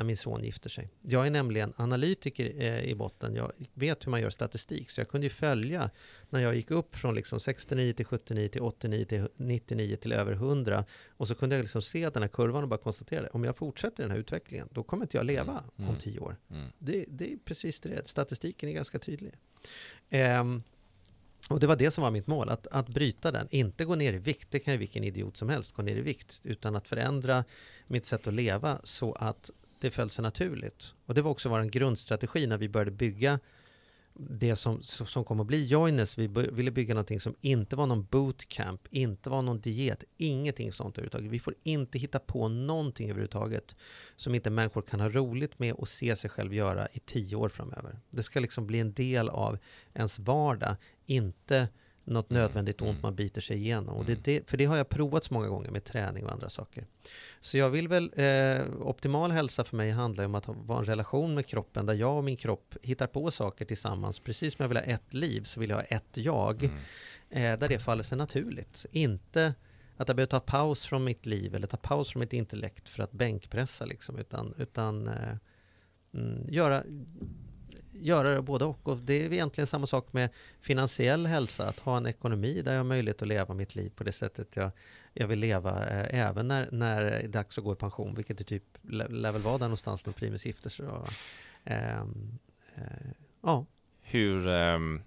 när 0.01 0.05
min 0.05 0.17
son 0.17 0.43
gifter 0.43 0.69
sig. 0.69 0.87
Jag 1.01 1.27
är 1.27 1.31
nämligen 1.31 1.73
analytiker 1.77 2.61
eh, 2.61 2.83
i 2.83 2.95
botten. 2.95 3.35
Jag 3.35 3.51
vet 3.73 4.05
hur 4.05 4.11
man 4.11 4.21
gör 4.21 4.29
statistik. 4.29 4.89
Så 4.89 5.01
jag 5.01 5.09
kunde 5.09 5.25
ju 5.25 5.29
följa 5.29 5.89
när 6.29 6.39
jag 6.39 6.55
gick 6.55 6.71
upp 6.71 6.95
från 6.95 7.15
liksom 7.15 7.39
69 7.39 7.93
till 7.93 8.05
79 8.05 8.47
till 8.47 8.61
89 8.61 9.05
till 9.05 9.27
99 9.35 9.95
till 9.95 10.11
över 10.11 10.33
100. 10.33 10.85
Och 11.17 11.27
så 11.27 11.35
kunde 11.35 11.55
jag 11.55 11.63
liksom 11.63 11.81
se 11.81 12.09
den 12.09 12.23
här 12.23 12.29
kurvan 12.29 12.63
och 12.63 12.69
bara 12.69 12.79
konstatera 12.79 13.21
det. 13.21 13.29
Om 13.29 13.43
jag 13.43 13.57
fortsätter 13.57 14.03
den 14.03 14.11
här 14.11 14.17
utvecklingen, 14.17 14.67
då 14.71 14.83
kommer 14.83 15.03
inte 15.03 15.17
jag 15.17 15.25
leva 15.25 15.51
Mm, 15.51 15.63
om 15.75 15.83
mm. 15.83 15.99
10 15.99 16.19
år. 16.19 16.37
Mm. 16.49 16.67
Det, 16.79 17.05
det 17.07 17.33
är 17.33 17.37
precis 17.45 17.79
det. 17.79 18.07
Statistiken 18.07 18.69
är 18.69 18.73
ganska 18.73 18.99
tydlig. 18.99 19.33
Ehm, 20.09 20.63
och 21.49 21.59
det 21.59 21.67
var 21.67 21.75
det 21.75 21.91
som 21.91 22.01
var 22.01 22.11
mitt 22.11 22.27
mål, 22.27 22.49
att, 22.49 22.67
att 22.67 22.89
bryta 22.89 23.31
den. 23.31 23.47
Inte 23.51 23.85
gå 23.85 23.95
ner 23.95 24.13
i 24.13 24.17
vikt, 24.17 24.51
det 24.51 24.59
kan 24.59 24.73
ju 24.73 24.77
vilken 24.77 25.03
idiot 25.03 25.37
som 25.37 25.49
helst 25.49 25.73
gå 25.73 25.81
ner 25.81 25.95
i 25.95 26.01
vikt. 26.01 26.41
Utan 26.43 26.75
att 26.75 26.87
förändra 26.87 27.43
mitt 27.87 28.05
sätt 28.05 28.27
att 28.27 28.33
leva 28.33 28.79
så 28.83 29.13
att 29.13 29.51
det 29.81 29.91
föll 29.91 30.09
sig 30.09 30.23
naturligt. 30.23 30.93
Och 31.05 31.13
det 31.13 31.21
var 31.21 31.31
också 31.31 31.49
vår 31.49 31.63
grundstrategi 31.63 32.47
när 32.47 32.57
vi 32.57 32.69
började 32.69 32.91
bygga 32.91 33.39
det 34.13 34.55
som, 34.55 34.81
som 34.83 35.23
kom 35.23 35.39
att 35.39 35.47
bli 35.47 35.65
Joiners. 35.65 36.17
Vi 36.17 36.27
ville 36.27 36.71
bygga 36.71 36.93
någonting 36.93 37.19
som 37.19 37.35
inte 37.41 37.75
var 37.75 37.87
någon 37.87 38.05
bootcamp, 38.05 38.87
inte 38.89 39.29
var 39.29 39.41
någon 39.41 39.61
diet, 39.61 40.03
ingenting 40.17 40.73
sånt 40.73 40.97
överhuvudtaget. 40.97 41.31
Vi 41.31 41.39
får 41.39 41.55
inte 41.63 41.99
hitta 41.99 42.19
på 42.19 42.47
någonting 42.47 43.09
överhuvudtaget 43.09 43.75
som 44.15 44.35
inte 44.35 44.49
människor 44.49 44.81
kan 44.81 44.99
ha 44.99 45.09
roligt 45.09 45.59
med 45.59 45.73
och 45.73 45.87
se 45.87 46.15
sig 46.15 46.29
själv 46.29 46.53
göra 46.53 46.87
i 46.93 46.99
tio 46.99 47.35
år 47.35 47.49
framöver. 47.49 47.99
Det 48.09 48.23
ska 48.23 48.39
liksom 48.39 48.67
bli 48.67 48.79
en 48.79 48.93
del 48.93 49.29
av 49.29 49.57
ens 49.93 50.19
vardag, 50.19 50.75
inte 51.05 51.67
något 52.05 52.29
nödvändigt 52.29 52.81
ont 52.81 52.89
mm. 52.89 53.01
man 53.01 53.15
biter 53.15 53.41
sig 53.41 53.57
igenom. 53.57 53.97
Och 53.97 54.05
det, 54.05 54.11
är 54.11 54.17
det, 54.23 54.49
för 54.49 54.57
det 54.57 54.65
har 54.65 54.77
jag 54.77 54.89
provat 54.89 55.23
så 55.23 55.33
många 55.33 55.47
gånger 55.47 55.71
med 55.71 55.83
träning 55.83 56.25
och 56.25 56.31
andra 56.31 56.49
saker. 56.49 56.85
Så 57.39 57.57
jag 57.57 57.69
vill 57.69 57.87
väl, 57.87 58.11
eh, 58.15 58.65
optimal 58.81 59.31
hälsa 59.31 59.63
för 59.63 59.77
mig 59.77 59.91
handlar 59.91 60.23
ju 60.23 60.25
om 60.25 60.35
att 60.35 60.45
ha 60.45 60.53
vara 60.53 60.79
en 60.79 60.85
relation 60.85 61.33
med 61.33 61.45
kroppen 61.45 61.85
där 61.85 61.93
jag 61.93 62.17
och 62.17 62.23
min 62.23 62.37
kropp 62.37 62.75
hittar 62.81 63.07
på 63.07 63.31
saker 63.31 63.65
tillsammans. 63.65 64.19
Precis 64.19 64.53
som 64.53 64.63
jag 64.63 64.67
vill 64.67 64.77
ha 64.77 64.83
ett 64.83 65.13
liv 65.13 65.41
så 65.41 65.59
vill 65.59 65.69
jag 65.69 65.77
ha 65.77 65.83
ett 65.83 66.17
jag. 66.17 66.63
Mm. 66.63 66.75
Eh, 67.29 67.59
där 67.59 67.69
det 67.69 67.79
faller 67.79 68.03
sig 68.03 68.17
naturligt. 68.17 68.85
Inte 68.91 69.53
att 69.97 70.07
jag 70.07 70.15
behöver 70.15 70.29
ta 70.29 70.39
paus 70.39 70.85
från 70.85 71.03
mitt 71.03 71.25
liv 71.25 71.55
eller 71.55 71.67
ta 71.67 71.77
paus 71.77 72.11
från 72.11 72.19
mitt 72.19 72.33
intellekt 72.33 72.89
för 72.89 73.03
att 73.03 73.11
bänkpressa 73.11 73.85
liksom. 73.85 74.17
Utan, 74.17 74.53
utan 74.57 75.07
eh, 75.07 75.35
mm, 76.13 76.49
göra, 76.49 76.83
göra 78.01 78.35
det 78.35 78.41
både 78.41 78.65
och. 78.65 78.87
Och 78.87 78.97
det 78.97 79.25
är 79.25 79.33
egentligen 79.33 79.67
samma 79.67 79.87
sak 79.87 80.13
med 80.13 80.29
finansiell 80.61 81.25
hälsa. 81.25 81.67
Att 81.67 81.79
ha 81.79 81.97
en 81.97 82.05
ekonomi 82.05 82.61
där 82.61 82.71
jag 82.71 82.79
har 82.79 82.85
möjlighet 82.85 83.21
att 83.21 83.27
leva 83.27 83.53
mitt 83.53 83.75
liv 83.75 83.91
på 83.95 84.03
det 84.03 84.11
sättet 84.11 84.55
jag, 84.55 84.71
jag 85.13 85.27
vill 85.27 85.39
leva. 85.39 85.87
Eh, 85.89 86.19
även 86.19 86.47
när, 86.47 86.69
när 86.71 87.03
det 87.03 87.11
är 87.11 87.27
dags 87.27 87.57
att 87.57 87.63
gå 87.63 87.73
i 87.73 87.75
pension. 87.75 88.15
Vilket 88.15 88.37
det 88.37 88.43
typ 88.43 88.63
lä- 88.81 89.07
lär 89.07 89.31
väl 89.31 89.41
vara 89.41 89.57
där 89.57 89.65
någonstans 89.65 90.05
när 90.05 90.13
Primus 90.13 90.45
gifter 90.45 90.69
sig. 90.69 90.85
Ehm, 91.63 92.37
eh, 92.75 92.83
ja. 93.43 93.65
Hur 94.01 94.47
ehm, 94.47 95.01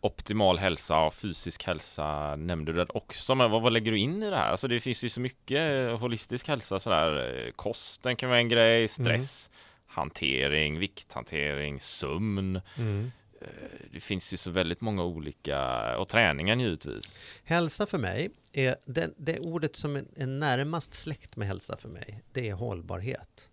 optimal 0.00 0.58
hälsa 0.58 1.00
och 1.00 1.14
fysisk 1.14 1.64
hälsa 1.64 2.36
nämnde 2.36 2.72
du 2.72 2.78
det 2.78 2.86
också, 2.94 3.34
men 3.34 3.50
vad, 3.50 3.62
vad 3.62 3.72
lägger 3.72 3.92
du 3.92 3.98
in 3.98 4.22
i 4.22 4.30
det 4.30 4.36
här? 4.36 4.50
Alltså 4.50 4.68
det 4.68 4.80
finns 4.80 5.04
ju 5.04 5.08
så 5.08 5.20
mycket 5.20 5.90
holistisk 6.00 6.48
hälsa 6.48 6.80
sådär, 6.80 7.44
eh, 7.46 7.52
kosten 7.52 8.16
kan 8.16 8.28
vara 8.28 8.38
en 8.38 8.48
grej, 8.48 8.88
stress, 8.88 9.50
hantering, 9.94 10.78
vikthantering, 10.78 11.80
sömn. 11.80 12.60
Mm. 12.78 13.10
Eh, 13.40 13.46
Det 13.92 14.00
finns 14.00 14.32
ju 14.32 14.36
så 14.36 14.50
väldigt 14.50 14.80
många 14.80 15.04
olika, 15.04 15.98
och 15.98 16.08
träningen 16.08 16.60
givetvis. 16.60 17.18
Hälsa 17.44 17.86
för 17.86 17.98
mig, 17.98 18.30
är 18.52 18.76
det, 18.84 19.10
det 19.16 19.38
ordet 19.38 19.76
som 19.76 19.96
är, 19.96 20.04
är 20.16 20.26
närmast 20.26 20.92
släkt 20.94 21.36
med 21.36 21.48
hälsa 21.48 21.76
för 21.76 21.88
mig, 21.88 22.22
det 22.32 22.48
är 22.48 22.54
hållbarhet. 22.54 23.48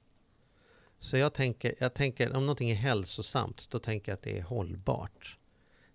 Så 0.99 1.17
jag 1.17 1.33
tänker, 1.33 1.75
jag 1.79 1.93
tänker, 1.93 2.35
om 2.35 2.45
någonting 2.45 2.71
är 2.71 2.75
hälsosamt, 2.75 3.67
då 3.71 3.79
tänker 3.79 4.11
jag 4.11 4.15
att 4.15 4.23
det 4.23 4.37
är 4.37 4.41
hållbart. 4.41 5.37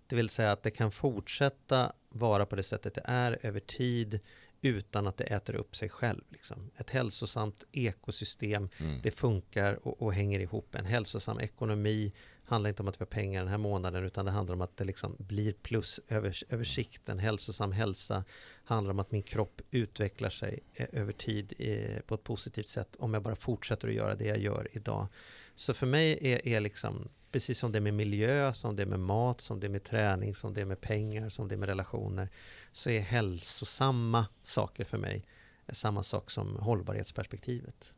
Det 0.07 0.15
vill 0.15 0.29
säga 0.29 0.51
att 0.51 0.63
det 0.63 0.71
kan 0.71 0.91
fortsätta 0.91 1.93
vara 2.09 2.45
på 2.45 2.55
det 2.55 2.63
sättet 2.63 2.93
det 2.93 3.01
är 3.05 3.37
över 3.41 3.59
tid 3.59 4.19
utan 4.61 5.07
att 5.07 5.17
det 5.17 5.23
äter 5.23 5.55
upp 5.55 5.75
sig 5.75 5.89
själv. 5.89 6.21
Liksom. 6.29 6.71
Ett 6.77 6.89
hälsosamt 6.89 7.63
ekosystem, 7.71 8.69
Mm. 8.77 8.99
det 9.03 9.11
funkar 9.11 9.87
och, 9.87 10.01
och 10.01 10.13
hänger 10.13 10.39
ihop. 10.39 10.75
En 10.75 10.85
hälsosam 10.85 11.39
ekonomi 11.39 12.13
handlar 12.45 12.69
inte 12.69 12.81
om 12.81 12.87
att 12.87 12.95
vi 12.95 13.03
har 13.03 13.05
pengar 13.05 13.39
den 13.41 13.49
här 13.49 13.57
månaden 13.57 14.03
utan 14.03 14.25
det 14.25 14.31
handlar 14.31 14.55
om 14.55 14.61
att 14.61 14.77
det 14.77 14.83
liksom 14.85 15.15
blir 15.19 15.53
plus 15.53 15.99
över, 16.07 16.33
över 16.49 16.63
sikt. 16.63 17.09
En 17.09 17.19
hälsosam 17.19 17.71
hälsa 17.71 18.23
handlar 18.63 18.91
om 18.91 18.99
att 18.99 19.11
min 19.11 19.23
kropp 19.23 19.61
utvecklar 19.71 20.29
sig 20.29 20.59
eh, 20.73 20.87
över 20.91 21.13
tid 21.13 21.53
eh, 21.57 22.01
på 22.01 22.15
ett 22.15 22.23
positivt 22.23 22.67
sätt 22.67 22.95
om 22.99 23.13
jag 23.13 23.23
bara 23.23 23.35
fortsätter 23.35 23.87
att 23.87 23.93
göra 23.93 24.15
det 24.15 24.25
jag 24.25 24.39
gör 24.39 24.67
idag. 24.71 25.07
Så 25.55 25.73
för 25.73 25.85
mig 25.87 26.17
är, 26.21 26.47
är 26.47 26.59
liksom 26.59 27.09
precis 27.31 27.59
som 27.59 27.71
det 27.71 27.77
är 27.79 27.81
med 27.81 27.93
miljö, 27.93 28.53
som 28.53 28.75
det 28.75 28.81
är 28.81 28.87
med 28.87 28.99
mat, 28.99 29.41
som 29.41 29.59
det 29.59 29.67
är 29.67 29.69
med 29.69 29.83
träning, 29.83 30.35
som 30.35 30.53
det 30.53 30.61
är 30.61 30.65
med 30.65 30.81
pengar, 30.81 31.29
som 31.29 31.47
det 31.47 31.55
är 31.55 31.57
med 31.57 31.69
relationer 31.69 32.29
så 32.77 32.89
är 32.89 32.99
hälsosamma 32.99 34.25
saker 34.43 34.83
för 34.83 34.97
mig 34.97 35.23
samma 35.69 36.03
sak 36.03 36.29
som 36.31 36.55
hållbarhetsperspektivet. 36.59 37.93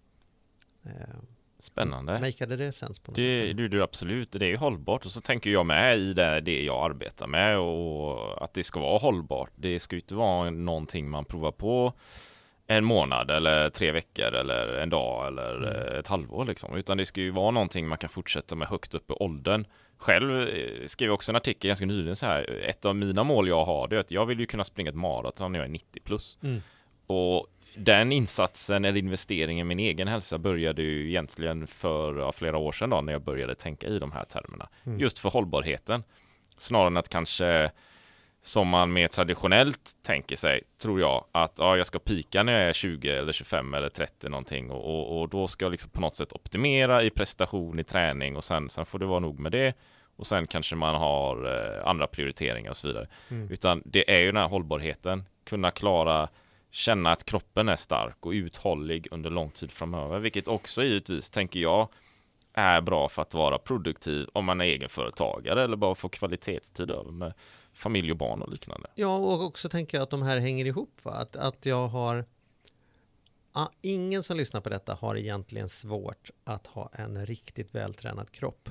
Eh, 0.85 0.91
Spännande. 1.59 2.19
Makeade 2.19 2.55
det 2.55 2.71
sens 2.71 2.99
på 2.99 3.11
något 3.11 3.15
Det, 3.15 3.47
sätt? 3.47 3.57
det, 3.57 3.67
det, 3.67 3.83
absolut, 3.83 4.31
det 4.31 4.45
är 4.45 4.49
ju 4.49 4.57
hållbart 4.57 5.05
och 5.05 5.11
så 5.11 5.21
tänker 5.21 5.49
jag 5.49 5.65
med 5.65 5.97
i 5.97 6.13
det, 6.13 6.41
det 6.41 6.63
jag 6.63 6.91
arbetar 6.91 7.27
med 7.27 7.57
och 7.57 8.43
att 8.43 8.53
det 8.53 8.63
ska 8.63 8.79
vara 8.79 8.97
hållbart. 8.97 9.51
Det 9.55 9.79
ska 9.79 9.95
ju 9.95 9.99
inte 10.01 10.15
vara 10.15 10.49
någonting 10.49 11.09
man 11.09 11.25
provar 11.25 11.51
på 11.51 11.93
en 12.67 12.85
månad 12.85 13.31
eller 13.31 13.69
tre 13.69 13.91
veckor 13.91 14.33
eller 14.33 14.73
en 14.77 14.89
dag 14.89 15.27
eller 15.27 15.55
Mm. 15.57 15.99
ett 15.99 16.07
halvår 16.07 16.45
liksom. 16.45 16.75
Utan 16.75 16.97
det 16.97 17.05
ska 17.05 17.21
ju 17.21 17.31
vara 17.31 17.51
någonting 17.51 17.87
man 17.87 17.97
kan 17.97 18.09
fortsätta 18.09 18.55
med 18.55 18.67
högt 18.67 18.95
upp 18.95 19.11
i 19.11 19.13
åldern. 19.13 19.65
Själv 19.99 20.41
eh, 20.41 20.85
skrev 20.87 21.07
jag 21.07 21.13
också 21.13 21.31
en 21.31 21.35
artikel 21.35 21.67
ganska 21.67 21.85
nyligen 21.85 22.15
så 22.15 22.25
här. 22.25 22.61
Ett 22.63 22.85
av 22.85 22.95
mina 22.95 23.23
mål 23.23 23.47
jag 23.47 23.65
har 23.65 23.87
det 23.87 23.95
är 23.95 23.99
att 23.99 24.11
jag 24.11 24.25
vill 24.25 24.39
ju 24.39 24.45
kunna 24.45 24.63
springa 24.63 24.89
ett 24.89 24.95
maraton 24.95 25.51
när 25.51 25.59
jag 25.59 25.65
är 25.65 25.71
90 25.71 26.01
plus. 26.03 26.37
Mm. 26.41 26.61
Och 27.07 27.47
den 27.75 28.11
insatsen 28.11 28.85
eller 28.85 28.99
investeringen 28.99 29.65
i 29.65 29.67
min 29.67 29.79
egen 29.79 30.07
hälsa 30.07 30.37
började 30.37 30.81
ju 30.81 31.09
egentligen 31.09 31.67
för 31.67 32.19
ja, 32.19 32.31
flera 32.31 32.57
år 32.57 32.71
sedan 32.71 32.89
då 32.89 33.01
när 33.01 33.13
jag 33.13 33.21
började 33.21 33.55
tänka 33.55 33.87
i 33.87 33.99
de 33.99 34.11
här 34.11 34.23
termerna. 34.23 34.69
Mm. 34.83 34.99
Just 34.99 35.19
för 35.19 35.29
hållbarheten. 35.29 36.03
Snarare 36.57 36.87
än 36.87 36.97
att 36.97 37.09
kanske 37.09 37.71
som 38.41 38.67
man 38.67 38.93
mer 38.93 39.07
traditionellt 39.07 39.91
tänker 40.03 40.35
sig, 40.35 40.61
tror 40.77 40.99
jag, 40.99 41.25
att 41.31 41.53
ja, 41.57 41.77
jag 41.77 41.87
ska 41.87 41.99
pika 41.99 42.43
när 42.43 42.59
jag 42.59 42.69
är 42.69 42.73
20 42.73 43.09
eller 43.09 43.33
25 43.33 43.73
eller 43.73 43.89
30 43.89 44.29
någonting 44.29 44.71
och, 44.71 44.85
och, 44.85 45.21
och 45.21 45.29
då 45.29 45.47
ska 45.47 45.65
jag 45.65 45.71
liksom 45.71 45.91
på 45.91 46.01
något 46.01 46.15
sätt 46.15 46.33
optimera 46.33 47.03
i 47.03 47.09
prestation, 47.09 47.79
i 47.79 47.83
träning 47.83 48.35
och 48.35 48.43
sen, 48.43 48.69
sen 48.69 48.85
får 48.85 48.99
det 48.99 49.05
vara 49.05 49.19
nog 49.19 49.39
med 49.39 49.51
det 49.51 49.73
och 50.15 50.27
sen 50.27 50.47
kanske 50.47 50.75
man 50.75 50.95
har 50.95 51.45
eh, 51.45 51.87
andra 51.87 52.07
prioriteringar 52.07 52.69
och 52.69 52.77
så 52.77 52.87
vidare. 52.87 53.07
Mm. 53.29 53.49
Utan 53.51 53.81
det 53.85 54.11
är 54.11 54.19
ju 54.19 54.25
den 54.25 54.41
här 54.41 54.47
hållbarheten, 54.47 55.23
kunna 55.43 55.71
klara 55.71 56.29
känna 56.71 57.11
att 57.11 57.25
kroppen 57.25 57.69
är 57.69 57.75
stark 57.75 58.25
och 58.25 58.31
uthållig 58.31 59.07
under 59.11 59.29
lång 59.29 59.49
tid 59.49 59.71
framöver, 59.71 60.19
vilket 60.19 60.47
också 60.47 60.83
givetvis, 60.83 61.29
tänker 61.29 61.59
jag, 61.59 61.87
är 62.53 62.81
bra 62.81 63.09
för 63.09 63.21
att 63.21 63.33
vara 63.33 63.57
produktiv 63.57 64.27
om 64.33 64.45
man 64.45 64.61
är 64.61 64.65
egenföretagare 64.65 65.63
eller 65.63 65.77
bara 65.77 65.95
få 65.95 66.09
kvalitetstid 66.09 66.91
över 66.91 67.11
med 67.11 67.33
familj 67.79 68.11
och 68.11 68.17
barn 68.17 68.41
och 68.41 68.49
liknande. 68.49 68.89
Ja, 68.95 69.17
och 69.17 69.43
också 69.43 69.69
tänker 69.69 69.97
jag 69.97 70.03
att 70.03 70.09
de 70.09 70.21
här 70.21 70.37
hänger 70.37 70.65
ihop. 70.65 70.99
Va? 71.03 71.11
Att, 71.11 71.35
att 71.35 71.65
jag 71.65 71.87
har... 71.87 72.25
Ah, 73.51 73.67
ingen 73.81 74.23
som 74.23 74.37
lyssnar 74.37 74.61
på 74.61 74.69
detta 74.69 74.93
har 74.93 75.15
egentligen 75.15 75.69
svårt 75.69 76.31
att 76.43 76.67
ha 76.67 76.89
en 76.93 77.25
riktigt 77.25 77.75
vältränad 77.75 78.31
kropp. 78.31 78.69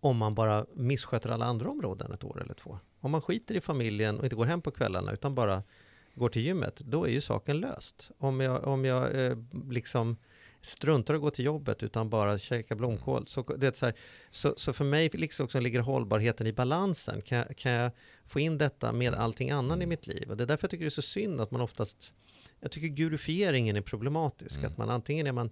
Om 0.00 0.16
man 0.16 0.34
bara 0.34 0.66
missköter 0.74 1.30
alla 1.30 1.44
andra 1.44 1.70
områden 1.70 2.12
ett 2.12 2.24
år 2.24 2.42
eller 2.42 2.54
två. 2.54 2.78
Om 3.00 3.10
man 3.10 3.22
skiter 3.22 3.54
i 3.54 3.60
familjen 3.60 4.18
och 4.18 4.24
inte 4.24 4.36
går 4.36 4.44
hem 4.44 4.62
på 4.62 4.70
kvällarna 4.70 5.12
utan 5.12 5.34
bara 5.34 5.62
går 6.14 6.28
till 6.28 6.42
gymmet, 6.42 6.76
då 6.76 7.04
är 7.04 7.10
ju 7.10 7.20
saken 7.20 7.60
löst. 7.60 8.10
Om 8.18 8.40
jag, 8.40 8.64
om 8.64 8.84
jag 8.84 9.26
eh, 9.26 9.36
liksom 9.70 10.16
struntar 10.60 11.14
att 11.14 11.20
gå 11.20 11.30
till 11.30 11.44
jobbet 11.44 11.82
utan 11.82 12.10
bara 12.10 12.38
käkar 12.38 12.74
blomkål. 12.74 13.26
Så, 13.26 13.42
det 13.42 13.66
är 13.66 13.72
så, 13.72 13.86
här, 13.86 13.94
så, 14.30 14.54
så 14.56 14.72
för 14.72 14.84
mig 14.84 15.10
liksom 15.12 15.44
också 15.44 15.60
ligger 15.60 15.80
hållbarheten 15.80 16.46
i 16.46 16.52
balansen. 16.52 17.20
Kan, 17.20 17.44
kan 17.56 17.72
jag 17.72 17.92
få 18.26 18.40
in 18.40 18.58
detta 18.58 18.92
med 18.92 19.14
allting 19.14 19.50
annat 19.50 19.82
i 19.82 19.86
mitt 19.86 20.06
liv? 20.06 20.30
Och 20.30 20.36
det 20.36 20.44
är 20.44 20.46
därför 20.46 20.64
jag 20.64 20.70
tycker 20.70 20.84
det 20.84 20.88
är 20.88 20.90
så 20.90 21.02
synd 21.02 21.40
att 21.40 21.50
man 21.50 21.60
oftast... 21.60 22.14
Jag 22.60 22.70
tycker 22.70 22.88
gurufieringen 22.88 23.76
är 23.76 23.80
problematisk. 23.80 24.64
Att 24.64 24.78
man 24.78 24.90
antingen 24.90 25.26
är 25.26 25.32
man 25.32 25.50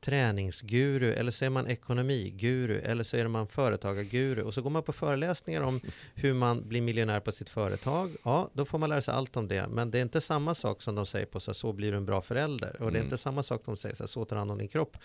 träningsguru 0.00 1.12
eller 1.12 1.30
så 1.30 1.44
är 1.44 1.50
man 1.50 1.66
ekonomiguru 1.66 2.78
eller 2.80 3.04
så 3.04 3.16
är 3.16 3.28
man 3.28 3.46
företagarguru 3.46 4.42
och 4.42 4.54
så 4.54 4.62
går 4.62 4.70
man 4.70 4.82
på 4.82 4.92
föreläsningar 4.92 5.60
om 5.62 5.80
hur 6.14 6.34
man 6.34 6.68
blir 6.68 6.80
miljonär 6.80 7.20
på 7.20 7.32
sitt 7.32 7.50
företag. 7.50 8.16
Ja, 8.24 8.50
då 8.52 8.64
får 8.64 8.78
man 8.78 8.88
lära 8.90 9.02
sig 9.02 9.14
allt 9.14 9.36
om 9.36 9.48
det. 9.48 9.68
Men 9.68 9.90
det 9.90 9.98
är 9.98 10.02
inte 10.02 10.20
samma 10.20 10.54
sak 10.54 10.82
som 10.82 10.94
de 10.94 11.06
säger 11.06 11.26
på 11.26 11.40
så, 11.40 11.50
här, 11.50 11.54
så 11.54 11.72
blir 11.72 11.90
du 11.90 11.96
en 11.96 12.04
bra 12.06 12.22
förälder. 12.22 12.70
Och 12.82 12.92
det 12.92 12.98
är 12.98 13.00
Mm. 13.00 13.02
inte 13.04 13.18
samma 13.18 13.42
sak 13.42 13.62
de 13.64 13.76
säger 13.76 13.94
så, 13.94 14.02
här, 14.02 14.08
så 14.08 14.24
tar 14.24 14.36
hand 14.36 14.50
om 14.50 14.58
din 14.58 14.68
kropp. 14.68 14.96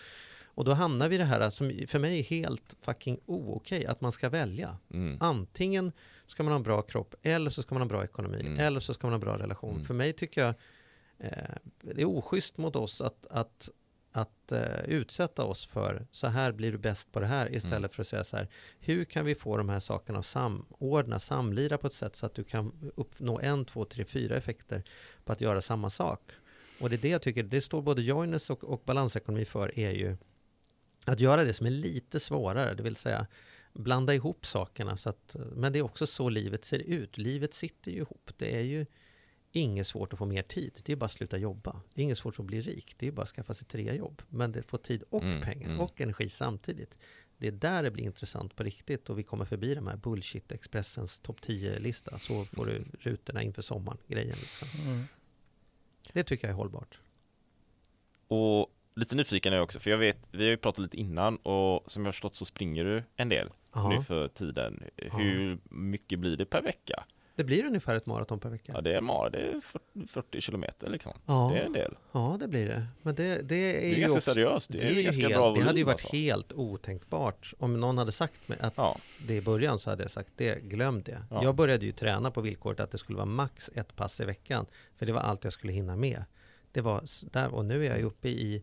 Och 0.44 0.64
då 0.64 0.72
hamnar 0.72 1.08
vi 1.08 1.14
i 1.14 1.18
det 1.18 1.24
här 1.24 1.50
som 1.50 1.72
för 1.88 1.98
mig 1.98 2.18
är 2.18 2.22
helt 2.24 2.76
fucking 2.82 3.18
o-okej, 3.26 3.86
att 3.86 4.00
man 4.00 4.12
ska 4.12 4.28
välja. 4.28 4.76
Mm. 4.92 5.16
Antingen 5.20 5.92
ska 6.26 6.42
man 6.42 6.52
ha 6.52 6.56
en 6.56 6.62
bra 6.62 6.82
kropp 6.82 7.14
eller 7.22 7.50
så 7.50 7.62
ska 7.62 7.74
man 7.74 7.80
ha 7.80 7.84
en 7.84 7.88
bra 7.88 8.04
ekonomi 8.04 8.40
Mm. 8.40 8.58
eller 8.58 8.80
så 8.80 8.94
ska 8.94 9.06
man 9.06 9.12
ha 9.12 9.16
en 9.16 9.20
bra 9.20 9.38
relation. 9.38 9.74
Mm. 9.74 9.84
För 9.84 9.94
mig 9.94 10.12
tycker 10.12 10.40
jag 10.40 10.54
eh, 11.18 11.30
det 11.82 12.02
är 12.02 12.08
oschysst 12.08 12.58
mot 12.58 12.76
oss 12.76 13.00
att, 13.00 13.26
att, 13.30 13.68
att 14.16 14.52
eh, 14.52 14.80
utsätta 14.86 15.44
oss 15.44 15.66
för 15.66 16.06
så 16.10 16.26
här 16.26 16.52
blir 16.52 16.72
du 16.72 16.78
bäst 16.78 17.12
på 17.12 17.20
det 17.20 17.26
här 17.26 17.54
istället 17.54 17.76
Mm. 17.76 17.90
för 17.90 18.02
att 18.02 18.06
säga 18.08 18.24
så 18.24 18.36
här 18.36 18.48
hur 18.80 19.04
kan 19.04 19.24
vi 19.24 19.34
få 19.34 19.56
de 19.56 19.68
här 19.68 19.80
sakerna 19.80 20.18
att 20.18 20.26
samordna, 20.26 21.18
samlira 21.18 21.78
på 21.78 21.86
ett 21.86 21.92
sätt 21.92 22.16
så 22.16 22.26
att 22.26 22.34
du 22.34 22.44
kan 22.44 22.92
uppnå 22.96 23.40
en, 23.40 23.64
två, 23.64 23.84
tre, 23.84 24.04
fyra 24.04 24.36
effekter 24.36 24.82
på 25.24 25.32
att 25.32 25.40
göra 25.40 25.60
samma 25.60 25.90
sak. 25.90 26.20
Och 26.80 26.90
det 26.90 26.96
är 26.96 27.00
det 27.00 27.08
jag 27.08 27.22
tycker, 27.22 27.42
det 27.42 27.60
står 27.60 27.82
både 27.82 28.02
Joines 28.02 28.50
och, 28.50 28.64
och 28.64 28.82
balansekonomi 28.84 29.44
för 29.44 29.78
är 29.78 29.92
ju 29.92 30.16
att 31.06 31.20
göra 31.20 31.44
det 31.44 31.52
som 31.52 31.66
är 31.66 31.70
lite 31.70 32.20
svårare, 32.20 32.74
det 32.74 32.82
vill 32.82 32.96
säga 32.96 33.26
blanda 33.72 34.14
ihop 34.14 34.46
sakerna. 34.46 34.96
Så 34.96 35.10
att, 35.10 35.36
men 35.54 35.72
det 35.72 35.78
är 35.78 35.82
också 35.82 36.06
så 36.06 36.28
livet 36.28 36.64
ser 36.64 36.78
ut. 36.78 37.18
Livet 37.18 37.54
sitter 37.54 37.90
ju 37.90 37.98
ihop. 37.98 38.30
Det 38.36 38.56
är 38.56 38.62
ju 38.62 38.86
inget 39.60 39.86
svårt 39.86 40.12
att 40.12 40.18
få 40.18 40.26
mer 40.26 40.42
tid. 40.42 40.72
Det 40.84 40.92
är 40.92 40.96
bara 40.96 41.04
att 41.06 41.12
sluta 41.12 41.38
jobba. 41.38 41.80
Det 41.94 42.00
är 42.00 42.04
inget 42.04 42.18
svårt 42.18 42.38
att 42.38 42.44
bli 42.44 42.60
rik. 42.60 42.94
Det 42.98 43.06
är 43.06 43.12
bara 43.12 43.22
att 43.22 43.28
skaffa 43.28 43.54
sig 43.54 43.66
tre 43.68 43.96
jobb. 43.96 44.22
Men 44.28 44.52
det 44.52 44.62
får 44.62 44.78
tid 44.78 45.02
och 45.10 45.22
Mm, 45.22 45.42
pengar 45.42 45.66
mm. 45.68 45.80
och 45.80 46.00
energi 46.00 46.28
samtidigt. 46.28 46.98
Det 47.38 47.46
är 47.46 47.52
där 47.52 47.82
det 47.82 47.90
blir 47.90 48.04
intressant 48.04 48.56
på 48.56 48.62
riktigt 48.62 49.10
och 49.10 49.18
vi 49.18 49.22
kommer 49.22 49.44
förbi 49.44 49.74
de 49.74 49.86
här 49.86 49.96
bullshit-Expressens 49.96 51.22
topp 51.22 51.40
10-lista. 51.40 52.18
Så 52.18 52.44
får 52.44 52.66
du 52.66 52.84
rutorna 53.00 53.42
inför 53.42 53.62
sommaren, 53.62 53.98
grejen 54.06 54.36
liksom. 54.40 54.68
Mm. 54.80 55.04
Det 56.12 56.24
tycker 56.24 56.46
jag 56.46 56.52
är 56.52 56.56
hållbart. 56.56 56.98
Och 58.28 58.72
lite 58.94 59.14
nyfiken 59.16 59.52
är 59.52 59.56
jag 59.56 59.64
också, 59.64 59.80
för 59.80 59.90
jag 59.90 59.98
vet, 59.98 60.18
vi 60.30 60.44
har 60.44 60.50
ju 60.50 60.56
pratat 60.56 60.78
lite 60.82 60.96
innan 60.96 61.36
och 61.36 61.92
som 61.92 62.02
jag 62.02 62.08
har 62.08 62.12
förstått 62.12 62.34
så 62.34 62.44
springer 62.44 62.84
du 62.84 63.02
en 63.16 63.28
del 63.28 63.48
Ja. 63.72 63.88
nu 63.88 64.04
för 64.04 64.28
tiden. 64.28 64.82
Hur 64.96 65.58
mycket 65.70 66.18
blir 66.18 66.36
det 66.36 66.46
per 66.46 66.62
vecka? 66.62 67.04
Det 67.36 67.44
blir 67.44 67.64
ungefär 67.64 67.94
ett 67.94 68.06
maraton 68.06 68.40
per 68.40 68.48
vecka. 68.48 68.72
Ja, 68.74 68.80
det 68.80 68.96
är 68.96 69.00
mara, 69.00 69.30
det 69.30 69.38
är 69.38 69.60
40, 69.60 70.06
40 70.06 70.40
kilometer 70.40 70.90
liksom. 70.90 71.12
Ja. 71.26 71.50
Det 71.54 71.60
är 71.60 71.66
en 71.66 71.72
del. 71.72 71.94
Ja, 72.12 72.36
det 72.40 72.48
blir 72.48 72.66
det. 72.68 72.86
Men 73.02 73.14
det, 73.14 73.42
det 73.48 73.54
är, 73.56 73.80
är 73.90 73.94
ju 73.94 74.00
ganska 74.00 74.16
också, 74.18 74.30
seriöst. 74.30 74.68
Det 74.72 74.82
är 74.86 74.90
ju 74.90 75.02
ganska 75.02 75.22
helt, 75.22 75.34
bra 75.34 75.54
Det 75.54 75.60
hade 75.60 75.78
ju 75.78 75.84
volym, 75.84 75.86
varit 75.86 75.94
alltså. 75.94 76.16
helt 76.16 76.52
otänkbart. 76.52 77.54
Om 77.58 77.80
någon 77.80 77.98
hade 77.98 78.12
sagt 78.12 78.48
mig 78.48 78.58
att 78.60 78.72
Ja. 78.76 78.98
det 79.26 79.34
i 79.36 79.40
början 79.40 79.78
så 79.78 79.90
hade 79.90 80.02
jag 80.04 80.10
sagt 80.10 80.30
det, 80.36 80.62
glöm 80.62 81.02
det. 81.02 81.22
Ja. 81.30 81.42
Jag 81.42 81.54
började 81.54 81.86
ju 81.86 81.92
träna 81.92 82.30
på 82.30 82.40
villkoret 82.40 82.80
att 82.80 82.90
det 82.90 82.98
skulle 82.98 83.16
vara 83.16 83.26
max 83.26 83.70
ett 83.74 83.96
pass 83.96 84.20
i 84.20 84.24
veckan. 84.24 84.66
För 84.96 85.06
det 85.06 85.12
var 85.12 85.20
allt 85.20 85.44
jag 85.44 85.52
skulle 85.52 85.72
hinna 85.72 85.96
med. 85.96 86.24
Det 86.72 86.80
var 86.80 87.02
där, 87.32 87.54
och 87.54 87.64
nu 87.64 87.86
är 87.86 87.90
jag 87.90 88.02
uppe 88.02 88.28
i 88.28 88.62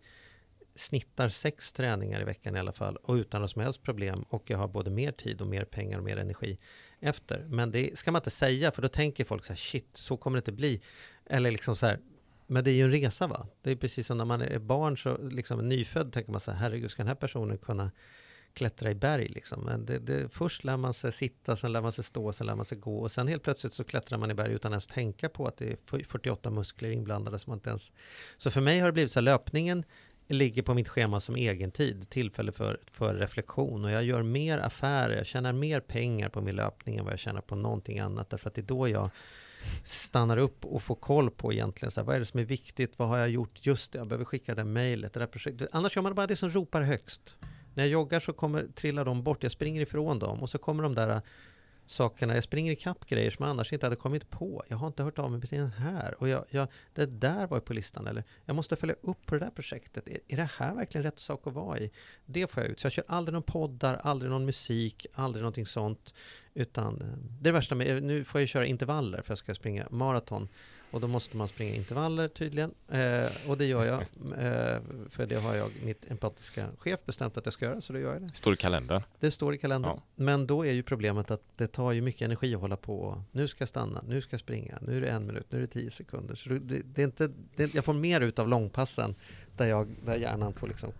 snittar 0.75 1.29
sex 1.29 1.71
träningar 1.71 2.21
i 2.21 2.23
veckan 2.23 2.55
i 2.55 2.59
alla 2.59 2.71
fall 2.71 2.95
och 2.95 3.13
utan 3.13 3.41
något 3.41 3.51
som 3.51 3.61
helst 3.61 3.83
problem 3.83 4.25
och 4.29 4.49
jag 4.49 4.57
har 4.57 4.67
både 4.67 4.89
mer 4.91 5.11
tid 5.11 5.41
och 5.41 5.47
mer 5.47 5.65
pengar 5.65 5.97
och 5.97 6.03
mer 6.03 6.17
energi 6.17 6.57
efter. 7.03 7.45
Men 7.49 7.71
det 7.71 7.99
ska 7.99 8.11
man 8.11 8.19
inte 8.19 8.29
säga 8.29 8.71
för 8.71 8.81
då 8.81 8.87
tänker 8.87 9.25
folk 9.25 9.45
så 9.45 9.53
här 9.53 9.57
shit, 9.57 9.89
så 9.93 10.17
kommer 10.17 10.37
det 10.37 10.39
inte 10.39 10.51
bli. 10.51 10.81
Eller 11.25 11.51
liksom 11.51 11.75
så 11.75 11.85
här, 11.85 11.99
men 12.47 12.63
det 12.63 12.71
är 12.71 12.73
ju 12.73 12.83
en 12.83 12.91
resa 12.91 13.27
va? 13.27 13.47
Det 13.61 13.71
är 13.71 13.75
precis 13.75 14.07
som 14.07 14.17
när 14.17 14.25
man 14.25 14.41
är 14.41 14.59
barn 14.59 14.97
så 14.97 15.17
liksom 15.17 15.69
nyfödd 15.69 16.13
tänker 16.13 16.31
man 16.31 16.41
så 16.41 16.51
här, 16.51 16.59
herregud 16.59 16.91
ska 16.91 17.01
den 17.01 17.07
här 17.07 17.15
personen 17.15 17.57
kunna 17.57 17.91
klättra 18.53 18.91
i 18.91 18.95
berg 18.95 19.27
liksom. 19.27 19.63
Men 19.63 19.85
det, 19.85 19.99
det, 19.99 20.33
först 20.33 20.63
lär 20.63 20.77
man 20.77 20.93
sig 20.93 21.11
sitta, 21.11 21.55
sen 21.55 21.71
lär 21.71 21.81
man 21.81 21.91
sig 21.91 22.03
stå, 22.03 22.33
sen 22.33 22.47
lär 22.47 22.55
man 22.55 22.65
sig 22.65 22.77
gå 22.77 22.99
och 22.99 23.11
sen 23.11 23.27
helt 23.27 23.43
plötsligt 23.43 23.73
så 23.73 23.83
klättrar 23.83 24.17
man 24.17 24.31
i 24.31 24.33
berg 24.33 24.53
utan 24.53 24.71
ens 24.71 24.87
tänka 24.87 25.29
på 25.29 25.45
att 25.45 25.57
det 25.57 25.71
är 25.71 26.03
48 26.05 26.49
muskler 26.49 26.89
inblandade 26.89 27.39
som 27.39 27.51
man 27.51 27.57
inte 27.57 27.69
ens... 27.69 27.91
Så 28.37 28.51
för 28.51 28.61
mig 28.61 28.79
har 28.79 28.87
det 28.87 28.93
blivit 28.93 29.11
så 29.11 29.19
här, 29.19 29.23
löpningen 29.23 29.83
ligger 30.27 30.61
på 30.61 30.73
mitt 30.73 30.89
schema 30.89 31.19
som 31.19 31.35
egen 31.35 31.71
tid, 31.71 32.09
tillfälle 32.09 32.51
för, 32.51 32.79
för 32.91 33.15
reflektion. 33.15 33.85
Och 33.85 33.91
jag 33.91 34.03
gör 34.03 34.23
mer 34.23 34.59
affärer, 34.59 35.17
jag 35.17 35.25
tjänar 35.25 35.53
mer 35.53 35.79
pengar 35.79 36.29
på 36.29 36.41
min 36.41 36.55
löpning 36.55 36.95
än 36.95 37.03
vad 37.05 37.13
jag 37.13 37.19
tjänar 37.19 37.41
på 37.41 37.55
någonting 37.55 37.99
annat. 37.99 38.29
Därför 38.29 38.49
att 38.49 38.55
det 38.55 38.61
är 38.61 38.65
då 38.65 38.87
jag 38.87 39.09
stannar 39.83 40.37
upp 40.37 40.65
och 40.65 40.81
får 40.81 40.95
koll 40.95 41.31
på 41.31 41.53
egentligen 41.53 41.91
så 41.91 41.99
här, 42.01 42.05
vad 42.05 42.15
är 42.15 42.19
det 42.19 42.25
som 42.25 42.39
är 42.39 42.43
viktigt, 42.43 42.99
vad 42.99 43.07
har 43.07 43.17
jag 43.17 43.29
gjort, 43.29 43.65
just 43.65 43.91
det, 43.91 43.97
jag 43.97 44.07
behöver 44.07 44.25
skicka 44.25 44.55
det 44.55 44.61
där 44.61 44.69
mejlet, 44.69 45.13
det 45.13 45.19
där 45.19 45.27
projektet. 45.27 45.69
Annars 45.71 45.95
gör 45.95 46.03
man 46.03 46.15
bara 46.15 46.27
det 46.27 46.35
som 46.35 46.49
ropar 46.49 46.81
högst. 46.81 47.35
När 47.73 47.83
jag 47.83 47.91
joggar 47.91 48.19
så 48.19 48.33
kommer, 48.33 48.67
trillar 48.75 49.05
de 49.05 49.23
bort, 49.23 49.43
jag 49.43 49.51
springer 49.51 49.81
ifrån 49.81 50.19
dem. 50.19 50.41
Och 50.41 50.49
så 50.49 50.57
kommer 50.57 50.83
de 50.83 50.95
där 50.95 51.21
sakerna, 51.93 52.35
jag 52.35 52.43
springer 52.43 52.71
ikapp 52.71 53.05
grejer 53.05 53.31
som 53.31 53.43
jag 53.43 53.49
annars 53.49 53.73
inte 53.73 53.85
hade 53.85 53.95
kommit 53.95 54.29
på. 54.29 54.63
Jag 54.67 54.77
har 54.77 54.87
inte 54.87 55.03
hört 55.03 55.19
av 55.19 55.31
mig 55.31 55.41
till 55.41 55.57
den 55.57 55.71
här 55.71 56.15
och 56.19 56.27
jag, 56.29 56.45
jag, 56.49 56.67
det 56.93 57.05
där 57.05 57.47
var 57.47 57.57
ju 57.57 57.61
på 57.61 57.73
listan 57.73 58.07
eller 58.07 58.23
jag 58.45 58.55
måste 58.55 58.75
följa 58.75 58.95
upp 59.01 59.25
på 59.25 59.35
det 59.35 59.45
där 59.45 59.51
projektet. 59.51 60.07
Är, 60.07 60.19
är 60.27 60.37
det 60.37 60.49
här 60.57 60.75
verkligen 60.75 61.03
rätt 61.03 61.19
sak 61.19 61.47
att 61.47 61.53
vara 61.53 61.79
i? 61.79 61.91
Det 62.25 62.51
får 62.51 62.63
jag 62.63 62.71
ut. 62.71 62.79
Så 62.79 62.85
jag 62.85 62.91
kör 62.91 63.03
aldrig 63.07 63.33
någon 63.33 63.43
poddar, 63.43 63.95
aldrig 64.03 64.31
någon 64.31 64.45
musik, 64.45 65.05
aldrig 65.13 65.41
någonting 65.41 65.65
sånt. 65.65 66.13
Utan 66.53 67.01
eh, 67.01 67.07
det 67.07 67.49
är 67.49 67.51
det 67.51 67.51
värsta 67.51 67.75
med, 67.75 68.03
nu 68.03 68.23
får 68.23 68.41
jag 68.41 68.47
köra 68.47 68.65
intervaller 68.65 69.21
för 69.21 69.31
jag 69.31 69.37
ska 69.37 69.55
springa 69.55 69.87
maraton. 69.89 70.47
Och 70.93 71.01
då 71.01 71.07
måste 71.07 71.37
man 71.37 71.47
springa 71.47 71.75
intervaller 71.75 72.27
tydligen. 72.27 72.73
Eh, 72.89 73.49
och 73.49 73.57
det 73.57 73.65
gör 73.65 73.85
jag. 73.85 74.03
Eh, 74.33 74.81
för 75.09 75.25
det 75.25 75.35
har 75.35 75.55
jag, 75.55 75.71
mitt 75.83 76.11
empatiska 76.11 76.67
chef 76.77 76.99
bestämt 77.05 77.37
att 77.37 77.45
jag 77.45 77.53
ska 77.53 77.65
göra, 77.65 77.81
så 77.81 77.93
då 77.93 77.99
gör 77.99 78.13
jag 78.13 78.21
det. 78.21 78.35
Står 78.35 78.53
i 78.53 78.57
kalendern. 78.57 79.01
Det 79.19 79.31
står 79.31 79.53
i 79.53 79.57
kalendern. 79.57 79.91
Ja. 79.95 80.03
Men 80.15 80.47
då 80.47 80.65
är 80.65 80.71
ju 80.71 80.83
problemet 80.83 81.31
att 81.31 81.41
det 81.55 81.67
tar 81.67 81.91
ju 81.91 82.01
mycket 82.01 82.21
energi 82.21 82.55
att 82.55 82.61
hålla 82.61 82.75
på. 82.75 83.23
Nu 83.31 83.47
ska 83.47 83.61
jag 83.61 83.69
stanna, 83.69 84.03
nu 84.07 84.21
ska 84.21 84.33
jag 84.33 84.39
springa, 84.39 84.77
nu 84.81 84.97
är 84.97 85.01
det 85.01 85.09
en 85.09 85.27
minut, 85.27 85.45
nu 85.49 85.57
är 85.57 85.61
det 85.61 85.67
tio 85.67 85.89
sekunder. 85.89 86.35
Så 86.35 86.49
det, 86.49 86.81
det 86.85 87.01
är 87.01 87.05
inte, 87.05 87.31
det, 87.55 87.73
jag 87.73 87.85
får 87.85 87.93
mer 87.93 88.21
ut 88.21 88.39
av 88.39 88.49
långpassen 88.49 89.15
där, 89.57 89.65
jag, 89.65 89.87
där 90.05 90.15
hjärnan 90.15 90.53
får 90.53 90.67
liksom... 90.67 90.91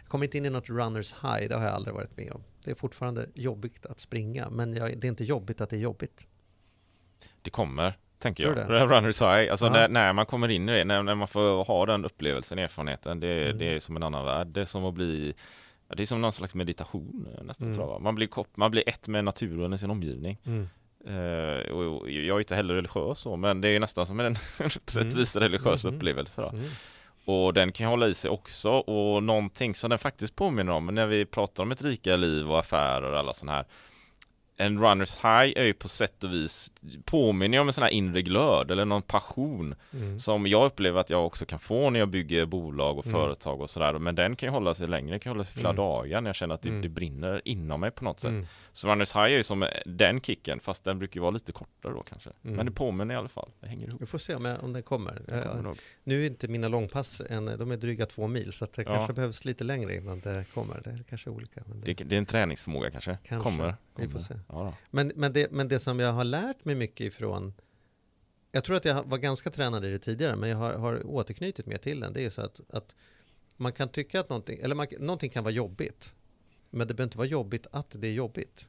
Jag 0.00 0.08
kommer 0.08 0.24
inte 0.24 0.38
in 0.38 0.46
i 0.46 0.50
något 0.50 0.70
runners 0.70 1.12
high, 1.12 1.48
det 1.48 1.56
har 1.56 1.64
jag 1.64 1.74
aldrig 1.74 1.94
varit 1.94 2.16
med 2.16 2.32
om. 2.32 2.42
Det 2.64 2.70
är 2.70 2.74
fortfarande 2.74 3.26
jobbigt 3.34 3.86
att 3.86 4.00
springa, 4.00 4.50
men 4.50 4.74
jag, 4.74 4.98
det 4.98 5.06
är 5.06 5.10
inte 5.10 5.24
jobbigt 5.24 5.60
att 5.60 5.70
det 5.70 5.76
är 5.76 5.80
jobbigt. 5.80 6.26
Det 7.42 7.50
kommer, 7.50 7.98
tänker 8.20 8.44
jag. 8.44 8.56
det? 8.56 8.64
Runners 8.86 9.22
high. 9.22 9.50
Alltså 9.50 9.66
Ja. 9.66 9.72
när, 9.72 9.88
när 9.88 10.12
man 10.12 10.26
kommer 10.26 10.48
in 10.48 10.68
i 10.68 10.72
det, 10.78 10.84
när, 10.84 11.02
när 11.02 11.14
man 11.14 11.28
får 11.28 11.64
ha 11.64 11.86
den 11.86 12.04
upplevelsen, 12.04 12.58
erfarenheten, 12.58 13.20
det, 13.20 13.44
Mm. 13.44 13.58
det 13.58 13.74
är 13.76 13.80
som 13.80 13.96
en 13.96 14.02
annan 14.02 14.24
värld. 14.24 14.46
Det 14.46 14.60
är 14.60 14.64
som 14.64 14.84
att 14.84 14.94
bli 14.94 15.34
det 15.96 16.02
är 16.02 16.06
som 16.06 16.20
någon 16.20 16.32
slags 16.32 16.54
meditation 16.54 17.28
nästan 17.42 17.66
Mm. 17.66 17.78
tror 17.78 17.90
jag. 17.92 18.00
Man 18.02 18.14
blir, 18.14 18.26
kop- 18.26 18.56
man 18.56 18.70
blir 18.70 18.88
ett 18.88 19.08
med 19.08 19.24
naturen 19.24 19.72
i 19.72 19.78
sin 19.78 19.90
omgivning. 19.90 20.38
Mm. 20.46 20.68
Eh, 21.06 21.70
och, 21.72 22.00
och 22.00 22.10
jag 22.10 22.34
är 22.36 22.38
inte 22.40 22.54
heller 22.54 22.74
religiös 22.74 23.18
så, 23.18 23.36
men 23.36 23.60
det 23.60 23.68
är 23.68 23.80
nästan 23.80 24.06
som 24.06 24.20
en 24.20 24.34
på 24.58 24.90
sätt 24.90 25.14
och 25.14 25.20
vis 25.20 25.36
religiös 25.36 25.84
Mm. 25.84 25.96
upplevelse. 25.96 26.42
Då. 26.42 26.48
Mm. 26.48 26.64
Och 27.24 27.54
den 27.54 27.72
kan 27.72 27.86
hålla 27.86 28.06
i 28.08 28.14
sig 28.14 28.30
också 28.30 28.70
och 28.70 29.22
någonting 29.22 29.74
som 29.74 29.90
den 29.90 29.98
faktiskt 29.98 30.36
påminner 30.36 30.72
om 30.72 30.86
när 30.86 31.06
vi 31.06 31.24
pratar 31.24 31.62
om 31.62 31.72
ett 31.72 31.82
rika 31.82 32.16
liv 32.16 32.50
och 32.52 32.58
affärer 32.58 33.12
och 33.12 33.18
alla 33.18 33.34
sådana 33.34 33.52
här 33.56 33.64
en 34.60 34.78
runners 34.80 35.16
high 35.16 35.52
är 35.56 35.64
ju 35.64 35.74
på 35.74 35.88
sätt 35.88 36.24
och 36.24 36.32
vis 36.32 36.72
påminner 37.04 37.58
om 37.60 37.66
en 37.66 37.72
sån 37.72 37.82
här 37.84 37.90
inre 37.90 38.22
glöd 38.22 38.70
eller 38.70 38.84
någon 38.84 39.02
passion 39.02 39.74
Mm. 39.94 40.20
som 40.20 40.46
jag 40.46 40.66
upplever 40.66 41.00
att 41.00 41.10
jag 41.10 41.26
också 41.26 41.44
kan 41.46 41.58
få 41.58 41.90
när 41.90 42.00
jag 42.00 42.08
bygger 42.08 42.46
bolag 42.46 42.98
och 42.98 43.06
Mm. 43.06 43.20
företag 43.20 43.60
och 43.60 43.70
sådär 43.70 43.98
men 43.98 44.14
den 44.14 44.36
kan 44.36 44.46
ju 44.46 44.50
hålla 44.50 44.74
sig 44.74 44.88
längre, 44.88 45.10
den 45.10 45.20
kan 45.20 45.30
hålla 45.32 45.44
sig 45.44 45.54
flera 45.54 45.68
Mm. 45.70 45.76
dagar 45.76 46.20
när 46.20 46.28
jag 46.28 46.34
känner 46.36 46.54
att 46.54 46.62
det, 46.62 46.68
Mm. 46.68 46.82
det 46.82 46.88
brinner 46.88 47.42
inom 47.44 47.80
mig 47.80 47.90
på 47.90 48.04
något 48.04 48.20
sätt 48.20 48.30
Mm. 48.30 48.46
så 48.72 48.88
runners 48.88 49.14
high 49.14 49.22
är 49.24 49.28
ju 49.28 49.42
som 49.42 49.68
den 49.86 50.20
kicken 50.20 50.60
fast 50.60 50.84
den 50.84 50.98
brukar 50.98 51.16
ju 51.16 51.20
vara 51.22 51.30
lite 51.30 51.52
kortare 51.52 51.92
då 51.92 52.02
kanske 52.02 52.30
Mm. 52.44 52.56
men 52.56 52.66
det 52.66 52.72
påminner 52.72 53.14
i 53.14 53.18
alla 53.18 53.28
fall, 53.28 53.50
det 53.60 53.66
hänger 53.66 53.86
ihop 53.88 54.02
Vi 54.02 54.06
får 54.06 54.18
se 54.18 54.34
om, 54.34 54.44
jag, 54.44 54.64
om 54.64 54.72
den 54.72 54.82
kommer. 54.82 55.22
Kommer 55.28 55.46
Jag, 55.54 55.64
nog. 55.64 55.78
nu 56.04 56.22
är 56.22 56.26
inte 56.26 56.48
mina 56.48 56.68
långpass 56.68 57.22
än, 57.30 57.44
de 57.58 57.70
är 57.70 57.76
dryga 57.76 58.06
två 58.06 58.26
mil, 58.26 58.52
så 58.52 58.64
att 58.64 58.72
det 58.72 58.82
Ja. 58.82 58.94
kanske 58.94 59.12
behövs 59.12 59.44
lite 59.44 59.64
längre 59.64 59.94
innan 59.96 60.20
det 60.20 60.44
kommer. 60.54 60.80
Det 60.84 60.90
är 60.90 61.04
kanske 61.08 61.30
olika. 61.30 61.60
Det, 61.84 61.94
det, 61.94 62.04
det 62.04 62.16
är 62.16 62.18
en 62.18 62.26
träningsförmåga 62.26 62.90
kanske, 62.90 63.18
Kanske. 63.28 63.50
kommer, 63.50 63.74
Vi 63.96 64.02
får 64.08 64.12
kommer. 64.12 64.18
se. 64.24 64.34
Ja, 64.52 64.74
men, 64.90 65.12
men, 65.14 65.32
det, 65.32 65.50
men 65.50 65.68
det 65.68 65.78
som 65.78 65.98
jag 65.98 66.12
har 66.12 66.24
lärt 66.24 66.64
mig 66.64 66.74
mycket 66.74 67.06
ifrån 67.06 67.52
jag 68.52 68.64
tror 68.64 68.76
att 68.76 68.84
jag 68.84 69.04
var 69.04 69.18
ganska 69.18 69.50
tränad 69.50 69.84
i 69.84 69.90
det 69.90 69.98
tidigare, 69.98 70.36
men 70.36 70.48
jag 70.50 70.56
har, 70.56 70.72
har 70.72 71.06
återknutit 71.06 71.66
mer 71.66 71.78
till 71.78 72.00
den. 72.00 72.12
Det 72.12 72.24
är 72.24 72.30
så 72.30 72.42
att, 72.42 72.60
att 72.70 72.94
man 73.56 73.72
kan 73.72 73.88
tycka 73.88 74.20
att 74.20 74.28
någonting, 74.28 74.58
eller 74.62 74.74
man, 74.74 74.86
någonting 74.98 75.30
kan 75.30 75.44
vara 75.44 75.54
jobbigt, 75.54 76.14
men 76.70 76.88
det 76.88 76.94
behöver 76.94 77.08
inte 77.08 77.18
vara 77.18 77.28
jobbigt 77.28 77.66
att 77.72 77.90
det 77.90 78.08
är 78.08 78.12
jobbigt. 78.12 78.68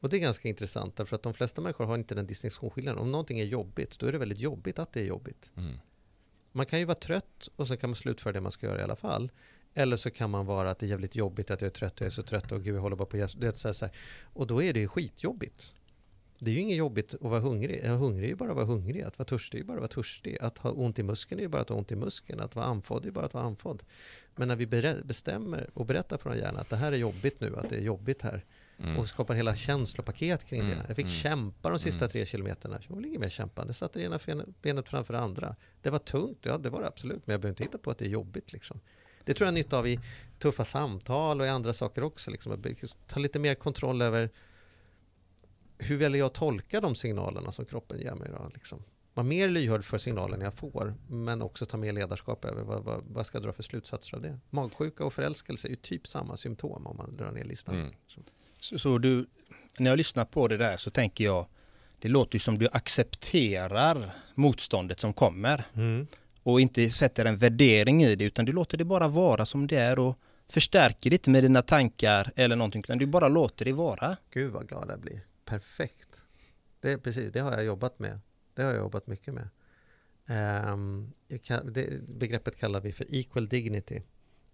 Och 0.00 0.08
det 0.08 0.16
är 0.16 0.20
ganska 0.20 0.48
intressant, 0.48 0.96
därför 0.96 1.16
att 1.16 1.22
de 1.22 1.34
flesta 1.34 1.60
människor 1.60 1.84
har 1.84 1.94
inte 1.94 2.14
den 2.14 2.26
distinktionsskillnaden. 2.26 3.02
Om 3.02 3.12
någonting 3.12 3.40
är 3.40 3.44
jobbigt, 3.44 3.98
då 3.98 4.06
är 4.06 4.12
det 4.12 4.18
väldigt 4.18 4.38
jobbigt 4.38 4.78
att 4.78 4.92
det 4.92 5.00
är 5.00 5.04
jobbigt. 5.04 5.50
Mm. 5.56 5.74
Man 6.52 6.66
kan 6.66 6.78
ju 6.78 6.84
vara 6.84 6.98
trött 6.98 7.48
och 7.56 7.66
så 7.66 7.76
kan 7.76 7.90
man 7.90 7.96
slutföra 7.96 8.32
det 8.32 8.40
man 8.40 8.52
ska 8.52 8.66
göra 8.66 8.80
i 8.80 8.82
alla 8.82 8.96
fall. 8.96 9.30
Eller 9.74 9.96
så 9.96 10.10
kan 10.10 10.30
man 10.30 10.46
vara 10.46 10.70
att 10.70 10.78
det 10.78 10.86
är 10.86 10.90
jävligt 10.90 11.16
jobbigt 11.16 11.50
att 11.50 11.60
jag 11.60 11.66
är 11.66 11.74
trött 11.74 11.94
och 11.94 12.00
jag 12.00 12.06
är 12.06 12.10
så 12.10 12.22
trött 12.22 12.52
och 12.52 12.62
gud 12.62 12.76
jag 12.76 12.80
håller 12.80 12.96
bara 12.96 13.06
på 13.06 13.22
att 13.22 13.34
vet, 13.34 13.56
så 13.56 13.68
här. 13.68 13.90
Och 14.22 14.46
då 14.46 14.62
är 14.62 14.72
det 14.72 14.80
ju 14.80 14.88
skitjobbigt. 14.88 15.74
Det 16.38 16.50
är 16.50 16.54
ju 16.54 16.60
inget 16.60 16.76
jobbigt 16.76 17.14
att 17.14 17.20
vara 17.20 17.40
hungrig. 17.40 17.80
Jag 17.84 17.96
hungrig 17.96 18.24
är 18.24 18.28
ju 18.28 18.34
bara 18.34 18.50
att 18.50 18.56
vara 18.56 18.66
hungrig. 18.66 19.02
Att 19.02 19.18
vara 19.18 19.28
törstig 19.28 19.58
är 19.58 19.62
ju 19.62 19.66
bara 19.66 19.74
att 19.74 19.80
vara 19.80 19.88
törstig. 19.88 20.38
Att 20.40 20.58
ha 20.58 20.70
ont 20.70 20.98
i 20.98 21.02
muskeln 21.02 21.38
är 21.38 21.42
ju 21.42 21.48
bara 21.48 21.62
att 21.62 21.68
ha 21.68 21.76
ont 21.76 21.92
i 21.92 21.96
muskeln. 21.96 22.40
Att 22.40 22.56
vara 22.56 22.66
andfådd 22.66 23.02
är 23.02 23.06
ju 23.06 23.12
bara 23.12 23.26
att 23.26 23.34
vara 23.34 23.44
andfådd. 23.44 23.82
Men 24.36 24.48
när 24.48 24.56
vi 24.56 24.66
bestämmer 25.04 25.70
och 25.74 25.86
berättar 25.86 26.18
för 26.18 26.30
vår 26.30 26.38
hjärna 26.38 26.60
att 26.60 26.70
det 26.70 26.76
här 26.76 26.92
är 26.92 26.96
jobbigt 26.96 27.40
nu, 27.40 27.56
att 27.56 27.68
det 27.68 27.76
är 27.76 27.80
jobbigt 27.80 28.22
här. 28.22 28.44
Mm. 28.78 28.98
Och 28.98 29.08
skapar 29.08 29.34
hela 29.34 29.56
känslopaket 29.56 30.46
kring 30.46 30.60
Mm, 30.60 30.78
det. 30.78 30.84
Jag 30.86 30.96
fick 30.96 31.04
mm, 31.04 31.14
kämpa 31.14 31.70
de 31.70 31.78
sista 31.78 32.04
mm. 32.04 32.10
tre 32.10 32.26
kilometerna. 32.26 32.78
Det 32.78 32.88
var 32.88 32.96
väl 32.96 33.06
inget 33.06 33.20
mer 33.20 33.28
kämpande. 33.28 33.68
Jag 33.68 33.76
satte 33.76 33.98
det 33.98 34.04
ena 34.04 34.44
benet 34.62 34.88
framför 34.88 35.12
det 35.12 35.20
andra. 35.20 35.56
Det 35.82 35.90
var 35.90 35.98
tungt, 35.98 36.38
ja 36.42 36.58
det 36.58 36.70
var 36.70 36.80
det 36.80 36.86
absolut. 36.86 37.26
Men 37.26 37.32
jag 37.32 37.40
behöver 37.40 37.52
inte 37.52 37.62
hitta 37.62 37.78
på 37.78 37.90
att 37.90 37.98
det 37.98 38.04
är 38.04 38.08
jobbigt 38.08 38.52
liksom. 38.52 38.80
Det 39.24 39.34
tror 39.34 39.46
jag 39.46 39.54
nytta 39.54 39.78
av 39.78 39.88
i 39.88 40.00
tuffa 40.38 40.64
samtal 40.64 41.40
och 41.40 41.46
i 41.46 41.48
andra 41.48 41.72
saker 41.72 42.02
också. 42.02 42.30
Liksom. 42.30 42.76
Ta 43.06 43.20
lite 43.20 43.38
mer 43.38 43.54
kontroll 43.54 44.02
över 44.02 44.30
hur 45.78 45.96
väljer 45.96 46.18
jag 46.18 46.26
att 46.26 46.34
tolka 46.34 46.80
de 46.80 46.94
signalerna 46.94 47.52
som 47.52 47.64
kroppen 47.64 48.00
ger 48.00 48.14
mig. 48.14 48.28
Då, 48.32 48.50
liksom. 48.54 48.82
Var 49.14 49.24
mer 49.24 49.48
lyhörd 49.48 49.84
för 49.84 49.98
signalen 49.98 50.40
jag 50.40 50.54
får, 50.54 50.94
men 51.08 51.42
också 51.42 51.66
ta 51.66 51.76
mer 51.76 51.92
ledarskap 51.92 52.44
över 52.44 52.62
vad, 52.62 52.84
vad, 52.84 53.04
vad 53.06 53.26
ska 53.26 53.36
jag 53.36 53.42
dra 53.42 53.52
för 53.52 53.62
slutsatser 53.62 54.16
av 54.16 54.22
det. 54.22 54.38
Magsjuka 54.50 55.04
och 55.04 55.12
förälskelse 55.12 55.68
är 55.68 55.70
ju 55.70 55.76
typ 55.76 56.06
samma 56.06 56.36
symptom 56.36 56.86
om 56.86 56.96
man 56.96 57.16
drar 57.16 57.30
ner 57.30 57.44
listan. 57.44 57.74
Mm. 57.74 57.92
Så. 58.06 58.20
Så, 58.60 58.78
så 58.78 58.98
du, 58.98 59.26
när 59.78 59.90
jag 59.90 59.96
lyssnar 59.96 60.24
på 60.24 60.48
det 60.48 60.56
där 60.56 60.76
så 60.76 60.90
tänker 60.90 61.24
jag, 61.24 61.46
det 61.98 62.08
låter 62.08 62.34
ju 62.34 62.38
som 62.38 62.58
du 62.58 62.68
accepterar 62.72 64.14
motståndet 64.34 65.00
som 65.00 65.12
kommer 65.12 65.64
och 66.42 66.60
inte 66.60 66.90
sätter 66.90 67.24
en 67.24 67.36
värdering 67.36 68.02
i 68.02 68.16
det 68.16 68.24
utan 68.24 68.44
du 68.44 68.52
låter 68.52 68.78
det 68.78 68.84
bara 68.84 69.08
vara 69.08 69.46
som 69.46 69.66
det 69.66 69.76
är 69.76 69.98
och 69.98 70.18
förstärker 70.48 71.10
det 71.10 71.14
inte 71.14 71.30
med 71.30 71.44
dina 71.44 71.62
tankar 71.62 72.32
eller 72.36 72.56
någonting 72.56 72.80
utan 72.80 72.98
du 72.98 73.06
bara 73.06 73.28
låter 73.28 73.64
det 73.64 73.72
vara. 73.72 74.16
Gud 74.30 74.52
vad 74.52 74.68
glad 74.68 74.90
jag 74.90 75.00
blir. 75.00 75.20
Perfekt. 75.44 76.22
Det 76.80 76.92
är 76.92 76.98
precis, 76.98 77.32
det 77.32 77.40
har 77.40 77.52
jag 77.52 77.64
jobbat 77.64 77.98
med. 77.98 78.20
Det 78.54 78.62
har 78.62 78.70
jag 78.70 78.78
jobbat 78.78 79.06
mycket 79.06 79.34
med. 79.34 79.48
Kan, 81.42 81.72
det, 81.72 82.08
begreppet 82.08 82.58
kallar 82.58 82.80
vi 82.80 82.92
för 82.92 83.14
equal 83.14 83.48
dignity. 83.48 84.02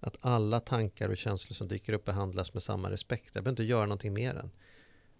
Att 0.00 0.16
alla 0.20 0.60
tankar 0.60 1.08
och 1.08 1.16
känslor 1.16 1.54
som 1.54 1.68
dyker 1.68 1.92
upp 1.92 2.04
behandlas 2.04 2.54
med 2.54 2.62
samma 2.62 2.90
respekt. 2.90 3.30
Jag 3.34 3.44
behöver 3.44 3.52
inte 3.52 3.64
göra 3.64 3.86
någonting 3.86 4.12
mer 4.12 4.34
än. 4.34 4.50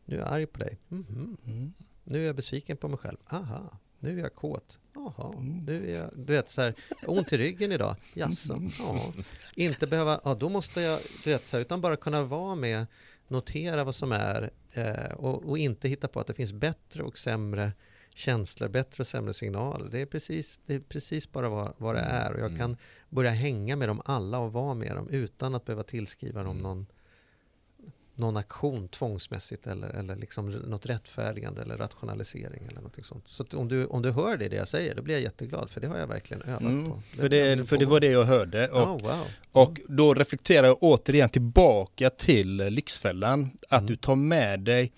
Nu 0.04 0.16
är 0.16 0.20
jag 0.20 0.28
arg 0.28 0.46
på 0.46 0.58
dig. 0.58 0.78
Mhm. 0.88 1.36
Mm. 1.46 1.74
Nu 2.04 2.22
är 2.22 2.26
jag 2.26 2.36
besviken 2.36 2.76
på 2.76 2.88
mig 2.88 2.98
själv. 2.98 3.16
Aha. 3.26 3.78
Nu 4.00 4.18
är 4.18 4.22
jag 4.22 4.34
kåt. 4.34 4.78
Jaha. 4.94 5.34
Nu 5.66 5.90
är 5.90 5.98
jag, 6.00 6.10
du 6.14 6.32
vet 6.32 6.50
så 6.50 6.60
här, 6.62 6.74
ont 7.06 7.32
i 7.32 7.36
ryggen 7.36 7.72
idag. 7.72 7.96
Jaså? 8.14 8.62
Ja. 8.78 9.12
Inte 9.54 9.86
behöva, 9.86 10.20
ja 10.24 10.34
då 10.34 10.48
måste 10.48 10.80
jag, 10.80 11.00
du 11.24 11.30
vet 11.30 11.46
så 11.46 11.56
här, 11.56 11.62
utan 11.62 11.80
bara 11.80 11.96
kunna 11.96 12.22
vara 12.22 12.54
med, 12.54 12.86
notera 13.28 13.84
vad 13.84 13.94
som 13.94 14.12
är 14.12 14.50
eh, 14.72 15.12
och, 15.16 15.44
och 15.44 15.58
inte 15.58 15.88
hitta 15.88 16.08
på 16.08 16.20
att 16.20 16.26
det 16.26 16.34
finns 16.34 16.52
bättre 16.52 17.02
och 17.02 17.18
sämre 17.18 17.72
känslor, 18.14 18.68
bättre 18.68 19.02
och 19.02 19.06
sämre 19.06 19.34
signaler. 19.34 19.88
Det 19.90 20.00
är 20.00 20.06
precis, 20.06 20.58
det 20.66 20.74
är 20.74 20.80
precis 20.80 21.32
bara 21.32 21.48
vad, 21.48 21.72
vad 21.76 21.94
det 21.94 22.00
är 22.00 22.32
och 22.32 22.38
jag 22.40 22.46
Mm. 22.46 22.58
kan 22.58 22.76
börja 23.08 23.30
hänga 23.30 23.76
med 23.76 23.88
dem 23.88 24.02
alla 24.04 24.38
och 24.38 24.52
vara 24.52 24.74
med 24.74 24.96
dem 24.96 25.08
utan 25.08 25.54
att 25.54 25.64
behöva 25.64 25.82
tillskriva 25.82 26.42
dem 26.42 26.50
Mm. 26.50 26.62
någon 26.62 26.86
någon 28.18 28.36
aktion 28.36 28.88
tvångsmässigt 28.88 29.66
eller, 29.66 29.88
eller 29.88 30.16
liksom 30.16 30.50
något 30.50 30.86
rättfärdigande 30.86 31.62
eller 31.62 31.76
rationalisering 31.76 32.66
eller 32.70 32.80
något 32.80 32.96
sånt. 33.06 33.28
Så 33.28 33.44
om, 33.52 33.68
du, 33.68 33.86
om 33.86 34.02
du 34.02 34.10
hör 34.10 34.36
det, 34.36 34.48
det 34.48 34.56
jag 34.56 34.68
säger, 34.68 34.94
då 34.94 35.02
blir 35.02 35.14
jag 35.14 35.22
jättegglad 35.22 35.70
för 35.70 35.80
det 35.80 35.86
har 35.86 35.98
jag 35.98 36.06
verkligen 36.06 36.42
övat 36.42 36.60
Mm, 36.60 36.90
på. 36.90 37.02
för, 37.16 37.28
det, 37.28 37.68
för 37.68 37.76
det 37.78 37.86
var 37.86 38.00
det 38.00 38.06
jag 38.10 38.24
hörde. 38.24 38.68
Och, 38.68 38.82
Oh, 38.82 39.02
wow. 39.02 39.24
och 39.52 39.80
då 39.88 40.14
reflekterar 40.14 40.66
jag 40.66 40.76
återigen 40.80 41.28
tillbaka 41.28 42.10
till 42.10 42.56
Lyxfällan. 42.56 43.50
Att 43.68 43.80
Mm. 43.80 43.86
du 43.86 43.96
tar 43.96 44.16
med 44.16 44.60
dig 44.60 44.92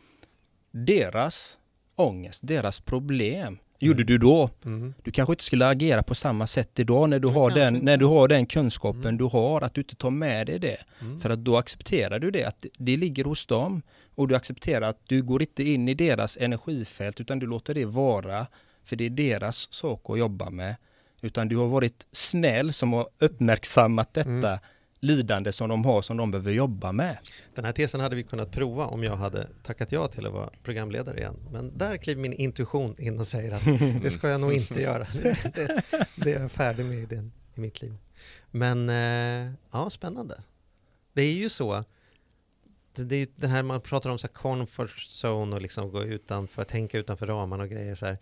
deras 0.71 1.59
ångest, 1.97 2.41
deras 2.47 2.81
problem. 2.81 3.59
Gjorde 3.81 4.05
du 4.05 4.19
då? 4.19 4.51
Mm. 4.65 4.95
Du 5.03 5.11
kanske 5.11 5.33
inte 5.33 5.45
skulle 5.45 5.67
agera 5.69 6.03
på 6.03 6.15
samma 6.15 6.47
sätt 6.47 6.79
idag 6.79 7.09
när 7.11 7.19
du, 7.19 7.29
har, 7.29 7.51
den, 7.51 7.75
inte. 7.75 7.85
när 7.85 7.97
du 7.97 8.05
har 8.07 8.29
den 8.29 8.47
kunskapen 8.47 9.01
Mm. 9.03 9.17
du 9.17 9.25
har, 9.25 9.61
att 9.61 9.75
du 9.75 9.81
inte 9.81 9.97
tar 9.97 10.11
med 10.11 10.47
dig 10.47 10.59
det. 10.59 10.77
Mm. 11.01 11.21
För 11.21 11.31
att 11.31 11.39
då 11.39 11.57
accepterar 11.57 12.19
du 12.19 12.31
det, 12.31 12.45
att 12.45 12.67
det 12.79 12.97
ligger 12.97 13.25
hos 13.25 13.47
dem. 13.47 13.83
Och 14.15 14.29
du 14.29 14.37
accepterar 14.37 14.89
att 14.89 15.01
du 15.07 15.23
går 15.23 15.43
inte 15.43 15.63
in 15.63 15.89
i 15.89 15.95
deras 15.95 16.37
energifält 16.41 17.21
utan 17.21 17.39
du 17.39 17.47
låter 17.47 17.75
det 17.75 17.85
vara. 17.85 18.47
För 18.85 18.97
det 18.97 19.07
är 19.07 19.11
deras 19.11 19.73
sak 19.73 20.03
att 20.11 20.19
jobba 20.19 20.51
med. 20.51 20.75
Utan 21.23 21.49
du 21.49 21.57
har 21.57 21.67
varit 21.67 22.07
snäll 22.13 22.73
som 22.73 22.93
har 22.93 23.09
uppmärksammat 23.19 24.15
detta 24.15 24.29
Mm. 24.31 24.59
Lidande 25.01 25.53
som 25.53 25.69
de 25.69 25.85
har 25.85 26.03
som 26.03 26.17
de 26.17 26.31
behöver 26.31 26.53
jobba 26.53 26.93
med. 26.93 27.19
Den 27.55 27.65
här 27.65 27.73
tesen 27.73 28.01
hade 28.01 28.17
vi 28.17 28.23
kunnat 28.23 28.53
prova 28.53 28.87
om 28.87 29.05
jag 29.05 29.17
hade 29.17 29.49
tackat 29.63 29.93
ja 29.93 30.09
till 30.09 30.27
att 30.27 30.33
vara 30.33 30.51
programledare 30.63 31.19
igen. 31.19 31.37
Men 31.53 31.79
där 31.79 31.97
kliver 31.97 32.23
min 32.23 32.33
intuition 32.33 32.95
in 32.99 33.19
och 33.19 33.27
säger 33.27 33.53
att 33.53 33.65
det 34.03 34.11
ska 34.11 34.29
jag 34.29 34.41
nog 34.41 34.53
inte 34.53 34.81
göra. 34.81 35.07
Det, 35.23 35.55
det, 35.55 35.83
det 36.17 36.33
är 36.33 36.41
jag 36.41 36.53
färdig 36.53 36.85
med 36.87 36.99
i, 36.99 37.07
den, 37.07 37.33
i 37.55 37.61
mitt 37.61 37.83
liv. 37.83 37.95
Men 38.51 38.89
eh, 38.89 39.53
ja, 39.71 39.91
spännande. 39.91 40.43
Det 41.13 41.23
är 41.23 41.33
ju 41.33 41.49
så. 41.49 41.85
Det, 42.95 43.05
det 43.05 43.15
är 43.15 43.19
ju 43.19 43.27
den 43.37 43.51
här 43.51 43.63
man 43.63 43.81
pratar 43.81 44.11
om 44.11 44.19
så 44.19 44.27
här 44.27 44.35
comfort 44.35 44.97
zone 45.23 45.57
och 45.57 45.63
liksom 45.63 45.91
gå 45.91 46.05
utanför, 46.05 46.65
tänka 46.65 46.99
utanför 46.99 47.27
ramarna 47.27 47.63
och 47.63 47.71
grejer 47.71 47.95
så 47.95 48.07
här. 48.07 48.19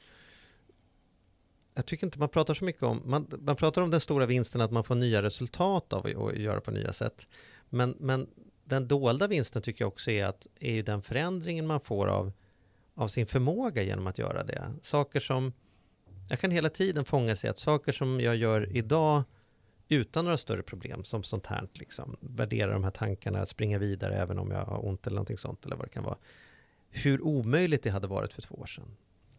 Jag 1.77 1.87
tycker 1.87 2.07
inte 2.07 2.19
man 2.19 2.29
pratar 2.29 2.55
så 2.55 2.65
mycket 2.65 2.83
om, 2.83 3.03
man, 3.05 3.27
man 3.41 3.57
pratar 3.57 3.83
om 3.83 3.91
den 3.91 4.01
stora 4.01 4.27
vinsten 4.27 4.61
att 4.61 4.73
man 4.73 4.85
får 4.85 4.95
nya 4.95 5.23
resultat 5.23 5.93
av 5.93 6.07
att, 6.07 6.37
göra 6.37 6.61
på 6.61 6.71
nya 6.71 6.93
sätt. 6.93 7.27
Men, 7.69 7.97
men 8.01 8.27
den 8.65 8.89
dolda 8.89 9.27
vinsten 9.27 9.63
tycker 9.63 9.83
jag 9.83 9.89
också 9.89 10.11
är, 10.11 10.25
att, 10.25 10.47
är 10.61 10.73
ju 10.73 10.83
den 10.83 11.03
förändringen 11.03 11.67
man 11.67 11.81
får 11.81 12.07
av, 12.07 12.33
av 12.95 13.09
sin 13.09 13.27
förmåga 13.27 13.83
genom 13.83 14.07
att 14.07 14.19
göra 14.19 14.45
det. 14.45 14.73
Saker 14.83 15.21
som 15.21 15.53
Jag 16.29 16.41
kan 16.41 16.51
hela 16.51 16.69
tiden 16.69 17.05
fånga 17.05 17.37
sig 17.37 17.51
att 17.51 17.59
saker 17.59 17.93
som 17.93 18.21
jag 18.21 18.37
gör 18.37 18.77
idag 18.77 19.23
utan 19.89 20.25
några 20.25 20.39
större 20.39 20.63
problem, 20.63 21.05
som 21.05 21.23
sånt 21.23 21.47
här, 21.47 21.69
liksom, 21.73 22.17
värdera 22.21 22.73
de 22.73 22.85
här 22.85 22.91
tankarna, 22.91 23.47
springa 23.47 23.79
vidare 23.79 24.15
även 24.15 24.39
om 24.39 24.51
jag 24.51 24.65
har 24.65 24.87
ont 24.87 25.07
eller 25.07 25.15
någonting 25.15 25.39
sånt, 25.39 25.65
eller 25.65 25.77
vad 25.77 25.87
det 25.87 25.91
kan 25.91 26.05
vara. 26.05 26.19
Hur 26.91 27.23
omöjligt 27.23 27.83
det 27.83 27.91
hade 27.91 28.07
varit 28.07 28.33
för 28.33 28.43
två 28.43 28.55
år 28.55 28.67
sedan. 28.67 28.97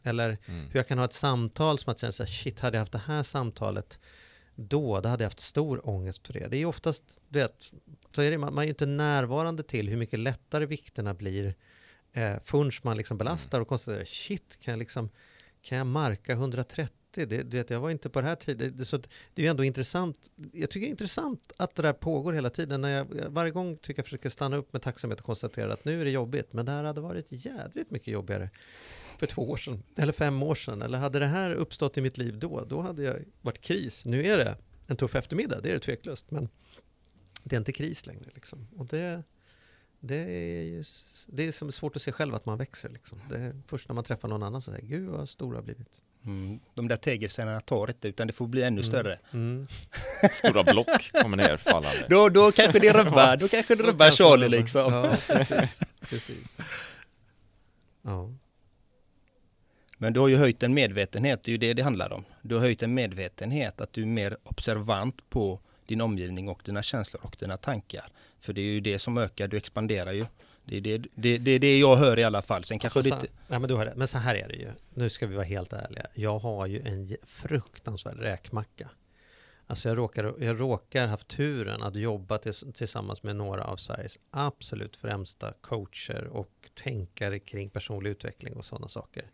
Eller 0.08 0.38
Mm. 0.46 0.66
hur 0.70 0.80
jag 0.80 0.88
kan 0.88 0.98
ha 0.98 1.06
ett 1.06 1.14
samtal 1.14 1.80
som 1.80 1.92
att 1.92 2.00
känna 2.00 2.12
så 2.12 2.24
här, 2.24 2.32
shit, 2.32 2.60
hade 2.60 2.78
jag 2.78 2.82
haft 2.82 2.92
det 2.92 3.02
här 3.06 3.24
samtalet 3.24 4.00
då, 4.56 5.00
då 5.02 5.10
hade 5.10 5.24
jag 5.24 5.30
haft 5.30 5.40
stor 5.40 5.90
ångest 5.90 6.28
för 6.28 6.34
det. 6.34 6.48
Det 6.48 6.56
är 6.58 6.60
ju 6.60 6.66
oftast, 6.66 7.20
du 7.30 7.40
vet, 7.40 7.72
så 8.16 8.22
är 8.22 8.32
det, 8.32 8.38
man 8.38 8.54
man 8.54 8.62
är 8.62 8.66
ju 8.66 8.70
inte 8.70 8.86
närvarande 8.86 9.64
till 9.64 9.90
hur 9.90 9.98
mycket 9.98 10.20
lättare 10.20 10.66
vikterna 10.66 11.14
blir 11.14 11.56
eh, 12.14 12.36
förrän 12.44 12.72
man 12.84 12.98
liksom 12.98 13.18
belastar 13.18 13.62
och 13.62 13.68
konstaterar, 13.68 14.06
shit, 14.06 14.58
kan 14.62 14.72
jag 14.72 14.80
liksom, 14.80 15.10
kan 15.62 15.78
jag 15.78 15.88
marka 15.88 16.32
130? 16.34 16.94
Det, 17.12 17.26
det, 17.44 17.70
jag 17.70 17.80
var 17.80 17.90
inte 17.90 18.10
på 18.10 18.22
det 18.22 18.28
här 18.28 18.36
tiden. 18.36 18.78
Det, 18.78 18.86
så 18.86 18.98
det 18.98 19.08
är 19.36 19.44
ju 19.44 19.48
ändå 19.48 19.64
intressant. 19.64 20.30
Jag 20.54 20.70
tycker 20.70 20.86
det 20.86 20.90
är 20.90 20.92
intressant 20.92 21.52
att 21.58 21.76
det 21.76 21.82
där 21.82 21.94
pågår 21.94 22.34
hela 22.34 22.50
tiden. 22.50 22.82
När 22.82 22.90
jag, 22.90 23.06
varje 23.30 23.52
gång 23.52 23.78
tycker 23.78 24.00
jag 24.00 24.06
försöker 24.06 24.30
stanna 24.30 24.58
upp 24.58 24.74
med 24.74 24.82
tacksamhet 24.82 25.20
och 25.20 25.26
konstatera 25.26 25.74
att 25.74 25.86
nu 25.86 26.02
är 26.02 26.06
det 26.06 26.12
jobbigt, 26.12 26.54
men 26.54 26.66
det 26.66 26.72
här 26.72 26.84
hade 26.84 27.02
varit 27.02 27.28
jädrigt 27.30 27.92
mycket 27.92 28.08
jobbigare 28.08 28.50
för 29.20 29.28
två 29.28 29.50
år 29.50 29.58
sedan, 29.58 29.84
eller 29.96 30.14
fem 30.14 30.44
år 30.44 30.56
sedan, 30.56 30.82
eller 30.82 30.98
hade 30.98 31.20
det 31.20 31.26
här 31.28 31.52
uppstått 31.52 31.98
i 31.98 32.02
mitt 32.02 32.18
liv 32.18 32.40
då, 32.40 32.66
då 32.66 32.82
hade 32.82 33.04
jag 33.04 33.16
varit 33.42 33.62
kris. 33.62 34.06
Nu 34.06 34.26
är 34.28 34.38
det 34.38 34.58
en 34.88 34.98
tuff 34.98 35.16
eftermiddag, 35.16 35.62
det 35.62 35.70
är 35.70 35.74
det 35.74 35.80
tveklöst, 35.80 36.32
men 36.32 36.50
det 37.44 37.56
är 37.56 37.58
inte 37.58 37.72
kris 37.72 38.06
längre. 38.06 38.26
Liksom. 38.36 38.68
Och 38.78 38.86
det, 38.86 39.24
det, 40.00 40.16
är, 40.16 40.64
ju- 40.64 40.84
det 41.28 41.48
är 41.48 41.52
som 41.52 41.72
svårt 41.72 41.96
att 41.96 42.02
se 42.02 42.12
själv 42.12 42.36
att 42.36 42.46
man 42.46 42.58
växer. 42.58 42.90
Liksom. 42.90 43.20
Det 43.30 43.38
är 43.38 43.62
först 43.68 43.88
när 43.90 43.96
man 43.96 44.04
träffar 44.04 44.28
någon 44.28 44.44
annan 44.44 44.62
som 44.62 44.74
säger, 44.74 44.88
gud 44.88 45.10
vad 45.10 45.30
stor 45.30 45.56
har 45.56 45.62
blivit. 45.62 46.02
Mm, 46.26 46.60
de 46.74 46.88
där 46.88 46.98
tegelstenarna 46.98 47.62
tar 47.62 47.88
inte, 47.90 48.08
utan 48.08 48.28
det 48.28 48.34
får 48.34 48.48
bli 48.48 48.64
ännu 48.64 48.84
större. 48.84 49.20
Mm. 49.34 49.68
Stora 50.32 50.64
block 50.64 51.12
kommer 51.22 51.38
ner 51.38 51.58
fallande. 51.58 52.06
Då, 52.10 52.30
då 52.30 52.52
kanske 52.52 52.80
det 52.80 52.94
rubbar, 52.94 53.38
då 53.38 53.48
kanske 53.48 53.76
det 53.76 53.84
rubbar 53.84 54.12
Charlie 54.12 54.50
liksom. 54.50 54.94
Ja, 54.94 55.16
precis. 55.28 55.80
precis. 56.02 56.38
Ja. 58.02 58.34
Men 59.98 60.14
du 60.14 60.20
har 60.20 60.28
ju 60.28 60.38
höjt 60.38 60.64
en 60.64 60.74
medvetenhet, 60.74 61.44
det 61.44 61.50
är 61.50 61.52
ju 61.52 61.58
det 61.58 61.74
det 61.74 61.84
handlar 61.84 62.14
om. 62.14 62.26
Du 62.42 62.56
har 62.56 62.62
höjt 62.62 62.84
en 62.84 62.94
medvetenhet, 62.94 63.82
att 63.82 63.94
du 63.94 64.02
är 64.02 64.06
mer 64.06 64.38
observant 64.44 65.30
på 65.30 65.60
din 65.86 66.02
omgivning 66.02 66.50
och 66.50 66.62
dina 66.66 66.84
känslor 66.84 67.22
och 67.26 67.36
dina 67.40 67.58
tankar. 67.58 68.12
För 68.40 68.54
det 68.54 68.62
är 68.62 68.66
ju 68.66 68.80
det 68.80 69.00
som 69.00 69.18
ökar, 69.18 69.48
du 69.48 69.58
expanderar 69.58 70.12
ju. 70.12 70.26
Det 70.66 70.78
är 70.78 70.82
det, 70.82 70.98
det, 70.98 71.38
det, 71.38 71.60
det 71.60 71.80
jag 71.80 71.96
hör 71.96 72.20
i 72.20 72.24
alla 72.24 72.42
fall. 72.42 72.64
Sen 72.64 72.80
kanske 72.80 73.00
Alltså, 73.00 73.16
det 73.16 73.20
så, 73.20 73.26
inte... 73.26 73.40
nej, 73.48 73.60
men, 73.60 73.70
du 73.70 73.76
har 73.76 73.94
men 73.96 74.08
så 74.08 74.18
här 74.18 74.36
är 74.36 74.48
det 74.48 74.56
ju. 74.56 74.72
Nu 74.94 75.10
ska 75.10 75.28
vi 75.28 75.36
vara 75.36 75.46
helt 75.46 75.74
ärliga. 75.74 76.06
Jag 76.14 76.40
har 76.40 76.66
ju 76.66 76.82
en 76.82 77.18
fruktansvärd 77.24 78.20
räkmacka. 78.20 78.90
Alltså 79.68 79.90
jag 79.90 79.98
råkar, 79.98 80.36
jag 80.40 80.62
råkar 80.62 81.08
haft 81.08 81.28
turen 81.28 81.84
att 81.84 81.96
jobba 81.96 82.38
tills, 82.38 82.64
tillsammans 82.74 83.24
med 83.24 83.36
några 83.36 83.64
av 83.64 83.78
Sveriges 83.78 84.20
absolut 84.32 84.96
främsta 84.96 85.54
coacher 85.62 86.28
och 86.28 86.70
tänkare 86.84 87.40
kring 87.40 87.70
personlig 87.70 88.10
utveckling 88.10 88.54
och 88.54 88.66
sådana 88.66 88.88
saker. 88.88 89.26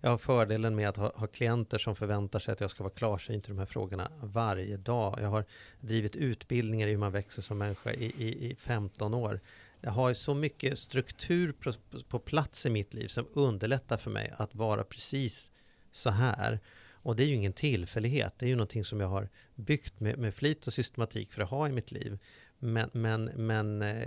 Jag 0.00 0.10
har 0.10 0.18
fördelen 0.18 0.76
med 0.76 0.88
att 0.88 0.96
ha, 0.96 1.12
ha 1.14 1.26
klienter 1.26 1.78
som 1.78 1.96
förväntar 1.96 2.38
sig 2.38 2.52
att 2.52 2.60
jag 2.60 2.70
ska 2.70 2.84
vara 2.84 2.94
klarsynt 2.94 3.44
i 3.44 3.48
de 3.48 3.58
här 3.58 3.66
frågorna 3.66 4.10
varje 4.22 4.76
dag. 4.76 5.18
Jag 5.22 5.28
har 5.28 5.44
drivit 5.80 6.16
utbildningar 6.16 6.86
i 6.86 6.90
hur 6.90 6.98
man 6.98 7.12
växer 7.12 7.42
som 7.42 7.58
människa 7.58 7.92
i, 7.92 8.04
i, 8.04 8.50
i 8.50 8.56
15 8.58 9.14
år. 9.14 9.40
Jag 9.80 9.90
har 9.90 10.14
så 10.14 10.34
mycket 10.34 10.78
struktur 10.78 11.52
på, 11.52 11.72
på 12.08 12.18
plats 12.18 12.66
i 12.66 12.70
mitt 12.70 12.94
liv 12.94 13.08
som 13.08 13.26
underlättar 13.32 13.96
för 13.96 14.10
mig 14.10 14.32
att 14.36 14.54
vara 14.54 14.84
precis 14.84 15.52
så 15.92 16.10
här. 16.10 16.60
Och 17.02 17.16
det 17.16 17.22
är 17.22 17.26
ju 17.26 17.34
ingen 17.34 17.52
tillfällighet. 17.52 18.34
Det 18.38 18.46
är 18.46 18.48
ju 18.48 18.56
någonting 18.56 18.84
som 18.84 19.00
jag 19.00 19.08
har 19.08 19.28
byggt 19.54 20.00
med, 20.00 20.18
med 20.18 20.34
flit 20.34 20.66
och 20.66 20.72
systematik 20.72 21.32
för 21.32 21.42
att 21.42 21.50
ha 21.50 21.68
i 21.68 21.72
mitt 21.72 21.92
liv. 21.92 22.18
Men, 22.58 22.90
men, 22.92 23.24
men 23.24 23.82
eh, 23.82 24.04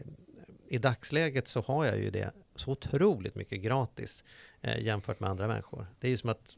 i 0.67 0.77
dagsläget 0.77 1.47
så 1.47 1.61
har 1.61 1.85
jag 1.85 1.99
ju 1.99 2.09
det 2.09 2.31
så 2.55 2.71
otroligt 2.71 3.35
mycket 3.35 3.61
gratis 3.61 4.23
Eh, 4.63 4.81
jämfört 4.81 5.19
med 5.19 5.29
andra 5.29 5.47
människor. 5.47 5.87
Det 5.99 6.07
är 6.07 6.11
ju 6.11 6.17
som 6.17 6.29
att 6.29 6.57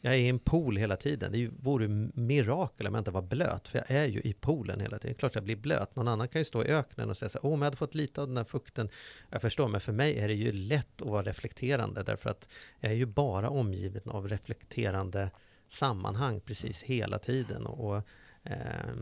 jag 0.00 0.14
är 0.14 0.18
i 0.18 0.28
en 0.28 0.38
pool 0.38 0.76
hela 0.76 0.96
tiden. 0.96 1.32
Det 1.32 1.50
vore 1.58 1.88
mirakel 2.14 2.86
om 2.86 2.94
jag 2.94 3.00
inte 3.00 3.10
var 3.10 3.22
blöt, 3.22 3.68
för 3.68 3.78
jag 3.78 3.90
är 3.90 4.06
ju 4.06 4.20
i 4.20 4.32
poolen 4.32 4.80
hela 4.80 4.98
tiden. 4.98 5.12
Det 5.12 5.16
är 5.16 5.18
klart 5.18 5.34
jag 5.34 5.44
blir 5.44 5.56
blöt. 5.56 5.96
Någon 5.96 6.08
annan 6.08 6.28
kan 6.28 6.40
ju 6.40 6.44
stå 6.44 6.64
i 6.64 6.68
öknen 6.68 7.10
och 7.10 7.16
säga 7.16 7.28
så 7.28 7.38
här, 7.38 7.46
åh, 7.46 7.52
men 7.52 7.60
jag 7.60 7.66
hade 7.66 7.76
fått 7.76 7.94
lite 7.94 8.20
av 8.20 8.28
den 8.28 8.36
här 8.36 8.44
fukten. 8.44 8.88
Jag 9.30 9.42
förstår, 9.42 9.68
men 9.68 9.80
för 9.80 9.92
mig 9.92 10.18
är 10.18 10.28
det 10.28 10.34
ju 10.34 10.52
lätt 10.52 11.02
att 11.02 11.08
vara 11.08 11.22
reflekterande, 11.22 12.02
därför 12.02 12.30
att 12.30 12.48
jag 12.80 12.92
är 12.92 12.96
ju 12.96 13.06
bara 13.06 13.50
omgiven 13.50 14.10
av 14.10 14.28
reflekterande 14.28 15.30
sammanhang 15.68 16.40
precis 16.40 16.82
hela 16.82 17.18
tiden. 17.18 17.66
Och, 17.66 17.90
och 17.90 18.02
eh, 18.42 18.94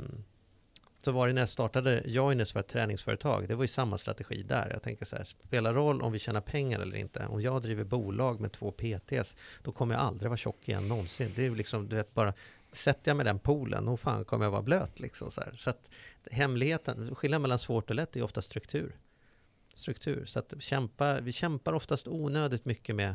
så 1.04 1.12
var 1.12 1.26
det 1.26 1.32
när 1.32 1.42
jag 1.42 1.48
startade 1.48 2.02
Joiners 2.04 2.52
för 2.52 2.60
ett 2.60 2.68
träningsföretag. 2.68 3.48
Det 3.48 3.54
var 3.54 3.64
ju 3.64 3.68
samma 3.68 3.98
strategi 3.98 4.42
där. 4.42 4.70
Jag 4.70 4.82
tänker 4.82 5.04
så 5.04 5.16
här, 5.16 5.24
spelar 5.24 5.74
roll 5.74 6.02
om 6.02 6.12
vi 6.12 6.18
tjänar 6.18 6.40
pengar 6.40 6.80
eller 6.80 6.96
inte. 6.96 7.26
Om 7.26 7.42
jag 7.42 7.62
driver 7.62 7.84
bolag 7.84 8.40
med 8.40 8.52
två 8.52 8.70
PTs, 8.70 9.36
då 9.62 9.72
kommer 9.72 9.94
jag 9.94 10.02
aldrig 10.02 10.28
vara 10.30 10.36
tjock 10.36 10.68
igen 10.68 10.88
någonsin. 10.88 11.32
Det 11.36 11.42
är 11.42 11.50
ju 11.50 11.54
liksom, 11.54 11.88
du 11.88 11.96
vet, 11.96 12.14
bara 12.14 12.34
sätter 12.72 13.10
jag 13.10 13.16
med 13.16 13.26
den 13.26 13.38
poolen, 13.38 13.84
då 13.84 13.96
fan 13.96 14.24
kommer 14.24 14.44
jag 14.44 14.50
vara 14.50 14.62
blöt 14.62 15.00
liksom 15.00 15.30
så 15.30 15.40
här. 15.40 15.54
Så 15.56 15.70
att 15.70 15.90
hemligheten, 16.30 17.14
skillnaden 17.14 17.42
mellan 17.42 17.58
svårt 17.58 17.90
och 17.90 17.96
lätt 17.96 18.16
är 18.16 18.20
ju 18.20 18.24
ofta 18.24 18.42
struktur. 18.42 18.96
Struktur. 19.74 20.24
Så 20.26 20.38
att 20.38 20.54
kämpa, 20.58 21.20
vi 21.20 21.32
kämpar 21.32 21.72
oftast 21.72 22.08
onödigt 22.08 22.64
mycket 22.64 22.94
med, 22.94 23.14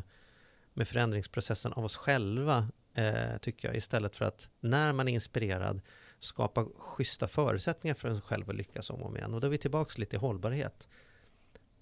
med 0.72 0.88
förändringsprocessen 0.88 1.72
av 1.72 1.84
oss 1.84 1.96
själva, 1.96 2.68
eh, 2.94 3.38
tycker 3.40 3.68
jag, 3.68 3.76
istället 3.76 4.16
för 4.16 4.24
att 4.24 4.48
när 4.60 4.92
man 4.92 5.08
är 5.08 5.12
inspirerad 5.12 5.80
skapa 6.24 6.66
schyssta 6.78 7.28
förutsättningar 7.28 7.94
för 7.94 8.08
en 8.08 8.20
själv 8.20 8.50
att 8.50 8.56
lyckas 8.56 8.90
om 8.90 9.02
och 9.02 9.08
om 9.08 9.16
igen. 9.16 9.34
Och 9.34 9.40
då 9.40 9.46
är 9.46 9.50
vi 9.50 9.58
tillbaka 9.58 9.94
lite 9.96 10.16
i 10.16 10.18
hållbarhet. 10.18 10.88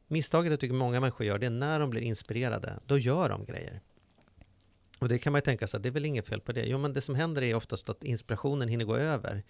Misstaget 0.09 0.51
jag 0.51 0.60
tycker 0.60 0.74
många 0.74 1.01
människor 1.01 1.27
gör, 1.27 1.39
det 1.39 1.47
är 1.47 1.51
när 1.51 1.81
de 1.81 1.90
blir 1.90 2.01
inspirerade, 2.01 2.81
då 2.86 2.98
gör 2.98 3.28
de 3.28 3.44
grejer. 3.44 3.81
Och 4.98 5.09
det 5.09 5.19
kan 5.19 5.32
man 5.32 5.39
ju 5.39 5.43
tänka 5.43 5.66
sig, 5.66 5.81
det 5.81 5.89
är 5.89 5.90
väl 5.90 6.05
inget 6.05 6.27
fel 6.27 6.40
på 6.40 6.52
det. 6.52 6.64
Jo, 6.64 6.78
men 6.78 6.93
det 6.93 7.01
som 7.01 7.14
händer 7.14 7.43
är 7.43 7.55
oftast 7.55 7.89
att 7.89 8.05
inspirationen 8.05 8.69
hinner 8.69 8.85
gå 8.85 8.97
över 8.97 9.43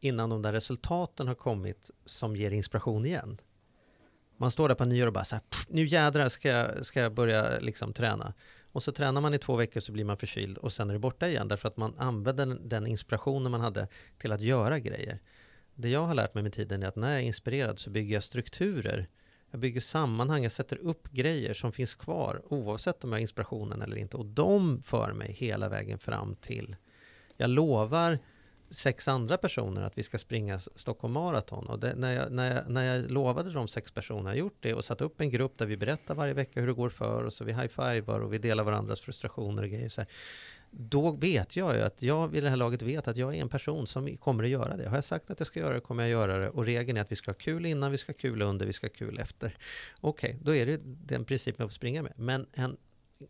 innan 0.00 0.30
de 0.30 0.42
där 0.42 0.52
resultaten 0.52 1.28
har 1.28 1.34
kommit 1.34 1.90
som 2.04 2.36
ger 2.36 2.50
inspiration 2.50 3.06
igen. 3.06 3.38
Man 4.36 4.50
står 4.50 4.68
där 4.68 4.74
på 4.74 4.84
nyår 4.84 5.06
och 5.06 5.12
bara 5.12 5.24
så 5.24 5.34
här, 5.34 5.44
nu 5.68 5.84
jädrar 5.84 6.28
ska 6.28 6.48
jag, 6.48 6.86
ska 6.86 7.00
jag 7.00 7.14
börja 7.14 7.58
liksom 7.58 7.92
träna. 7.92 8.34
Och 8.72 8.82
så 8.82 8.92
tränar 8.92 9.20
man 9.20 9.34
i 9.34 9.38
två 9.38 9.56
veckor 9.56 9.80
så 9.80 9.92
blir 9.92 10.04
man 10.04 10.16
förkyld 10.16 10.58
och 10.58 10.72
sen 10.72 10.90
är 10.90 10.92
det 10.92 10.98
borta 10.98 11.28
igen 11.28 11.48
därför 11.48 11.68
att 11.68 11.76
man 11.76 11.94
använder 11.98 12.46
den, 12.46 12.86
inspirationen 12.86 13.52
man 13.52 13.60
hade 13.60 13.88
till 14.18 14.32
att 14.32 14.40
göra 14.40 14.78
grejer. 14.78 15.18
Det 15.74 15.88
jag 15.88 16.06
har 16.06 16.14
lärt 16.14 16.34
mig 16.34 16.42
med 16.42 16.52
tiden 16.52 16.82
är 16.82 16.86
att 16.86 16.96
när 16.96 17.10
jag 17.10 17.20
är 17.20 17.24
inspirerad 17.24 17.78
så 17.78 17.90
bygger 17.90 18.14
jag 18.14 18.22
strukturer. 18.22 19.06
Jag 19.50 19.60
bygger 19.60 19.80
sammanhang, 19.80 20.42
jag 20.42 20.52
sätter 20.52 20.76
upp 20.76 21.08
grejer 21.10 21.54
som 21.54 21.72
finns 21.72 21.94
kvar 21.94 22.42
oavsett 22.44 23.04
om 23.04 23.10
jag 23.10 23.16
har 23.16 23.20
inspirationen 23.20 23.82
eller 23.82 23.96
inte. 23.96 24.16
Och 24.16 24.26
de 24.26 24.82
för 24.82 25.12
mig 25.12 25.32
hela 25.32 25.68
vägen 25.68 25.98
fram 25.98 26.36
till, 26.36 26.76
jag 27.36 27.50
lovar 27.50 28.18
sex 28.72 29.08
andra 29.08 29.36
personer 29.36 29.82
att 29.82 29.98
vi 29.98 30.02
ska 30.02 30.18
springa 30.18 30.58
Stockholm 30.58 31.14
Marathon. 31.14 31.66
Och 31.66 31.78
det, 31.78 31.94
när, 31.94 32.12
jag, 32.12 32.32
när, 32.32 32.54
jag, 32.54 32.70
när 32.70 32.82
jag 32.82 33.10
lovade 33.10 33.50
de 33.50 33.68
sex 33.68 33.92
personerna, 33.92 34.30
jag 34.30 34.38
gjort 34.38 34.56
det 34.60 34.74
och 34.74 34.84
satt 34.84 35.00
upp 35.00 35.20
en 35.20 35.30
grupp 35.30 35.58
där 35.58 35.66
vi 35.66 35.76
berättar 35.76 36.14
varje 36.14 36.34
vecka 36.34 36.60
hur 36.60 36.66
det 36.66 36.72
går 36.72 36.88
för 36.88 37.24
oss 37.24 37.40
och 37.40 37.48
vi 37.48 37.52
high-fivar 37.52 38.20
och 38.20 38.32
vi 38.32 38.38
delar 38.38 38.64
varandras 38.64 39.00
frustrationer 39.00 39.62
och 39.62 39.68
grejer. 39.68 39.88
Så 39.88 40.00
här. 40.00 40.10
Då 40.70 41.10
vet 41.10 41.56
jag 41.56 41.76
ju 41.76 41.82
att 41.82 42.02
jag 42.02 42.28
vid 42.28 42.42
det 42.42 42.48
här 42.48 42.56
laget 42.56 42.82
vet 42.82 43.08
att 43.08 43.16
jag 43.16 43.36
är 43.36 43.40
en 43.40 43.48
person 43.48 43.86
som 43.86 44.16
kommer 44.16 44.44
att 44.44 44.50
göra 44.50 44.76
det. 44.76 44.88
Har 44.88 44.96
jag 44.96 45.04
sagt 45.04 45.30
att 45.30 45.40
jag 45.40 45.46
ska 45.46 45.60
göra 45.60 45.74
det 45.74 45.80
kommer 45.80 46.02
jag 46.02 46.10
göra 46.10 46.38
det. 46.38 46.48
Och 46.48 46.64
regeln 46.64 46.98
är 46.98 47.02
att 47.02 47.12
vi 47.12 47.16
ska 47.16 47.30
ha 47.30 47.36
kul 47.36 47.66
innan, 47.66 47.90
vi 47.90 47.98
ska 47.98 48.12
ha 48.12 48.18
kul 48.18 48.42
under, 48.42 48.66
vi 48.66 48.72
ska 48.72 48.86
ha 48.86 48.92
kul 48.92 49.18
efter. 49.18 49.56
Okej, 50.00 50.30
okay, 50.30 50.40
då 50.42 50.54
är 50.54 50.66
det 50.66 50.80
den 50.84 51.24
principen 51.24 51.62
jag 51.62 51.70
får 51.70 51.74
springa 51.74 52.02
med. 52.02 52.12
Men 52.16 52.46
en 52.52 52.76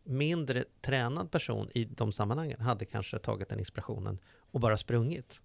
mindre 0.04 0.64
tränad 0.80 1.30
person 1.30 1.68
i 1.74 1.84
de 1.84 2.12
sammanhangen 2.12 2.60
hade 2.60 2.84
kanske 2.84 3.18
tagit 3.18 3.48
den 3.48 3.58
inspirationen 3.58 4.18
och 4.52 4.60
bara 4.60 4.76
sprungit. 4.76 5.42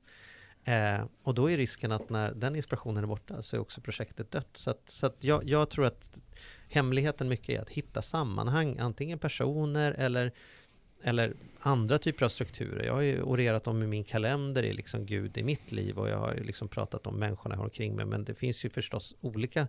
Eh, 0.64 1.06
och 1.24 1.34
då 1.34 1.52
är 1.52 1.58
risken 1.58 1.92
att 1.92 2.10
när 2.10 2.32
den 2.32 2.56
inspirationen 2.56 3.04
är 3.04 3.08
borta 3.08 3.42
så 3.42 3.56
är 3.56 3.60
också 3.60 3.82
projektet 3.82 4.32
dött. 4.32 4.50
Så, 4.58 4.70
att, 4.70 4.90
så 4.90 5.06
att 5.06 5.24
jag, 5.24 5.50
jag 5.50 5.70
tror 5.70 5.86
att 5.86 6.20
hemligheten 6.70 7.28
mycket 7.28 7.50
är 7.50 7.62
att 7.62 7.70
hitta 7.70 8.02
sammanhang, 8.02 8.78
antingen 8.80 9.20
personer 9.20 9.92
eller, 9.92 10.32
eller 11.04 11.34
andra 11.60 11.98
typer 11.98 12.26
av 12.26 12.30
strukturer. 12.30 12.86
Jag 12.86 12.94
har 12.94 13.02
ju 13.02 13.22
orerat 13.22 13.68
om 13.68 13.84
i 13.84 13.88
min 13.88 14.04
kalender 14.04 14.64
är 14.64 14.74
liksom 14.74 15.06
Gud 15.06 15.38
i 15.38 15.44
mitt 15.44 15.72
liv 15.72 15.98
och 15.98 16.10
jag 16.10 16.18
har 16.18 16.34
ju 16.34 16.44
liksom 16.44 16.68
pratat 16.68 17.08
om 17.08 17.16
människorna 17.16 17.56
jag 17.56 17.60
har 17.60 17.66
omkring 17.66 17.96
mig. 17.96 18.06
Men 18.06 18.24
det 18.24 18.34
finns 18.34 18.66
ju 18.66 18.70
förstås 18.70 19.16
olika 19.22 19.68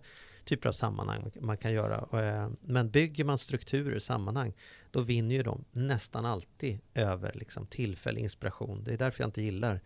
typer 0.49 0.69
av 0.69 0.73
sammanhang 0.73 1.31
man 1.41 1.57
kan 1.57 1.71
göra. 1.71 2.19
Eh, 2.27 2.49
men 2.61 2.89
bygger 2.89 3.23
man 3.23 3.37
strukturer, 3.37 3.99
sammanhang, 3.99 4.53
då 4.91 5.01
vinner 5.01 5.35
ju 5.35 5.43
de 5.43 5.65
nästan 5.71 6.25
alltid 6.25 6.79
över 6.93 7.31
liksom 7.35 7.65
tillfällig 7.67 8.21
inspiration. 8.21 8.83
Det 8.83 8.93
är 8.93 8.97
därför 8.97 9.23
jag 9.23 9.27
inte 9.27 9.41
gillar 9.41 9.81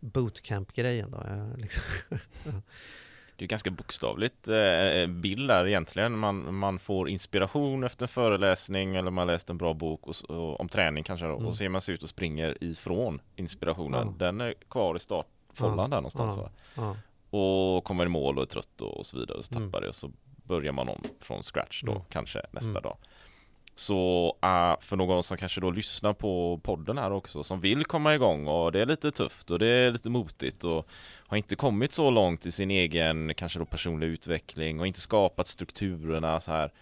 bootcamp-grejen. 0.00 1.10
Då. 1.10 1.22
Jag, 1.28 1.60
liksom, 1.60 1.82
det 3.36 3.44
är 3.44 3.48
ganska 3.48 3.70
bokstavligt 3.70 4.48
eh, 4.48 5.06
bild 5.06 5.48
där 5.48 5.66
egentligen. 5.66 6.18
Man, 6.18 6.54
man 6.54 6.78
får 6.78 7.08
inspiration 7.08 7.84
efter 7.84 8.04
en 8.04 8.08
föreläsning 8.08 8.96
eller 8.96 9.10
man 9.10 9.26
läst 9.26 9.50
en 9.50 9.58
bra 9.58 9.74
bok 9.74 10.06
och, 10.06 10.30
och, 10.30 10.60
om 10.60 10.68
träning 10.68 11.04
kanske 11.04 11.26
då, 11.26 11.34
Mm. 11.34 11.46
och 11.46 11.56
ser 11.56 11.68
man 11.68 11.80
sig 11.80 11.94
ut 11.94 12.02
och 12.02 12.08
springer 12.08 12.64
ifrån 12.64 13.20
inspirationen. 13.36 14.06
Ja. 14.06 14.26
Den 14.26 14.40
är 14.40 14.54
kvar 14.68 14.96
i 14.96 15.00
startfållan 15.00 15.78
Ja. 15.78 15.88
där 15.88 15.96
någonstans 15.96 16.34
Ja. 16.76 16.96
Och 17.34 17.84
kommer 17.84 18.06
i 18.06 18.08
mål 18.08 18.36
och 18.38 18.42
är 18.42 18.46
trött 18.46 18.80
och, 18.80 19.06
så 19.06 19.18
vidare 19.18 19.38
och 19.38 19.44
så 19.44 19.54
Mm. 19.54 19.70
tappar 19.70 19.80
det 19.80 19.88
och 19.88 19.94
så 19.94 20.10
börjar 20.44 20.72
man 20.72 20.88
om 20.88 21.02
från 21.20 21.42
scratch 21.42 21.82
då 21.82 21.92
Mm. 21.92 22.02
kanske 22.08 22.42
nästa 22.50 22.70
Mm. 22.70 22.82
dag. 22.82 22.96
Så 23.76 24.26
uh, 24.44 24.80
för 24.80 24.96
någon 24.96 25.22
som 25.22 25.36
kanske 25.36 25.60
då 25.60 25.70
lyssnar 25.70 26.12
på 26.12 26.60
podden 26.62 26.98
här 26.98 27.12
också 27.12 27.42
som 27.42 27.60
vill 27.60 27.84
komma 27.84 28.14
igång 28.14 28.46
och 28.46 28.72
det 28.72 28.80
är 28.80 28.86
lite 28.86 29.10
tufft 29.10 29.50
och 29.50 29.58
det 29.58 29.66
är 29.66 29.90
lite 29.90 30.10
motigt 30.10 30.64
och 30.64 30.88
har 31.26 31.36
inte 31.36 31.56
kommit 31.56 31.92
så 31.92 32.10
långt 32.10 32.46
i 32.46 32.50
sin 32.50 32.70
egen 32.70 33.34
kanske 33.34 33.58
då 33.58 33.64
personlig 33.64 34.06
utveckling 34.06 34.80
och 34.80 34.86
inte 34.86 35.00
skapat 35.00 35.46
strukturerna 35.46 36.40
så 36.40 36.50
här. 36.52 36.72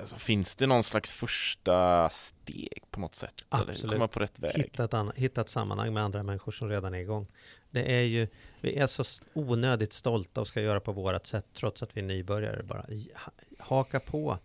Alltså, 0.00 0.16
finns 0.16 0.56
det 0.56 0.66
någon 0.66 0.82
slags 0.82 1.12
första 1.12 2.08
steg 2.08 2.82
på 2.90 3.00
något 3.00 3.14
sätt? 3.14 3.44
Eller 3.52 3.72
Absolut. 3.72 3.92
komma 3.94 4.08
på 4.08 4.20
rätt 4.20 4.38
väg? 4.38 4.56
Hitta 4.56 4.84
ett, 4.84 5.16
hitta 5.18 5.40
ett 5.40 5.50
sammanhang 5.50 5.94
med 5.94 6.02
andra 6.02 6.22
människor 6.22 6.52
som 6.52 6.68
redan 6.68 6.94
är 6.94 6.98
igång. 6.98 7.26
Det 7.70 7.92
är 7.92 8.02
ju, 8.02 8.28
vi 8.60 8.76
är 8.76 8.86
så 8.86 9.22
onödigt 9.32 9.92
stolta 9.92 10.40
och 10.40 10.46
ska 10.46 10.60
göra 10.60 10.80
på 10.80 10.92
vårat 10.92 11.26
sätt 11.26 11.46
trots 11.54 11.82
att 11.82 11.96
vi 11.96 12.00
är 12.00 12.04
nybörjare. 12.04 12.62
Bara 12.62 12.86
haka 13.58 14.00
på, 14.00 14.38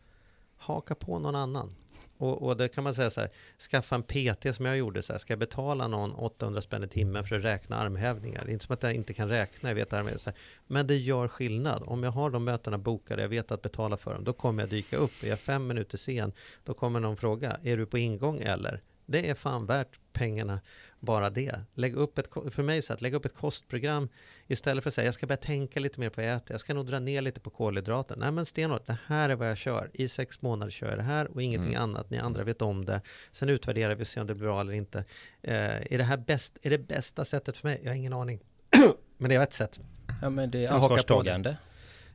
haka 0.58 0.96
på 0.96 1.20
någon 1.20 1.36
annan. 1.36 1.76
Och, 2.18 2.42
och 2.42 2.58
det 2.58 2.68
kan 2.68 2.84
man 2.84 2.96
säga 2.96 3.10
så 3.10 3.22
här, 3.22 3.30
skaffa 3.72 3.96
en 3.96 4.04
PT 4.04 4.56
som 4.56 4.66
jag 4.66 4.78
gjorde 4.78 5.02
så 5.02 5.14
här, 5.14 5.20
ska 5.20 5.34
jag 5.34 5.40
betala 5.40 5.88
någon 5.88 6.14
800 6.14 6.62
spänn 6.62 6.84
i 6.84 6.88
timmen 6.88 7.28
för 7.28 7.36
att 7.36 7.44
räkna 7.44 7.76
armhävningar? 7.76 8.42
Det 8.46 8.52
är 8.52 8.54
inte 8.54 8.66
som 8.66 8.74
att 8.74 8.84
jag 8.84 8.94
inte 8.94 9.14
kan 9.14 9.30
räkna, 9.30 9.70
jag 9.70 9.76
vet 9.76 9.94
armhävningar. 9.94 10.20
Så 10.20 10.30
här. 10.30 10.40
Men 10.68 10.88
det 10.88 10.96
gör 10.96 11.28
skillnad. 11.28 11.84
Om 11.86 12.04
jag 12.04 12.12
har 12.12 12.30
de 12.30 12.44
mötena 12.44 12.78
bokade, 12.78 13.22
jag 13.22 13.30
vet 13.30 13.52
att 13.52 13.62
betala 13.62 13.98
för 13.98 14.14
dem, 14.14 14.24
då 14.24 14.34
kommer 14.34 14.64
jag 14.64 14.70
dyka 14.70 14.98
upp. 14.98 15.24
Är 15.24 15.28
jag 15.28 15.40
fem 15.40 15.68
minuter 15.68 15.98
sen, 15.98 16.34
då 16.64 16.74
kommer 16.74 17.00
någon 17.00 17.18
fråga, 17.18 17.58
är 17.64 17.78
du 17.78 17.86
på 17.86 17.98
ingång 17.98 18.42
eller? 18.42 18.82
Det 19.06 19.30
är 19.30 19.36
fan 19.36 19.66
värt 19.66 20.00
pengarna, 20.14 20.60
bara 21.04 21.30
det. 21.30 21.60
Lägg 21.74 21.96
upp 21.96 22.18
ett, 22.18 22.28
för 22.52 22.64
mig 22.64 22.82
så 22.82 22.94
att 22.94 23.02
lägga 23.02 23.18
upp 23.18 23.26
ett 23.26 23.36
kostprogram 23.36 24.10
istället 24.48 24.84
för 24.84 24.90
att 24.90 24.94
säga 24.94 25.06
jag 25.06 25.14
ska 25.14 25.28
börja 25.28 25.38
tänka 25.38 25.80
lite 25.80 26.00
mer 26.00 26.10
på 26.10 26.22
vad 26.22 26.30
jag 26.30 26.36
äter. 26.36 26.54
Jag 26.54 26.62
ska 26.62 26.74
nog 26.74 26.86
dra 26.86 27.00
ner 27.00 27.22
lite 27.22 27.40
på 27.40 27.50
kolhydrater. 27.50 28.16
Nej 28.16 28.32
men 28.32 28.46
stenhårt, 28.46 28.88
det 28.88 28.98
här 29.06 29.30
är 29.30 29.36
vad 29.36 29.50
jag 29.50 29.58
kör. 29.58 29.90
I 29.94 30.08
sex 30.08 30.42
månader 30.42 30.72
kör 30.72 30.90
jag 30.90 30.98
det 30.98 31.04
här 31.04 31.28
och 31.32 31.42
ingenting 31.42 31.74
Mm. 31.74 31.84
annat. 31.84 32.10
Ni 32.10 32.18
andra 32.18 32.44
vet 32.44 32.62
om 32.62 32.86
det. 32.86 33.02
Sen 33.32 33.50
utvärderar 33.50 33.96
vi 33.96 34.04
och 34.04 34.08
ser 34.08 34.22
om 34.22 34.28
det 34.28 34.36
blir 34.36 34.44
bra 34.48 34.62
eller 34.62 34.74
inte. 34.74 34.98
Eh, 35.42 35.56
är 35.94 35.98
det 35.98 36.04
här 36.04 36.18
bäst, 36.18 36.58
är 36.62 36.70
det 36.70 36.78
bästa 36.78 37.26
sättet 37.26 37.58
för 37.58 37.68
mig? 37.68 37.80
Jag 37.84 37.90
har 37.92 37.96
ingen 37.96 38.14
aning. 38.14 38.40
men 39.18 39.30
det 39.30 39.36
är 39.36 39.42
ett 39.42 39.54
sätt. 39.54 39.80
Ja 40.22 40.30
men 40.30 40.52
det 40.52 40.66
är 40.66 40.70
ansvarstagande. 40.70 41.58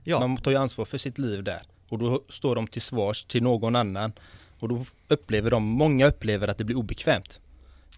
Ja. 0.05 0.21
Man 0.21 0.37
tar 0.37 0.51
ju 0.51 0.57
ansvar 0.57 0.85
för 0.85 0.99
sitt 0.99 1.19
liv 1.19 1.45
där. 1.45 1.63
Och 1.89 1.99
då 1.99 2.25
står 2.29 2.55
de 2.55 2.67
till 2.67 2.83
svars 2.83 3.25
till 3.25 3.43
någon 3.43 3.77
annan. 3.77 4.13
Och 4.61 4.69
då 4.69 4.85
upplever 5.09 5.51
de, 5.51 5.63
många 5.65 6.07
upplever 6.07 6.49
att 6.49 6.59
det 6.59 6.65
blir 6.65 6.77
obekvämt. 6.77 7.41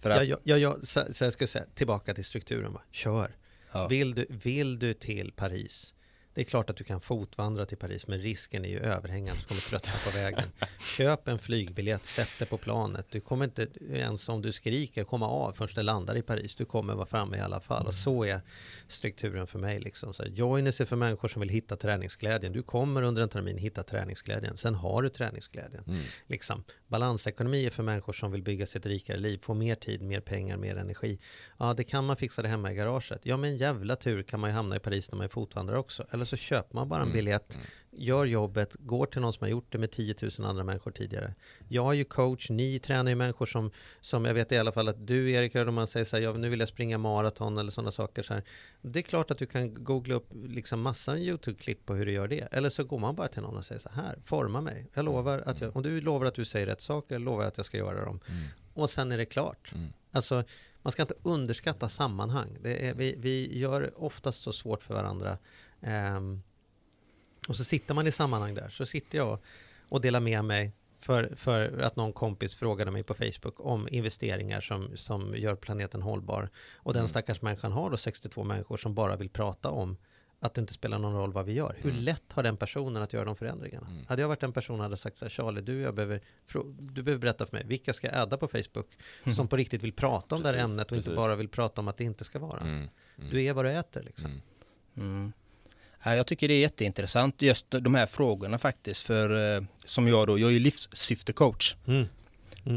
För 0.01 0.09
att, 0.09 0.17
Ja, 0.17 0.23
ja, 0.23 0.37
ja, 0.43 0.57
ja, 0.57 0.77
så, 0.83 1.13
så 1.13 1.23
jag 1.23 1.33
ska 1.33 1.47
säga, 1.47 1.65
tillbaka 1.75 2.13
till 2.13 2.25
strukturen. 2.25 2.73
Va? 2.73 2.81
Kör. 2.91 3.35
Ja. 3.71 3.87
Vill, 3.87 4.15
du, 4.15 4.25
vill 4.29 4.79
du 4.79 4.93
till 4.93 5.31
Paris? 5.31 5.93
Det 6.33 6.41
är 6.41 6.45
klart 6.45 6.69
att 6.69 6.77
du 6.77 6.83
kan 6.83 7.01
fotvandra 7.01 7.65
till 7.65 7.77
Paris, 7.77 8.07
men 8.07 8.19
risken 8.19 8.65
är 8.65 8.69
ju 8.69 8.79
överhängande. 8.79 9.41
Du 9.41 9.47
kommer 9.47 9.61
tröttna 9.61 9.91
på 10.05 10.17
vägen. 10.17 10.43
Köp 10.97 11.27
en 11.27 11.39
flygbiljett, 11.39 12.05
sätt 12.05 12.39
dig 12.39 12.47
på 12.47 12.57
planet. 12.57 13.05
Du 13.09 13.21
kommer 13.21 13.45
inte 13.45 13.67
ens 13.91 14.29
om 14.29 14.41
du 14.41 14.51
skriker 14.51 15.03
komma 15.03 15.27
av 15.27 15.51
först 15.53 15.75
du 15.75 15.83
landar 15.83 16.15
i 16.15 16.21
Paris. 16.21 16.55
Du 16.55 16.65
kommer 16.65 16.95
vara 16.95 17.05
framme 17.05 17.37
i 17.37 17.39
alla 17.39 17.59
fall. 17.59 17.87
Och 17.87 17.95
så 17.95 18.23
är 18.25 18.41
strukturen 18.87 19.47
för 19.47 19.59
mig. 19.59 19.79
Liksom. 19.79 20.13
Så 20.13 20.23
joiners 20.25 20.81
är 20.81 20.85
för 20.85 20.95
människor 20.95 21.27
som 21.27 21.39
vill 21.39 21.49
hitta 21.49 21.75
träningsglädjen. 21.75 22.53
Du 22.53 22.63
kommer 22.63 23.01
under 23.01 23.21
en 23.21 23.29
termin 23.29 23.57
hitta 23.57 23.83
träningsglädjen. 23.83 24.57
Sen 24.57 24.75
har 24.75 25.01
du 25.01 25.09
träningsglädjen. 25.09 25.83
Mm. 25.87 26.01
Liksom. 26.27 26.63
Balansekonomi 26.87 27.65
är 27.65 27.69
för 27.69 27.83
människor 27.83 28.13
som 28.13 28.31
vill 28.31 28.43
bygga 28.43 28.65
sig 28.65 28.79
ett 28.79 28.85
rikare 28.85 29.17
liv, 29.17 29.39
få 29.43 29.53
mer 29.53 29.75
tid, 29.75 30.01
mer 30.01 30.19
pengar, 30.19 30.57
mer 30.57 30.75
energi. 30.75 31.19
Ja, 31.59 31.73
det 31.73 31.83
kan 31.83 32.05
man 32.05 32.15
fixa 32.15 32.41
det 32.41 32.47
hemma 32.47 32.71
i 32.71 32.75
garaget. 32.75 33.21
Ja, 33.23 33.37
men 33.37 33.57
jävla 33.57 33.95
tur 33.95 34.23
kan 34.23 34.39
man 34.39 34.49
ju 34.49 34.53
hamna 34.53 34.75
i 34.75 34.79
Paris 34.79 35.11
när 35.11 35.17
man 35.17 35.25
är 35.25 35.29
fotvandrare 35.29 35.79
också. 35.79 36.05
Eller 36.11 36.20
så 36.25 36.37
köper 36.37 36.75
man 36.75 36.89
bara 36.89 37.01
en 37.01 37.07
Mm. 37.07 37.13
biljett, 37.13 37.59
gör 37.91 38.25
jobbet, 38.25 38.75
går 38.79 39.05
till 39.05 39.21
någon 39.21 39.33
som 39.33 39.43
har 39.43 39.49
gjort 39.49 39.71
det 39.71 39.77
med 39.77 39.91
10 39.91 40.15
000 40.39 40.47
andra 40.47 40.63
människor 40.63 40.91
tidigare. 40.91 41.35
Jag 41.67 41.89
är 41.89 41.93
ju 41.93 42.03
coach, 42.03 42.49
ni 42.49 42.79
tränar 42.79 43.11
ju 43.11 43.15
människor 43.15 43.45
som, 43.45 43.71
som 44.01 44.25
jag 44.25 44.33
vet 44.33 44.51
i 44.51 44.57
alla 44.57 44.71
fall 44.71 44.87
att 44.87 45.07
du 45.07 45.31
Erik, 45.31 45.55
om 45.55 45.73
man 45.73 45.87
säger 45.87 46.05
så 46.05 46.15
här, 46.15 46.23
ja, 46.23 46.33
nu 46.33 46.49
vill 46.49 46.59
jag 46.59 46.69
springa 46.69 46.97
maraton 46.97 47.57
eller 47.57 47.71
sådana 47.71 47.91
saker 47.91 48.23
så 48.23 48.33
här. 48.33 48.43
Det 48.81 48.99
är 48.99 49.03
klart 49.03 49.31
att 49.31 49.37
du 49.37 49.45
kan 49.45 49.83
googla 49.83 50.15
upp 50.15 50.29
liksom 50.45 50.81
massa 50.81 51.17
YouTube-klipp 51.17 51.85
på 51.85 51.93
hur 51.95 52.05
du 52.05 52.11
gör 52.11 52.27
det. 52.27 52.47
Eller 52.51 52.69
så 52.69 52.83
går 52.83 52.99
man 52.99 53.15
bara 53.15 53.27
till 53.27 53.41
någon 53.41 53.57
och 53.57 53.65
säger 53.65 53.81
så 53.81 53.89
här, 53.89 54.19
forma 54.25 54.61
mig. 54.61 54.87
Jag 54.93 55.05
lovar 55.05 55.43
att 55.45 55.61
jag, 55.61 55.75
om 55.75 55.83
du 55.83 56.01
lovar 56.01 56.25
att 56.25 56.35
du 56.35 56.45
säger 56.45 56.65
rätt 56.65 56.81
saker, 56.81 57.19
lovar 57.19 57.41
jag 57.43 57.47
att 57.47 57.57
jag 57.57 57.65
ska 57.65 57.77
göra 57.77 58.05
dem. 58.05 58.19
Mm. 58.27 58.43
Och 58.73 58.89
sen 58.89 59.11
är 59.11 59.17
det 59.17 59.25
klart. 59.25 59.71
Mm. 59.75 59.93
Alltså, 60.11 60.43
man 60.81 60.91
ska 60.91 61.01
inte 61.01 61.15
underskatta 61.23 61.89
sammanhang. 61.89 62.57
Det 62.61 62.87
är, 62.87 62.93
vi, 62.93 63.15
vi 63.17 63.59
gör 63.59 63.91
oftast 64.03 64.41
så 64.41 64.53
svårt 64.53 64.83
för 64.83 64.93
varandra. 64.93 65.37
Ehm, 65.81 66.41
och 67.47 67.55
så 67.55 67.63
sitter 67.63 67.93
man 67.93 68.07
i 68.07 68.11
sammanhang 68.11 68.53
där. 68.53 68.69
Så 68.69 68.85
sitter 68.85 69.17
jag 69.17 69.39
och 69.89 70.01
delar 70.01 70.19
med 70.19 70.45
mig 70.45 70.71
för, 70.99 71.31
för 71.35 71.79
att 71.81 71.95
någon 71.95 72.13
kompis 72.13 72.55
frågade 72.55 72.91
mig 72.91 73.03
på 73.03 73.13
Facebook 73.13 73.59
om 73.59 73.87
investeringar 73.91 74.61
som, 74.61 74.97
som 74.97 75.35
gör 75.35 75.55
planeten 75.55 76.01
hållbar. 76.01 76.49
Och 76.75 76.93
den 76.93 76.99
Mm. 76.99 77.09
stackars 77.09 77.41
människan 77.41 77.71
har 77.71 77.89
då 77.89 77.97
62 77.97 78.43
människor 78.43 78.77
som 78.77 78.93
bara 78.95 79.15
vill 79.15 79.29
prata 79.29 79.69
om 79.69 79.97
att 80.39 80.53
det 80.53 80.61
inte 80.61 80.73
spelar 80.73 80.99
någon 80.99 81.13
roll 81.15 81.33
vad 81.33 81.45
vi 81.45 81.53
gör. 81.53 81.75
Hur 81.79 81.91
Mm. 81.91 82.03
lätt 82.03 82.23
har 82.33 82.43
den 82.43 82.57
personen 82.57 83.03
att 83.03 83.13
göra 83.13 83.25
de 83.25 83.35
förändringarna? 83.35 83.87
Mm. 83.87 84.05
Hade 84.07 84.21
jag 84.21 84.27
varit 84.29 84.43
en 84.43 84.53
person 84.53 84.75
och 84.79 84.83
hade 84.83 84.97
sagt 84.97 85.17
så 85.17 85.25
här, 85.25 85.29
Charlie, 85.29 85.61
du, 85.61 85.79
jag 85.81 85.95
behöver, 85.95 86.21
du 86.79 87.01
behöver 87.03 87.21
berätta 87.21 87.45
för 87.45 87.57
mig, 87.57 87.65
vilka 87.65 87.93
ska 87.93 88.07
jag 88.07 88.15
adda 88.15 88.37
på 88.37 88.47
Facebook 88.47 88.87
som 89.35 89.47
på 89.47 89.57
riktigt 89.57 89.83
vill 89.83 89.93
prata 89.93 90.35
om 90.35 90.41
det 90.41 90.47
här 90.47 90.53
Precis, 90.53 90.65
ämnet 90.65 90.91
och 90.91 90.97
inte 90.97 91.09
precis. 91.09 91.17
bara 91.17 91.35
vill 91.35 91.49
prata 91.49 91.81
om 91.81 91.87
att 91.87 91.97
det 91.97 92.03
inte 92.03 92.23
ska 92.23 92.39
vara. 92.39 92.59
Mm. 92.59 92.89
Mm. 93.17 93.29
Du 93.29 93.43
är 93.43 93.53
vad 93.53 93.65
du 93.65 93.71
äter 93.71 94.03
liksom. 94.03 94.41
Mm. 96.01 96.07
Mm. 96.07 96.13
Ja, 96.13 96.15
jag 96.15 96.27
tycker 96.27 96.47
det 96.47 96.53
är 96.53 96.59
jätteintressant 96.59 97.41
just 97.41 97.65
de 97.71 97.95
här 97.95 98.05
frågorna 98.05 98.57
faktiskt 98.57 99.01
för 99.01 99.55
eh, 99.55 99.63
som 99.85 100.07
jag 100.07 100.27
då, 100.27 100.39
jag 100.39 100.49
är 100.49 100.53
ju 100.53 100.59
livssyftecoach. 100.59 101.75
Mm. 101.87 102.07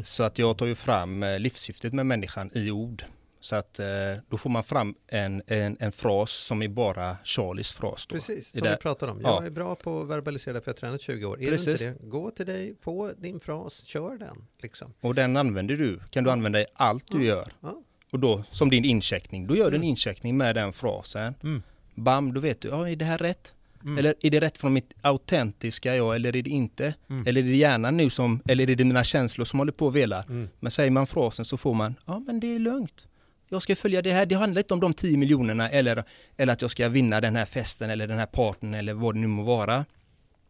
Så 0.05 0.23
att 0.23 0.39
jag 0.39 0.59
tar 0.59 0.67
ju 0.67 0.75
fram 0.75 1.23
eh, 1.23 1.39
livssyftet 1.39 1.93
med 1.93 2.07
människan 2.07 2.51
i 2.55 2.71
ord. 2.71 3.05
Så 3.41 3.57
att 3.57 3.79
eh, 3.79 3.87
då 4.29 4.37
får 4.37 4.51
man 4.51 4.65
fram 4.65 4.95
en, 5.07 5.43
en, 5.47 5.77
en 5.81 5.93
fras 5.93 6.31
som 6.31 6.63
är 6.63 6.69
bara 6.69 7.17
Charlies 7.25 7.73
fras 7.73 8.07
då. 8.07 8.15
Precis, 8.15 8.51
som 8.51 8.61
vi 8.63 8.77
pratade 8.77 9.13
om. 9.13 9.21
Ja. 9.23 9.35
Jag 9.35 9.47
är 9.47 9.51
bra 9.51 9.75
på 9.75 10.01
att 10.01 10.09
verbalisera 10.09 10.61
för 10.61 10.69
jag 10.69 10.75
har 10.75 10.79
tränat 10.79 11.01
20 11.01 11.27
år. 11.27 11.43
Är 11.43 11.49
Precis. 11.49 11.65
du 11.81 11.89
inte 11.89 12.05
det, 12.05 12.09
gå 12.09 12.31
till 12.31 12.47
dig, 12.47 12.75
få 12.81 13.13
din 13.19 13.41
fras, 13.41 13.85
kör 13.85 14.19
den. 14.19 14.47
Liksom. 14.63 14.95
Och 15.01 15.15
den 15.15 15.37
använder 15.37 15.77
du, 15.77 16.01
kan 16.11 16.25
du 16.25 16.31
använda 16.31 16.61
i 16.61 16.67
allt 16.75 17.07
du 17.11 17.25
gör. 17.25 17.53
Ja. 17.61 17.83
Och 18.11 18.19
då 18.19 18.45
som 18.51 18.71
din 18.71 18.85
incheckning, 18.85 19.47
då 19.47 19.57
gör 19.57 19.71
du 19.71 19.77
en 19.77 19.83
incheckning 19.83 20.37
med 20.37 20.55
den 20.55 20.73
frasen. 20.73 21.35
Mm. 21.43 21.63
Bam, 21.95 22.35
då 22.35 22.41
vet 22.41 22.61
du, 22.61 22.69
ja 22.69 22.89
är 22.89 22.97
det 22.97 23.05
här 23.05 23.19
rätt? 23.19 23.55
Mm. 23.85 23.99
Eller 23.99 24.15
är 24.21 24.31
det 24.31 24.41
rätt 24.41 24.59
från 24.59 24.73
mitt 24.73 24.95
autentiska 25.03 25.97
jag 25.97 26.17
eller 26.17 26.37
är 26.37 26.43
det 26.43 26.51
inte? 26.51 26.95
Mm. 27.11 27.27
Eller 27.27 27.41
är 27.43 27.45
det 27.47 27.57
hjärnan 27.57 27.97
nu 27.97 28.11
som, 28.11 28.41
eller 28.49 28.71
är 28.71 28.77
det 28.77 28.85
mina 28.85 29.05
känslor 29.05 29.45
som 29.45 29.59
håller 29.59 29.73
på 29.73 29.87
och 29.87 29.97
velar? 29.97 30.25
Mm. 30.29 30.49
Men 30.61 30.71
säger 30.71 30.91
man 30.91 31.07
frasen 31.07 31.45
så 31.45 31.57
får 31.57 31.75
man, 31.75 31.95
ja 32.07 32.19
men 32.19 32.41
det 32.41 32.55
är 32.55 32.59
lugnt. 32.59 33.09
Jag 33.49 33.63
ska 33.63 33.77
följa 33.77 34.03
det 34.03 34.13
här, 34.13 34.27
det 34.27 34.35
handlar 34.35 34.61
inte 34.61 34.75
om 34.75 34.81
de 34.81 34.95
10 34.95 35.17
miljonerna 35.17 35.71
eller, 35.71 36.05
eller 36.37 36.53
att 36.53 36.63
jag 36.63 36.71
ska 36.71 36.89
vinna 36.89 37.21
den 37.21 37.37
här 37.37 37.45
festen 37.45 37.91
eller 37.91 38.07
den 38.07 38.19
här 38.19 38.27
parten 38.27 38.75
eller 38.75 38.95
vad 38.95 39.15
det 39.15 39.21
nu 39.21 39.27
må 39.27 39.43
vara. 39.43 39.85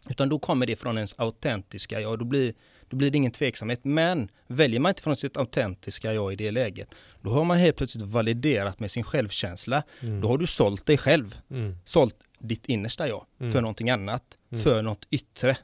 Utan 0.09 0.29
då 0.29 0.39
kommer 0.39 0.67
det 0.67 0.77
från 0.77 0.97
ens 0.97 1.15
autentiska 1.19 2.01
jag, 2.01 2.19
då 2.19 2.25
blir, 2.25 2.55
då 2.95 2.99
blir 2.99 3.11
det 3.11 3.17
ingen 3.19 3.33
tveksamhet. 3.33 3.81
Men 3.85 4.29
väljer 4.47 4.81
man 4.81 4.91
inte 4.91 5.03
från 5.03 5.17
sitt 5.17 5.37
autentiska 5.37 6.13
jag 6.15 6.33
i 6.33 6.37
det 6.37 6.51
läget, 6.51 6.95
då 7.23 7.31
har 7.31 7.45
man 7.45 7.59
helt 7.59 7.77
plötsligt 7.77 8.05
validerat 8.05 8.81
med 8.81 8.91
sin 8.91 9.03
självkänsla. 9.05 9.83
Mm. 10.01 10.21
Då 10.21 10.29
har 10.29 10.39
du 10.39 10.47
sålt 10.47 10.87
dig 10.87 10.99
själv, 10.99 11.35
Mm. 11.51 11.77
sålt 11.85 12.17
ditt 12.39 12.67
innersta 12.67 13.09
jag 13.09 13.27
Mm. 13.41 13.53
för 13.53 13.61
någonting 13.61 13.91
annat, 13.91 14.23
Mm. 14.53 14.65
för 14.65 14.83
något 14.83 15.07
yttre. 15.11 15.57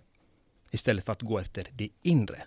Istället 0.71 1.05
för 1.05 1.13
att 1.13 1.23
gå 1.23 1.39
efter 1.39 1.67
det 1.73 1.89
inre. 2.03 2.43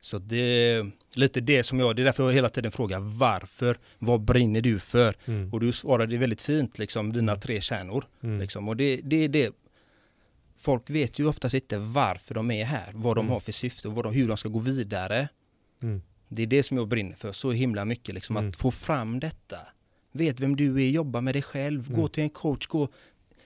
Så 0.00 0.18
det 0.18 0.36
är 0.36 0.90
lite 1.14 1.40
det 1.40 1.62
som 1.64 1.80
jag, 1.80 1.96
det 1.96 2.02
är 2.02 2.04
därför 2.04 2.26
jag 2.26 2.32
hela 2.34 2.48
tiden 2.48 2.72
frågar 2.72 3.00
varför, 3.00 3.78
vad 3.98 4.20
brinner 4.20 4.60
du 4.60 4.78
för? 4.78 5.14
Mm. 5.24 5.52
Och 5.52 5.60
du 5.60 5.72
svarade 5.72 6.16
väldigt 6.16 6.40
fint, 6.40 6.78
liksom 6.78 7.12
dina 7.12 7.36
tre 7.36 7.60
kärnor. 7.60 8.04
Mm. 8.22 8.40
Liksom. 8.40 8.68
Och 8.68 8.76
det, 8.76 9.00
det 9.04 9.24
är 9.24 9.28
det, 9.28 9.50
folk 10.58 10.90
vet 10.90 11.18
ju 11.18 11.26
oftast 11.28 11.54
inte 11.54 11.78
varför 11.78 12.34
de 12.34 12.50
är 12.50 12.64
här, 12.64 12.90
vad 12.94 13.16
de 13.16 13.20
Mm. 13.26 13.32
har 13.32 13.40
för 13.40 13.52
syfte 13.52 13.88
och 13.88 14.02
de, 14.02 14.14
hur 14.14 14.28
de 14.28 14.36
ska 14.36 14.48
gå 14.48 14.58
vidare. 14.58 15.28
Mm. 15.82 16.02
Det 16.28 16.42
är 16.42 16.46
det 16.46 16.62
som 16.62 16.76
jag 16.76 16.88
brinner 16.88 17.16
för, 17.16 17.32
så 17.32 17.52
himla 17.52 17.84
mycket, 17.84 18.14
liksom 18.14 18.36
Mm. 18.36 18.48
att 18.48 18.56
få 18.56 18.70
fram 18.70 19.20
detta. 19.20 19.58
Vet 20.12 20.40
vem 20.40 20.56
du 20.56 20.76
är, 20.82 20.90
jobba 20.90 21.20
med 21.20 21.34
dig 21.34 21.42
själv, 21.42 21.88
gå 21.90 21.94
Mm. 21.96 22.08
till 22.08 22.22
en 22.22 22.30
coach, 22.30 22.66
gå, 22.66 22.88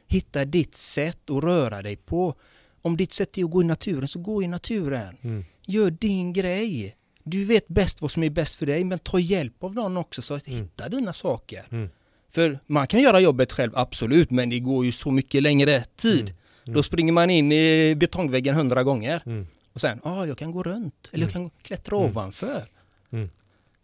hitta 0.09 0.45
ditt 0.45 0.77
sätt 0.77 1.31
att 1.31 1.43
röra 1.45 1.83
dig 1.83 1.97
på. 1.97 2.35
Om 2.83 2.97
ditt 2.97 3.13
sätt 3.13 3.39
är 3.39 3.45
att 3.45 3.51
gå 3.51 3.63
i 3.63 3.67
naturen, 3.67 4.09
så 4.09 4.19
gå 4.19 4.43
i 4.43 4.49
naturen. 4.49 5.17
Mm. 5.23 5.45
Gör 5.67 5.91
din 5.91 6.33
grej. 6.33 6.97
Du 7.25 7.45
vet 7.45 7.69
bäst 7.69 8.03
vad 8.03 8.11
som 8.11 8.23
är 8.23 8.31
bäst 8.31 8.55
för 8.55 8.67
dig, 8.67 8.85
men 8.85 8.99
ta 8.99 9.19
hjälp 9.19 9.65
av 9.65 9.75
någon 9.75 9.97
också 9.97 10.23
så 10.23 10.35
att 10.35 10.47
Mm. 10.47 10.61
hitta 10.61 10.89
dina 10.89 11.13
saker. 11.13 11.91
För 12.31 12.59
man 12.67 12.87
kan 12.87 13.01
göra 13.01 13.21
jobbet 13.21 13.53
själv, 13.53 13.73
absolut, 13.75 14.31
men 14.31 14.51
det 14.51 14.61
går 14.61 14.85
ju 14.85 14.93
så 14.93 15.11
mycket 15.11 15.43
längre 15.43 15.85
tid. 15.97 16.35
Mm. 16.63 16.67
Mm. 16.67 16.75
Då 16.77 16.83
springer 16.83 17.13
man 17.13 17.31
in 17.31 17.53
i 17.53 17.95
betongväggen 17.97 18.55
hundra 18.55 18.83
gånger. 18.83 19.23
Mm. 19.27 19.47
Och 19.73 19.81
sen, 19.81 20.01
ja, 20.05 20.11
ah, 20.11 20.27
jag 20.27 20.39
kan 20.39 20.53
gå 20.53 20.63
runt, 20.63 21.09
eller 21.13 21.25
jag 21.25 21.33
kan 21.33 21.51
klättra 21.51 21.97
Mm. 21.97 22.11
ovanför. 22.11 22.65
Mm. 23.13 23.31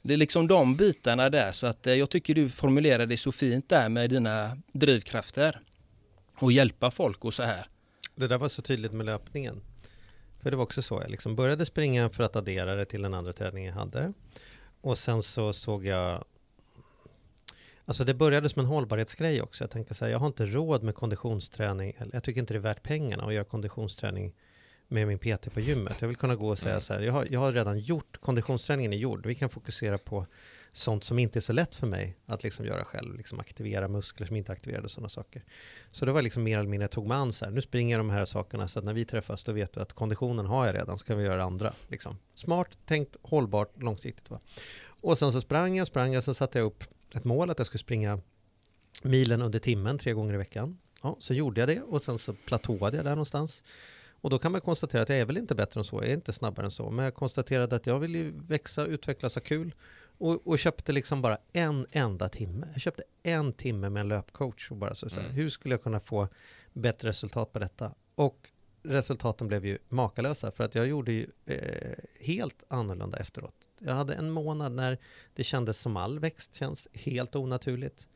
Det 0.02 0.12
är 0.14 0.18
liksom 0.18 0.46
de 0.46 0.76
bitarna 0.76 1.30
där, 1.30 1.52
så 1.52 1.66
att 1.66 1.86
eh, 1.86 1.94
jag 1.94 2.10
tycker 2.10 2.34
du 2.34 2.48
formulerade 2.48 3.06
det 3.06 3.16
så 3.16 3.32
fint 3.32 3.68
där 3.68 3.88
med 3.88 4.10
dina 4.10 4.58
drivkrafter. 4.72 5.60
Och 6.38 6.52
hjälpa 6.52 6.90
folk 6.90 7.24
och 7.24 7.34
så 7.34 7.42
här. 7.42 7.66
Det 8.14 8.26
där 8.26 8.38
var 8.38 8.48
så 8.48 8.62
tydligt 8.62 8.92
med 8.92 9.06
löpningen. 9.06 9.60
För 10.42 10.50
det 10.50 10.56
var 10.56 10.64
också 10.64 10.82
så, 10.82 11.00
jag 11.02 11.10
liksom 11.10 11.36
började 11.36 11.66
springa 11.66 12.08
för 12.08 12.24
att 12.24 12.36
addera 12.36 12.74
det 12.74 12.84
till 12.84 13.02
den 13.02 13.14
andra 13.14 13.32
träningen 13.32 13.68
jag 13.74 13.80
hade. 13.80 14.12
Och 14.80 14.98
sen 14.98 15.22
så 15.22 15.52
såg 15.52 15.86
jag 15.86 16.24
Alltså 17.88 18.04
det 18.04 18.14
började 18.14 18.48
som 18.48 18.60
en 18.60 18.66
hållbarhetsgrej 18.66 19.42
också. 19.42 19.64
Jag 19.64 19.70
tänker 19.70 19.94
så 19.94 20.04
här, 20.04 20.12
jag 20.12 20.18
har 20.18 20.26
inte 20.26 20.46
råd 20.46 20.82
med 20.82 20.94
konditionsträning. 20.94 21.96
Jag 22.12 22.24
tycker 22.24 22.40
inte 22.40 22.54
det 22.54 22.58
är 22.58 22.60
värt 22.60 22.82
pengarna 22.82 23.24
att 23.24 23.34
göra 23.34 23.44
konditionsträning 23.44 24.34
med 24.88 25.06
min 25.06 25.18
PT 25.18 25.54
på 25.54 25.60
gymmet. 25.60 25.96
Jag 26.00 26.08
vill 26.08 26.16
kunna 26.16 26.36
gå 26.36 26.48
och 26.48 26.58
säga 26.58 26.80
så 26.80 26.94
här, 26.94 27.00
jag 27.00 27.12
har, 27.12 27.26
jag 27.30 27.40
har 27.40 27.52
redan 27.52 27.78
gjort, 27.78 28.16
konditionsträningen 28.20 28.92
är 28.92 28.96
gjord. 28.96 29.26
Vi 29.26 29.34
kan 29.34 29.48
fokusera 29.48 29.98
på 29.98 30.26
sånt 30.72 31.04
som 31.04 31.18
inte 31.18 31.38
är 31.38 31.40
så 31.40 31.52
lätt 31.52 31.74
för 31.74 31.86
mig 31.86 32.16
att 32.26 32.42
liksom 32.42 32.66
göra 32.66 32.84
själv. 32.84 33.16
Liksom 33.16 33.40
aktivera 33.40 33.88
muskler 33.88 34.26
som 34.26 34.36
inte 34.36 34.52
är 34.52 34.54
aktiverade 34.54 34.84
och 34.84 34.90
sådana 34.90 35.08
saker. 35.08 35.44
Så 35.90 36.06
det 36.06 36.12
var 36.12 36.22
liksom 36.22 36.42
mer 36.42 36.58
eller 36.58 36.68
mindre, 36.68 36.84
jag 36.84 36.90
tog 36.90 37.06
mig 37.06 37.16
an 37.16 37.32
så 37.32 37.44
här, 37.44 37.52
nu 37.52 37.60
springer 37.60 37.96
jag 37.96 38.00
de 38.00 38.10
här 38.10 38.24
sakerna 38.24 38.68
så 38.68 38.78
att 38.78 38.84
när 38.84 38.92
vi 38.92 39.04
träffas 39.04 39.44
då 39.44 39.52
vet 39.52 39.72
du 39.72 39.80
att 39.80 39.92
konditionen 39.92 40.46
har 40.46 40.66
jag 40.66 40.74
redan, 40.74 40.98
så 40.98 41.04
kan 41.04 41.18
vi 41.18 41.24
göra 41.24 41.36
det 41.36 41.44
andra. 41.44 41.72
Liksom. 41.88 42.18
Smart, 42.34 42.78
tänkt, 42.84 43.16
hållbart, 43.22 43.82
långsiktigt. 43.82 44.30
Va? 44.30 44.40
Och 45.00 45.18
sen 45.18 45.32
så 45.32 45.40
sprang 45.40 45.76
jag, 45.76 45.86
sprang 45.86 46.12
jag, 46.12 46.24
så 46.24 46.34
satte 46.34 46.58
jag 46.58 46.66
upp 46.66 46.84
ett 47.14 47.24
mål 47.24 47.50
att 47.50 47.58
jag 47.58 47.66
skulle 47.66 47.78
springa 47.78 48.18
milen 49.02 49.42
under 49.42 49.58
timmen 49.58 49.98
tre 49.98 50.12
gånger 50.12 50.34
i 50.34 50.36
veckan. 50.36 50.78
Ja, 51.02 51.16
så 51.20 51.34
gjorde 51.34 51.60
jag 51.60 51.68
det 51.68 51.82
och 51.82 52.02
sen 52.02 52.18
så 52.18 52.32
platåade 52.32 52.96
jag 52.96 53.04
där 53.06 53.10
någonstans. 53.10 53.62
Och 54.20 54.30
då 54.30 54.38
kan 54.38 54.52
man 54.52 54.60
konstatera 54.60 55.02
att 55.02 55.08
jag 55.08 55.18
är 55.18 55.24
väl 55.24 55.36
inte 55.36 55.54
bättre 55.54 55.80
än 55.80 55.84
så, 55.84 55.96
jag 55.96 56.06
är 56.10 56.14
inte 56.14 56.32
snabbare 56.32 56.66
än 56.66 56.70
så. 56.70 56.90
Men 56.90 57.04
jag 57.04 57.14
konstaterade 57.14 57.76
att 57.76 57.86
jag 57.86 57.98
vill 57.98 58.14
ju 58.14 58.32
växa, 58.36 58.86
utvecklas, 58.86 59.34
ha 59.34 59.42
kul. 59.42 59.74
Och, 60.18 60.46
och 60.46 60.58
köpte 60.58 60.92
liksom 60.92 61.22
bara 61.22 61.38
en 61.52 61.86
enda 61.90 62.28
timme. 62.28 62.68
Jag 62.72 62.80
köpte 62.80 63.02
en 63.22 63.52
timme 63.52 63.88
med 63.90 64.00
en 64.00 64.08
löpcoach. 64.08 64.70
Och 64.70 64.76
bara 64.76 64.94
så, 64.94 65.08
så 65.10 65.20
här, 65.20 65.26
Mm. 65.26 65.36
hur 65.36 65.48
skulle 65.48 65.74
jag 65.74 65.82
kunna 65.82 66.00
få 66.00 66.28
bättre 66.72 67.08
resultat 67.08 67.52
på 67.52 67.58
detta? 67.58 67.94
Och 68.14 68.50
resultaten 68.82 69.48
blev 69.48 69.66
ju 69.66 69.78
makalösa 69.88 70.50
för 70.50 70.64
att 70.64 70.74
jag 70.74 70.86
gjorde 70.86 71.12
ju 71.12 71.26
eh, 71.46 71.92
helt 72.20 72.64
annorlunda 72.68 73.18
efteråt. 73.18 73.65
Jag 73.78 73.94
hade 73.94 74.14
en 74.14 74.30
månad 74.30 74.72
när 74.72 74.98
det 75.34 75.44
kändes 75.44 75.78
som 75.78 75.96
all 75.96 76.18
växt 76.18 76.54
känns 76.54 76.88
helt 76.92 77.36
onaturligt. 77.36 78.06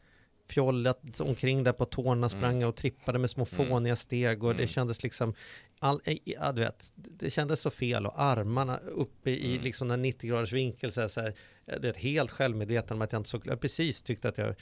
Fjollat 0.49 1.20
omkring 1.20 1.65
där 1.65 1.73
på 1.73 1.85
tårna, 1.85 2.28
sprang 2.28 2.61
jag 2.61 2.69
och 2.69 2.77
trippade 2.77 3.19
med 3.19 3.31
små 3.31 3.47
Mm. 3.53 3.69
fåniga 3.69 3.97
steg 3.97 4.45
och 4.45 4.51
det 4.51 4.62
Mm. 4.62 4.69
kändes 4.69 5.03
liksom 5.03 5.35
all, 5.78 6.01
eh, 6.05 6.19
ja, 6.24 6.53
du 6.53 6.61
vet, 6.61 6.93
det 6.95 7.31
kändes 7.31 7.61
så 7.61 7.70
fel 7.70 8.07
och 8.07 8.20
armarna 8.23 8.77
uppe 8.78 9.31
i 9.31 9.51
Mm. 9.53 9.65
liksom 9.65 9.91
en 9.91 10.03
90 10.03 10.31
graders 10.31 10.53
vinkel 10.53 10.93
så 10.93 11.01
här, 11.01 11.09
så 11.09 11.20
här, 11.20 11.35
det 11.81 11.89
är 11.89 11.95
helt 11.95 12.31
självmedveten 12.31 12.97
om 12.97 13.03
att 13.03 13.12
jag 13.12 13.20
inte 13.20 13.31
såg, 13.31 13.47
jag 13.47 13.61
precis 13.61 14.03
tyckte 14.03 14.28
att 14.28 14.39
jag 14.39 14.55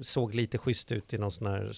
såg 0.00 0.34
lite 0.34 0.58
schysst 0.58 0.92
ut 0.92 1.14
i 1.14 1.18
någon 1.18 1.32
sån 1.32 1.46
här, 1.46 1.72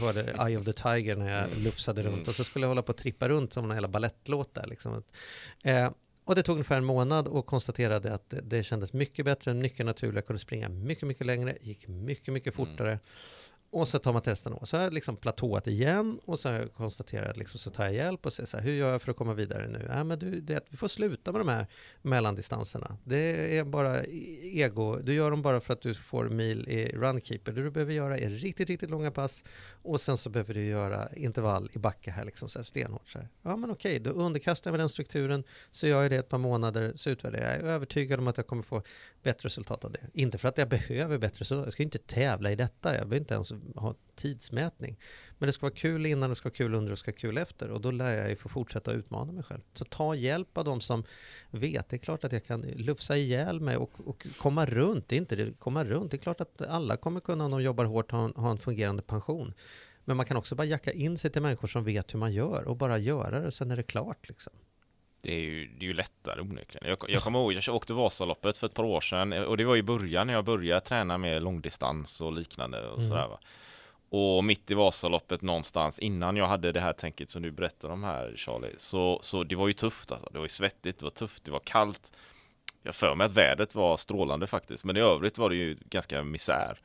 hörde 0.00 0.20
Eye 0.48 0.56
of 0.58 0.64
the 0.64 0.72
Tiger 0.72 1.16
när 1.16 1.30
jag 1.40 1.50
Mm. 1.50 1.64
lufsade 1.64 2.02
runt 2.02 2.14
Mm. 2.16 2.28
och 2.28 2.34
så 2.34 2.44
skulle 2.44 2.62
jag 2.64 2.68
hålla 2.68 2.82
på 2.82 2.92
att 2.92 2.98
trippa 2.98 3.28
runt 3.28 3.52
som 3.52 3.64
en 3.64 3.70
hela 3.74 3.88
ballettlåt 3.88 4.54
där 4.54 4.66
liksom. 4.66 5.02
Eh, 5.64 5.90
och 6.28 6.34
det 6.34 6.42
tog 6.42 6.52
ungefär 6.52 6.76
en 6.76 6.84
månad 6.84 7.28
och 7.28 7.46
konstaterade 7.46 8.14
att 8.14 8.30
det, 8.30 8.40
det 8.40 8.62
kändes 8.62 8.92
mycket 8.92 9.24
bättre, 9.24 9.54
mycket 9.54 9.86
naturligt, 9.86 10.14
jag 10.14 10.26
kunde 10.26 10.40
springa 10.40 10.68
mycket, 10.68 11.08
mycket 11.08 11.26
längre, 11.26 11.56
gick 11.60 11.88
mycket, 11.88 12.34
mycket 12.34 12.54
Mm. 12.90 12.98
Och 13.70 13.88
så 13.88 13.98
tar 13.98 14.12
man 14.12 14.22
testen 14.22 14.52
och 14.52 14.68
Så 14.68 14.76
har 14.76 14.84
jag 14.84 14.92
liksom 14.92 15.16
platåat 15.16 15.66
igen 15.66 16.18
och 16.24 16.38
så 16.38 16.48
har 16.48 16.56
jag 16.56 16.74
konstaterat 16.74 17.36
liksom, 17.36 17.60
så 17.60 17.70
tar 17.70 17.84
jag 17.84 17.94
hjälp 17.94 18.26
och 18.26 18.32
säger 18.32 18.46
så 18.46 18.56
här, 18.56 18.64
hur 18.64 18.72
gör 18.72 18.92
jag 18.92 19.02
för 19.02 19.10
att 19.10 19.16
komma 19.16 19.34
vidare 19.34 19.68
nu? 19.68 19.86
Ja, 19.88 20.04
men 20.04 20.18
du, 20.18 20.40
det, 20.40 20.64
vi 20.70 20.76
får 20.76 20.88
sluta 20.88 21.32
med 21.32 21.40
de 21.40 21.48
här 21.48 21.66
mellandistanserna. 22.02 22.96
Det 23.04 23.58
är 23.58 23.64
bara 23.64 24.04
e-, 24.04 24.08
ego, 24.42 24.96
du 24.96 25.14
gör 25.14 25.30
dem 25.30 25.42
bara 25.42 25.60
för 25.60 25.72
att 25.72 25.82
du 25.82 25.94
får 25.94 26.28
mil 26.28 26.68
i 26.68 26.92
runkeeper. 26.92 27.52
Det 27.52 27.62
du 27.62 27.70
behöver 27.70 27.92
göra 27.92 28.18
är 28.18 28.30
riktigt, 28.30 28.68
riktigt 28.68 28.90
långa 28.90 29.10
pass 29.10 29.44
och 29.82 30.00
sen 30.00 30.16
så 30.16 30.30
behöver 30.30 30.54
du 30.54 30.64
göra 30.64 31.08
intervall 31.16 31.70
i 31.72 31.78
backe 31.78 32.10
här 32.10 32.24
liksom 32.24 32.48
så 32.48 32.58
här 32.58 32.64
stenhårt. 32.64 33.08
Så 33.08 33.18
här. 33.18 33.28
Ja 33.42 33.56
men 33.56 33.70
okej, 33.70 34.00
då 34.00 34.10
underkastar 34.10 34.70
jag 34.70 34.72
mig 34.72 34.78
den 34.78 34.88
strukturen, 34.88 35.44
så 35.70 35.86
gör 35.86 36.02
jag 36.02 36.10
det 36.10 36.16
ett 36.16 36.28
par 36.28 36.38
månader, 36.38 36.92
så 36.94 37.10
utvärderar 37.10 37.44
jag. 37.44 37.62
Jag 37.62 37.68
är 37.68 37.74
övertygad 37.74 38.20
om 38.20 38.28
att 38.28 38.36
jag 38.36 38.46
kommer 38.46 38.62
få 38.62 38.82
bättre 39.22 39.46
resultat 39.46 39.84
av 39.84 39.92
det. 39.92 40.00
Inte 40.12 40.38
för 40.38 40.48
att 40.48 40.58
jag 40.58 40.68
behöver 40.68 41.18
bättre 41.18 41.40
resultat, 41.40 41.66
jag 41.66 41.72
ska 41.72 41.82
ju 41.82 41.84
inte 41.84 41.98
tävla 41.98 42.52
i 42.52 42.56
detta, 42.56 42.88
jag 42.94 43.08
behöver 43.08 43.16
inte 43.16 43.34
ens 43.34 43.52
ha 43.74 43.94
tidsmätning. 44.14 44.98
Men 45.38 45.46
det 45.46 45.52
ska 45.52 45.66
vara 45.66 45.74
kul 45.74 46.06
innan, 46.06 46.30
det 46.30 46.36
ska 46.36 46.48
vara 46.48 46.56
kul 46.56 46.74
under 46.74 46.90
och 46.90 46.96
det 46.96 47.00
ska 47.00 47.10
vara 47.10 47.18
kul 47.18 47.38
efter. 47.38 47.70
Och 47.70 47.80
då 47.80 47.90
lär 47.90 48.18
jag 48.18 48.28
ju 48.28 48.36
få 48.36 48.48
fortsätta 48.48 48.92
utmana 48.92 49.32
mig 49.32 49.44
själv. 49.44 49.60
Så 49.74 49.84
ta 49.84 50.14
hjälp 50.14 50.58
av 50.58 50.64
de 50.64 50.80
som 50.80 51.04
vet. 51.50 51.88
Det 51.88 51.96
är 51.96 51.98
klart 51.98 52.24
att 52.24 52.32
jag 52.32 52.44
kan 52.44 52.60
lufsa 52.60 53.16
ihjäl 53.16 53.60
mig 53.60 53.76
och, 53.76 53.90
och 54.04 54.26
komma 54.38 54.66
runt. 54.66 55.08
Det 55.08 55.16
är 55.16 55.18
inte 55.18 55.36
det, 55.36 55.52
komma 55.58 55.84
runt. 55.84 56.10
Det 56.10 56.16
är 56.16 56.18
klart 56.18 56.40
att 56.40 56.62
alla 56.62 56.96
kommer 56.96 57.20
kunna, 57.20 57.44
om 57.44 57.50
de 57.50 57.62
jobbar 57.62 57.84
hårt, 57.84 58.10
ha 58.10 58.24
en, 58.24 58.32
ha 58.36 58.50
en 58.50 58.58
fungerande 58.58 59.02
pension. 59.02 59.54
Men 60.04 60.16
man 60.16 60.26
kan 60.26 60.36
också 60.36 60.54
bara 60.54 60.64
jacka 60.64 60.92
in 60.92 61.18
sig 61.18 61.30
till 61.30 61.42
människor 61.42 61.68
som 61.68 61.84
vet 61.84 62.14
hur 62.14 62.18
man 62.18 62.32
gör 62.32 62.64
och 62.64 62.76
bara 62.76 62.98
göra 62.98 63.40
det, 63.40 63.50
sen 63.50 63.70
är 63.70 63.76
det 63.76 63.82
klart 63.82 64.28
liksom. 64.28 64.52
Det 65.28 65.34
är 65.34 65.40
ju, 65.40 65.66
det 65.66 65.84
är 65.84 65.88
ju 65.88 65.94
lättare 65.94 66.40
onekligen. 66.40 66.88
Jag, 66.88 66.98
jag 67.08 67.22
kommer 67.22 67.38
ihåg, 67.38 67.52
jag 67.52 67.74
åkte 67.74 67.94
Vasaloppet 67.94 68.56
för 68.56 68.66
ett 68.66 68.74
par 68.74 68.84
år 68.84 69.00
sedan 69.00 69.32
och 69.32 69.56
det 69.56 69.64
var 69.64 69.76
i 69.76 69.82
början 69.82 70.26
när 70.26 70.34
jag 70.34 70.44
började 70.44 70.80
träna 70.80 71.18
med 71.18 71.42
långdistans 71.42 72.20
och 72.20 72.32
liknande 72.32 72.88
och 72.88 72.98
Mm. 72.98 73.08
sådär 73.08 73.28
va. 73.28 73.38
Och 74.10 74.44
mitt 74.44 74.70
i 74.70 74.74
Vasaloppet 74.74 75.42
någonstans 75.42 75.98
innan 75.98 76.36
jag 76.36 76.46
hade 76.46 76.72
det 76.72 76.80
här 76.80 76.92
tänket 76.92 77.30
som 77.30 77.42
du 77.42 77.50
berättar 77.50 77.88
om 77.88 78.04
här 78.04 78.32
Charlie, 78.36 78.74
så, 78.78 79.18
så 79.22 79.44
det 79.44 79.56
var 79.56 79.66
ju 79.66 79.72
tufft 79.72 80.12
alltså. 80.12 80.28
Det 80.32 80.38
var 80.38 80.44
ju 80.44 80.48
svettigt, 80.48 80.98
det 80.98 81.04
var 81.04 81.10
tufft, 81.10 81.44
det 81.44 81.50
var 81.50 81.60
kallt. 81.64 82.12
Jag 82.82 82.94
för 82.94 83.14
mig 83.14 83.24
att 83.24 83.32
vädret 83.32 83.74
var 83.74 83.96
strålande 83.96 84.46
faktiskt, 84.46 84.84
men 84.84 84.96
i 84.96 85.00
övrigt 85.00 85.38
var 85.38 85.50
det 85.50 85.56
ju 85.56 85.76
ganska 85.90 86.24
misär. 86.24 86.80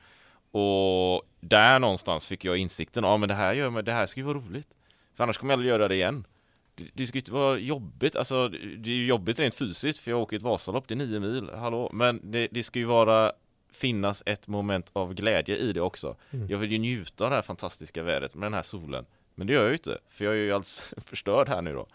Och 0.52 1.24
där 1.40 1.80
någonstans 1.80 2.28
fick 2.28 2.46
jag 2.46 2.58
insikten, 2.58 3.04
ja 3.04 3.18
men 3.18 3.30
det 3.30 3.36
här 3.36 3.54
gör 3.54 3.70
mig, 3.70 3.84
det 3.84 3.92
här 3.92 4.06
ska 4.06 4.20
ju 4.20 4.26
vara 4.26 4.38
roligt. 4.38 4.68
För 5.16 5.24
annars 5.24 5.38
kommer 5.38 5.54
jag 5.54 5.58
aldrig 5.58 5.70
göra 5.70 5.88
det 5.88 5.96
igen. 5.96 6.26
Det, 6.76 6.84
det 6.94 7.08
ska 7.08 7.16
ju 7.18 7.20
inte 7.20 7.32
vara 7.32 7.58
jobbigt, 7.58 8.16
alltså 8.16 8.48
det 8.50 8.90
är 8.90 8.96
ju 8.96 9.06
jobbigt 9.06 9.40
rent 9.40 9.56
fysiskt 9.56 10.00
för 10.00 10.12
jag 10.12 10.20
åker 10.22 10.38
ett 10.38 10.44
Vasalopp, 10.44 10.88
det 10.88 10.94
är 10.94 10.96
nio 10.96 11.20
mil, 11.20 11.50
hallå, 11.50 11.90
men 11.94 12.32
det, 12.32 12.48
det 12.52 12.64
ska 12.64 12.80
ju 12.80 12.86
vara 12.86 13.32
finnas 13.72 14.24
ett 14.26 14.48
moment 14.48 14.90
av 14.94 15.14
glädje 15.14 15.58
i 15.58 15.74
det 15.74 15.82
också. 15.82 16.16
Mm. 16.32 16.48
Jag 16.50 16.58
vill 16.58 16.72
ju 16.72 16.78
njuta 16.78 17.24
av 17.24 17.30
det 17.30 17.36
här 17.36 17.44
fantastiska 17.44 18.04
vädret 18.04 18.36
med 18.36 18.46
den 18.46 18.54
här 18.54 18.62
solen. 18.62 19.06
Men 19.36 19.48
det 19.48 19.54
gör 19.54 19.62
jag 19.62 19.70
ju 19.70 19.74
inte, 19.76 19.98
för 20.10 20.26
jag 20.26 20.34
är 20.34 20.38
ju 20.38 20.52
alldeles 20.52 20.94
förstörd 21.06 21.50
här 21.50 21.62
nu 21.62 21.74
då. 21.74 21.88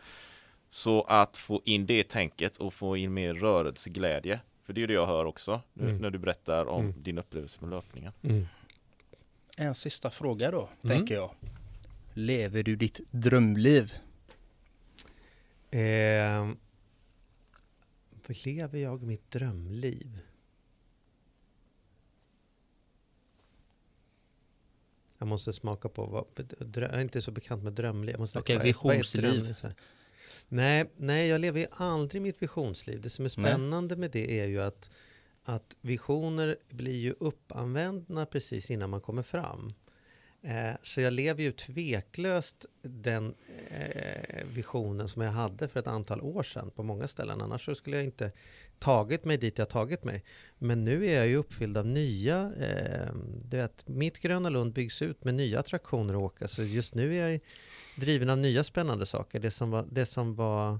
Så 0.70 1.02
att 1.02 1.36
få 1.38 1.62
in 1.64 1.86
det 1.86 2.08
tänket 2.08 2.56
och 2.56 2.74
få 2.74 2.96
in 2.96 3.14
mer 3.14 3.34
rörelseglädje, 3.34 4.40
för 4.66 4.72
det 4.72 4.78
är 4.78 4.80
ju 4.80 4.86
det 4.86 4.92
jag 4.92 5.06
hör 5.06 5.24
också 5.24 5.60
nu, 5.74 5.84
Mm. 5.84 5.96
när 6.02 6.10
du 6.10 6.18
berättar 6.18 6.66
om 6.68 6.84
Mm. 6.84 7.02
din 7.02 7.18
upplevelse 7.18 7.58
med 7.60 7.70
löpningen. 7.70 8.12
En 9.56 9.74
sista 9.74 10.10
fråga 10.10 10.50
då, 10.50 10.68
Mm. 10.84 10.96
tänker 10.96 11.14
jag. 11.14 11.30
Lever 12.14 12.62
du 12.62 12.76
ditt 12.76 13.00
drömliv? 13.10 13.92
Eh, 15.70 16.50
lever 18.44 18.78
jag 18.78 19.02
mitt 19.02 19.30
drömliv? 19.30 20.20
Jag 25.18 25.28
måste 25.28 25.52
smaka 25.52 25.88
på 25.88 26.06
vad, 26.06 26.46
drö, 26.58 26.86
jag 26.86 26.94
är 26.94 27.00
inte 27.00 27.22
så 27.22 27.30
bekant 27.30 27.64
med 27.64 27.72
drömliv. 27.72 28.10
Jag 28.10 28.20
måste, 28.20 28.38
Okej, 28.38 28.56
ett 28.56 28.64
visionsliv. 28.64 29.54
Nej, 30.48 30.90
nej, 30.96 31.28
jag 31.28 31.40
lever 31.40 31.60
ju 31.60 31.66
aldrig 31.70 32.22
mitt 32.22 32.42
visionsliv. 32.42 33.00
Det 33.00 33.10
som 33.10 33.24
är 33.24 33.34
Nej. 33.36 33.52
spännande 33.52 33.96
med 33.96 34.10
det 34.10 34.40
är 34.40 34.46
ju 34.46 34.62
att, 34.62 34.90
att 35.42 35.76
visioner 35.80 36.56
blir 36.68 36.96
ju 36.96 37.14
uppanvända 37.20 38.26
precis 38.26 38.70
innan 38.70 38.90
man 38.90 39.00
kommer 39.00 39.22
fram. 39.22 39.70
Eh, 40.48 40.74
så 40.82 41.00
jag 41.00 41.12
lever 41.12 41.42
ju 41.42 41.52
tveklöst 41.52 42.66
den 42.82 43.34
eh, 43.70 44.46
visionen 44.54 45.08
som 45.08 45.22
jag 45.22 45.32
hade 45.32 45.68
för 45.68 45.80
ett 45.80 45.86
antal 45.86 46.20
år 46.20 46.42
sedan 46.42 46.70
på 46.70 46.82
många 46.82 47.08
ställen. 47.08 47.40
Annars 47.40 47.64
så 47.64 47.74
skulle 47.74 47.96
jag 47.96 48.04
inte 48.04 48.32
tagit 48.78 49.24
mig 49.24 49.36
dit 49.36 49.58
jag 49.58 49.68
tagit 49.68 50.04
mig. 50.04 50.24
Men 50.58 50.84
nu 50.84 51.06
är 51.06 51.16
jag 51.16 51.28
ju 51.28 51.36
uppfylld 51.36 51.76
av 51.76 51.86
nya, 51.86 52.52
eh, 52.60 53.12
du 53.50 53.56
vet, 53.56 53.88
mitt 53.88 54.18
Gröna 54.18 54.48
Lund 54.48 54.72
byggs 54.72 55.02
ut 55.02 55.24
med 55.24 55.34
nya 55.34 55.60
attraktioner 55.60 56.14
att 56.14 56.20
åka. 56.20 56.48
Så 56.48 56.62
just 56.62 56.94
nu 56.94 57.18
är 57.18 57.28
jag 57.28 57.40
driven 57.96 58.30
av 58.30 58.38
nya 58.38 58.64
spännande 58.64 59.06
saker. 59.06 59.40
Det 59.40 59.50
som 59.50 59.70
var, 59.70 59.84
det 59.90 60.06
som 60.06 60.34
var 60.34 60.78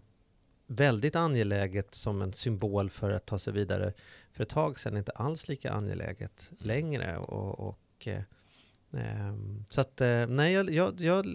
väldigt 0.66 1.16
angeläget 1.16 1.94
som 1.94 2.22
en 2.22 2.32
symbol 2.32 2.90
för 2.90 3.10
att 3.10 3.26
ta 3.26 3.38
sig 3.38 3.52
vidare 3.52 3.92
för 4.32 4.42
ett 4.42 4.48
tag 4.48 4.80
sedan 4.80 4.94
är 4.94 4.98
inte 4.98 5.12
alls 5.12 5.48
lika 5.48 5.72
angeläget 5.72 6.50
längre. 6.58 7.18
Och, 7.18 7.68
och 7.68 8.08
eh, 8.08 8.22
Ehm, 8.92 9.64
så 9.68 9.80
att, 9.80 10.00
eh, 10.00 10.26
nej, 10.26 10.52
jag, 10.52 10.70
jag, 10.70 11.00
jag, 11.00 11.26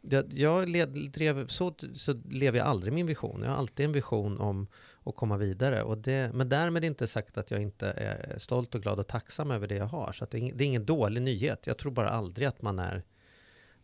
jag, 0.00 0.32
jag 0.32 0.68
led, 0.68 1.10
drev, 1.10 1.46
så, 1.46 1.74
så 1.94 2.12
lever 2.28 2.58
jag 2.58 2.66
aldrig 2.66 2.92
min 2.92 3.06
vision. 3.06 3.42
Jag 3.42 3.50
har 3.50 3.56
alltid 3.56 3.86
en 3.86 3.92
vision 3.92 4.40
om 4.40 4.66
att 5.04 5.16
komma 5.16 5.36
vidare. 5.36 5.82
Och 5.82 5.98
det, 5.98 6.30
men 6.34 6.48
därmed 6.48 6.84
inte 6.84 7.06
sagt 7.06 7.38
att 7.38 7.50
jag 7.50 7.62
inte 7.62 7.86
är 7.86 8.38
stolt 8.38 8.74
och 8.74 8.82
glad 8.82 8.98
och 8.98 9.06
tacksam 9.06 9.50
över 9.50 9.68
det 9.68 9.74
jag 9.74 9.86
har. 9.86 10.12
Så 10.12 10.24
att 10.24 10.30
det, 10.30 10.38
är 10.38 10.52
det 10.54 10.64
är 10.64 10.66
ingen 10.66 10.86
dålig 10.86 11.22
nyhet. 11.22 11.66
Jag 11.66 11.78
tror 11.78 11.92
bara 11.92 12.08
aldrig 12.08 12.48
att 12.48 12.62
man 12.62 12.78
är 12.78 13.02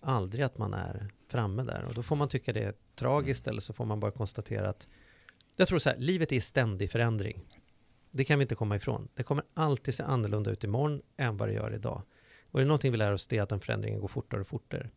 aldrig 0.01 0.45
att 0.45 0.59
man 0.59 0.75
är 0.75 1.09
framme 1.29 1.63
där. 1.63 1.85
Och 1.85 1.95
då 1.95 2.03
får 2.03 2.17
man 2.17 2.29
tycka 2.29 2.53
det 2.53 2.63
är 2.63 2.75
tragiskt 2.97 3.47
eller 3.47 3.61
så 3.61 3.73
får 3.73 3.85
man 3.85 4.01
bara 4.01 4.11
konstatera 4.11 4.69
att 4.69 4.87
jag 5.57 5.69
tror 5.69 5.79
så 5.79 5.91
här, 5.91 5.97
livet 5.97 6.33
är 6.33 6.37
i 6.37 6.41
ständig 6.41 6.91
förändring. 6.91 7.43
Det 8.11 8.25
kan 8.25 8.39
vi 8.39 8.43
inte 8.43 8.55
komma 8.55 8.77
ifrån. 8.77 9.09
Det 9.15 9.23
kommer 9.23 9.45
alltid 9.55 9.95
se 9.95 10.03
annorlunda 10.03 10.51
ut 10.51 10.65
imorgon 10.65 11.03
än 11.17 11.37
vad 11.37 11.49
det 11.49 11.53
gör 11.53 11.75
idag. 11.75 12.03
Och 12.53 12.59
det 12.59 12.65
är 12.65 12.67
någonting 12.67 12.93
vi 12.93 12.99
lär 12.99 13.13
oss 13.13 13.27
det 13.27 13.39
är 13.39 13.43
att 13.43 13.49
den 13.49 13.61
förändringen 13.61 14.01
går 14.01 14.09
fortare 14.09 14.41
och 14.41 14.47
fortare. 14.47 14.89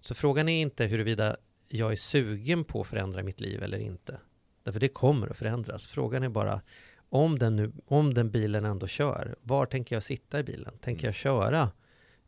Så 0.00 0.14
frågan 0.14 0.48
är 0.48 0.62
inte 0.62 0.86
huruvida 0.86 1.36
jag 1.68 1.92
är 1.92 1.96
sugen 1.96 2.64
på 2.64 2.80
att 2.80 2.86
förändra 2.86 3.22
mitt 3.22 3.40
liv 3.40 3.62
eller 3.62 3.78
inte. 3.78 4.18
Därför 4.62 4.80
det 4.80 4.88
kommer 4.88 5.28
att 5.28 5.36
förändras. 5.36 5.86
Frågan 5.86 6.22
är 6.22 6.28
bara 6.28 6.60
om 7.08 7.38
den, 7.38 7.56
nu, 7.56 7.72
om 7.86 8.14
den 8.14 8.30
bilen 8.30 8.64
ändå 8.64 8.86
kör, 8.86 9.36
var 9.42 9.66
tänker 9.66 9.96
jag 9.96 10.02
sitta 10.02 10.40
i 10.40 10.42
bilen? 10.42 10.78
Tänker 10.80 11.06
jag 11.06 11.14
köra 11.14 11.70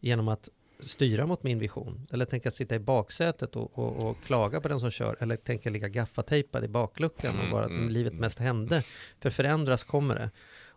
genom 0.00 0.28
att 0.28 0.48
styra 0.80 1.26
mot 1.26 1.42
min 1.42 1.58
vision? 1.58 2.06
Eller 2.10 2.24
tänker 2.24 2.46
jag 2.46 2.54
sitta 2.54 2.74
i 2.74 2.78
baksätet 2.78 3.56
och, 3.56 3.78
och, 3.78 4.08
och 4.08 4.16
klaga 4.24 4.60
på 4.60 4.68
den 4.68 4.80
som 4.80 4.90
kör? 4.90 5.16
Eller 5.20 5.36
tänker 5.36 5.66
jag 5.66 5.72
ligga 5.72 5.88
gaffatejpad 5.88 6.64
i 6.64 6.68
bakluckan 6.68 7.40
och 7.40 7.50
bara 7.50 7.64
att 7.64 7.92
livet 7.92 8.14
mest 8.14 8.38
hände? 8.38 8.84
För 9.20 9.30
förändras 9.30 9.84
kommer 9.84 10.14
det. 10.14 10.30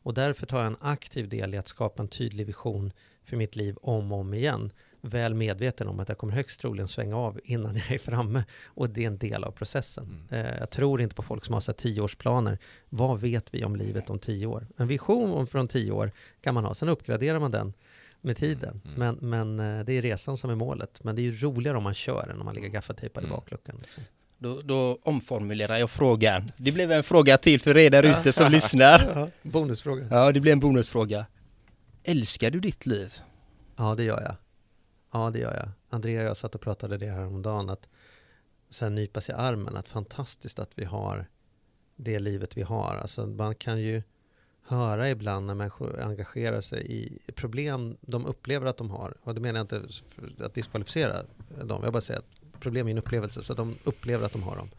Och 0.06 0.14
därför 0.14 0.46
tar 0.46 0.58
jag 0.58 0.68
en 0.68 0.78
aktiv 0.82 1.30
del 1.30 1.54
i 1.54 1.58
att 1.58 1.68
skapa 1.68 2.04
en 2.04 2.10
tydlig 2.10 2.46
vision 2.46 2.92
för 3.26 3.38
mitt 3.38 3.56
liv 3.56 3.76
om 3.82 4.12
och 4.12 4.20
om 4.20 4.34
igen. 4.34 4.72
Väl 5.02 5.34
medveten 5.34 5.88
om 5.88 6.00
att 6.00 6.10
jag 6.10 6.18
kommer 6.18 6.34
högst 6.34 6.60
troligen 6.60 6.88
svänga 6.88 7.18
av 7.18 7.40
innan 7.44 7.76
jag 7.76 7.92
är 7.92 7.98
framme. 7.98 8.44
Och 8.66 8.90
det 8.90 9.04
är 9.04 9.08
en 9.08 9.18
del 9.18 9.44
av 9.44 9.52
processen. 9.52 10.28
Eh, 10.32 10.58
jag 10.60 10.70
tror 10.70 11.02
inte 11.02 11.16
på 11.16 11.22
folk 11.22 11.46
som 11.46 11.54
har 11.54 11.62
så 11.62 11.74
tioårsplaner. 11.74 12.58
Vad 12.90 13.20
vet 13.20 13.46
vi 13.52 13.64
om 13.64 13.76
livet 13.76 14.10
om 14.10 14.20
tio 14.20 14.48
år? 14.48 14.68
En 14.78 14.88
vision 14.88 15.32
om 15.32 15.48
från 15.48 15.68
tio 15.68 15.92
år 15.92 16.12
kan 16.42 16.54
man 16.54 16.66
ha. 16.66 16.74
Sen 16.74 16.90
uppgraderar 16.90 17.40
man 17.40 17.52
den 17.52 17.74
med 18.22 18.38
tiden. 18.38 18.82
Men, 18.98 19.18
men 19.22 19.60
eh, 19.60 19.86
det 19.86 19.94
är 19.94 20.02
resan 20.02 20.38
som 20.38 20.50
är 20.50 20.56
målet. 20.56 21.04
Men 21.04 21.16
det 21.16 21.22
är 21.22 21.24
ju 21.24 21.36
roligare 21.36 21.78
om 21.78 21.84
man 21.84 21.94
kör 21.94 22.30
än 22.30 22.40
om 22.40 22.46
man 22.46 22.56
ligger 22.56 22.70
gaffatejpad 22.70 23.24
i 23.24 23.28
bakluckan. 23.28 23.76
Liksom. 23.82 24.04
Då, 24.38 24.62
då 24.64 24.98
omformulerar 25.04 25.78
jag 25.78 25.90
frågan. 25.90 26.52
Det 26.58 26.72
blev 26.72 26.92
en 26.92 27.04
fråga 27.04 27.38
till 27.38 27.62
för 27.62 27.78
er 27.78 27.90
där 27.90 28.04
ute 28.04 28.34
som 28.34 28.52
lyssnar. 28.52 29.12
Ja, 29.16 29.30
bonusfråga. 29.42 30.08
Ja, 30.12 30.32
det 30.32 30.40
blir 30.40 30.52
en 30.52 30.60
bonusfråga. 30.60 31.26
Älskar 32.08 32.52
du 32.52 32.60
ditt 32.60 32.86
liv? 32.86 33.14
Ja, 33.76 33.96
det 33.96 34.04
gör 34.04 34.22
jag. 34.22 34.36
Ja, 35.12 35.30
det 35.30 35.40
gör 35.40 35.54
jag. 35.54 35.70
Andrea 35.90 36.22
och 36.22 36.28
jag 36.28 36.38
satt 36.38 36.56
och 36.56 36.62
pratade 36.62 36.98
det 36.98 37.08
här 37.08 37.26
om 37.26 37.42
dagen 37.42 37.70
att 37.70 37.88
sen 38.70 38.96
nypas 38.96 39.30
i 39.30 39.32
armen, 39.32 39.78
att 39.78 39.88
fantastiskt 39.88 40.60
att 40.60 40.72
vi 40.76 40.86
har 40.86 41.26
det 41.96 42.20
livet 42.20 42.58
vi 42.58 42.62
har. 42.62 42.96
Alltså 43.02 43.26
man 43.26 43.56
kan 43.56 43.82
ju 43.82 44.04
höra 44.62 45.10
ibland 45.10 45.46
när 45.46 45.54
människor 45.54 46.02
engagerar 46.02 46.62
sig 46.62 46.92
i 46.92 47.20
problem 47.32 47.98
de 48.02 48.26
upplever 48.26 48.66
att 48.66 48.78
de 48.78 48.90
har. 48.90 49.18
Och 49.22 49.36
det 49.36 49.42
menar 49.42 49.60
jag 49.60 49.64
inte 49.64 49.88
att 50.46 50.54
diskvalificera 50.54 51.24
dem. 51.64 51.84
Jag 51.84 51.94
bara 51.94 52.02
säger 52.02 52.20
att 52.20 52.60
problem 52.60 52.88
är 52.88 52.92
en 52.92 52.98
upplevelse, 52.98 53.44
så 53.44 53.54
de 53.54 53.76
upplever 53.84 54.26
att 54.26 54.34
de 54.34 54.44
har 54.44 54.56
dem. 54.56 54.70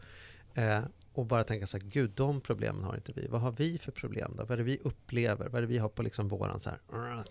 Eh, 0.55 0.81
och 1.18 1.26
bara 1.26 1.44
tänka 1.44 1.66
så 1.66 1.76
här, 1.78 1.84
gud, 1.84 2.10
de 2.10 2.40
problemen 2.40 2.84
har 2.84 2.94
inte 2.94 3.12
vi. 3.12 3.26
Vad 3.26 3.40
har 3.40 3.52
vi 3.52 3.78
för 3.78 3.93
problem 3.93 4.34
då? 4.36 4.43
Vad 4.44 4.51
är 4.51 4.56
det 4.56 4.62
vi 4.62 4.78
upplever? 4.84 5.48
Vad 5.48 5.55
är 5.55 5.60
det 5.60 5.66
vi 5.66 5.78
har 5.78 5.88
på 5.88 6.02
liksom 6.02 6.28
våran 6.28 6.60
så 6.60 6.70
här, 6.70 6.78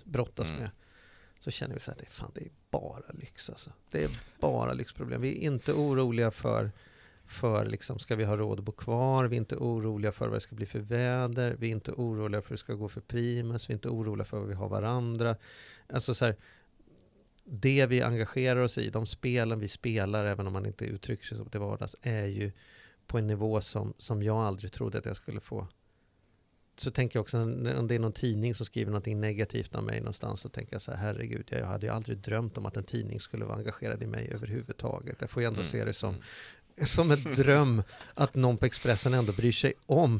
brottas 0.03 0.47
Mm. 0.47 0.59
med? 0.59 0.69
Så 1.39 1.51
känner 1.51 1.73
vi 1.73 1.79
så 1.79 1.91
här, 1.91 1.97
det 1.97 2.05
är, 2.05 2.09
fan, 2.09 2.31
det 2.35 2.41
är 2.41 2.49
bara 2.71 3.11
lyx 3.13 3.49
alltså. 3.49 3.69
Det 3.91 4.03
är 4.03 4.09
bara 4.39 4.73
lyxproblem. 4.73 5.21
Vi 5.21 5.29
är 5.29 5.41
inte 5.41 5.73
oroliga 5.73 6.31
för, 6.31 6.71
för 7.25 7.65
liksom, 7.65 7.99
ska 7.99 8.15
vi 8.15 8.23
ha 8.23 8.37
råd 8.37 8.59
att 8.59 8.65
bo 8.65 8.71
kvar? 8.71 9.25
Vi 9.25 9.35
är 9.35 9.37
inte 9.37 9.55
oroliga 9.55 10.11
för 10.11 10.27
vad 10.27 10.35
det 10.35 10.41
ska 10.41 10.55
bli 10.55 10.65
för 10.65 10.79
väder. 10.79 11.55
Vi 11.59 11.67
är 11.67 11.71
inte 11.71 11.91
oroliga 11.91 12.41
för 12.41 12.49
hur 12.49 12.53
det 12.53 12.59
ska 12.59 12.73
gå 12.73 12.87
för 12.89 13.01
Primus. 13.01 13.69
Vi 13.69 13.71
är 13.71 13.75
inte 13.75 13.89
oroliga 13.89 14.25
för 14.25 14.39
vad 14.39 14.47
vi 14.47 14.53
har 14.53 14.69
varandra. 14.69 15.35
Alltså 15.89 16.13
så 16.13 16.25
här, 16.25 16.35
det 17.43 17.85
vi 17.85 18.01
engagerar 18.01 18.61
oss 18.61 18.77
i, 18.77 18.89
de 18.89 19.05
spelen 19.05 19.59
vi 19.59 19.67
spelar, 19.67 20.25
även 20.25 20.47
om 20.47 20.53
man 20.53 20.65
inte 20.65 20.85
uttrycker 20.85 21.25
sig 21.25 21.37
så 21.37 21.45
till 21.45 21.59
vardags, 21.59 21.95
är 22.01 22.25
ju 22.25 22.51
på 23.07 23.17
en 23.17 23.27
nivå 23.27 23.61
som, 23.61 23.93
som 23.97 24.23
jag 24.23 24.37
aldrig 24.37 24.71
trodde 24.71 24.97
att 24.97 25.05
jag 25.05 25.15
skulle 25.15 25.39
få. 25.39 25.67
Så 26.77 26.91
tänker 26.91 27.17
jag 27.19 27.21
också, 27.21 27.41
om 27.41 27.87
det 27.87 27.95
är 27.95 27.99
någon 27.99 28.11
tidning 28.13 28.55
som 28.55 28.65
skriver 28.65 28.91
någonting 28.91 29.21
negativt 29.21 29.75
om 29.75 29.85
mig 29.85 29.99
någonstans, 29.99 30.41
så 30.41 30.49
tänker 30.49 30.73
jag 30.73 30.81
så 30.81 30.91
här, 30.91 30.97
herregud, 30.97 31.47
jag 31.51 31.65
hade 31.65 31.85
ju 31.85 31.91
aldrig 31.91 32.17
drömt 32.17 32.57
om 32.57 32.65
att 32.65 32.77
en 32.77 32.83
tidning 32.83 33.19
skulle 33.19 33.45
vara 33.45 33.57
engagerad 33.57 34.03
i 34.03 34.05
mig 34.05 34.29
överhuvudtaget. 34.33 35.17
Jag 35.19 35.29
får 35.29 35.41
ju 35.41 35.47
ändå 35.47 35.59
Mm. 35.59 35.69
se 35.69 35.85
det 35.85 35.93
som, 35.93 36.15
som 36.85 37.11
en 37.11 37.23
dröm 37.35 37.83
att 38.13 38.35
någon 38.35 38.57
på 38.57 38.65
Expressen 38.65 39.13
ändå 39.13 39.33
bryr 39.33 39.51
sig 39.51 39.73
om 39.85 40.19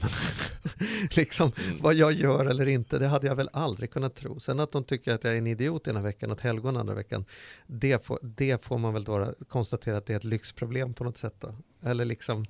liksom, 1.12 1.52
Mm. 1.66 1.78
vad 1.82 1.94
jag 1.94 2.14
gör 2.14 2.46
eller 2.46 2.68
inte. 2.68 3.00
Det 3.00 3.08
hade 3.08 3.28
jag 3.28 3.36
väl 3.36 3.50
aldrig 3.54 3.92
kunnat 3.92 4.16
tro. 4.16 4.40
Sen 4.40 4.60
att 4.60 4.72
de 4.72 4.84
tycker 4.84 5.14
att 5.14 5.24
jag 5.24 5.34
är 5.34 5.38
en 5.38 5.48
idiot 5.48 5.88
ena 5.88 6.02
veckan 6.02 6.32
och 6.32 6.38
ett 6.38 6.44
helgon 6.44 6.78
andra 6.78 6.94
veckan, 6.94 7.26
det 7.68 8.06
får, 8.06 8.20
det 8.22 8.66
får 8.66 8.78
man 8.78 8.94
väl 8.94 9.04
då 9.04 9.34
konstatera 9.48 9.98
att 9.98 10.06
det 10.06 10.14
är 10.14 10.18
ett 10.18 10.24
lyxproblem 10.24 10.94
på 10.94 11.04
något 11.04 11.18
sätt. 11.18 11.36
Då. 11.40 11.56
Eller 11.84 12.06
liksom 12.06 12.46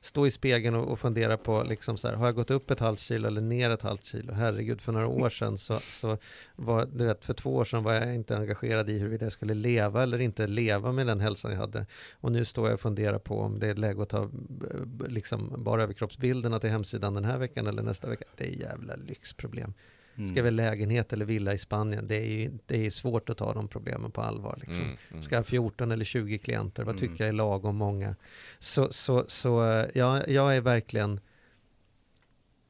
stå 0.00 0.26
i 0.26 0.30
spegeln 0.30 0.74
och, 0.74 0.88
och 0.88 0.98
fundera 0.98 1.36
på, 1.36 1.62
liksom 1.62 1.96
så 1.96 2.08
här, 2.08 2.14
har 2.14 2.26
jag 2.26 2.34
gått 2.34 2.50
upp 2.50 2.70
ett 2.70 2.80
halvt 2.80 3.00
kilo 3.00 3.26
eller 3.26 3.40
ner 3.40 3.70
ett 3.70 3.82
halvt 3.82 4.04
kilo? 4.04 4.32
Herregud, 4.32 4.80
för 4.80 4.92
några 4.92 5.06
år 5.06 5.28
sedan 5.28 5.58
så, 5.58 5.78
så 5.80 6.18
var, 6.56 6.86
du 6.92 7.06
vet, 7.06 7.24
för 7.24 7.34
två 7.34 7.56
år 7.56 7.64
sedan 7.64 7.82
var 7.82 7.94
jag 7.94 8.14
inte 8.14 8.36
engagerad 8.36 8.90
i 8.90 8.98
huruvida 8.98 9.26
jag 9.26 9.32
skulle 9.32 9.54
leva 9.54 10.02
eller 10.02 10.20
inte 10.20 10.46
leva 10.46 10.92
med 10.92 11.06
den 11.06 11.20
hälsan 11.20 11.50
jag 11.50 11.58
hade. 11.58 11.86
Och 12.20 12.32
nu 12.32 12.44
står 12.44 12.66
jag 12.66 12.74
och 12.74 12.80
funderar 12.80 13.18
på 13.18 13.40
om 13.40 13.58
det 13.58 13.66
är 13.66 13.74
läge 13.74 14.02
att 14.02 14.08
ta 14.08 14.22
eh, 14.22 15.08
liksom, 15.08 15.52
bara 15.58 15.82
överkroppsbilderna 15.82 16.58
till 16.58 16.70
hemsidan 16.70 17.14
den 17.14 17.24
här 17.24 17.38
veckan 17.38 17.66
eller 17.66 17.82
nästa 17.82 18.08
vecka. 18.08 18.24
Det 18.36 18.44
är 18.44 18.60
jävla 18.60 18.96
lyxproblem. 18.96 19.72
Mm. 20.18 20.28
Ska 20.30 20.42
vi 20.42 20.50
lägenhet 20.50 21.12
eller 21.12 21.24
villa 21.24 21.54
i 21.54 21.58
Spanien? 21.58 22.08
Det 22.08 22.16
är 22.16 22.50
det 22.66 22.86
är 22.86 22.90
svårt 22.90 23.28
att 23.30 23.36
ta 23.38 23.52
de 23.54 23.68
problemen 23.68 24.10
på 24.10 24.20
allvar. 24.20 24.58
Liksom. 24.66 24.84
Mm, 24.84 24.96
mm. 25.10 25.22
Ska 25.22 25.34
jag 25.34 25.40
ha 25.40 25.44
14 25.44 25.90
eller 25.92 26.04
20 26.04 26.38
klienter? 26.38 26.84
Vad 26.84 26.96
Mm. 26.96 27.08
tycker 27.08 27.24
jag 27.24 27.28
är 27.28 27.32
lagom 27.32 27.76
många? 27.76 28.16
Så, 28.58 28.92
så, 28.92 29.24
så 29.28 29.64
eh, 29.72 29.86
ja, 29.94 30.26
jag 30.26 30.56
är 30.56 30.60
verkligen... 30.60 31.20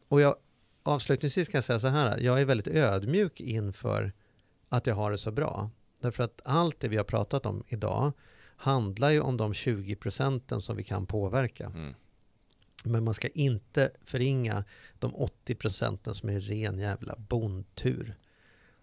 Och 0.08 0.20
jag, 0.20 0.36
avslutningsvis 0.82 1.48
kan 1.48 1.58
jag 1.58 1.64
säga 1.64 1.78
så 1.78 1.88
här, 1.88 2.18
jag 2.18 2.40
är 2.40 2.44
väldigt 2.44 2.68
ödmjuk 2.68 3.40
inför 3.40 4.12
att 4.68 4.86
jag 4.86 4.94
har 4.94 5.10
det 5.10 5.18
så 5.18 5.30
bra. 5.30 5.70
Därför 6.00 6.24
att 6.24 6.40
allt 6.44 6.80
det 6.80 6.88
vi 6.88 6.96
har 6.96 7.04
pratat 7.04 7.46
om 7.46 7.64
idag 7.68 8.12
handlar 8.56 9.10
ju 9.10 9.20
om 9.20 9.36
de 9.36 9.54
20 9.54 9.96
procenten 9.96 10.62
som 10.62 10.76
vi 10.76 10.84
kan 10.84 11.06
påverka. 11.06 11.72
Men 12.84 13.04
man 13.04 13.14
ska 13.14 13.28
inte 13.28 13.90
förringa 14.04 14.64
de 14.98 15.14
80 15.14 15.54
procenten 15.54 16.14
som 16.14 16.28
är 16.28 16.40
ren 16.40 16.78
jävla 16.78 17.16
bondtur. 17.16 18.14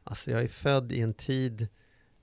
Alltså 0.04 0.32
jag 0.32 0.44
är 0.44 0.48
född 0.48 0.92
i 0.92 1.02
en 1.02 1.14
tid, 1.14 1.68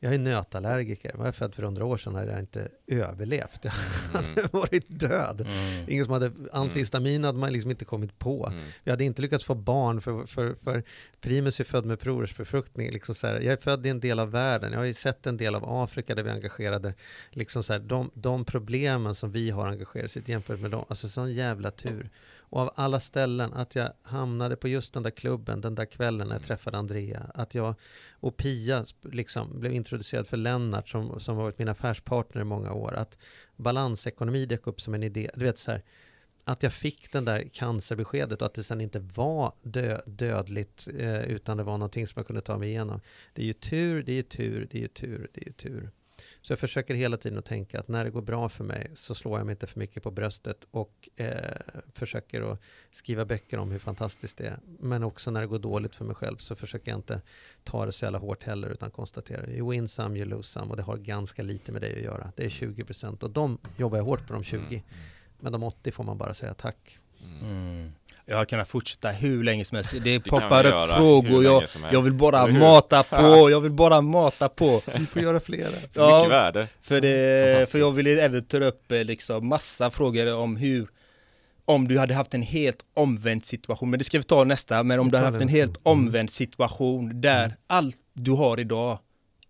jag 0.03 0.15
är 0.15 0.19
nötallergiker. 0.19 1.13
Var 1.15 1.25
jag 1.25 1.35
född 1.35 1.55
för 1.55 1.63
hundra 1.63 1.85
år 1.85 1.97
sedan 1.97 2.15
hade 2.15 2.31
jag 2.31 2.41
inte 2.41 2.69
överlevt. 2.87 3.65
Jag 3.65 3.71
hade 4.13 4.49
varit 4.53 4.85
död. 4.89 5.41
Mm. 5.41 5.85
Ingen 5.89 6.05
som 6.05 6.15
hade 6.15 6.33
antihistamin 6.53 7.25
hade 7.25 7.39
man 7.39 7.53
liksom 7.53 7.71
inte 7.71 7.85
kommit 7.85 8.19
på. 8.19 8.47
Mm. 8.47 8.65
Vi 8.85 8.91
hade 8.91 9.05
inte 9.05 9.23
lyckats 9.23 9.45
få 9.45 9.55
barn 9.55 10.01
för, 10.01 10.27
för, 10.27 10.55
för 10.55 10.83
Primus 11.21 11.61
är 11.61 11.65
född 11.65 11.85
med 11.85 12.01
provrörsbefruktning. 12.01 12.91
Liksom 12.91 13.15
så 13.15 13.27
här, 13.27 13.35
jag 13.35 13.53
är 13.53 13.57
född 13.57 13.87
i 13.87 13.89
en 13.89 14.01
del 14.01 14.19
av 14.19 14.31
världen. 14.31 14.73
Jag 14.73 14.79
har 14.79 14.85
ju 14.85 14.95
sett 14.95 15.27
en 15.27 15.37
del 15.37 15.55
av 15.55 15.65
Afrika 15.83 16.15
där 16.15 16.23
vi 16.23 16.31
engagerade. 16.31 16.95
Liksom 17.31 17.63
så 17.63 17.73
här, 17.73 17.81
de, 17.81 18.11
de 18.15 18.45
problemen 18.45 19.15
som 19.15 19.33
vi 19.33 19.51
har 19.51 19.69
engagerat 19.69 20.11
sig 20.11 20.23
i 20.27 20.31
jämfört 20.31 20.61
med 20.61 20.71
dem. 20.71 20.85
Alltså 20.89 21.09
sån 21.09 21.33
jävla 21.33 21.71
tur. 21.71 22.11
Och 22.51 22.61
av 22.61 22.71
alla 22.75 23.01
ställen, 23.01 23.53
att 23.53 23.75
jag 23.75 23.93
hamnade 24.03 24.57
på 24.57 24.69
just 24.69 24.95
den 24.95 25.03
där 25.03 25.11
klubben 25.11 25.61
den 25.61 25.75
där 25.75 25.85
kvällen 25.85 26.29
när 26.29 26.35
jag 26.35 26.43
träffade 26.43 26.79
Andrea. 26.79 27.31
Att 27.35 27.55
jag 27.55 27.75
och 28.13 28.37
Pia 28.37 28.85
liksom 29.03 29.61
blev 29.61 29.73
introducerad 29.73 30.27
för 30.27 30.37
Lennart 30.37 30.89
som, 30.89 31.21
som 31.21 31.37
varit 31.37 31.59
min 31.59 31.69
affärspartner 31.69 32.41
i 32.41 32.45
många 32.45 32.73
år. 32.73 32.95
Att 32.95 33.19
balansekonomi 33.57 34.47
dök 34.47 34.67
upp 34.67 34.81
som 34.81 34.95
en 34.95 35.03
idé. 35.03 35.31
Du 35.35 35.45
vet 35.45 35.59
så 35.59 35.71
här, 35.71 35.83
att 36.45 36.63
jag 36.63 36.73
fick 36.73 37.13
den 37.13 37.25
där 37.25 37.49
cancerbeskedet 37.53 38.41
och 38.43 38.47
att 38.47 38.55
det 38.55 38.63
sen 38.63 38.81
inte 38.81 38.99
var 38.99 39.53
dö, 39.63 40.01
dödligt 40.07 40.89
eh, 40.99 41.23
utan 41.23 41.57
det 41.57 41.63
var 41.63 41.79
någonting 41.79 42.07
som 42.07 42.21
jag 42.21 42.27
kunde 42.27 42.43
ta 42.43 42.59
mig 42.59 42.69
igenom. 42.69 43.01
Det 43.35 43.43
är 43.43 43.47
ju 43.47 43.53
tur, 43.53 44.03
det 44.03 44.13
är 44.13 44.17
ju 44.17 44.23
tur, 44.23 44.69
det 44.71 44.79
är 44.79 44.83
ju 44.83 44.89
tur, 44.89 45.31
det 45.33 45.41
är 45.41 45.47
ju 45.47 45.53
tur. 45.53 45.91
Så 46.43 46.53
jag 46.53 46.59
försöker 46.59 46.95
hela 46.95 47.17
tiden 47.17 47.39
att 47.39 47.45
tänka 47.45 47.81
att 47.81 47.89
när 47.89 48.05
det 48.05 48.11
går 48.11 48.23
bra 48.23 48.49
för 48.49 48.65
mig 48.65 48.91
så 48.95 49.15
slår 49.15 49.39
jag 49.39 49.47
mig 49.47 49.53
inte 49.53 49.67
för 49.67 49.79
mycket 49.79 50.03
på 50.03 50.11
bröstet 50.11 50.67
och 50.71 51.09
eh, 51.17 51.57
försöker 51.95 52.53
att 52.53 52.61
skriva 52.91 53.25
böcker 53.25 53.59
om 53.59 53.71
hur 53.71 53.79
fantastiskt 53.79 54.37
det 54.37 54.47
är. 54.47 54.59
Men 54.79 55.03
också 55.03 55.31
när 55.31 55.41
det 55.41 55.47
går 55.47 55.59
dåligt 55.59 55.95
för 55.95 56.05
mig 56.05 56.15
själv 56.15 56.37
så 56.37 56.57
försöker 56.57 56.91
jag 56.91 56.99
inte 56.99 57.23
ta 57.65 57.87
det 57.87 57.93
så 57.93 58.05
jävla 58.05 58.19
hårt 58.19 58.45
heller 58.45 58.69
utan 58.69 58.91
konstatera 58.91 59.51
you 59.51 59.71
win 59.71 59.89
some, 59.89 60.19
you 60.19 60.29
lose 60.29 60.49
some 60.49 60.71
och 60.71 60.77
det 60.77 60.83
har 60.83 60.97
ganska 60.97 61.43
lite 61.43 61.73
med 61.73 61.83
det 61.83 61.93
att 61.93 62.03
göra. 62.03 62.33
Det 62.37 62.45
är 62.45 62.51
20 62.51 62.85
procent 62.85 63.23
och 63.23 63.31
de 63.31 63.59
jobbar 63.77 63.99
jag 63.99 64.05
hårt 64.05 64.27
på 64.27 64.33
de 64.33 64.45
20. 64.45 64.83
Men 65.41 65.53
de 65.53 65.63
80 65.63 65.93
får 65.93 66.05
man 66.05 66.19
bara 66.19 66.35
säga 66.35 66.55
tack. 66.55 66.99
Mm. 67.43 67.93
Jag 68.31 68.37
har 68.37 68.45
kunnat 68.45 68.69
fortsätta 68.69 69.09
hur 69.11 69.45
länge 69.45 69.65
som 69.65 69.77
helst. 69.77 69.95
Det 70.05 70.21
poppar 70.21 70.65
upp 70.65 70.73
göra 70.73 70.97
frågor, 70.97 71.45
jag, 71.45 71.63
jag 71.93 72.03
vill 72.03 72.13
bara 72.13 72.47
mata 72.47 73.03
på, 73.03 73.51
jag 73.51 73.61
vill 73.61 73.73
bara 73.73 74.01
mata 74.01 74.49
på. 74.49 74.83
Vi 74.99 75.07
får 75.07 75.23
göra 75.23 75.41
flera. 75.41 75.69
Ja. 75.95 76.19
Mycket 76.19 76.33
värde. 76.33 76.69
För, 76.83 77.01
det, 77.01 77.71
för 77.71 77.79
jag 77.79 77.93
ville 77.93 78.23
även 78.23 78.45
ta 78.45 78.57
upp 78.57 78.93
eh, 78.93 79.05
liksom 79.05 79.49
massa 79.49 79.91
frågor 79.91 80.35
om 80.35 80.57
hur 80.57 80.89
om 81.65 81.89
du 81.89 81.99
hade 81.99 82.15
haft 82.15 82.35
en 82.35 82.43
helt 82.43 82.79
omvänd 82.95 83.47
situation, 83.47 83.91
men 83.91 83.99
det 83.99 84.05
ska 84.05 84.19
vi 84.19 84.25
ta 84.25 84.45
nästa, 84.45 84.83
men 84.83 85.01
om 85.01 85.11
du 85.11 85.17
hade 85.17 85.29
haft 85.31 85.43
en 85.43 85.49
helt. 85.49 85.71
Mm. 85.77 85.81
omvänd 85.99 86.31
situation 86.31 87.21
där 87.21 87.57
allt 87.67 87.97
du 88.13 88.31
har 88.31 88.61
idag 88.61 88.99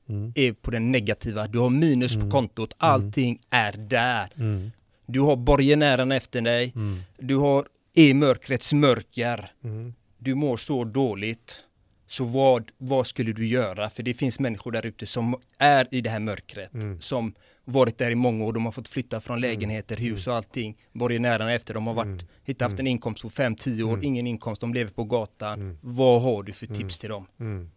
Mm. 0.09 0.32
är 0.35 0.52
på 0.52 0.70
den 0.70 0.93
negativa, 0.93 1.47
du 1.47 1.59
har 1.59 1.70
minus 1.70 2.16
på 2.16 2.31
kontot, 2.31 2.74
allting 2.78 3.39
är 3.51 3.73
där. 3.73 4.28
Mm. 4.36 4.70
Du 5.07 5.20
har 5.20 5.36
borgenärerna 5.36 6.16
efter 6.16 6.40
dig, 6.40 6.73
Mm. 6.74 7.01
du 7.19 7.36
har 7.36 7.65
i 7.94 8.14
mörkrets 8.14 8.72
mörker, 8.72 9.52
Mm. 9.64 9.94
du 10.18 10.34
mår 10.34 10.56
så 10.56 10.84
dåligt. 10.84 11.62
Så 12.06 12.24
vad, 12.24 12.70
vad 12.78 13.06
skulle 13.06 13.32
du 13.32 13.46
göra? 13.46 13.90
För 13.90 14.02
det 14.02 14.14
finns 14.14 14.40
människor 14.40 14.72
där 14.72 14.86
ute 14.86 15.06
som 15.06 15.36
är 15.58 15.88
i 15.90 16.00
det 16.00 16.10
här 16.10 16.18
mörkret, 16.18 16.74
Mm. 16.74 17.00
som 17.00 17.34
varit 17.64 17.98
där 17.98 18.10
i 18.10 18.14
många 18.14 18.44
år, 18.44 18.52
de 18.52 18.64
har 18.64 18.72
fått 18.72 18.88
flytta 18.88 19.20
från 19.20 19.40
lägenheter, 19.40 19.96
hus 19.96 20.26
och 20.26 20.34
allting. 20.34 20.76
Borgenärerna 20.92 21.52
efter, 21.54 21.74
de 21.74 21.86
har 21.86 21.94
varit, 21.94 22.06
Mm. 22.06 22.26
hittat 22.44 22.70
haft 22.70 22.80
en 22.80 22.86
inkomst 22.86 23.22
på 23.22 23.30
5-10 23.30 23.82
år, 23.82 23.92
Mm. 23.92 24.04
ingen 24.04 24.26
inkomst, 24.26 24.60
de 24.60 24.74
lever 24.74 24.90
på 24.92 25.04
gatan. 25.04 25.60
Mm. 25.60 25.78
Vad 25.80 26.22
har 26.22 26.42
du 26.42 26.52
för 26.52 26.66
Mm. 26.66 26.78
tips 26.78 26.98
till 26.98 27.08
dem? 27.10 27.26
Mm. 27.40 27.70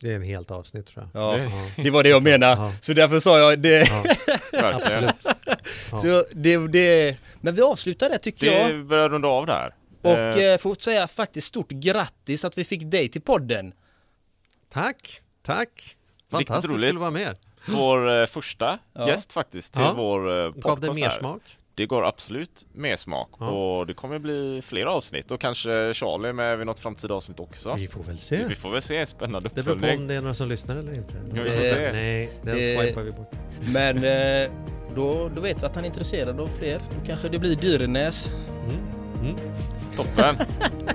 Det 0.00 0.10
är 0.10 0.16
en 0.16 0.22
helt 0.22 0.50
avsnitt 0.50 0.86
tror 0.86 1.08
jag. 1.14 1.22
Ja, 1.22 1.38
Ja. 1.38 1.82
det 1.82 1.90
var 1.90 2.02
det 2.02 2.08
jag 2.08 2.22
menade. 2.22 2.52
Ja. 2.62 2.72
Så 2.80 2.92
därför 2.92 3.20
sa 3.20 3.38
jag 3.38 3.60
det. 3.60 3.88
Ja. 4.52 4.80
Ja. 5.94 6.00
Så 6.00 6.24
det, 6.34 6.68
det, 6.68 7.16
men 7.40 7.54
vi 7.54 7.62
avslutar 7.62 8.10
där 8.10 8.18
tycker 8.18 8.46
jag. 8.46 8.68
Vi 8.72 8.82
börjar 8.84 9.08
runda 9.08 9.28
av 9.28 9.46
där. 9.46 9.74
Och 10.02 10.10
Eh, 10.10 10.52
eh, 10.52 10.58
får 10.58 10.74
säga 10.74 11.08
faktiskt 11.08 11.46
stort 11.46 11.70
grattis 11.70 12.44
att 12.44 12.58
vi 12.58 12.64
fick 12.64 12.90
dig 12.90 13.08
till 13.08 13.20
podden. 13.22 13.72
Tack, 14.72 15.20
tack. 15.42 15.96
Fantastiskt 16.30 16.74
roligt. 16.74 16.94
att 16.94 17.00
vara 17.00 17.10
med. 17.10 17.36
Vår 17.68 18.20
eh, 18.20 18.26
första 18.26 18.78
Ja. 18.92 19.08
gäst 19.08 19.32
faktiskt 19.32 19.72
till 19.72 19.82
Ja. 19.82 19.94
vår 19.96 20.38
eh, 20.44 20.52
podcast 20.52 20.64
Gav 20.66 20.80
det 20.80 20.94
mer 21.00 21.10
smak? 21.10 21.42
Det 21.76 21.86
går 21.86 22.04
absolut 22.06 22.66
mer 22.72 22.96
smak 22.96 23.28
Ja. 23.40 23.48
och 23.50 23.86
det 23.86 23.94
kommer 23.94 24.18
bli 24.18 24.62
fler 24.64 24.86
avsnitt 24.86 25.30
och 25.30 25.40
kanske 25.40 25.94
Charlie 25.94 26.32
med 26.32 26.58
vid 26.58 26.66
något 26.66 26.80
framtida 26.80 27.14
avsnitt 27.14 27.40
också. 27.40 27.74
Vi 27.74 27.86
får 27.88 28.02
väl 28.02 28.18
se. 28.18 28.44
Vi 28.48 28.54
får 28.54 28.70
väl 28.70 28.82
se, 28.82 29.06
spännande 29.06 29.48
Det 29.48 29.62
beror 29.62 29.64
på 29.64 29.70
uppföljning. 29.72 30.00
om 30.00 30.06
det 30.08 30.14
är 30.14 30.20
några 30.20 30.34
som 30.34 30.48
lyssnar 30.48 30.76
eller 30.76 30.94
inte. 30.94 31.14
Ja, 31.34 31.42
vi 31.42 31.50
får 31.50 31.58
Eh, 31.60 31.64
se. 31.64 31.92
Nej, 31.92 32.30
den 32.42 32.56
Eh, 32.58 32.80
swipar 32.80 33.02
vi 33.02 33.10
bort. 33.10 33.32
Men 33.72 33.96
eh, 34.04 34.50
då, 34.94 35.30
då 35.34 35.40
vet 35.40 35.62
vi 35.62 35.66
att 35.66 35.74
han 35.74 35.84
är 35.84 35.88
intresserad 35.88 36.40
av 36.40 36.46
fler. 36.46 36.78
Då 36.90 37.06
kanske 37.06 37.28
det 37.28 37.38
blir 37.38 37.56
Dyrenäs. 37.56 38.30
Mm. 38.70 38.80
Mm. 39.28 39.36
Toppen! 39.96 40.36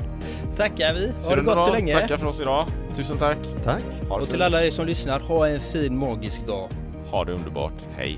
Tackar 0.57 0.93
vi. 0.93 1.11
Så 1.21 1.29
Ha 1.29 1.35
det 1.35 1.41
gott 1.41 1.63
så 1.63 1.71
länge. 1.71 1.93
Tackar 1.93 2.17
för 2.17 2.25
oss 2.25 2.41
idag. 2.41 2.65
Tusen 2.95 3.17
tack. 3.17 3.37
Tack. 3.63 3.83
Det, 4.01 4.07
Och 4.09 4.29
till 4.29 4.41
alla 4.41 4.65
er 4.65 4.71
som 4.71 4.85
lyssnar, 4.85 5.19
ha 5.19 5.47
en 5.47 5.59
fin 5.59 5.97
magisk 5.97 6.47
dag. 6.47 6.69
ha 7.11 7.23
det 7.25 7.31
underbart. 7.33 7.73
Hej! 7.95 8.17